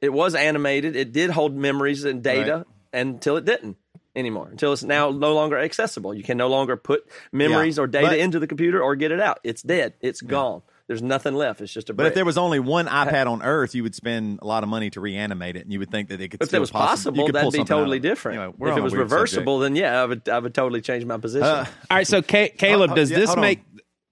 It 0.00 0.12
was 0.12 0.34
animated. 0.34 0.94
It 0.94 1.12
did 1.12 1.30
hold 1.30 1.56
memories 1.56 2.04
and 2.04 2.22
data 2.22 2.66
until 2.92 3.36
it 3.36 3.44
didn't 3.44 3.76
anymore. 4.14 4.48
Until 4.50 4.72
it's 4.72 4.82
now 4.84 5.10
no 5.10 5.34
longer 5.34 5.58
accessible. 5.58 6.14
You 6.14 6.22
can 6.22 6.36
no 6.36 6.48
longer 6.48 6.76
put 6.76 7.04
memories 7.32 7.78
Yeah, 7.78 7.84
or 7.84 7.86
data 7.86 8.06
but- 8.08 8.18
into 8.18 8.38
the 8.38 8.46
computer 8.46 8.80
or 8.82 8.94
get 8.96 9.10
it 9.10 9.20
out. 9.20 9.40
It's 9.42 9.62
dead. 9.62 9.94
It's 10.00 10.20
gone. 10.20 10.62
There's 10.88 11.02
nothing 11.02 11.34
left. 11.34 11.60
It's 11.60 11.72
just 11.72 11.90
a. 11.90 11.94
But 11.94 12.06
if 12.06 12.14
there 12.14 12.24
was 12.24 12.38
only 12.38 12.58
one 12.58 12.86
iPad 12.86 13.26
on 13.26 13.42
Earth, 13.42 13.74
you 13.74 13.82
would 13.82 13.94
spend 13.94 14.38
a 14.40 14.46
lot 14.46 14.62
of 14.62 14.70
money 14.70 14.88
to 14.90 15.00
reanimate 15.00 15.54
it, 15.54 15.62
and 15.64 15.72
you 15.72 15.78
would 15.78 15.90
think 15.90 16.08
that 16.08 16.18
it 16.20 16.28
could. 16.28 16.40
If 16.42 16.48
still 16.48 16.56
that 16.56 16.60
was 16.62 16.70
possi- 16.70 16.80
you 16.80 16.86
possible, 16.86 17.26
that'd 17.26 17.34
be 17.34 17.40
something 17.40 17.60
out 17.60 17.62
of 17.64 17.68
totally 17.68 18.00
different. 18.00 18.38
Anyway, 18.38 18.54
we're 18.56 18.70
if 18.70 18.78
it 18.78 18.80
was 18.80 18.92
weird 18.94 19.02
reversible, 19.02 19.58
then 19.58 19.76
yeah, 19.76 20.02
I 20.02 20.06
would 20.06 20.26
I 20.30 20.38
would 20.38 20.54
totally 20.54 20.80
change 20.80 21.04
my 21.04 21.18
position. 21.18 21.46
Uh, 21.46 21.66
all 21.90 21.96
right 21.98 22.06
so 22.06 22.22
Ca- 22.22 22.48
caleb 22.56 22.90
Uh, 22.90 22.92
uh, 22.94 22.96
does 22.96 23.10
yeah, 23.10 23.18
this 23.18 23.36
make 23.36 23.60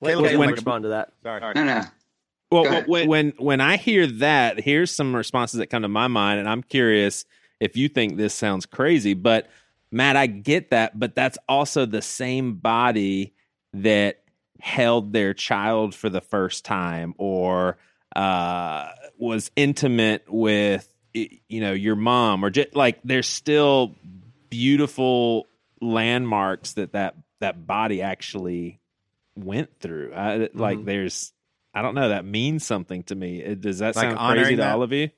Caleb, 0.05 0.27
Caleb 0.27 0.39
when- 0.39 0.51
respond 0.51 0.83
to 0.83 0.89
that. 0.91 1.13
Sorry. 1.23 1.55
No, 1.55 1.65
no. 1.65 1.83
Well, 2.53 2.65
Go 2.65 2.81
when, 2.87 3.09
when 3.09 3.33
when 3.39 3.61
I 3.63 3.79
hear 3.79 4.07
that, 4.07 4.61
here's 4.61 4.91
some 4.95 5.17
responses 5.17 5.59
that 5.59 5.69
come 5.69 5.81
to 5.83 5.89
my 5.89 6.09
mind, 6.09 6.41
and 6.41 6.49
I'm 6.49 6.63
curious 6.63 7.25
if 7.59 7.77
you 7.79 7.89
think 7.89 8.19
this 8.19 8.35
sounds 8.35 8.67
crazy. 8.67 9.15
But 9.15 9.49
Matt, 9.91 10.17
I 10.17 10.27
get 10.27 10.71
that, 10.71 10.99
but 10.99 11.15
that's 11.15 11.39
also 11.49 11.87
the 11.87 12.03
same 12.03 12.57
body 12.57 13.33
that 13.73 14.21
held 14.61 15.13
their 15.13 15.35
child 15.35 15.95
for 15.95 16.09
the 16.09 16.21
first 16.21 16.65
time, 16.65 17.15
or 17.19 17.77
uh, 18.15 18.89
was 19.19 19.51
intimate 19.57 20.25
with 20.29 20.89
you 21.15 21.61
know 21.61 21.73
your 21.73 21.97
mom, 21.97 22.45
or 22.45 22.51
just 22.51 22.75
like 22.75 22.99
there's 23.05 23.29
still 23.29 23.95
beautiful 24.51 25.47
landmarks 25.81 26.75
that 26.75 26.93
that 26.93 27.15
that 27.41 27.67
body 27.67 28.01
actually 28.03 28.81
went 29.37 29.79
through. 29.81 30.13
I, 30.15 30.49
Like 30.55 30.79
Mm-hmm. 30.79 30.87
there's, 30.87 31.33
I 31.75 31.83
don't 31.83 31.95
know, 31.95 32.09
that 32.09 32.25
means 32.25 32.65
something 32.65 33.03
to 33.05 33.15
me. 33.15 33.41
It- 33.43 33.61
Does 33.61 33.81
that 33.81 33.95
Like 33.97 34.05
sound 34.11 34.19
crazy 34.19 34.57
to 34.57 34.63
that? 34.63 34.75
all 34.75 34.83
of 34.83 34.93
you? 34.93 35.11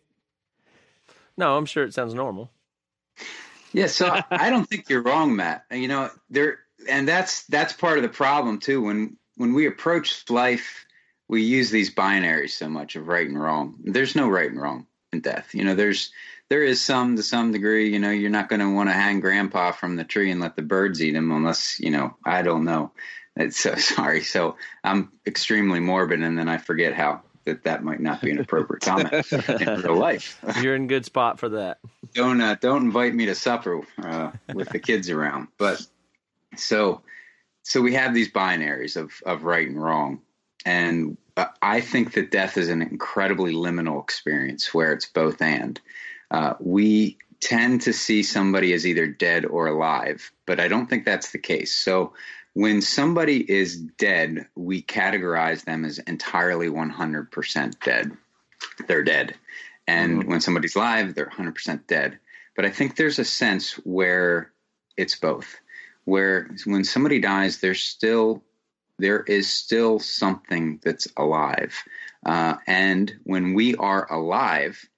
No, 1.36 1.56
I'm 1.56 1.66
sure 1.66 1.84
it 1.84 1.94
sounds 1.94 2.14
normal. 2.14 2.50
Yeah, 3.72 3.86
so 3.86 4.08
I- 4.08 4.24
I 4.30 4.50
don't 4.50 4.64
think 4.68 4.88
you're 4.88 5.02
wrong, 5.02 5.36
Matt. 5.36 5.64
You 5.70 5.86
know, 5.86 6.10
there 6.30 6.58
and 6.88 7.06
that's 7.06 7.44
that's 7.46 7.72
part 7.72 7.98
of 7.98 8.02
the 8.02 8.08
problem 8.08 8.58
too. 8.58 8.82
When 8.82 9.17
when 9.39 9.55
we 9.55 9.66
approach 9.66 10.28
life, 10.28 10.85
we 11.28 11.43
use 11.43 11.70
these 11.70 11.94
binaries 11.94 12.51
so 12.51 12.69
much 12.69 12.97
of 12.97 13.09
right 13.09 13.27
and 13.27 13.40
wrong. 13.40 13.77
There's 13.82 14.15
no 14.15 14.28
right 14.28 14.51
and 14.51 14.60
wrong 14.60 14.86
in 15.12 15.20
death. 15.20 15.55
You 15.55 15.65
know, 15.65 15.74
there's 15.74 16.10
there 16.51 16.62
is 16.62 16.81
some 16.81 17.16
to 17.16 17.23
some 17.23 17.52
degree. 17.52 17.90
You 17.90 17.98
know, 17.98 18.10
you're 18.10 18.31
not 18.31 18.48
going 18.48 18.60
to 18.60 18.74
want 18.74 18.89
to 18.89 18.94
hang 18.94 19.20
Grandpa 19.20 19.73
from 19.73 19.97
the 19.97 20.05
tree 20.05 20.31
and 20.31 20.40
let 20.40 20.56
the 20.56 20.62
birds 20.62 21.02
eat 21.02 21.15
him 21.15 21.31
unless 21.31 21.78
you 21.81 21.90
know. 21.90 22.16
I 22.24 22.43
don't 22.43 22.65
know. 22.65 22.93
It's 23.36 23.60
so 23.60 23.74
sorry. 23.77 24.23
So 24.23 24.56
I'm 24.82 25.12
extremely 25.27 25.81
morbid, 25.81 26.23
and 26.23 26.36
then 26.36 26.48
I 26.48 26.59
forget 26.59 26.94
how 26.94 27.23
that 27.44 27.65
that 27.65 27.85
might 27.85 28.01
not 28.01 28.20
be 28.20 28.31
an 28.32 28.40
appropriate 28.40 28.82
comment 28.82 29.32
in 29.32 29.82
real 29.82 29.97
life. 29.97 30.40
You're 30.60 30.74
in 30.74 30.89
good 30.89 31.05
spot 31.05 31.39
for 31.39 31.51
that. 31.51 31.78
don't 32.12 32.40
uh, 32.40 32.56
don't 32.60 32.85
invite 32.85 33.15
me 33.15 33.27
to 33.27 33.35
supper 33.35 33.82
uh, 34.02 34.32
with 34.52 34.70
the 34.70 34.81
kids 34.81 35.10
around. 35.10 35.48
But 35.59 35.86
so 36.56 37.02
so 37.68 37.82
we 37.82 37.92
have 37.92 38.14
these 38.14 38.32
binaries 38.32 38.96
of 38.96 39.12
of 39.26 39.44
right 39.44 39.68
and 39.68 39.82
wrong, 39.82 40.22
and 40.64 41.18
uh, 41.36 41.46
I 41.60 41.82
think 41.82 42.14
that 42.14 42.30
death 42.30 42.56
is 42.56 42.70
an 42.70 42.80
incredibly 42.80 43.52
liminal 43.52 44.02
experience 44.02 44.72
where 44.72 44.92
it's 44.92 45.06
both 45.06 45.42
and. 45.42 45.78
Uh, 46.30 46.54
we 46.60 47.18
tend 47.40 47.82
to 47.82 47.92
see 47.92 48.22
somebody 48.22 48.72
as 48.72 48.86
either 48.86 49.06
dead 49.06 49.44
or 49.44 49.66
alive, 49.66 50.32
but 50.46 50.60
I 50.60 50.68
don't 50.68 50.88
think 50.88 51.04
that's 51.04 51.30
the 51.30 51.38
case. 51.38 51.72
So 51.72 52.14
when 52.54 52.80
somebody 52.80 53.50
is 53.50 53.76
dead, 53.76 54.48
we 54.56 54.82
categorize 54.82 55.64
them 55.64 55.84
as 55.84 55.98
entirely 56.00 56.68
100% 56.68 57.80
dead. 57.84 58.16
They're 58.86 59.04
dead. 59.04 59.34
And 59.86 60.20
mm-hmm. 60.20 60.30
when 60.30 60.40
somebody's 60.40 60.74
alive, 60.74 61.14
they're 61.14 61.26
100% 61.26 61.86
dead. 61.86 62.18
But 62.56 62.64
I 62.64 62.70
think 62.70 62.96
there's 62.96 63.18
a 63.18 63.24
sense 63.24 63.74
where 63.84 64.50
it's 64.96 65.14
both. 65.14 65.56
Where 66.09 66.48
when 66.64 66.85
somebody 66.85 67.20
dies, 67.20 67.59
there's 67.59 67.82
still 67.82 68.43
there 68.98 69.20
is 69.20 69.47
still 69.47 69.98
something 69.98 70.80
that's 70.82 71.06
alive. 71.18 71.74
Uh, 72.24 72.55
and 72.66 73.14
when 73.24 73.52
we 73.52 73.74
are 73.76 74.10
alive 74.10 74.89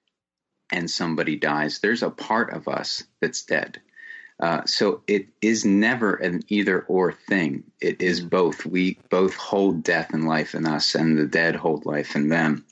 and 0.71 0.89
somebody 0.89 1.35
dies, 1.35 1.79
there's 1.79 2.01
a 2.01 2.09
part 2.09 2.53
of 2.53 2.69
us 2.69 3.03
that's 3.19 3.43
dead. 3.43 3.81
Uh, 4.39 4.65
so 4.65 5.03
it 5.05 5.27
is 5.41 5.65
never 5.65 6.15
an 6.15 6.43
either 6.47 6.83
or 6.83 7.11
thing. 7.11 7.65
It 7.81 8.01
is 8.01 8.21
mm-hmm. 8.21 8.29
both. 8.29 8.65
We 8.65 8.97
both 9.09 9.35
hold 9.35 9.83
death 9.83 10.13
and 10.13 10.25
life 10.25 10.55
in 10.55 10.65
us, 10.65 10.95
and 10.95 11.17
the 11.17 11.27
dead 11.27 11.57
hold 11.57 11.85
life 11.85 12.15
in 12.15 12.29
them. 12.29 12.65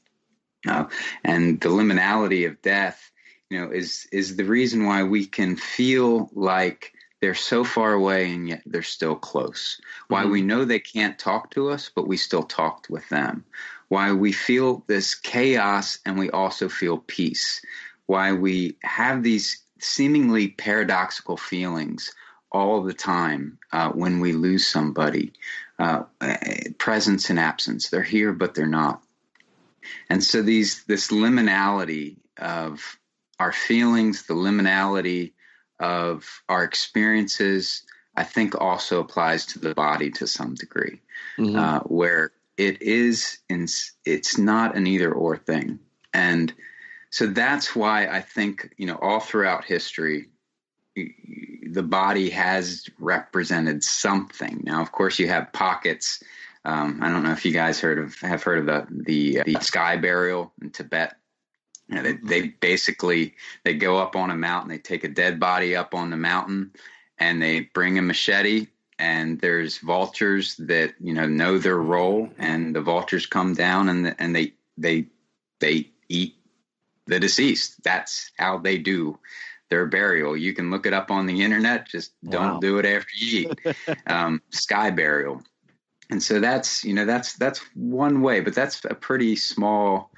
Uh, 0.65 0.85
and 1.25 1.59
the 1.59 1.69
liminality 1.69 2.47
of 2.47 2.61
death, 2.61 3.11
you 3.49 3.59
know, 3.59 3.69
is 3.69 4.07
is 4.13 4.37
the 4.37 4.45
reason 4.45 4.85
why 4.85 5.03
we 5.03 5.25
can 5.25 5.57
feel 5.57 6.29
like 6.33 6.93
they're 7.21 7.35
so 7.35 7.63
far 7.63 7.93
away 7.93 8.31
and 8.31 8.47
yet 8.47 8.63
they're 8.65 8.81
still 8.81 9.15
close. 9.15 9.79
Why 10.07 10.23
mm-hmm. 10.23 10.31
we 10.31 10.41
know 10.41 10.65
they 10.65 10.79
can't 10.79 11.19
talk 11.19 11.51
to 11.51 11.69
us, 11.69 11.91
but 11.93 12.07
we 12.07 12.17
still 12.17 12.43
talked 12.43 12.89
with 12.89 13.07
them. 13.09 13.43
Why 13.89 14.13
we 14.13 14.31
feel 14.31 14.83
this 14.87 15.15
chaos 15.15 15.99
and 16.05 16.17
we 16.17 16.29
also 16.29 16.69
feel 16.69 16.99
peace. 16.99 17.61
Why 18.05 18.33
we 18.33 18.77
have 18.83 19.23
these 19.23 19.63
seemingly 19.79 20.49
paradoxical 20.49 21.37
feelings 21.37 22.13
all 22.51 22.81
the 22.81 22.93
time 22.93 23.57
uh, 23.71 23.89
when 23.89 24.19
we 24.19 24.33
lose 24.33 24.67
somebody. 24.67 25.33
Uh, 25.77 26.03
presence 26.77 27.29
and 27.29 27.39
absence. 27.39 27.89
They're 27.89 28.03
here, 28.03 28.33
but 28.33 28.53
they're 28.53 28.65
not. 28.65 29.01
And 30.09 30.21
so 30.21 30.41
these 30.41 30.83
this 30.85 31.07
liminality 31.09 32.17
of 32.37 32.99
our 33.39 33.53
feelings, 33.53 34.23
the 34.23 34.33
liminality 34.33 35.31
of 35.79 36.43
our 36.49 36.63
experiences, 36.63 37.83
I 38.15 38.23
think 38.23 38.59
also 38.59 38.99
applies 38.99 39.45
to 39.47 39.59
the 39.59 39.73
body 39.73 40.11
to 40.11 40.27
some 40.27 40.55
degree, 40.55 40.99
mm-hmm. 41.37 41.55
uh, 41.55 41.79
where 41.81 42.31
it 42.57 42.81
is 42.81 43.37
in, 43.49 43.67
it's 44.05 44.37
not 44.37 44.75
an 44.75 44.87
either 44.87 45.11
or 45.11 45.37
thing. 45.37 45.79
And 46.13 46.53
so 47.09 47.27
that's 47.27 47.75
why 47.75 48.07
I 48.07 48.21
think, 48.21 48.73
you 48.77 48.85
know, 48.85 48.97
all 49.01 49.19
throughout 49.19 49.63
history, 49.63 50.27
the 50.95 51.83
body 51.83 52.29
has 52.31 52.87
represented 52.99 53.83
something. 53.83 54.61
Now, 54.65 54.81
of 54.81 54.91
course, 54.91 55.19
you 55.19 55.27
have 55.27 55.53
pockets. 55.53 56.21
Um, 56.65 56.99
I 57.01 57.09
don't 57.09 57.23
know 57.23 57.31
if 57.31 57.45
you 57.45 57.53
guys 57.53 57.79
heard 57.79 57.99
of 57.99 58.19
have 58.19 58.43
heard 58.43 58.59
of 58.59 58.65
the 58.65 58.87
the, 59.03 59.43
the 59.45 59.61
sky 59.61 59.95
burial 59.95 60.51
in 60.61 60.71
Tibet. 60.71 61.15
Know, 61.95 62.03
they, 62.03 62.13
they 62.13 62.47
basically 62.47 63.35
they 63.63 63.73
go 63.73 63.97
up 63.97 64.15
on 64.15 64.29
a 64.29 64.35
mountain, 64.35 64.69
they 64.69 64.77
take 64.77 65.03
a 65.03 65.09
dead 65.09 65.39
body 65.39 65.75
up 65.75 65.95
on 65.95 66.09
the 66.09 66.17
mountain, 66.17 66.71
and 67.17 67.41
they 67.41 67.61
bring 67.61 67.97
a 67.97 68.01
machete. 68.01 68.67
And 68.99 69.39
there's 69.39 69.77
vultures 69.77 70.55
that 70.57 70.93
you 70.99 71.13
know 71.13 71.27
know 71.27 71.57
their 71.57 71.77
role, 71.77 72.29
and 72.37 72.75
the 72.75 72.81
vultures 72.81 73.25
come 73.25 73.53
down 73.53 73.89
and 73.89 74.05
the, 74.05 74.21
and 74.21 74.35
they 74.35 74.53
they 74.77 75.07
they 75.59 75.89
eat 76.09 76.35
the 77.07 77.19
deceased. 77.19 77.81
That's 77.83 78.31
how 78.37 78.57
they 78.57 78.77
do 78.77 79.17
their 79.69 79.85
burial. 79.85 80.35
You 80.35 80.53
can 80.53 80.69
look 80.69 80.85
it 80.85 80.93
up 80.93 81.11
on 81.11 81.27
the 81.27 81.43
internet. 81.43 81.87
Just 81.87 82.11
don't 82.27 82.55
wow. 82.55 82.59
do 82.59 82.77
it 82.79 82.85
after 82.85 83.11
you 83.15 83.55
eat. 83.65 83.97
um, 84.07 84.41
sky 84.49 84.91
burial. 84.91 85.41
And 86.09 86.23
so 86.23 86.39
that's 86.39 86.83
you 86.83 86.93
know 86.93 87.05
that's 87.05 87.33
that's 87.33 87.59
one 87.75 88.21
way, 88.21 88.39
but 88.39 88.55
that's 88.55 88.83
a 88.85 88.95
pretty 88.95 89.35
small 89.35 90.11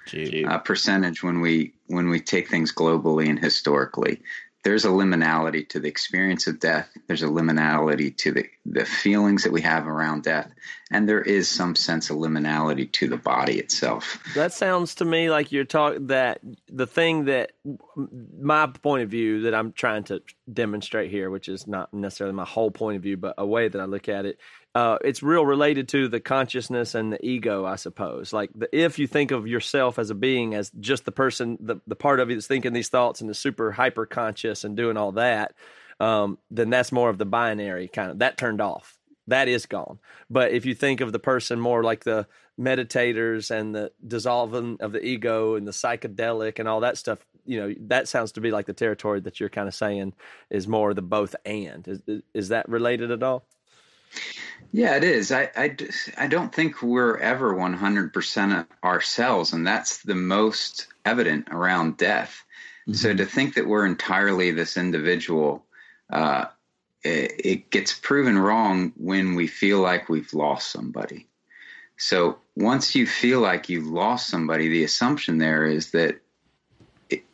uh, 0.48 0.58
percentage 0.60 1.22
when 1.22 1.42
we 1.42 1.74
when 1.88 2.10
we 2.10 2.20
take 2.22 2.48
things 2.48 2.74
globally 2.74 3.30
and 3.30 3.38
historically 3.38 4.22
there's 4.64 4.86
a 4.86 4.90
liminality 4.90 5.68
to 5.70 5.80
the 5.80 5.88
experience 5.88 6.46
of 6.46 6.60
death. 6.60 6.90
There's 7.08 7.24
a 7.24 7.28
liminality 7.28 8.16
to 8.18 8.32
the, 8.32 8.46
the 8.66 8.86
feelings 8.86 9.44
that 9.44 9.52
we 9.52 9.62
have 9.62 9.88
around 9.88 10.24
death. 10.24 10.52
And 10.92 11.10
there 11.10 11.22
is 11.22 11.50
some 11.50 11.76
sense 11.76 12.10
of 12.10 12.18
liminality 12.18 12.92
to 12.94 13.08
the 13.08 13.18
body 13.18 13.58
itself. 13.58 14.22
That 14.36 14.54
sounds 14.54 14.94
to 14.96 15.06
me 15.06 15.32
like 15.32 15.52
you're 15.52 15.66
talking 15.66 16.08
that 16.08 16.42
the 16.68 16.86
thing 16.86 17.26
that 17.26 17.54
my 18.40 18.68
point 18.68 19.04
of 19.04 19.10
view 19.10 19.42
that 19.42 19.56
I'm 19.56 19.72
trying 19.72 20.04
to 20.06 20.22
demonstrate 20.52 21.10
here, 21.10 21.32
which 21.32 21.50
is 21.50 21.66
not 21.66 21.92
necessarily 21.92 22.36
my 22.36 22.46
whole 22.46 22.72
point 22.72 22.98
of 22.98 23.04
view, 23.04 23.18
but 23.18 23.36
a 23.38 23.46
way 23.46 23.68
that 23.68 23.82
I 23.82 23.86
look 23.86 24.10
at 24.10 24.26
it, 24.26 24.38
uh, 24.74 24.98
it's 25.04 25.22
real 25.22 25.46
related 25.46 25.90
to 25.90 26.08
the 26.08 26.20
consciousness 26.20 26.96
and 26.96 27.12
the 27.12 27.26
ego, 27.26 27.66
I 27.66 27.76
suppose. 27.76 28.32
Like 28.32 28.52
the, 28.56 28.74
if 28.78 29.00
you 29.00 29.08
think 29.08 29.32
of 29.32 29.48
yourself 29.48 30.00
as 30.00 30.10
a 30.10 30.16
being, 30.16 30.56
as 30.56 30.72
just 30.80 31.04
the 31.04 31.12
person, 31.12 31.58
the, 31.60 31.78
the 31.88 31.96
part 31.96 32.20
of 32.20 32.30
you 32.30 32.36
that's 32.36 32.48
thinking 32.48 32.72
these 32.72 32.90
thoughts 32.90 33.20
and 33.22 33.30
the 33.30 33.34
super 33.34 33.72
hyper 33.72 34.06
conscious 34.06 34.64
and 34.64 34.78
doing 34.78 34.96
all 34.96 35.12
that, 35.14 35.54
um, 36.00 36.38
then 36.50 36.70
that's 36.70 36.92
more 36.92 37.10
of 37.10 37.18
the 37.18 37.26
binary 37.26 37.88
kind 37.88 38.12
of 38.12 38.20
that 38.20 38.38
turned 38.38 38.62
off. 38.62 38.98
That 39.28 39.48
is 39.48 39.66
gone. 39.66 40.00
But 40.30 40.52
if 40.52 40.66
you 40.66 40.74
think 40.74 41.02
of 41.02 41.12
the 41.12 41.20
person 41.20 41.60
more 41.60 41.84
like 41.84 42.04
the 42.04 42.28
meditators 42.60 43.52
and 43.52 43.76
the 43.76 43.92
dissolving 44.06 44.78
of 44.80 44.94
the 44.94 45.04
ego 45.04 45.56
and 45.56 45.68
the 45.68 45.72
psychedelic 45.72 46.60
and 46.60 46.68
all 46.68 46.80
that 46.80 46.98
stuff, 46.98 47.20
you 47.46 47.60
know, 47.60 47.74
that 47.88 48.08
sounds 48.08 48.34
to 48.34 48.42
be 48.42 48.52
like 48.52 48.66
the 48.66 48.74
territory 48.74 49.20
that 49.22 49.40
you're 49.40 49.50
kind 49.50 49.68
of 49.68 49.76
saying 49.76 50.14
is 50.50 50.68
more 50.68 50.94
the 50.94 51.02
both 51.02 51.36
and. 51.46 51.88
Is, 51.88 52.22
is 52.34 52.50
that 52.50 52.70
related 52.70 53.12
at 53.12 53.24
all? 53.24 53.44
Yeah, 54.72 54.96
it 54.96 55.04
is. 55.04 55.32
I, 55.32 55.50
I, 55.56 55.76
I 56.18 56.28
don't 56.28 56.54
think 56.54 56.82
we're 56.82 57.18
ever 57.18 57.54
100% 57.54 58.68
ourselves, 58.84 59.54
and 59.54 59.68
that's 59.68 60.02
the 60.04 60.16
most 60.16 60.88
evident 61.04 61.50
around 61.52 61.98
death. 61.98 62.44
Mm-hmm. 62.88 62.94
So 62.94 63.14
to 63.14 63.26
think 63.26 63.56
that 63.56 63.68
we're 63.68 63.86
entirely 63.86 64.52
this 64.52 64.78
individual, 64.78 65.66
uh, 66.10 66.46
it, 67.04 67.34
it 67.44 67.70
gets 67.70 67.94
proven 67.94 68.38
wrong 68.38 68.94
when 68.96 69.36
we 69.36 69.48
feel 69.48 69.82
like 69.82 70.08
we've 70.08 70.34
lost 70.34 70.72
somebody. 70.72 71.28
So 71.98 72.40
once 72.56 72.96
you 72.96 73.06
feel 73.06 73.42
like 73.42 73.70
you've 73.70 73.88
lost 73.88 74.30
somebody, 74.30 74.70
the 74.70 74.84
assumption 74.86 75.38
there 75.38 75.66
is 75.66 75.92
that 75.92 76.21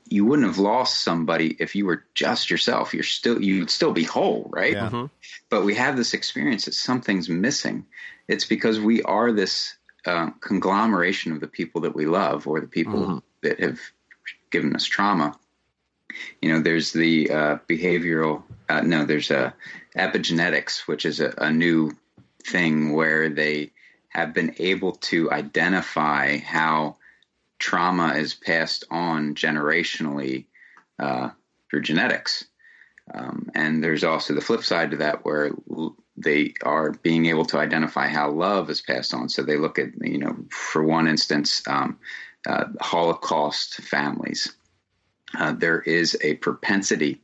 you 0.10 0.26
wouldn't 0.26 0.48
have 0.48 0.58
lost 0.58 1.02
somebody 1.02 1.56
if 1.60 1.76
you 1.76 1.86
were 1.86 2.04
just 2.14 2.50
yourself. 2.50 2.94
You're 2.94 3.04
still 3.04 3.42
you'd 3.42 3.70
still 3.70 3.92
be 3.92 4.04
whole, 4.04 4.50
right? 4.52 4.74
Yeah. 4.74 4.90
Mm-hmm. 4.90 5.06
But 5.50 5.64
we 5.64 5.76
have 5.76 5.98
this 5.98 6.14
experience 6.14 6.66
that 6.66 6.74
something's 6.74 7.30
missing. 7.30 7.86
It's 8.28 8.46
because 8.46 8.80
we 8.80 9.02
are 9.04 9.32
this 9.32 9.76
uh, 10.06 10.32
conglomeration 10.42 11.32
of 11.32 11.40
the 11.40 11.48
people 11.48 11.82
that 11.82 11.96
we 11.96 12.06
love 12.06 12.48
or 12.48 12.60
the 12.60 12.68
people 12.68 13.00
mm-hmm. 13.00 13.18
that 13.44 13.60
have 13.60 13.80
given 14.52 14.76
us 14.76 14.86
trauma. 14.86 15.38
You 16.42 16.52
know, 16.52 16.60
there's 16.62 16.94
the 16.94 17.30
uh, 17.30 17.58
behavioral. 17.70 18.44
Uh, 18.70 18.82
no, 18.82 19.06
there's 19.06 19.32
a 19.32 19.54
epigenetics, 19.96 20.88
which 20.88 21.06
is 21.06 21.20
a, 21.20 21.34
a 21.38 21.52
new 21.52 21.96
thing 22.44 22.94
where 22.94 23.30
they 23.30 23.72
have 24.10 24.34
been 24.34 24.56
able 24.60 24.94
to 24.94 25.32
identify 25.32 26.38
how 26.38 26.97
trauma 27.60 28.14
is 28.16 28.34
passed 28.34 28.86
on 28.90 29.36
generationally 29.36 30.46
uh, 31.00 31.30
through 31.70 31.82
genetics. 31.82 32.46
Um, 33.14 33.50
and 33.56 33.84
there's 33.84 34.04
also 34.04 34.34
the 34.34 34.42
flip 34.42 34.64
side 34.64 34.92
to 34.92 34.98
that 34.98 35.24
where 35.24 35.52
they 36.18 36.54
are 36.64 36.92
being 36.92 37.28
able 37.28 37.46
to 37.46 37.60
identify 37.60 38.08
how 38.08 38.30
love 38.30 38.70
is 38.70 38.82
passed 38.82 39.14
on. 39.14 39.30
So 39.30 39.44
they 39.44 39.56
look 39.56 39.80
at, 39.80 39.90
you 40.02 40.18
know, 40.18 40.36
for 40.50 40.84
one 40.84 41.08
instance, 41.08 41.62
um, 41.68 42.00
uh, 42.46 42.66
Holocaust 42.82 43.76
families. 43.76 44.54
Uh, 45.38 45.54
there 45.54 45.82
is 45.82 46.18
a 46.22 46.36
propensity 46.36 47.22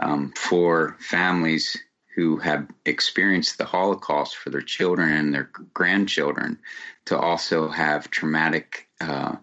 um, 0.00 0.32
for 0.36 0.96
families 1.00 1.76
who 2.14 2.38
have 2.38 2.66
experienced 2.86 3.58
the 3.58 3.64
Holocaust 3.64 4.36
for 4.36 4.50
their 4.50 4.62
children 4.62 5.12
and 5.12 5.34
their 5.34 5.50
grandchildren 5.74 6.58
to 7.06 7.18
also 7.18 7.68
have 7.68 8.10
traumatic 8.10 8.88
uh, 9.00 9.36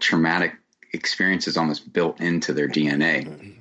traumatic 0.00 0.54
experiences 0.92 1.56
almost 1.56 1.92
built 1.92 2.20
into 2.20 2.52
their 2.52 2.68
DNA. 2.68 3.54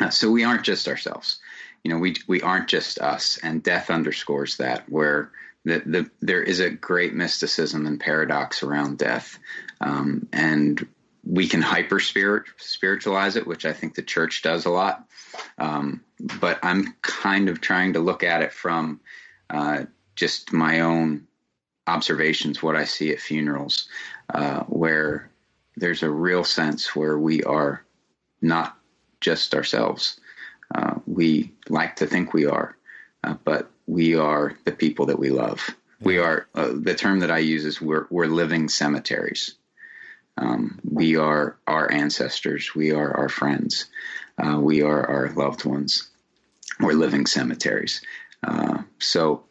Uh, 0.00 0.10
so 0.10 0.30
we 0.30 0.44
aren't 0.44 0.64
just 0.64 0.88
ourselves. 0.88 1.38
You 1.84 1.90
know, 1.90 1.98
we 1.98 2.16
we 2.26 2.42
aren't 2.42 2.68
just 2.68 2.98
us, 2.98 3.38
and 3.42 3.62
death 3.62 3.90
underscores 3.90 4.56
that. 4.58 4.88
Where 4.88 5.30
the, 5.64 5.82
the 5.86 6.10
there 6.20 6.42
is 6.42 6.60
a 6.60 6.70
great 6.70 7.14
mysticism 7.14 7.86
and 7.86 8.00
paradox 8.00 8.62
around 8.62 8.98
death, 8.98 9.38
um, 9.80 10.28
and 10.32 10.86
we 11.24 11.46
can 11.46 11.62
hyper 11.62 12.00
spirit 12.00 12.44
spiritualize 12.56 13.36
it, 13.36 13.46
which 13.46 13.64
I 13.64 13.72
think 13.72 13.94
the 13.94 14.02
church 14.02 14.42
does 14.42 14.64
a 14.64 14.70
lot. 14.70 15.06
Um, 15.58 16.02
but 16.40 16.58
I'm 16.62 16.94
kind 17.02 17.48
of 17.48 17.60
trying 17.60 17.92
to 17.94 18.00
look 18.00 18.22
at 18.22 18.42
it 18.42 18.52
from 18.52 19.00
uh, 19.50 19.84
just 20.16 20.52
my 20.52 20.80
own 20.80 21.26
observations, 21.86 22.62
what 22.62 22.76
I 22.76 22.84
see 22.84 23.12
at 23.12 23.20
funerals, 23.20 23.88
uh, 24.32 24.60
where 24.64 25.29
there's 25.80 26.02
a 26.02 26.10
real 26.10 26.44
sense 26.44 26.94
where 26.94 27.18
we 27.18 27.42
are 27.42 27.84
not 28.40 28.76
just 29.20 29.54
ourselves. 29.54 30.20
Uh, 30.74 30.94
we 31.06 31.52
like 31.68 31.96
to 31.96 32.06
think 32.06 32.32
we 32.32 32.46
are, 32.46 32.76
uh, 33.24 33.34
but 33.44 33.70
we 33.86 34.14
are 34.14 34.56
the 34.64 34.72
people 34.72 35.06
that 35.06 35.18
we 35.18 35.30
love. 35.30 35.74
We 36.00 36.18
are 36.18 36.46
uh, 36.54 36.70
the 36.74 36.94
term 36.94 37.20
that 37.20 37.30
I 37.30 37.38
use 37.38 37.64
is 37.64 37.80
we're 37.80 38.06
we're 38.10 38.26
living 38.26 38.68
cemeteries. 38.68 39.54
Um, 40.38 40.78
we 40.88 41.16
are 41.16 41.58
our 41.66 41.90
ancestors. 41.90 42.74
We 42.74 42.92
are 42.92 43.14
our 43.16 43.28
friends. 43.28 43.86
Uh, 44.38 44.58
we 44.58 44.82
are 44.82 45.06
our 45.06 45.30
loved 45.32 45.64
ones. 45.64 46.08
We're 46.78 46.92
living 46.92 47.26
cemeteries. 47.26 48.00
Uh, 48.42 48.78
so 48.98 49.44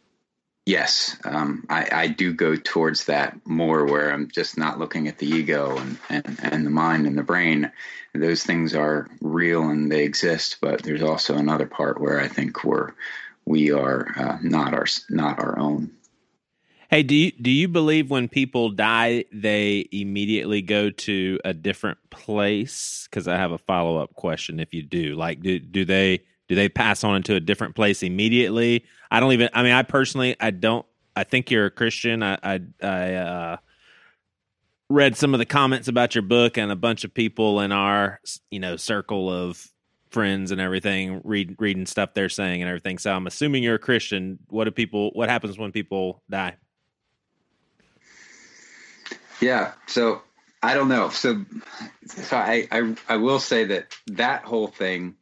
yes, 0.66 1.16
um, 1.24 1.64
I, 1.68 1.88
I, 1.92 2.06
do 2.08 2.32
go 2.32 2.56
towards 2.56 3.06
that 3.06 3.36
more 3.44 3.84
where 3.86 4.12
I'm 4.12 4.28
just 4.28 4.58
not 4.58 4.78
looking 4.78 5.08
at 5.08 5.18
the 5.18 5.26
ego 5.26 5.76
and, 5.76 5.98
and, 6.08 6.38
and 6.42 6.66
the 6.66 6.70
mind 6.70 7.06
and 7.06 7.18
the 7.18 7.22
brain. 7.22 7.70
Those 8.14 8.42
things 8.44 8.74
are 8.74 9.08
real 9.20 9.62
and 9.68 9.90
they 9.90 10.04
exist, 10.04 10.58
but 10.60 10.82
there's 10.82 11.02
also 11.02 11.36
another 11.36 11.66
part 11.66 12.00
where 12.00 12.20
I 12.20 12.28
think 12.28 12.64
we're 12.64 12.92
we 13.46 13.72
are 13.72 14.06
uh, 14.16 14.38
not 14.42 14.74
our 14.74 14.86
not 15.08 15.38
our 15.38 15.58
own. 15.58 15.90
Hey, 16.90 17.04
do 17.04 17.14
you 17.14 17.32
do 17.32 17.50
you 17.50 17.68
believe 17.68 18.10
when 18.10 18.28
people 18.28 18.70
die 18.70 19.24
they 19.32 19.88
immediately 19.92 20.60
go 20.60 20.90
to 20.90 21.38
a 21.44 21.54
different 21.54 21.98
place? 22.10 23.06
Because 23.08 23.28
I 23.28 23.36
have 23.36 23.52
a 23.52 23.58
follow 23.58 23.98
up 23.98 24.14
question. 24.14 24.58
If 24.58 24.74
you 24.74 24.82
do, 24.82 25.14
like, 25.14 25.40
do 25.40 25.60
do 25.60 25.84
they 25.84 26.22
do 26.50 26.56
they 26.56 26.68
pass 26.68 27.04
on 27.04 27.14
into 27.14 27.36
a 27.36 27.40
different 27.40 27.76
place 27.76 28.02
immediately? 28.02 28.84
I 29.08 29.20
don't 29.20 29.30
even. 29.34 29.50
I 29.54 29.62
mean, 29.62 29.70
I 29.70 29.84
personally, 29.84 30.34
I 30.40 30.50
don't. 30.50 30.84
I 31.14 31.22
think 31.22 31.48
you're 31.48 31.66
a 31.66 31.70
Christian. 31.70 32.24
I 32.24 32.38
I, 32.42 32.60
I 32.82 33.14
uh, 33.14 33.56
read 34.88 35.14
some 35.16 35.32
of 35.32 35.38
the 35.38 35.46
comments 35.46 35.86
about 35.86 36.16
your 36.16 36.22
book, 36.22 36.58
and 36.58 36.72
a 36.72 36.76
bunch 36.76 37.04
of 37.04 37.14
people 37.14 37.60
in 37.60 37.70
our 37.70 38.18
you 38.50 38.58
know 38.58 38.76
circle 38.76 39.32
of 39.32 39.64
friends 40.10 40.50
and 40.50 40.60
everything 40.60 41.20
read 41.22 41.54
reading 41.60 41.86
stuff 41.86 42.14
they're 42.14 42.28
saying 42.28 42.62
and 42.62 42.68
everything. 42.68 42.98
So 42.98 43.12
I'm 43.12 43.28
assuming 43.28 43.62
you're 43.62 43.76
a 43.76 43.78
Christian. 43.78 44.40
What 44.48 44.64
do 44.64 44.72
people? 44.72 45.10
What 45.12 45.28
happens 45.28 45.56
when 45.56 45.70
people 45.70 46.20
die? 46.28 46.56
Yeah. 49.40 49.74
So 49.86 50.22
I 50.64 50.74
don't 50.74 50.88
know. 50.88 51.10
So, 51.10 51.44
so 52.06 52.36
I, 52.36 52.66
I, 52.72 52.96
I 53.08 53.16
will 53.18 53.38
say 53.38 53.66
that 53.66 53.94
that 54.08 54.42
whole 54.42 54.66
thing, 54.66 55.14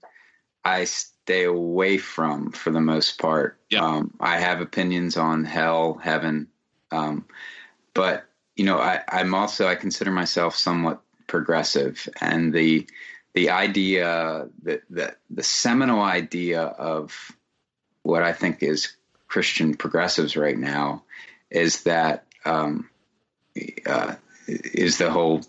I 0.65 0.87
stay 1.29 1.45
away 1.45 1.99
from 1.99 2.51
for 2.53 2.71
the 2.71 2.81
most 2.81 3.21
part. 3.21 3.61
Yeah. 3.69 3.85
Um, 3.85 4.15
I 4.19 4.39
have 4.39 4.63
opinions 4.63 5.19
on 5.19 5.45
hell, 5.45 6.01
heaven, 6.03 6.49
um, 6.91 7.27
but 7.93 8.25
you 8.57 8.65
know, 8.65 8.79
I, 8.79 9.03
I'm 9.07 9.35
also 9.35 9.69
I 9.69 9.75
consider 9.75 10.11
myself 10.11 10.57
somewhat 10.57 11.03
progressive, 11.27 12.09
and 12.19 12.51
the 12.51 12.87
the 13.35 13.51
idea 13.51 14.49
that 14.63 14.85
the, 14.89 15.15
the 15.29 15.43
seminal 15.43 16.01
idea 16.01 16.63
of 16.63 17.31
what 18.05 18.23
I 18.23 18.33
think 18.33 18.63
is 18.63 18.97
Christian 19.29 19.75
progressives 19.75 20.35
right 20.35 20.57
now 20.57 21.03
is 21.51 21.83
that 21.83 22.25
um, 22.47 22.89
uh, 23.85 24.15
is 24.47 24.97
the 24.97 25.11
whole 25.11 25.43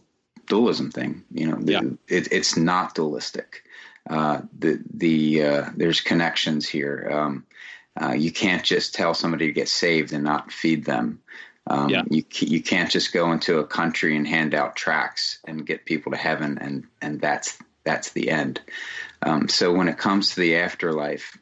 dualism 0.46 0.92
thing. 0.92 1.24
You 1.32 1.52
know, 1.52 1.56
the, 1.56 1.72
yeah. 1.72 1.82
it, 2.10 2.34
it's 2.34 2.58
not 2.58 2.96
dualistic. 2.96 3.64
Uh, 4.10 4.42
the 4.58 4.84
the 4.92 5.44
uh, 5.44 5.70
there's 5.76 6.02
connections 6.02 6.68
here. 6.68 7.10
Um, 7.12 7.46
uh, 8.02 8.14
you 8.14 8.32
can't 8.32 8.64
just 8.64 8.96
tell 8.96 9.14
somebody 9.14 9.48
to 9.48 9.54
get 9.54 9.70
saved 9.70 10.14
and 10.14 10.24
not 10.24 10.52
feed 10.52 10.84
them. 10.84 11.22
Um, 11.68 11.90
yeah. 11.90 12.02
You 12.10 12.24
you 12.40 12.64
can't 12.64 12.90
just 12.90 13.14
go 13.14 13.32
into 13.32 13.60
a 13.60 13.68
country 13.68 14.18
and 14.18 14.28
hand 14.28 14.56
out 14.56 14.76
tracts 14.76 15.40
and 15.46 15.66
get 15.66 15.86
people 15.86 16.12
to 16.12 16.18
heaven 16.18 16.58
and 16.60 16.88
and 17.02 17.22
that's 17.22 17.60
that's 17.84 18.12
the 18.12 18.30
end. 18.32 18.62
Um, 19.22 19.48
so 19.48 19.74
when 19.74 19.88
it 19.88 19.98
comes 19.98 20.32
to 20.32 20.40
the 20.40 20.58
afterlife, 20.58 21.38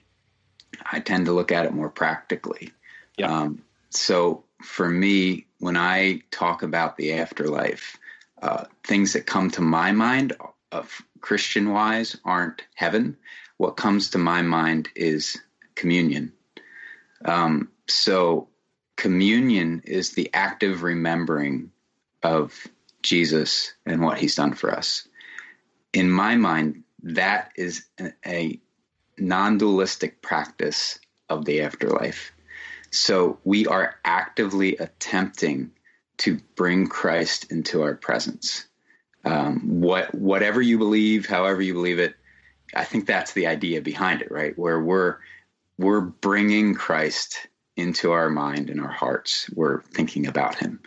I 0.92 1.00
tend 1.00 1.28
to 1.28 1.34
look 1.34 1.52
at 1.52 1.66
it 1.66 1.74
more 1.74 1.90
practically. 1.90 2.72
Yeah. 3.18 3.32
Um, 3.32 3.64
so 3.90 4.44
for 4.62 4.90
me, 4.90 5.48
when 5.60 5.78
I 5.78 6.22
talk 6.32 6.64
about 6.64 6.98
the 6.98 7.14
afterlife, 7.14 7.98
uh, 8.42 8.66
things 8.84 9.14
that 9.14 9.26
come 9.26 9.52
to 9.52 9.62
my 9.62 9.92
mind 9.92 10.34
of 10.72 11.02
Christian 11.22 11.72
wise 11.72 12.18
aren't 12.24 12.64
heaven. 12.76 13.18
What 13.58 13.78
comes 13.78 14.12
to 14.12 14.18
my 14.18 14.42
mind 14.42 14.90
is 14.96 15.38
communion. 15.76 16.34
Um, 17.26 17.70
so 17.88 18.50
communion 18.96 19.82
is 19.86 20.12
the 20.12 20.30
active 20.34 20.84
remembering 20.84 21.72
of 22.24 22.68
Jesus 23.02 23.74
and 23.86 24.02
what 24.02 24.18
he's 24.18 24.36
done 24.36 24.54
for 24.54 24.74
us. 24.74 25.08
In 25.94 26.10
my 26.10 26.36
mind, 26.36 26.84
that 27.04 27.52
is 27.56 27.86
a, 28.26 28.60
non 29.18 29.58
dualistic 29.58 30.22
practice 30.22 31.00
of 31.30 31.46
the 31.46 31.62
afterlife. 31.62 32.32
So 32.92 33.40
we 33.44 33.66
are 33.68 33.96
actively 34.06 34.78
attempting 34.78 35.72
to 36.18 36.40
bring 36.56 36.88
Christ 36.88 37.52
into 37.52 37.82
our 37.82 37.96
presence. 37.96 38.68
Um, 39.28 39.82
what 39.82 40.14
whatever 40.16 40.62
you 40.62 40.78
believe, 40.78 41.26
however 41.26 41.62
you 41.62 41.74
believe 41.74 42.00
it, 42.00 42.16
I 42.74 42.84
think 42.84 43.06
that's 43.06 43.34
the 43.34 43.48
idea 43.48 43.82
behind 43.82 44.22
it, 44.22 44.32
right? 44.32 44.58
Where 44.58 44.80
we're 44.80 45.18
we're 45.78 46.02
bringing 46.02 46.76
Christ 46.76 47.48
into 47.76 48.12
our 48.12 48.30
mind 48.30 48.70
and 48.70 48.82
our 48.82 48.92
hearts. 48.92 49.50
We're 49.54 49.82
thinking 49.82 50.28
about 50.28 50.56
Him, 50.56 50.80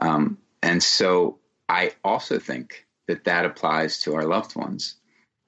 um, 0.00 0.38
and 0.62 0.82
so 0.82 1.38
I 1.68 1.92
also 2.04 2.38
think 2.38 2.86
that 3.08 3.24
that 3.24 3.44
applies 3.44 4.00
to 4.00 4.14
our 4.14 4.24
loved 4.24 4.54
ones, 4.56 4.94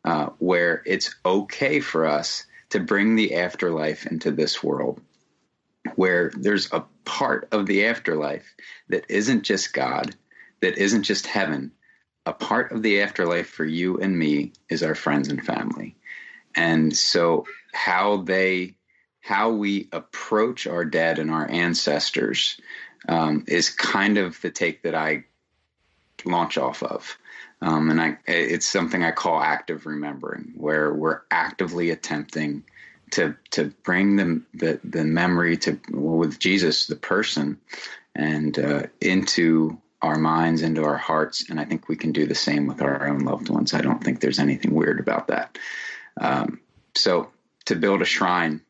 uh, 0.05 0.31
where 0.39 0.82
it's 0.85 1.14
okay 1.24 1.81
for 1.81 2.06
us 2.06 2.47
to 2.70 2.81
bring 2.81 3.14
the 3.14 3.36
afterlife 3.36 4.06
into 4.06 4.31
this 4.31 4.62
world 4.62 5.01
where 5.97 6.31
there's 6.35 6.73
a 6.73 6.85
part 7.05 7.48
of 7.52 7.66
the 7.66 7.86
afterlife 7.86 8.55
that 8.89 9.05
isn't 9.09 9.43
just 9.43 9.73
God, 9.73 10.14
that 10.60 10.78
isn't 10.78 11.02
just 11.02 11.27
heaven. 11.27 11.73
A 12.24 12.32
part 12.32 12.73
of 12.73 12.82
the 12.82 13.01
afterlife 13.01 13.49
for 13.49 13.65
you 13.65 13.99
and 13.99 14.16
me 14.16 14.53
is 14.69 14.82
our 14.82 14.94
friends 14.94 15.28
and 15.28 15.44
family. 15.44 15.97
And 16.55 16.97
so 16.97 17.47
how 17.73 18.19
they 18.19 18.74
how 19.20 19.51
we 19.51 19.89
approach 19.93 20.66
our 20.66 20.85
dead 20.85 21.19
and 21.19 21.31
our 21.31 21.49
ancestors 21.49 22.61
um, 23.09 23.44
is 23.47 23.70
kind 23.70 24.19
of 24.19 24.40
the 24.40 24.51
take 24.51 24.82
that 24.82 24.94
I 24.94 25.24
launch 26.24 26.59
off 26.59 26.82
of. 26.82 27.16
Um, 27.61 27.90
and 27.90 28.01
I, 28.01 28.19
it's 28.27 28.66
something 28.66 29.05
I 29.05 29.12
call 29.12 29.40
active 29.40 29.86
remembering, 29.86 30.53
where 30.57 30.93
we're 30.93 31.20
actively 31.31 31.90
attempting 31.90 32.65
to 33.12 33.36
to 33.51 33.73
bring 33.85 34.16
the 34.16 34.43
the, 34.55 34.81
the 34.82 35.05
memory 35.05 35.57
to 35.59 35.78
well, 35.90 36.16
with 36.16 36.39
Jesus, 36.40 36.86
the 36.86 36.97
person, 36.97 37.59
and 38.16 38.59
uh, 38.59 38.82
into 39.01 39.78
our 40.03 40.19
minds, 40.19 40.62
into 40.62 40.85
our 40.85 40.97
hearts, 40.97 41.49
and 41.49 41.61
I 41.61 41.65
think 41.65 41.89
we 41.89 41.97
can 41.97 42.12
do 42.12 42.27
the 42.27 42.35
same 42.35 42.66
with 42.66 42.83
our 42.83 43.07
own 43.07 43.20
loved 43.20 43.49
ones. 43.49 43.73
I 43.73 43.81
don't 43.81 44.03
think 44.03 44.20
there's 44.20 44.41
anything 44.41 44.74
weird 44.74 45.01
about 45.01 45.29
that. 45.29 45.59
Um, 46.20 46.61
so 46.95 47.31
to 47.66 47.77
build 47.77 48.03
a 48.03 48.07
shrine 48.07 48.62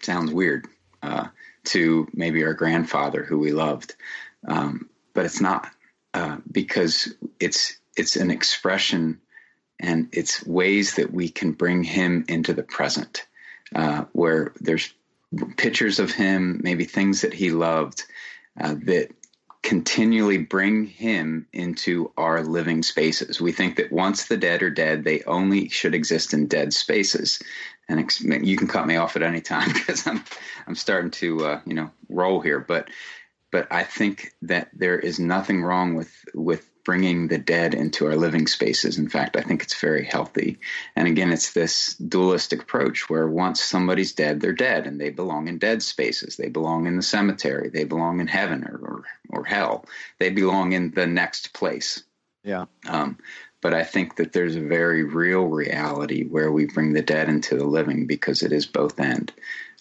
sounds 0.00 0.32
weird 0.32 0.66
uh, 1.02 1.28
to 1.64 2.08
maybe 2.14 2.44
our 2.44 2.54
grandfather 2.54 3.24
who 3.24 3.38
we 3.38 3.52
loved, 3.52 3.94
um, 4.46 4.88
but 5.14 5.26
it's 5.26 5.40
not 5.40 5.68
uh, 6.14 6.38
because 6.50 7.14
it's 7.38 7.76
it's 7.96 8.16
an 8.16 8.30
expression 8.30 9.20
and 9.80 10.08
it's 10.12 10.44
ways 10.44 10.94
that 10.94 11.12
we 11.12 11.28
can 11.28 11.52
bring 11.52 11.84
him 11.84 12.24
into 12.28 12.52
the 12.52 12.62
present 12.62 13.26
uh, 13.74 14.04
where 14.12 14.52
there's 14.60 14.92
pictures 15.56 15.98
of 15.98 16.10
him, 16.10 16.60
maybe 16.62 16.84
things 16.84 17.20
that 17.20 17.34
he 17.34 17.50
loved 17.50 18.04
uh, 18.58 18.74
that 18.84 19.10
continually 19.68 20.38
bring 20.38 20.86
him 20.86 21.46
into 21.52 22.10
our 22.16 22.42
living 22.42 22.82
spaces. 22.82 23.38
We 23.38 23.52
think 23.52 23.76
that 23.76 23.92
once 23.92 24.24
the 24.24 24.38
dead 24.38 24.62
are 24.62 24.70
dead, 24.70 25.04
they 25.04 25.22
only 25.24 25.68
should 25.68 25.94
exist 25.94 26.32
in 26.32 26.46
dead 26.46 26.72
spaces. 26.72 27.38
And 27.86 28.10
you 28.46 28.56
can 28.56 28.66
cut 28.66 28.86
me 28.86 28.96
off 28.96 29.14
at 29.14 29.22
any 29.22 29.42
time 29.42 29.70
because 29.74 30.06
I'm 30.06 30.24
I'm 30.66 30.74
starting 30.74 31.10
to 31.10 31.44
uh, 31.44 31.60
you 31.66 31.74
know 31.74 31.90
roll 32.08 32.40
here, 32.40 32.60
but 32.60 32.88
but 33.52 33.70
I 33.70 33.84
think 33.84 34.32
that 34.40 34.70
there 34.72 34.98
is 34.98 35.20
nothing 35.20 35.62
wrong 35.62 35.96
with 35.96 36.14
with 36.32 36.66
bringing 36.88 37.28
the 37.28 37.36
dead 37.36 37.74
into 37.74 38.06
our 38.06 38.16
living 38.16 38.46
spaces. 38.46 38.96
In 38.96 39.10
fact, 39.10 39.36
I 39.36 39.42
think 39.42 39.62
it's 39.62 39.78
very 39.78 40.06
healthy. 40.06 40.58
And 40.96 41.06
again, 41.06 41.30
it's 41.30 41.52
this 41.52 41.94
dualistic 41.96 42.62
approach 42.62 43.10
where 43.10 43.28
once 43.28 43.60
somebody's 43.60 44.14
dead, 44.14 44.40
they're 44.40 44.54
dead 44.54 44.86
and 44.86 44.98
they 44.98 45.10
belong 45.10 45.48
in 45.48 45.58
dead 45.58 45.82
spaces. 45.82 46.36
They 46.38 46.48
belong 46.48 46.86
in 46.86 46.96
the 46.96 47.02
cemetery. 47.02 47.68
They 47.68 47.84
belong 47.84 48.20
in 48.20 48.26
heaven 48.26 48.64
or, 48.64 48.78
or, 48.78 49.04
or 49.30 49.44
hell. 49.44 49.84
They 50.18 50.30
belong 50.30 50.72
in 50.72 50.90
the 50.90 51.06
next 51.06 51.52
place. 51.52 52.02
Yeah. 52.44 52.66
Um, 52.88 53.18
but 53.60 53.74
I 53.74 53.84
think 53.84 54.16
that 54.16 54.32
there's 54.32 54.56
a 54.56 54.60
very 54.60 55.02
real 55.02 55.44
reality 55.46 56.24
where 56.24 56.52
we 56.52 56.66
bring 56.66 56.92
the 56.92 57.02
dead 57.02 57.28
into 57.28 57.56
the 57.56 57.66
living 57.66 58.06
because 58.06 58.42
it 58.42 58.52
is 58.52 58.66
both 58.66 59.00
end, 59.00 59.32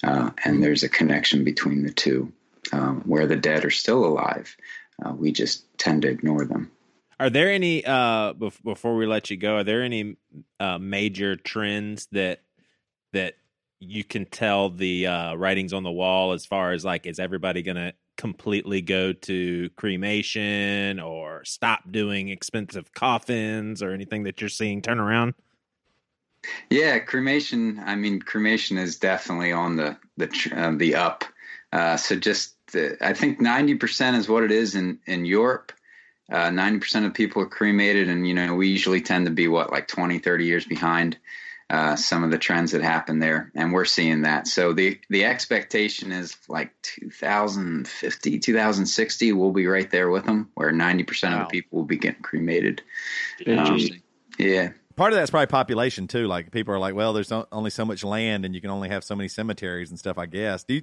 uh, 0.03 0.31
and 0.43 0.63
there's 0.63 0.83
a 0.83 0.89
connection 0.89 1.43
between 1.43 1.83
the 1.83 1.91
two, 1.91 2.31
um, 2.71 3.01
where 3.05 3.27
the 3.27 3.35
dead 3.35 3.63
are 3.65 3.71
still 3.71 4.03
alive. 4.03 4.55
Uh, 5.03 5.13
we 5.13 5.31
just 5.31 5.63
tend 5.77 6.01
to 6.01 6.09
ignore 6.09 6.45
them. 6.45 6.71
Are 7.19 7.29
there 7.29 7.51
any 7.51 7.83
uh 7.85 8.33
bef- 8.33 8.63
before 8.63 8.95
we 8.95 9.05
let 9.05 9.29
you 9.29 9.37
go? 9.37 9.57
Are 9.57 9.63
there 9.63 9.83
any 9.83 10.17
uh, 10.59 10.77
major 10.77 11.35
trends 11.35 12.07
that 12.11 12.41
that 13.13 13.35
you 13.79 14.03
can 14.03 14.25
tell 14.25 14.69
the 14.69 15.07
uh, 15.07 15.35
writings 15.35 15.73
on 15.73 15.83
the 15.83 15.91
wall 15.91 16.33
as 16.33 16.45
far 16.45 16.71
as 16.71 16.83
like 16.83 17.05
is 17.05 17.19
everybody 17.19 17.61
going 17.61 17.75
to 17.75 17.93
completely 18.17 18.81
go 18.81 19.13
to 19.13 19.69
cremation 19.75 20.99
or 20.99 21.45
stop 21.45 21.91
doing 21.91 22.29
expensive 22.29 22.93
coffins 22.93 23.81
or 23.81 23.91
anything 23.91 24.23
that 24.23 24.41
you're 24.41 24.49
seeing 24.49 24.81
turn 24.81 24.99
around? 24.99 25.33
Yeah, 26.69 26.99
cremation. 26.99 27.79
I 27.83 27.95
mean, 27.95 28.21
cremation 28.21 28.77
is 28.77 28.97
definitely 28.97 29.51
on 29.51 29.75
the 29.75 29.97
the 30.17 30.53
uh, 30.55 30.71
the 30.75 30.95
up. 30.95 31.23
Uh, 31.71 31.97
so 31.97 32.15
just 32.15 32.55
the, 32.71 32.97
I 33.01 33.13
think 33.13 33.39
ninety 33.39 33.75
percent 33.75 34.17
is 34.17 34.29
what 34.29 34.43
it 34.43 34.51
is 34.51 34.75
in 34.75 34.99
in 35.05 35.25
Europe. 35.25 35.71
Uh, 36.31 36.49
ninety 36.49 36.79
percent 36.79 37.05
of 37.05 37.13
people 37.13 37.41
are 37.41 37.47
cremated, 37.47 38.09
and 38.09 38.27
you 38.27 38.33
know 38.33 38.55
we 38.55 38.67
usually 38.67 39.01
tend 39.01 39.25
to 39.25 39.31
be 39.31 39.47
what 39.47 39.71
like 39.71 39.87
20, 39.87 40.19
30 40.19 40.45
years 40.45 40.65
behind 40.65 41.17
uh, 41.69 41.95
some 41.95 42.23
of 42.23 42.31
the 42.31 42.37
trends 42.37 42.71
that 42.71 42.81
happen 42.81 43.19
there, 43.19 43.51
and 43.55 43.73
we're 43.73 43.85
seeing 43.85 44.21
that. 44.21 44.47
So 44.47 44.73
the 44.73 44.99
the 45.09 45.25
expectation 45.25 46.11
is 46.11 46.37
like 46.47 46.71
2050, 46.81 48.39
2060, 48.39 49.33
we'll 49.33 49.51
be 49.51 49.67
right 49.67 49.89
there 49.91 50.09
with 50.09 50.25
them, 50.25 50.49
where 50.53 50.71
ninety 50.71 51.03
percent 51.03 51.35
of 51.35 51.41
the 51.41 51.45
people 51.47 51.79
will 51.79 51.85
be 51.85 51.97
getting 51.97 52.21
cremated. 52.21 52.81
Um, 53.45 53.57
Interesting. 53.57 54.01
yeah, 54.39 54.69
Part 54.97 55.13
of 55.13 55.19
that's 55.19 55.29
probably 55.29 55.45
population 55.45 56.07
too. 56.07 56.25
Like 56.25 56.49
people 56.49 56.73
are 56.73 56.79
like, 56.79 56.95
well, 56.95 57.13
there's 57.13 57.31
only 57.31 57.69
so 57.69 57.85
much 57.85 58.03
land, 58.03 58.45
and 58.45 58.55
you 58.55 58.61
can 58.61 58.71
only 58.71 58.89
have 58.89 59.03
so 59.03 59.15
many 59.15 59.29
cemeteries 59.29 59.91
and 59.91 59.99
stuff. 59.99 60.17
I 60.17 60.25
guess. 60.25 60.63
Do 60.63 60.73
you, 60.73 60.81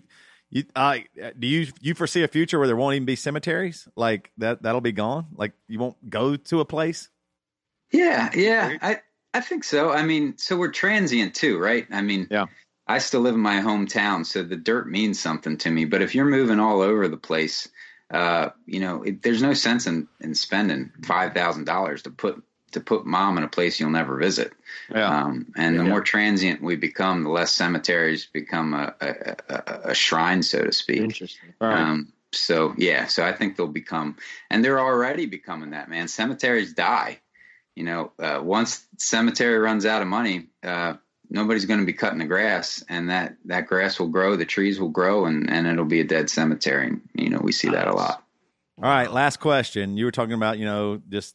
you 0.50 0.64
uh, 0.76 0.98
do 1.36 1.48
you 1.48 1.66
you 1.80 1.94
foresee 1.94 2.22
a 2.22 2.28
future 2.28 2.60
where 2.60 2.68
there 2.68 2.76
won't 2.76 2.94
even 2.94 3.06
be 3.06 3.16
cemeteries? 3.16 3.88
Like 3.96 4.30
that 4.38 4.62
that'll 4.62 4.80
be 4.80 4.92
gone. 4.92 5.26
Like 5.34 5.52
you 5.66 5.80
won't 5.80 6.08
go 6.08 6.36
to 6.36 6.60
a 6.60 6.64
place. 6.64 7.08
Yeah, 7.90 8.30
yeah, 8.36 8.78
I 8.80 9.00
I 9.34 9.40
think 9.40 9.64
so. 9.64 9.90
I 9.90 10.02
mean, 10.02 10.38
so 10.38 10.56
we're 10.56 10.70
transient 10.70 11.34
too, 11.34 11.58
right? 11.58 11.86
I 11.90 12.00
mean, 12.00 12.28
Yeah. 12.30 12.46
I 12.86 12.98
still 12.98 13.20
live 13.22 13.34
in 13.34 13.40
my 13.40 13.60
hometown, 13.60 14.24
so 14.24 14.42
the 14.42 14.56
dirt 14.56 14.88
means 14.88 15.18
something 15.18 15.56
to 15.58 15.70
me. 15.70 15.86
But 15.86 16.02
if 16.02 16.14
you're 16.14 16.24
moving 16.26 16.60
all 16.60 16.82
over 16.82 17.08
the 17.08 17.16
place, 17.16 17.68
uh, 18.10 18.50
you 18.66 18.78
know, 18.78 19.02
it, 19.02 19.22
there's 19.22 19.42
no 19.42 19.54
sense 19.54 19.86
in 19.86 20.06
in 20.20 20.34
spending 20.34 20.92
five 21.02 21.32
thousand 21.34 21.64
dollars 21.64 22.02
to 22.02 22.10
put 22.10 22.42
to 22.72 22.80
put 22.80 23.06
mom 23.06 23.38
in 23.38 23.44
a 23.44 23.48
place 23.48 23.80
you'll 23.80 23.90
never 23.90 24.16
visit. 24.18 24.52
Yeah. 24.90 25.08
Um, 25.08 25.46
and 25.56 25.78
the 25.78 25.84
Yeah. 25.84 25.90
more 25.90 26.02
transient 26.02 26.60
we 26.60 26.76
become, 26.76 27.22
the 27.24 27.30
less 27.30 27.52
cemeteries 27.52 28.26
become 28.26 28.74
a 28.74 28.94
a, 29.00 29.36
a, 29.48 29.80
a 29.90 29.94
shrine, 29.94 30.42
so 30.42 30.62
to 30.62 30.72
speak. 30.72 31.00
Interesting. 31.00 31.54
Right. 31.60 31.78
Um, 31.80 32.12
so 32.32 32.74
yeah, 32.76 33.06
so 33.06 33.24
I 33.24 33.32
think 33.32 33.56
they'll 33.56 33.66
become, 33.68 34.16
and 34.50 34.62
they're 34.62 34.80
already 34.80 35.26
becoming 35.26 35.70
that. 35.70 35.88
Man, 35.88 36.06
cemeteries 36.08 36.74
die. 36.74 37.20
You 37.76 37.84
know, 37.84 38.12
uh, 38.18 38.40
once 38.42 38.86
cemetery 38.98 39.58
runs 39.58 39.84
out 39.84 40.02
of 40.02 40.08
money, 40.08 40.46
uh, 40.62 40.94
nobody's 41.28 41.64
going 41.64 41.80
to 41.80 41.86
be 41.86 41.92
cutting 41.92 42.18
the 42.18 42.24
grass, 42.24 42.84
and 42.88 43.10
that 43.10 43.36
that 43.46 43.66
grass 43.66 43.98
will 43.98 44.08
grow, 44.08 44.36
the 44.36 44.44
trees 44.44 44.78
will 44.78 44.88
grow, 44.88 45.24
and 45.26 45.50
and 45.50 45.66
it'll 45.66 45.84
be 45.84 46.00
a 46.00 46.04
dead 46.04 46.30
cemetery. 46.30 46.86
And, 46.86 47.00
you 47.14 47.30
know, 47.30 47.40
we 47.42 47.52
see 47.52 47.68
that 47.68 47.88
a 47.88 47.94
lot. 47.94 48.22
All 48.78 48.88
right, 48.88 49.10
last 49.10 49.38
question. 49.38 49.96
You 49.96 50.04
were 50.04 50.12
talking 50.12 50.34
about 50.34 50.58
you 50.58 50.64
know 50.64 51.00
just 51.08 51.34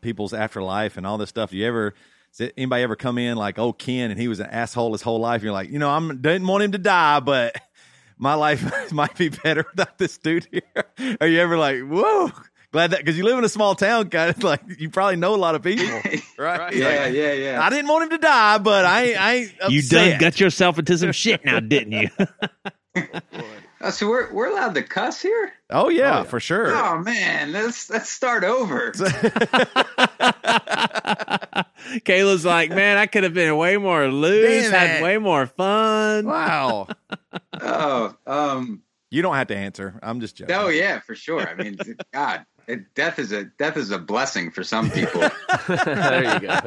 people's 0.00 0.32
afterlife 0.32 0.96
and 0.96 1.06
all 1.06 1.18
this 1.18 1.28
stuff. 1.28 1.50
Do 1.50 1.56
you 1.56 1.66
ever? 1.66 1.94
Does 2.36 2.50
anybody 2.56 2.82
ever 2.82 2.96
come 2.96 3.18
in 3.18 3.36
like, 3.36 3.58
oh, 3.58 3.74
Ken, 3.74 4.10
and 4.10 4.18
he 4.18 4.26
was 4.26 4.40
an 4.40 4.46
asshole 4.46 4.92
his 4.92 5.02
whole 5.02 5.20
life? 5.20 5.42
You're 5.42 5.52
like, 5.52 5.70
you 5.70 5.78
know, 5.78 5.90
I'm 5.90 6.22
didn't 6.22 6.46
want 6.46 6.64
him 6.64 6.72
to 6.72 6.78
die, 6.78 7.20
but 7.20 7.54
my 8.18 8.34
life 8.34 8.64
might 8.92 9.16
be 9.16 9.28
better 9.28 9.66
without 9.70 9.98
this 9.98 10.18
dude 10.18 10.48
here. 10.50 11.16
Are 11.20 11.26
you 11.26 11.40
ever 11.40 11.58
like, 11.58 11.80
whoa? 11.80 12.30
Glad 12.72 12.92
that 12.92 13.00
because 13.00 13.18
you 13.18 13.24
live 13.24 13.38
in 13.38 13.44
a 13.44 13.48
small 13.50 13.74
town, 13.74 14.08
kind 14.08 14.30
of 14.34 14.42
like 14.42 14.60
you 14.78 14.88
probably 14.90 15.16
know 15.16 15.34
a 15.34 15.36
lot 15.36 15.54
of 15.54 15.62
people, 15.62 15.84
right? 16.38 16.74
Yeah, 16.74 17.04
Like, 17.04 17.12
yeah, 17.14 17.32
yeah. 17.32 17.60
I 17.62 17.68
didn't 17.70 17.88
want 17.88 18.04
him 18.04 18.10
to 18.10 18.18
die, 18.18 18.58
but 18.58 18.84
I, 18.86 19.12
I 19.12 19.34
ain't 19.34 19.52
You 19.68 19.82
done 19.82 20.18
got 20.18 20.40
yourself 20.40 20.78
into 20.78 20.96
some 20.96 21.12
shit 21.12 21.44
now, 21.44 21.60
didn't 21.60 21.92
you? 21.92 22.08
Oh, 23.84 23.90
so 23.90 24.08
we're 24.08 24.32
we're 24.32 24.46
allowed 24.46 24.74
to 24.76 24.82
cuss 24.82 25.20
here? 25.20 25.52
Oh 25.68 25.88
yeah, 25.88 26.22
for 26.22 26.38
sure. 26.40 26.74
Oh 26.74 26.98
man, 26.98 27.52
let's 27.52 27.90
let's 27.90 28.08
start 28.08 28.44
over. 28.44 28.92
Kayla's 32.04 32.44
like, 32.44 32.70
man, 32.70 32.96
I 32.96 33.06
could 33.06 33.24
have 33.24 33.34
been 33.34 33.56
way 33.56 33.76
more 33.76 34.06
loose, 34.08 34.70
Damn 34.70 34.72
had 34.72 35.00
it. 35.00 35.02
way 35.02 35.18
more 35.18 35.46
fun. 35.46 36.26
Wow. 36.26 36.88
oh, 37.60 38.14
um, 38.26 38.82
You 39.10 39.20
don't 39.22 39.34
have 39.34 39.48
to 39.48 39.56
answer. 39.56 39.98
I'm 40.02 40.20
just 40.20 40.36
joking. 40.36 40.54
oh 40.54 40.68
yeah, 40.68 41.00
for 41.00 41.14
sure. 41.14 41.46
I 41.46 41.54
mean, 41.54 41.76
God, 42.12 42.46
it, 42.66 42.94
death 42.94 43.18
is 43.18 43.32
a 43.32 43.44
death 43.44 43.76
is 43.76 43.90
a 43.90 43.98
blessing 43.98 44.50
for 44.50 44.64
some 44.64 44.90
people. 44.90 45.20
there 45.68 46.34
you 46.34 46.40
go. 46.40 46.60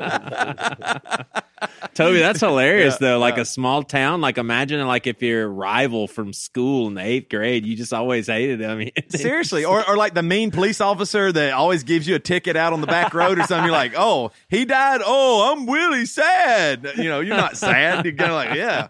Toby, 1.94 2.20
that's 2.20 2.42
hilarious 2.42 2.96
Yeah, 2.96 3.08
though. 3.08 3.20
Like 3.20 3.36
yeah. 3.36 3.44
a 3.44 3.46
small 3.46 3.84
town, 3.84 4.22
like 4.22 4.38
imagine 4.38 4.86
like 4.86 5.08
if 5.08 5.22
your 5.22 5.48
rival 5.48 6.08
from 6.08 6.34
school 6.34 6.88
in 6.88 6.96
the 6.96 7.02
eighth 7.02 7.30
grade, 7.30 7.66
you 7.66 7.76
just 7.76 7.94
always 7.94 8.28
hated 8.28 8.60
him. 8.60 8.90
Seriously, 9.10 9.64
or 9.64 9.88
or 9.88 9.96
like 9.96 10.14
the 10.14 10.24
mean 10.24 10.52
police 10.52 10.82
officer 10.82 11.32
that 11.32 11.54
always 11.54 11.84
gives 11.84 12.08
you 12.08 12.16
a 12.16 12.20
ticket 12.20 12.56
out 12.56 12.74
on 12.74 12.82
the 12.82 12.88
back 12.88 13.14
road 13.14 13.40
or 13.40 13.44
something. 13.44 13.66
You're 13.66 13.72
like, 13.72 13.94
oh, 13.96 14.32
he 14.50 14.66
died. 14.66 15.02
Oh, 15.06 15.54
I'm 15.54 15.70
really 15.70 16.06
sad. 16.06 16.88
You 16.98 17.06
know, 17.06 17.22
you're 17.22 17.38
not 17.38 17.58
sad. 17.58 18.04
You're 18.06 18.16
kind 18.16 18.32
of 18.32 18.36
like, 18.36 18.56
yeah, 18.56 18.88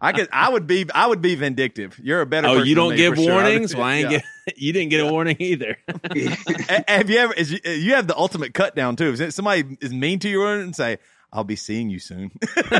I 0.00 0.12
could, 0.12 0.28
I 0.32 0.50
would 0.50 0.66
be, 0.66 0.86
I 0.94 1.06
would 1.06 1.22
be 1.22 1.34
vindictive. 1.34 1.98
You're 2.02 2.20
a 2.20 2.26
better. 2.26 2.48
Oh, 2.48 2.54
person 2.54 2.68
you 2.68 2.74
don't 2.74 2.90
me, 2.90 2.96
give 2.96 3.14
for 3.14 3.22
sure. 3.22 3.32
I 3.32 3.42
warnings? 3.42 3.74
Well, 3.74 3.84
I 3.84 3.94
ain't 3.94 4.10
yeah. 4.10 4.18
get, 4.18 4.24
you 4.56 4.72
didn't 4.72 4.90
get 4.90 5.00
a 5.00 5.10
warning 5.10 5.36
either. 5.38 5.78
Have 6.88 7.10
you 7.10 7.18
ever? 7.18 7.32
Is 7.34 7.52
you, 7.52 7.58
you 7.64 7.94
have 7.94 8.06
the 8.06 8.16
ultimate 8.16 8.54
cut 8.54 8.74
down 8.74 8.96
too. 8.96 9.14
If 9.18 9.34
somebody 9.34 9.76
is 9.80 9.92
mean 9.92 10.18
to 10.20 10.28
you 10.28 10.44
and 10.46 10.74
say, 10.74 10.98
"I'll 11.32 11.44
be 11.44 11.56
seeing 11.56 11.90
you 11.90 11.98
soon," 11.98 12.30
and 12.56 12.70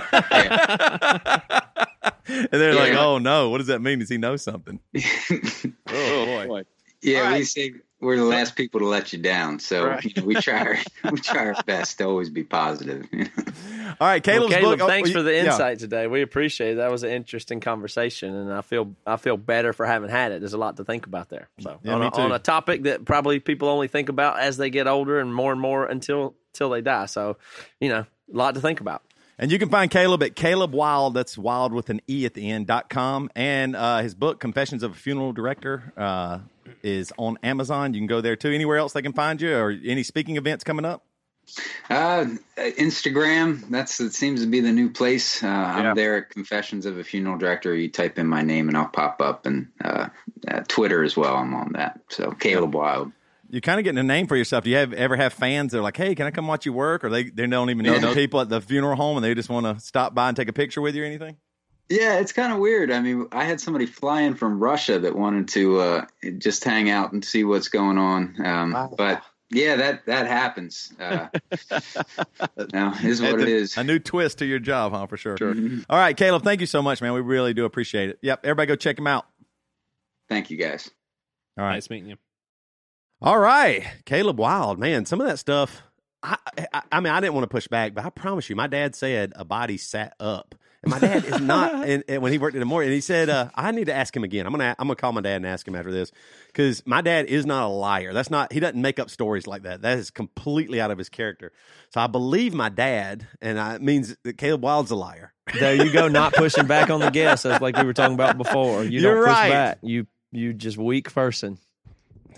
they're 2.50 2.74
like, 2.74 2.94
"Oh 2.94 3.18
no, 3.18 3.50
what 3.50 3.58
does 3.58 3.68
that 3.68 3.80
mean? 3.80 3.98
Does 4.00 4.08
he 4.08 4.18
know 4.18 4.36
something?" 4.36 4.80
oh 5.88 6.46
boy. 6.46 6.64
Yeah, 7.02 7.20
All 7.20 7.26
we 7.26 7.32
right. 7.32 7.46
say 7.46 7.72
we're 8.02 8.16
the 8.18 8.24
last 8.24 8.56
people 8.56 8.80
to 8.80 8.86
let 8.86 9.12
you 9.12 9.18
down, 9.18 9.58
so 9.58 9.86
Right. 9.86 10.04
you 10.04 10.12
know, 10.16 10.24
we 10.26 10.34
try 10.34 10.58
our, 10.58 10.78
we 11.12 11.18
try 11.20 11.46
our 11.46 11.62
best 11.64 11.98
to 11.98 12.04
always 12.04 12.28
be 12.28 12.44
positive. 12.44 13.06
All 13.12 13.18
right, 14.08 14.26
Well, 14.26 14.48
Caleb, 14.48 14.78
book. 14.78 14.80
oh, 14.82 14.86
thanks 14.88 15.08
you- 15.10 15.14
for 15.14 15.22
the 15.22 15.32
yeah. 15.32 15.44
insight 15.46 15.78
today. 15.78 16.06
We 16.06 16.22
appreciate 16.22 16.72
it. 16.72 16.74
That 16.76 16.90
was 16.90 17.02
an 17.04 17.10
interesting 17.10 17.60
conversation, 17.60 18.34
and 18.34 18.52
I 18.52 18.60
feel 18.62 18.94
I 19.06 19.16
feel 19.16 19.36
better 19.36 19.72
for 19.72 19.86
having 19.86 20.10
had 20.10 20.32
it. 20.32 20.40
There's 20.40 20.52
a 20.54 20.58
lot 20.58 20.76
to 20.78 20.84
think 20.84 21.06
about 21.06 21.28
there. 21.28 21.48
So 21.60 21.78
Yeah, 21.82 21.94
on, 21.94 22.00
me 22.00 22.06
a, 22.08 22.10
too. 22.10 22.20
on 22.22 22.32
a 22.32 22.38
topic 22.38 22.82
that 22.82 23.04
probably 23.04 23.38
people 23.40 23.68
only 23.68 23.88
think 23.88 24.08
about 24.08 24.38
as 24.40 24.56
they 24.56 24.70
get 24.70 24.86
older 24.86 25.18
and 25.20 25.34
more 25.34 25.52
and 25.52 25.60
more 25.60 25.86
until 25.86 26.34
until 26.52 26.70
they 26.70 26.80
die. 26.82 27.06
So 27.06 27.36
you 27.80 27.88
know, 27.88 28.00
a 28.00 28.36
lot 28.36 28.54
to 28.54 28.60
think 28.60 28.80
about. 28.80 29.02
And 29.42 29.50
you 29.50 29.58
can 29.58 29.70
find 29.70 29.90
Caleb 29.90 30.22
at 30.22 30.36
Caleb 30.36 30.72
Wilde. 30.72 31.14
That's 31.14 31.36
wild 31.36 31.72
with 31.72 31.90
an 31.90 32.00
E 32.08 32.24
at 32.26 32.34
the 32.34 32.48
end 32.48 32.68
dot 32.68 32.88
com. 32.88 33.28
And 33.34 33.74
uh, 33.74 33.98
his 33.98 34.14
book, 34.14 34.38
Confessions 34.38 34.84
of 34.84 34.92
a 34.92 34.94
Funeral 34.94 35.32
Director, 35.32 35.92
uh, 35.96 36.38
is 36.84 37.12
on 37.18 37.38
Amazon. 37.42 37.92
You 37.92 37.98
can 37.98 38.06
go 38.06 38.20
there 38.20 38.36
too. 38.36 38.52
Anywhere 38.52 38.76
else 38.76 38.92
they 38.92 39.02
can 39.02 39.12
find 39.12 39.40
you 39.40 39.52
or 39.52 39.76
any 39.84 40.04
speaking 40.04 40.36
events 40.36 40.62
coming 40.62 40.84
up? 40.84 41.04
Uh, 41.90 42.26
Instagram, 42.56 43.68
that's 43.68 44.00
it 44.00 44.14
seems 44.14 44.42
to 44.42 44.46
be 44.46 44.60
the 44.60 44.70
new 44.70 44.88
place. 44.88 45.42
Uh, 45.42 45.48
I'm 45.48 45.96
there 45.96 46.18
at 46.18 46.30
Confessions 46.30 46.86
of 46.86 46.98
a 46.98 47.02
Funeral 47.02 47.36
Director. 47.36 47.74
You 47.74 47.90
type 47.90 48.20
in 48.20 48.28
my 48.28 48.42
name 48.42 48.68
and 48.68 48.76
I'll 48.76 48.86
pop 48.86 49.20
up, 49.20 49.44
and 49.44 49.72
uh, 49.84 50.10
uh, 50.46 50.62
Twitter 50.68 51.02
as 51.02 51.16
well. 51.16 51.34
I'm 51.34 51.52
on 51.52 51.72
that. 51.72 51.98
So 52.10 52.30
Caleb 52.30 52.76
Wilde. 52.76 53.10
You're 53.52 53.60
kind 53.60 53.78
of 53.78 53.84
getting 53.84 53.98
a 53.98 54.02
name 54.02 54.26
for 54.26 54.34
yourself. 54.34 54.64
Do 54.64 54.70
you 54.70 54.76
have 54.76 54.92
ever 54.94 55.14
have 55.14 55.32
fans 55.34 55.70
that 55.72 55.78
are 55.78 55.82
like, 55.82 55.96
"Hey, 55.96 56.14
can 56.14 56.26
I 56.26 56.30
come 56.30 56.46
watch 56.48 56.66
you 56.66 56.72
work?" 56.72 57.04
Or 57.04 57.10
they 57.10 57.24
they 57.24 57.46
don't 57.46 57.68
even 57.70 57.84
know 57.84 57.92
Yeah. 57.94 57.98
the 58.08 58.14
people 58.14 58.40
at 58.40 58.48
the 58.48 58.60
funeral 58.62 58.96
home 58.96 59.18
and 59.18 59.24
they 59.24 59.34
just 59.34 59.50
want 59.50 59.66
to 59.66 59.78
stop 59.84 60.14
by 60.14 60.28
and 60.28 60.36
take 60.36 60.48
a 60.48 60.52
picture 60.54 60.80
with 60.80 60.94
you 60.96 61.02
or 61.02 61.06
anything? 61.06 61.36
Yeah, 61.90 62.18
it's 62.20 62.32
kind 62.32 62.50
of 62.52 62.58
weird. 62.60 62.90
I 62.90 63.00
mean, 63.02 63.26
I 63.30 63.44
had 63.44 63.60
somebody 63.60 63.84
fly 63.84 64.22
in 64.22 64.34
from 64.36 64.58
Russia 64.58 64.98
that 65.00 65.14
wanted 65.14 65.48
to 65.48 65.78
uh, 65.80 66.04
just 66.38 66.64
hang 66.64 66.88
out 66.88 67.12
and 67.12 67.22
see 67.22 67.44
what's 67.44 67.68
going 67.68 67.98
on. 67.98 68.36
Um, 68.42 68.90
But 68.96 69.22
yeah, 69.50 69.76
that 69.76 70.06
that 70.06 70.26
happens. 70.26 70.90
Uh, 70.98 71.26
no, 72.72 72.94
is 73.02 73.20
what 73.20 73.38
it 73.38 73.48
is. 73.48 73.76
A 73.76 73.84
new 73.84 73.98
twist 73.98 74.38
to 74.38 74.46
your 74.46 74.60
job, 74.60 74.92
huh? 74.92 75.06
For 75.06 75.18
sure. 75.18 75.36
Mhm. 75.36 75.84
All 75.90 75.98
right, 75.98 76.16
Caleb. 76.16 76.42
Thank 76.42 76.60
you 76.62 76.66
so 76.66 76.80
much, 76.80 77.02
man. 77.02 77.12
We 77.12 77.20
really 77.20 77.52
do 77.52 77.66
appreciate 77.66 78.08
it. 78.08 78.18
Yep. 78.22 78.40
Everybody, 78.44 78.66
go 78.68 78.76
check 78.76 78.98
him 78.98 79.06
out. 79.06 79.26
Thank 80.30 80.50
you, 80.50 80.56
guys. 80.56 80.90
All 81.58 81.64
right. 81.66 81.74
Nice 81.74 81.90
meeting 81.90 82.08
you. 82.08 82.16
All 83.24 83.38
right, 83.38 83.86
Caleb 84.04 84.40
Wilde, 84.40 84.80
man, 84.80 85.06
some 85.06 85.20
of 85.20 85.28
that 85.28 85.38
stuff. 85.38 85.80
I, 86.24 86.38
I, 86.72 86.82
I 86.90 87.00
mean, 87.00 87.12
I 87.12 87.20
didn't 87.20 87.34
want 87.34 87.44
to 87.44 87.48
push 87.48 87.68
back, 87.68 87.94
but 87.94 88.04
I 88.04 88.10
promise 88.10 88.50
you, 88.50 88.56
my 88.56 88.66
dad 88.66 88.96
said 88.96 89.32
a 89.36 89.44
body 89.44 89.76
sat 89.76 90.14
up, 90.18 90.56
And 90.82 90.90
my 90.90 90.98
dad 90.98 91.24
is 91.24 91.40
not. 91.40 91.72
And, 91.88 92.02
and 92.08 92.20
when 92.20 92.32
he 92.32 92.38
worked 92.38 92.56
in 92.56 92.60
the 92.60 92.66
morning, 92.66 92.88
and 92.88 92.94
he 92.94 93.00
said, 93.00 93.28
uh, 93.28 93.48
"I 93.54 93.70
need 93.70 93.86
to 93.86 93.94
ask 93.94 94.16
him 94.16 94.24
again. 94.24 94.44
I'm 94.44 94.52
gonna 94.52 94.74
I'm 94.76 94.88
gonna 94.88 94.96
call 94.96 95.12
my 95.12 95.20
dad 95.20 95.36
and 95.36 95.46
ask 95.46 95.66
him 95.66 95.76
after 95.76 95.92
this 95.92 96.10
because 96.48 96.84
my 96.84 97.00
dad 97.00 97.26
is 97.26 97.46
not 97.46 97.64
a 97.64 97.68
liar. 97.68 98.12
That's 98.12 98.30
not. 98.30 98.52
He 98.52 98.58
doesn't 98.58 98.80
make 98.80 98.98
up 98.98 99.08
stories 99.08 99.46
like 99.46 99.62
that. 99.62 99.82
That 99.82 99.98
is 99.98 100.10
completely 100.10 100.80
out 100.80 100.90
of 100.90 100.98
his 100.98 101.08
character. 101.08 101.52
So 101.94 102.00
I 102.00 102.08
believe 102.08 102.54
my 102.54 102.70
dad, 102.70 103.28
and 103.40 103.60
I, 103.60 103.76
it 103.76 103.82
means 103.82 104.16
that 104.24 104.36
Caleb 104.36 104.64
Wilde's 104.64 104.90
a 104.90 104.96
liar. 104.96 105.32
There 105.60 105.76
you 105.76 105.92
go, 105.92 106.08
not 106.08 106.34
pushing 106.34 106.66
back 106.66 106.90
on 106.90 106.98
the 106.98 107.10
guests. 107.10 107.44
That's 107.44 107.62
like 107.62 107.76
we 107.76 107.84
were 107.84 107.94
talking 107.94 108.14
about 108.14 108.36
before. 108.36 108.82
You 108.82 109.00
You're 109.00 109.14
don't 109.14 109.24
push 109.26 109.32
right. 109.32 109.50
back. 109.50 109.78
You 109.82 110.06
you 110.32 110.52
just 110.52 110.76
weak 110.76 111.12
person. 111.12 111.58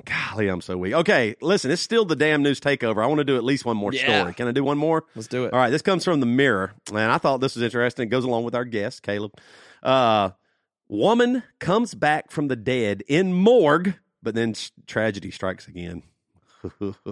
Golly, 0.04 0.48
I'm 0.48 0.60
so 0.60 0.76
weak. 0.76 0.92
Okay, 0.94 1.34
listen, 1.40 1.70
it's 1.70 1.82
still 1.82 2.04
the 2.04 2.16
damn 2.16 2.42
news 2.42 2.60
takeover. 2.60 3.02
I 3.02 3.06
want 3.06 3.18
to 3.18 3.24
do 3.24 3.36
at 3.36 3.44
least 3.44 3.64
one 3.64 3.76
more 3.76 3.92
Yeah. 3.92 4.02
story. 4.20 4.34
Can 4.34 4.48
I 4.48 4.52
do 4.52 4.64
one 4.64 4.78
more? 4.78 5.04
Let's 5.14 5.28
do 5.28 5.44
it. 5.44 5.52
All 5.52 5.58
right, 5.58 5.70
this 5.70 5.82
comes 5.82 6.04
from 6.04 6.20
the 6.20 6.26
Mirror, 6.26 6.72
and 6.88 6.98
I 6.98 7.18
thought 7.18 7.40
this 7.40 7.54
was 7.54 7.62
interesting. 7.62 8.08
It 8.08 8.10
goes 8.10 8.24
along 8.24 8.44
with 8.44 8.54
our 8.54 8.64
guest, 8.64 9.02
Caleb. 9.02 9.32
Uh, 9.82 10.30
woman 10.88 11.42
comes 11.60 11.94
back 11.94 12.30
from 12.30 12.48
the 12.48 12.56
dead 12.56 13.02
in 13.08 13.32
morgue, 13.32 13.94
but 14.22 14.34
then 14.34 14.54
tragedy 14.86 15.30
strikes 15.30 15.68
again. 15.68 16.02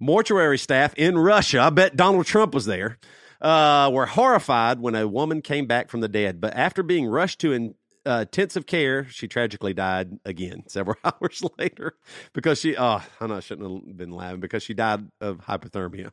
Mortuary 0.00 0.58
staff 0.58 0.94
in 0.96 1.16
Russia, 1.16 1.60
I 1.60 1.70
bet 1.70 1.94
Donald 1.96 2.26
Trump 2.26 2.54
was 2.54 2.66
there, 2.66 2.98
uh, 3.40 3.88
were 3.92 4.06
horrified 4.06 4.80
when 4.80 4.96
a 4.96 5.06
woman 5.06 5.42
came 5.42 5.66
back 5.66 5.88
from 5.90 6.00
the 6.00 6.08
dead. 6.08 6.40
But 6.40 6.54
after 6.56 6.82
being 6.82 7.06
rushed 7.06 7.38
to 7.40 7.52
in, 7.52 7.74
uh, 8.04 8.20
intensive 8.22 8.66
care, 8.66 9.08
she 9.08 9.28
tragically 9.28 9.74
died 9.74 10.18
again 10.24 10.64
several 10.68 10.96
hours 11.04 11.42
later 11.58 11.94
because 12.32 12.60
she, 12.60 12.76
oh, 12.76 13.02
I 13.20 13.26
know 13.26 13.36
I 13.36 13.40
shouldn't 13.40 13.86
have 13.86 13.96
been 13.96 14.12
laughing 14.12 14.40
because 14.40 14.62
she 14.62 14.74
died 14.74 15.06
of 15.20 15.38
hypothermia. 15.38 16.12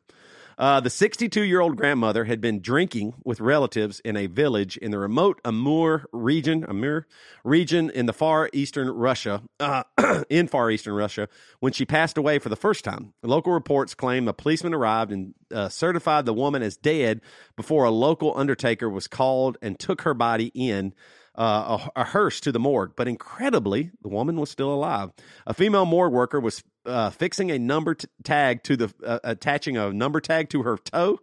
Uh, 0.60 0.82
the 0.82 0.90
62 0.90 1.44
year 1.44 1.62
old 1.62 1.78
grandmother 1.78 2.26
had 2.26 2.42
been 2.42 2.60
drinking 2.60 3.14
with 3.24 3.40
relatives 3.40 4.02
in 4.02 4.18
a 4.18 4.28
village 4.28 4.76
in 4.76 4.92
the 4.92 5.00
remote 5.00 5.40
Amur 5.46 6.06
region, 6.12 6.66
Amur 6.68 7.08
region 7.46 7.90
in 7.90 8.08
the 8.08 8.14
far 8.14 8.50
eastern 8.52 8.90
Russia, 8.90 9.42
uh, 9.62 9.84
in 10.30 10.50
far 10.50 10.70
eastern 10.70 10.96
Russia, 10.96 11.30
when 11.62 11.72
she 11.72 11.86
passed 11.86 12.18
away 12.18 12.40
for 12.40 12.50
the 12.50 12.58
first 12.58 12.84
time. 12.84 13.14
Local 13.24 13.54
reports 13.54 13.96
claim 13.96 14.28
a 14.28 14.34
policeman 14.34 14.74
arrived 14.74 15.14
and 15.14 15.34
uh, 15.54 15.70
certified 15.70 16.26
the 16.26 16.34
woman 16.34 16.62
as 16.62 16.76
dead 16.76 17.22
before 17.56 17.86
a 17.86 17.90
local 17.90 18.34
undertaker 18.36 18.90
was 18.90 19.08
called 19.08 19.58
and 19.62 19.80
took 19.80 20.02
her 20.02 20.14
body 20.14 20.52
in 20.54 20.94
uh, 21.38 21.78
a, 21.96 22.02
a 22.02 22.04
hearse 22.04 22.40
to 22.42 22.52
the 22.52 22.60
morgue. 22.60 22.94
But 22.96 23.08
incredibly, 23.08 23.92
the 24.02 24.10
woman 24.10 24.40
was 24.40 24.50
still 24.50 24.74
alive. 24.74 25.12
A 25.46 25.54
female 25.54 25.86
morgue 25.86 26.14
worker 26.14 26.40
was 26.40 26.64
uh, 26.86 27.10
fixing 27.10 27.52
a 27.52 27.60
number 27.60 27.96
t- 27.96 28.08
tag 28.24 28.64
to 28.64 28.78
the 28.78 28.94
uh, 29.06 29.20
attaching 29.24 29.78
a 29.78 29.92
number 29.94 30.20
tag 30.22 30.50
to 30.50 30.64
her 30.64 30.78
toe 30.78 31.20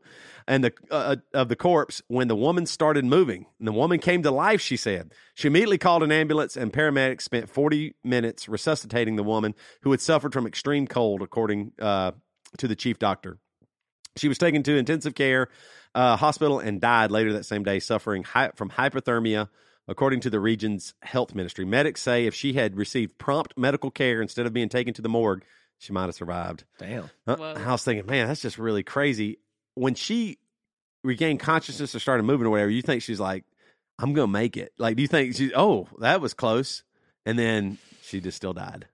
and 0.46 0.62
the 0.62 0.72
uh, 0.90 1.16
of 1.34 1.48
the 1.48 1.56
corpse 1.56 2.02
when 2.08 2.28
the 2.28 2.36
woman 2.36 2.66
started 2.66 3.04
moving. 3.04 3.46
And 3.58 3.66
the 3.66 3.72
woman 3.72 3.98
came 3.98 4.22
to 4.22 4.30
life. 4.30 4.60
She 4.60 4.76
said 4.76 5.12
she 5.34 5.48
immediately 5.48 5.78
called 5.78 6.02
an 6.02 6.12
ambulance, 6.12 6.56
and 6.56 6.72
paramedics 6.72 7.22
spent 7.22 7.50
forty 7.50 7.94
minutes 8.04 8.48
resuscitating 8.48 9.16
the 9.16 9.24
woman 9.24 9.54
who 9.82 9.90
had 9.90 10.00
suffered 10.00 10.32
from 10.32 10.46
extreme 10.46 10.86
cold, 10.86 11.22
according 11.22 11.72
uh, 11.80 12.12
to 12.58 12.68
the 12.68 12.76
chief 12.76 12.98
doctor. 12.98 13.38
She 14.16 14.28
was 14.28 14.38
taken 14.38 14.62
to 14.62 14.76
intensive 14.76 15.14
care 15.14 15.48
uh, 15.94 16.16
hospital 16.16 16.58
and 16.58 16.80
died 16.80 17.10
later 17.10 17.34
that 17.34 17.44
same 17.44 17.64
day, 17.64 17.80
suffering 17.80 18.24
from 18.54 18.70
hypothermia, 18.70 19.48
according 19.88 20.20
to 20.20 20.30
the 20.30 20.40
region's 20.40 20.94
health 21.02 21.34
ministry. 21.34 21.64
Medics 21.64 22.02
say 22.02 22.26
if 22.26 22.34
she 22.34 22.54
had 22.54 22.76
received 22.76 23.18
prompt 23.18 23.54
medical 23.56 23.90
care 23.90 24.20
instead 24.20 24.46
of 24.46 24.52
being 24.52 24.68
taken 24.68 24.94
to 24.94 25.02
the 25.02 25.08
morgue, 25.08 25.44
she 25.78 25.92
might 25.92 26.06
have 26.06 26.14
survived. 26.14 26.64
Damn. 26.78 27.10
Uh, 27.26 27.36
Whoa. 27.36 27.54
I 27.54 27.72
was 27.72 27.84
thinking, 27.84 28.06
man, 28.06 28.28
that's 28.28 28.40
just 28.40 28.58
really 28.58 28.82
crazy. 28.82 29.38
When 29.74 29.94
she 29.94 30.38
regained 31.04 31.40
consciousness 31.40 31.94
or 31.94 32.00
started 32.00 32.24
moving 32.24 32.46
or 32.46 32.50
whatever, 32.50 32.70
you 32.70 32.82
think 32.82 33.02
she's 33.02 33.20
like, 33.20 33.44
I'm 33.98 34.12
going 34.12 34.28
to 34.28 34.32
make 34.32 34.56
it. 34.56 34.72
Like, 34.78 34.96
do 34.96 35.02
you 35.02 35.08
think 35.08 35.36
she, 35.36 35.52
oh, 35.54 35.88
that 35.98 36.20
was 36.20 36.34
close? 36.34 36.82
And 37.24 37.38
then 37.38 37.78
she 38.02 38.20
just 38.20 38.36
still 38.36 38.52
died. 38.52 38.86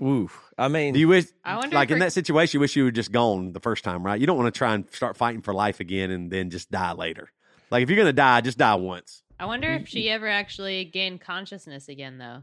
Woo. 0.00 0.30
I 0.58 0.68
mean, 0.68 0.94
Do 0.94 1.00
you 1.00 1.08
wish, 1.08 1.26
I 1.44 1.56
wonder 1.56 1.74
like 1.74 1.90
in 1.90 2.00
that 2.00 2.12
situation, 2.12 2.58
you 2.58 2.60
wish 2.60 2.76
you 2.76 2.84
were 2.84 2.90
just 2.90 3.12
gone 3.12 3.52
the 3.52 3.60
first 3.60 3.84
time, 3.84 4.04
right? 4.04 4.20
You 4.20 4.26
don't 4.26 4.36
want 4.36 4.52
to 4.52 4.56
try 4.56 4.74
and 4.74 4.90
start 4.92 5.16
fighting 5.16 5.42
for 5.42 5.54
life 5.54 5.80
again 5.80 6.10
and 6.10 6.30
then 6.30 6.50
just 6.50 6.70
die 6.70 6.92
later. 6.92 7.30
Like 7.70 7.82
if 7.82 7.90
you're 7.90 7.96
going 7.96 8.06
to 8.06 8.12
die, 8.12 8.40
just 8.40 8.58
die 8.58 8.74
once. 8.74 9.22
I 9.38 9.46
wonder 9.46 9.70
if 9.72 9.88
she 9.88 10.08
ever 10.10 10.28
actually 10.28 10.84
gained 10.86 11.20
consciousness 11.20 11.88
again, 11.88 12.18
though. 12.18 12.42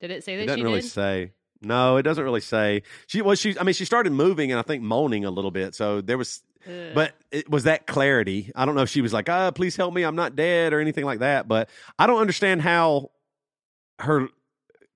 Did 0.00 0.10
it 0.10 0.24
say 0.24 0.34
It 0.34 0.38
that 0.38 0.46
doesn't 0.46 0.58
she 0.60 0.64
really 0.64 0.80
did? 0.80 0.90
say. 0.90 1.32
No, 1.60 1.96
it 1.96 2.02
doesn't 2.02 2.24
really 2.24 2.40
say. 2.40 2.82
She 3.06 3.22
was 3.22 3.38
she. 3.38 3.56
I 3.58 3.62
mean, 3.62 3.74
she 3.74 3.84
started 3.84 4.12
moving 4.12 4.50
and 4.50 4.58
I 4.58 4.62
think 4.62 4.82
moaning 4.82 5.24
a 5.24 5.30
little 5.30 5.52
bit. 5.52 5.76
So 5.76 6.00
there 6.00 6.18
was, 6.18 6.42
Ugh. 6.66 6.92
but 6.94 7.14
it 7.30 7.48
was 7.48 7.64
that 7.64 7.86
clarity. 7.86 8.50
I 8.56 8.64
don't 8.64 8.74
know 8.74 8.82
if 8.82 8.88
she 8.90 9.00
was 9.00 9.12
like, 9.12 9.28
"Ah, 9.28 9.52
please 9.52 9.76
help 9.76 9.94
me, 9.94 10.02
I'm 10.02 10.16
not 10.16 10.34
dead" 10.34 10.72
or 10.72 10.80
anything 10.80 11.04
like 11.04 11.20
that. 11.20 11.46
But 11.46 11.70
I 12.00 12.08
don't 12.08 12.20
understand 12.20 12.62
how 12.62 13.12
her 14.00 14.28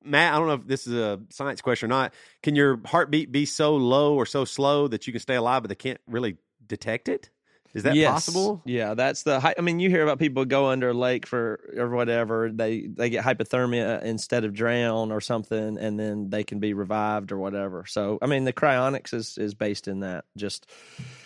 Matt. 0.02 0.34
I 0.34 0.38
don't 0.38 0.48
know 0.48 0.54
if 0.54 0.66
this 0.66 0.88
is 0.88 0.94
a 0.94 1.20
science 1.30 1.60
question 1.60 1.86
or 1.86 1.90
not. 1.94 2.14
Can 2.42 2.56
your 2.56 2.80
heartbeat 2.84 3.30
be 3.30 3.46
so 3.46 3.76
low 3.76 4.14
or 4.16 4.26
so 4.26 4.44
slow 4.44 4.88
that 4.88 5.06
you 5.06 5.12
can 5.12 5.20
stay 5.20 5.36
alive, 5.36 5.62
but 5.62 5.68
they 5.68 5.76
can't 5.76 6.00
really 6.08 6.36
detect 6.66 7.08
it? 7.08 7.30
Is 7.74 7.82
that 7.82 7.94
Yes. 7.94 8.12
possible? 8.12 8.62
Yeah, 8.64 8.94
that's 8.94 9.22
the. 9.22 9.54
I 9.58 9.60
mean, 9.60 9.80
you 9.80 9.90
hear 9.90 10.02
about 10.02 10.18
people 10.18 10.44
go 10.44 10.66
under 10.66 10.90
a 10.90 10.94
lake 10.94 11.26
for 11.26 11.60
or 11.76 11.90
whatever. 11.90 12.50
They 12.50 12.86
they 12.86 13.10
get 13.10 13.24
hypothermia 13.24 14.02
instead 14.02 14.44
of 14.44 14.54
drown 14.54 15.12
or 15.12 15.20
something, 15.20 15.76
and 15.78 15.98
then 16.00 16.30
they 16.30 16.42
can 16.44 16.58
be 16.58 16.72
revived 16.72 17.32
or 17.32 17.38
whatever. 17.38 17.84
So, 17.86 18.18
I 18.22 18.26
mean, 18.26 18.44
the 18.44 18.52
cryonics 18.52 19.12
is 19.12 19.36
is 19.36 19.54
based 19.54 19.88
in 19.88 20.00
that. 20.00 20.24
Just 20.36 20.66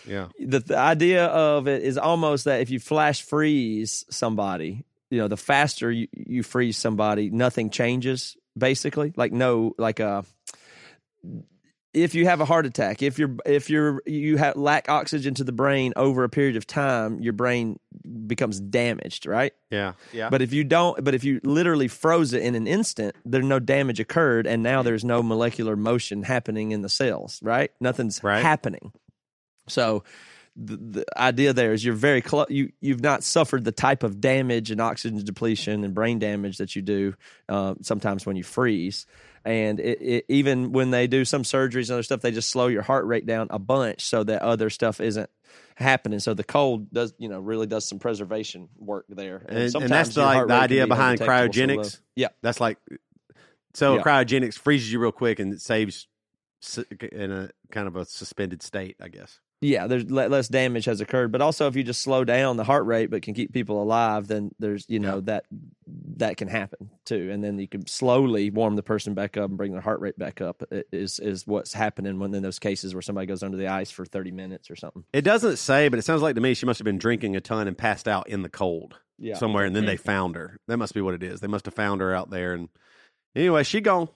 Yeah. 0.06 0.28
the, 0.38 0.58
the 0.60 0.76
idea 0.78 1.26
of 1.26 1.68
it 1.68 1.82
is 1.82 1.96
almost 1.98 2.46
that 2.46 2.60
if 2.60 2.70
you 2.70 2.80
flash 2.80 3.22
freeze 3.22 4.04
somebody, 4.10 4.84
you 5.10 5.18
know, 5.18 5.28
the 5.28 5.36
faster 5.36 5.90
you, 5.90 6.08
you 6.12 6.42
freeze 6.42 6.76
somebody, 6.76 7.30
nothing 7.30 7.70
changes. 7.70 8.36
Basically, 8.58 9.12
like 9.16 9.32
no, 9.32 9.74
like 9.78 10.00
uh 10.00 10.22
if 11.92 12.14
you 12.14 12.24
have 12.26 12.40
a 12.40 12.44
heart 12.44 12.66
attack, 12.66 13.02
if 13.02 13.18
you're 13.18 13.36
if 13.44 13.68
you're 13.68 14.02
you 14.06 14.36
have 14.36 14.56
lack 14.56 14.88
oxygen 14.88 15.34
to 15.34 15.44
the 15.44 15.52
brain 15.52 15.92
over 15.96 16.22
a 16.24 16.28
period 16.28 16.56
of 16.56 16.66
time, 16.66 17.20
your 17.20 17.32
brain 17.32 17.78
becomes 18.26 18.60
damaged, 18.60 19.26
right? 19.26 19.52
Yeah. 19.70 19.94
Yeah. 20.12 20.30
But 20.30 20.40
if 20.42 20.52
you 20.52 20.62
don't, 20.64 21.02
but 21.02 21.14
if 21.14 21.24
you 21.24 21.40
literally 21.42 21.88
froze 21.88 22.32
it 22.32 22.42
in 22.42 22.54
an 22.54 22.66
instant, 22.66 23.16
there 23.24 23.42
no 23.42 23.58
damage 23.58 23.98
occurred, 24.00 24.46
and 24.46 24.62
now 24.62 24.82
there's 24.82 25.04
no 25.04 25.22
molecular 25.22 25.74
motion 25.76 26.22
happening 26.22 26.70
in 26.70 26.82
the 26.82 26.88
cells, 26.88 27.40
right? 27.42 27.70
Nothing's 27.80 28.22
Right. 28.22 28.42
happening. 28.42 28.92
So 29.68 30.04
the, 30.56 30.76
the 30.76 31.04
idea 31.16 31.52
there 31.52 31.72
is 31.72 31.84
you're 31.84 31.94
very 31.94 32.20
close. 32.22 32.46
You 32.50 32.72
you've 32.80 33.00
not 33.00 33.22
suffered 33.22 33.64
the 33.64 33.72
type 33.72 34.02
of 34.02 34.20
damage 34.20 34.70
and 34.70 34.80
oxygen 34.80 35.24
depletion 35.24 35.84
and 35.84 35.94
brain 35.94 36.18
damage 36.18 36.58
that 36.58 36.76
you 36.76 36.82
do 36.82 37.14
uh, 37.48 37.74
sometimes 37.82 38.26
when 38.26 38.36
you 38.36 38.42
freeze. 38.42 39.06
And 39.44 39.80
it, 39.80 40.02
it, 40.02 40.24
even 40.28 40.72
when 40.72 40.90
they 40.90 41.06
do 41.06 41.24
some 41.24 41.42
surgeries 41.42 41.88
and 41.88 41.92
other 41.92 42.02
stuff, 42.02 42.20
they 42.20 42.30
just 42.30 42.50
slow 42.50 42.66
your 42.66 42.82
heart 42.82 43.06
rate 43.06 43.24
down 43.26 43.46
a 43.50 43.58
bunch 43.58 44.02
so 44.04 44.22
that 44.24 44.42
other 44.42 44.68
stuff 44.68 45.00
isn't 45.00 45.30
happening. 45.76 46.18
So 46.18 46.34
the 46.34 46.44
cold 46.44 46.92
does, 46.92 47.14
you 47.18 47.28
know, 47.28 47.40
really 47.40 47.66
does 47.66 47.88
some 47.88 47.98
preservation 47.98 48.68
work 48.76 49.06
there. 49.08 49.44
and, 49.48 49.58
and 49.58 49.72
sometimes 49.72 50.14
that's 50.14 50.16
like 50.18 50.46
the 50.46 50.54
idea 50.54 50.84
be 50.84 50.90
behind 50.90 51.20
cryogenics. 51.20 52.00
Yeah. 52.14 52.28
That's 52.42 52.60
like 52.60 52.78
so 53.74 53.96
Yeah. 53.96 54.02
cryogenics 54.02 54.58
freezes 54.58 54.92
you 54.92 54.98
real 54.98 55.12
quick 55.12 55.38
and 55.38 55.54
it 55.54 55.60
saves 55.62 56.06
in 57.12 57.30
a 57.32 57.50
kind 57.70 57.88
of 57.88 57.96
a 57.96 58.04
suspended 58.04 58.62
state, 58.62 58.96
I 59.00 59.08
guess. 59.08 59.40
Yeah, 59.62 59.86
there's 59.86 60.10
less 60.10 60.48
damage 60.48 60.86
has 60.86 61.02
occurred, 61.02 61.30
but 61.30 61.42
also 61.42 61.66
if 61.66 61.76
you 61.76 61.82
just 61.82 62.00
slow 62.00 62.24
down 62.24 62.56
the 62.56 62.64
heart 62.64 62.86
rate 62.86 63.10
but 63.10 63.20
can 63.20 63.34
keep 63.34 63.52
people 63.52 63.82
alive, 63.82 64.26
then 64.26 64.52
there's 64.58 64.86
you 64.88 64.98
know 64.98 65.20
that 65.22 65.44
that 66.16 66.38
can 66.38 66.48
happen 66.48 66.90
too, 67.04 67.30
and 67.30 67.44
then 67.44 67.58
you 67.58 67.68
can 67.68 67.86
slowly 67.86 68.50
warm 68.50 68.76
the 68.76 68.82
person 68.82 69.12
back 69.12 69.36
up 69.36 69.50
and 69.50 69.58
bring 69.58 69.72
their 69.72 69.82
heart 69.82 70.00
rate 70.00 70.18
back 70.18 70.40
up. 70.40 70.62
Is 70.92 71.18
is 71.20 71.46
what's 71.46 71.74
happening 71.74 72.18
when 72.18 72.34
in 72.34 72.42
those 72.42 72.58
cases 72.58 72.94
where 72.94 73.02
somebody 73.02 73.26
goes 73.26 73.42
under 73.42 73.58
the 73.58 73.66
ice 73.66 73.90
for 73.90 74.06
thirty 74.06 74.30
minutes 74.30 74.70
or 74.70 74.76
something. 74.76 75.04
It 75.12 75.22
doesn't 75.22 75.58
say, 75.58 75.88
but 75.88 75.98
it 75.98 76.06
sounds 76.06 76.22
like 76.22 76.36
to 76.36 76.40
me 76.40 76.54
she 76.54 76.64
must 76.64 76.78
have 76.78 76.86
been 76.86 76.98
drinking 76.98 77.36
a 77.36 77.40
ton 77.42 77.68
and 77.68 77.76
passed 77.76 78.08
out 78.08 78.28
in 78.28 78.40
the 78.40 78.48
cold 78.48 78.96
Yeah, 79.18 79.34
somewhere, 79.34 79.66
and 79.66 79.76
then 79.76 79.84
they 79.84 79.96
found 79.98 80.36
her. 80.36 80.58
That 80.68 80.78
must 80.78 80.94
be 80.94 81.02
what 81.02 81.12
it 81.12 81.22
is. 81.22 81.40
They 81.40 81.48
must 81.48 81.66
have 81.66 81.74
found 81.74 82.00
her 82.00 82.14
out 82.14 82.30
there, 82.30 82.54
and 82.54 82.70
anyway, 83.36 83.62
she 83.64 83.82
gone. 83.82 84.08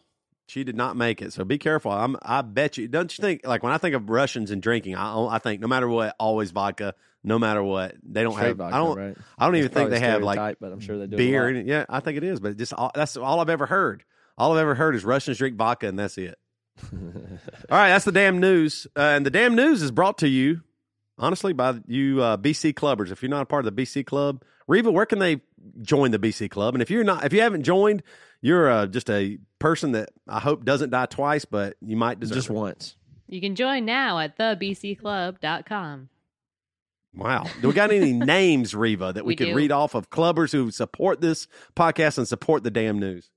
She 0.47 0.63
did 0.63 0.77
not 0.77 0.97
make 0.97 1.23
it, 1.23 1.33
so 1.33 1.45
be 1.45 1.57
careful. 1.57 1.91
I'm, 1.91 2.17
I 2.23 2.43
bet 2.43 2.77
you. 2.77 2.87
Don't 2.87 3.17
you 3.17 3.23
think? 3.23 3.47
Like 3.47 3.63
when 3.63 3.73
I 3.73 3.79
think 3.79 3.95
of 3.95 4.11
Russians 4.11 4.51
and 4.51 4.61
drinking, 4.63 4.95
I, 4.95 5.19
I 5.27 5.39
think 5.39 5.61
no 5.61 5.67
matter 5.69 5.89
what, 5.89 6.15
always 6.21 6.51
vodka. 6.51 6.95
No 7.27 7.39
matter 7.39 7.63
what, 7.63 7.95
they 8.03 8.23
don't 8.23 8.35
Straight 8.35 8.49
have. 8.49 8.57
vodka, 8.59 8.77
I 8.77 8.79
don't. 8.79 8.99
right? 8.99 9.17
I 9.39 9.47
don't 9.47 9.57
even 9.57 9.71
think 9.71 9.89
they 9.89 10.01
have 10.01 10.23
like 10.23 10.37
stereotype, 10.37 10.59
but 10.61 10.73
I'm 10.73 10.81
sure 10.81 10.99
they 10.99 11.07
do. 11.07 11.17
beer. 11.17 11.45
A 11.49 11.53
lot. 11.53 11.57
and- 11.61 11.67
Yeah, 11.69 11.87
I 11.89 12.01
think 12.01 12.19
it 12.19 12.25
is, 12.25 12.39
but 12.41 12.59
just 12.59 12.75
all, 12.75 12.91
that's 12.95 13.17
all 13.17 13.41
I've 13.41 13.49
ever 13.49 13.65
heard. 13.65 14.05
All 14.37 14.53
I've 14.53 14.59
ever 14.59 14.75
heard 14.75 14.95
is 14.95 15.05
Russians 15.07 15.39
drink 15.39 15.57
vodka, 15.57 15.89
and 15.89 15.99
that's 15.99 16.19
it. 16.19 16.39
all 16.93 16.99
right, 17.71 17.89
that's 17.89 18.05
the 18.05 18.13
damn 18.13 18.41
news, 18.41 18.87
uh, 18.97 19.01
and 19.01 19.25
the 19.25 19.31
damn 19.31 19.55
news 19.55 19.81
is 19.81 19.91
brought 19.91 20.19
to 20.19 20.29
you, 20.29 20.61
honestly, 21.19 21.55
by 21.55 21.81
you 21.87 22.21
uh, 22.21 22.37
BC 22.37 22.75
clubbers. 22.75 23.11
If 23.11 23.23
you're 23.23 23.31
not 23.31 23.43
a 23.43 23.47
part 23.47 23.65
of 23.67 23.75
the 23.75 23.83
BC 23.83 24.05
club, 24.05 24.43
Reva, 24.69 24.91
where 24.91 25.07
can 25.07 25.19
they 25.21 25.41
join 25.81 26.11
the 26.11 26.19
BC 26.19 26.51
club? 26.51 26.75
And 26.75 26.83
if 26.83 26.91
you're 26.91 27.05
not, 27.05 27.25
if 27.25 27.33
you 27.33 27.41
haven't 27.41 27.63
joined, 27.63 28.03
you're 28.43 28.69
uh, 28.71 28.87
just 28.87 29.09
a 29.09 29.39
person 29.65 29.93
that 29.93 30.11
I 30.29 30.41
hope 30.41 30.63
doesn't 30.67 30.91
die 30.91 31.07
twice, 31.07 31.47
but 31.47 31.77
you 31.81 31.97
might 31.97 32.21
deserve 32.21 32.37
just 32.37 32.51
it. 32.51 32.53
once. 32.53 32.97
You 33.29 33.41
can 33.41 33.55
join 33.55 33.87
now 33.87 34.19
at 34.19 34.37
thebcclub.com. 34.39 36.09
Wow. 37.17 37.47
Do 37.63 37.69
we 37.69 37.75
got 37.75 37.91
any 37.91 38.13
names, 38.37 38.75
Reva, 38.75 39.15
that 39.15 39.25
we, 39.25 39.31
We 39.33 39.37
could 39.37 39.47
do. 39.47 39.55
read 39.55 39.73
off 39.73 39.95
of 39.95 40.11
clubbers 40.11 40.53
who 40.53 40.71
support 40.71 41.23
this 41.23 41.47
podcast 41.75 42.19
and 42.19 42.29
support 42.29 42.63
the 42.63 42.71
damn 42.71 42.99
news? 42.99 43.31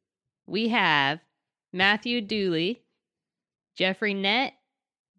We 0.48 0.68
have 0.70 1.20
Matthew 1.72 2.20
Dooley, 2.20 2.82
Jeffrey 3.78 4.14
Nett, 4.14 4.52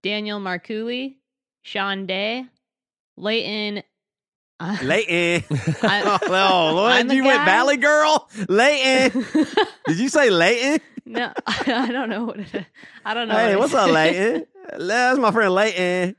Daniel 0.03 0.41
Marcouli, 0.41 1.17
Sean 1.63 2.05
Day, 2.05 2.45
Leighton. 3.17 3.83
Uh, 4.61 4.77
Leighton. 4.83 5.45
I- 5.83 6.19
oh, 6.29 6.73
Lord, 6.75 6.93
I'm 6.93 7.11
a 7.11 7.15
you 7.15 7.25
went 7.25 7.39
guy. 7.39 7.45
Valley 7.47 7.77
Girl? 7.79 8.29
Leighton. 8.49 9.25
Did 9.87 9.99
you 9.99 10.09
say 10.09 10.31
Leighton? 10.31 10.81
No, 11.09 11.33
I 11.47 11.91
don't 11.91 12.09
know 12.09 12.25
what 12.25 12.39
it. 12.41 12.67
I 13.05 13.15
don't 13.15 13.29
know. 13.29 13.35
Hey, 13.37 13.55
what 13.57 13.61
what's 13.71 13.75
up, 13.75 13.91
Leighton? 13.91 14.47
That's 14.79 15.19
my 15.19 15.31
friend 15.31 15.53
Leighton. 15.55 16.17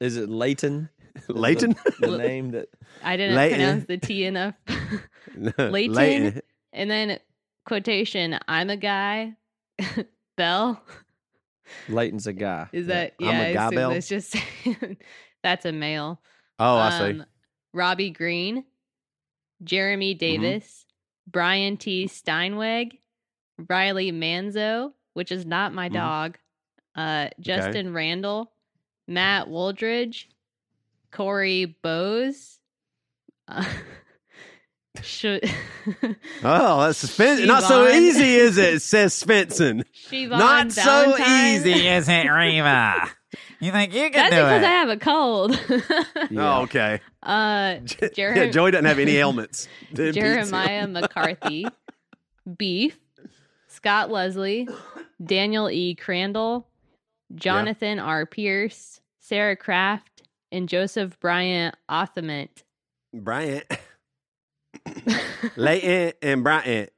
Is 0.00 0.16
it 0.16 0.28
Leighton? 0.28 0.88
Leighton? 1.28 1.74
The, 2.00 2.06
the 2.10 2.18
name 2.18 2.50
that 2.52 2.68
I 3.02 3.16
didn't 3.16 3.36
Leighton. 3.36 3.58
pronounce 3.58 3.84
the 3.86 3.98
T 3.98 4.24
enough. 4.24 4.54
Leighton. 5.36 5.94
Leighton. 5.94 6.42
and 6.72 6.90
then 6.90 7.18
quotation: 7.64 8.38
"I'm 8.48 8.70
a 8.70 8.76
guy." 8.76 9.34
Bell 10.36 10.82
Leighton's 11.88 12.26
a 12.26 12.32
guy. 12.32 12.68
is 12.72 12.86
that? 12.88 13.14
yeah? 13.18 13.28
I'm 13.28 13.34
Yeah, 13.34 13.40
a 13.42 13.48
I 13.48 13.52
guy, 13.54 13.66
assume 13.66 13.76
Bell? 13.76 13.90
It's 13.92 14.08
just 14.08 14.36
that's 15.42 15.64
a 15.66 15.72
male. 15.72 16.20
Oh, 16.58 16.76
I 16.76 16.90
see. 16.90 17.04
Um, 17.18 17.26
Robbie 17.72 18.10
Green, 18.10 18.64
Jeremy 19.62 20.14
Mm-hmm. 20.14 20.18
Davis, 20.18 20.85
Brian 21.26 21.76
T. 21.76 22.06
Steinweg, 22.06 22.98
Riley 23.68 24.12
Manzo, 24.12 24.92
which 25.14 25.32
is 25.32 25.44
not 25.46 25.72
my 25.74 25.88
Mhm. 25.88 25.92
dog, 25.94 26.38
uh, 26.94 27.28
Justin 27.40 27.92
Randall, 27.92 28.52
Matt 29.08 29.48
Woldridge, 29.48 30.28
Corey 31.10 31.64
Bose. 31.82 32.58
Uh, 33.48 33.64
should 35.02 35.44
Oh, 36.42 36.80
that's 36.82 36.98
suspense. 37.06 37.44
Not 37.44 37.62
so 37.62 37.88
easy, 37.88 38.34
is 38.36 38.56
it? 38.58 38.80
Says 38.82 39.14
Svensson. 39.14 39.84
Siobhan 40.10 40.38
Not 40.38 40.72
so 40.72 41.16
easy, 41.18 41.86
is 41.86 42.08
it, 42.08 42.26
Reva? 42.28 43.10
You 43.60 43.72
think 43.72 43.94
you 43.94 44.10
can 44.10 44.12
That's 44.12 44.34
do 44.34 44.42
because 44.42 44.62
it? 44.62 44.66
I 44.66 44.70
have 44.70 44.88
a 44.88 44.96
cold. 44.96 45.60
Oh, 46.38 46.62
okay. 46.62 47.00
uh, 47.22 47.76
yeah, 48.16 48.46
Joey 48.50 48.72
doesn't 48.72 48.84
have 48.84 48.98
any 48.98 49.16
ailments. 49.16 49.68
It 49.90 49.96
beats 49.96 50.16
him. 50.16 50.22
Jeremiah 50.22 50.86
McCarthy, 50.86 51.66
Beef, 52.58 52.98
Scott 53.68 54.10
Leslie, 54.10 54.68
Daniel 55.24 55.70
E. 55.70 55.94
Crandall, 55.94 56.66
Jonathan 57.34 57.98
R. 57.98 58.26
Pierce, 58.26 59.00
Sarah 59.20 59.56
Kraft, 59.56 60.22
and 60.52 60.68
Joseph 60.68 61.18
Bryant 61.20 61.74
Othament. 61.88 62.64
Bryant. 63.14 63.64
Leighton 65.56 66.12
and 66.22 66.44
Bryant. 66.44 66.90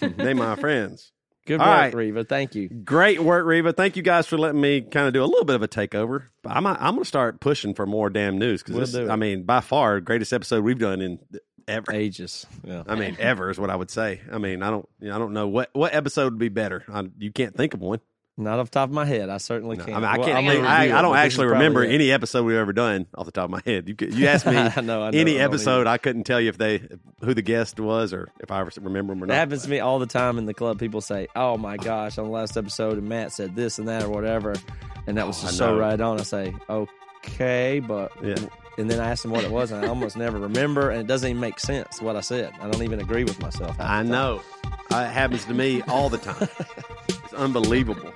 They 0.00 0.34
my 0.34 0.56
friends. 0.56 1.11
Good 1.44 1.60
All 1.60 1.66
work, 1.66 1.76
right. 1.76 1.94
Reva. 1.94 2.24
Thank 2.24 2.54
you. 2.54 2.68
Great 2.68 3.20
work, 3.20 3.44
Reva. 3.44 3.72
Thank 3.72 3.96
you 3.96 4.02
guys 4.02 4.26
for 4.28 4.38
letting 4.38 4.60
me 4.60 4.80
kind 4.80 5.08
of 5.08 5.12
do 5.12 5.24
a 5.24 5.26
little 5.26 5.44
bit 5.44 5.56
of 5.56 5.62
a 5.62 5.68
takeover. 5.68 6.26
I'm 6.46 6.66
I'm 6.66 6.76
going 6.76 6.98
to 6.98 7.04
start 7.04 7.40
pushing 7.40 7.74
for 7.74 7.84
more 7.84 8.10
damn 8.10 8.38
news 8.38 8.62
because 8.62 8.92
We'll 8.92 9.02
this. 9.04 9.10
I 9.10 9.16
mean, 9.16 9.42
by 9.42 9.60
far, 9.60 10.00
greatest 10.00 10.32
episode 10.32 10.62
we've 10.62 10.78
done 10.78 11.00
in 11.00 11.18
ever. 11.66 11.92
Ages. 11.92 12.46
Yeah. 12.64 12.84
I 12.86 12.94
mean, 12.94 13.16
ever 13.18 13.50
is 13.50 13.58
what 13.58 13.70
I 13.70 13.76
would 13.76 13.90
say. 13.90 14.20
I 14.30 14.38
mean, 14.38 14.62
I 14.62 14.70
don't, 14.70 14.88
you 15.00 15.08
know, 15.08 15.16
I 15.16 15.18
don't 15.18 15.32
know 15.32 15.48
what 15.48 15.70
what 15.72 15.94
episode 15.94 16.24
would 16.24 16.38
be 16.38 16.48
better. 16.48 16.84
I, 16.92 17.08
you 17.18 17.32
can't 17.32 17.56
think 17.56 17.74
of 17.74 17.80
one. 17.80 18.00
Not 18.38 18.58
off 18.58 18.70
the 18.70 18.74
top 18.80 18.88
of 18.88 18.94
my 18.94 19.04
head. 19.04 19.28
I 19.28 19.36
certainly 19.36 19.76
No, 19.76 19.84
can't. 19.84 19.96
mean, 19.98 20.04
I 20.06 20.16
Well, 20.16 20.26
can't. 20.26 20.38
I'm 20.38 20.48
I, 20.48 20.54
gonna 20.56 20.66
I, 20.68 20.82
I 20.84 20.86
don't 21.02 21.12
but 21.12 21.22
this 21.24 21.34
is 21.34 21.38
actually 21.38 21.46
remember 21.52 21.84
any 21.84 22.10
episode 22.10 22.44
we've 22.46 22.56
ever 22.56 22.72
done 22.72 23.06
off 23.14 23.26
the 23.26 23.30
top 23.32 23.44
of 23.44 23.50
my 23.50 23.60
head. 23.66 23.86
You 23.88 23.94
you 24.08 24.26
asked 24.26 24.46
me 24.46 24.56
I 24.56 24.80
know. 24.80 25.02
I 25.02 25.10
know, 25.10 25.18
any 25.18 25.38
I 25.38 25.44
episode. 25.44 25.86
I 25.86 25.98
couldn't 25.98 26.24
tell 26.24 26.40
you 26.40 26.48
if 26.48 26.56
they 26.56 26.80
who 27.22 27.34
the 27.34 27.42
guest 27.42 27.78
was 27.78 28.14
or 28.14 28.30
if 28.40 28.50
I 28.50 28.60
ever 28.60 28.70
remember 28.80 29.12
them 29.14 29.22
or 29.22 29.26
not. 29.26 29.34
happens 29.34 29.64
to 29.64 29.68
me 29.70 29.80
all 29.80 29.98
the 29.98 30.06
time 30.06 30.38
in 30.38 30.46
the 30.46 30.54
club. 30.54 30.78
People 30.78 31.02
say, 31.02 31.28
"Oh 31.36 31.58
my 31.58 31.76
gosh, 31.76 32.16
on 32.16 32.24
the 32.24 32.30
last 32.30 32.56
episode, 32.56 32.96
and 32.96 33.06
Matt 33.06 33.32
said 33.32 33.54
this 33.54 33.78
and 33.78 33.86
that 33.88 34.02
or 34.02 34.08
whatever," 34.08 34.54
and 35.06 35.18
that 35.18 35.26
was 35.26 35.38
Oh, 35.40 35.46
just 35.46 35.58
so 35.58 35.76
right 35.78 36.00
on. 36.00 36.18
I 36.18 36.22
say, 36.22 36.54
"Okay," 36.70 37.80
but 37.80 38.12
Yeah. 38.24 38.36
and 38.78 38.90
then 38.90 38.98
I 38.98 39.10
ask 39.10 39.20
them 39.24 39.32
what 39.32 39.44
it 39.44 39.50
was, 39.50 39.72
and 39.72 39.84
I 39.84 39.88
almost 39.88 40.16
never 40.16 40.38
remember, 40.38 40.88
and 40.88 41.02
it 41.02 41.06
doesn't 41.06 41.28
even 41.28 41.40
make 41.40 41.60
sense 41.60 42.00
what 42.00 42.16
I 42.16 42.20
said. 42.22 42.52
I 42.62 42.70
don't 42.70 42.82
even 42.82 42.98
agree 42.98 43.24
with 43.24 43.40
myself. 43.42 43.76
I 43.78 44.02
know. 44.02 44.40
It 44.90 44.94
happens 44.94 45.44
to 45.44 45.54
me 45.54 45.82
all 45.82 46.08
the 46.08 46.18
time. 46.18 46.48
it's 47.08 47.34
unbelievable. 47.34 48.12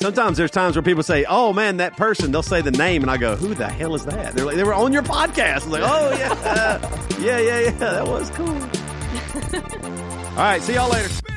Sometimes 0.00 0.36
there's 0.36 0.50
times 0.50 0.76
where 0.76 0.82
people 0.82 1.02
say, 1.02 1.24
"Oh 1.28 1.52
man, 1.52 1.78
that 1.78 1.96
person." 1.96 2.32
They'll 2.32 2.42
say 2.42 2.62
the 2.62 2.70
name, 2.70 3.02
and 3.02 3.10
I 3.10 3.16
go, 3.16 3.36
"Who 3.36 3.54
the 3.54 3.68
hell 3.68 3.94
is 3.94 4.04
that?" 4.06 4.34
They're 4.34 4.44
like, 4.44 4.56
"They 4.56 4.64
were 4.64 4.74
on 4.74 4.92
your 4.92 5.02
podcast." 5.02 5.64
I'm 5.64 5.70
like, 5.70 5.82
"Oh 5.84 6.16
yeah, 6.18 6.32
uh, 6.32 7.06
yeah, 7.20 7.38
yeah, 7.38 7.60
yeah. 7.60 7.70
That 7.70 8.06
was 8.06 8.30
cool." 8.30 8.48
all 10.30 10.36
right, 10.36 10.62
see 10.62 10.74
y'all 10.74 10.90
later. 10.90 11.35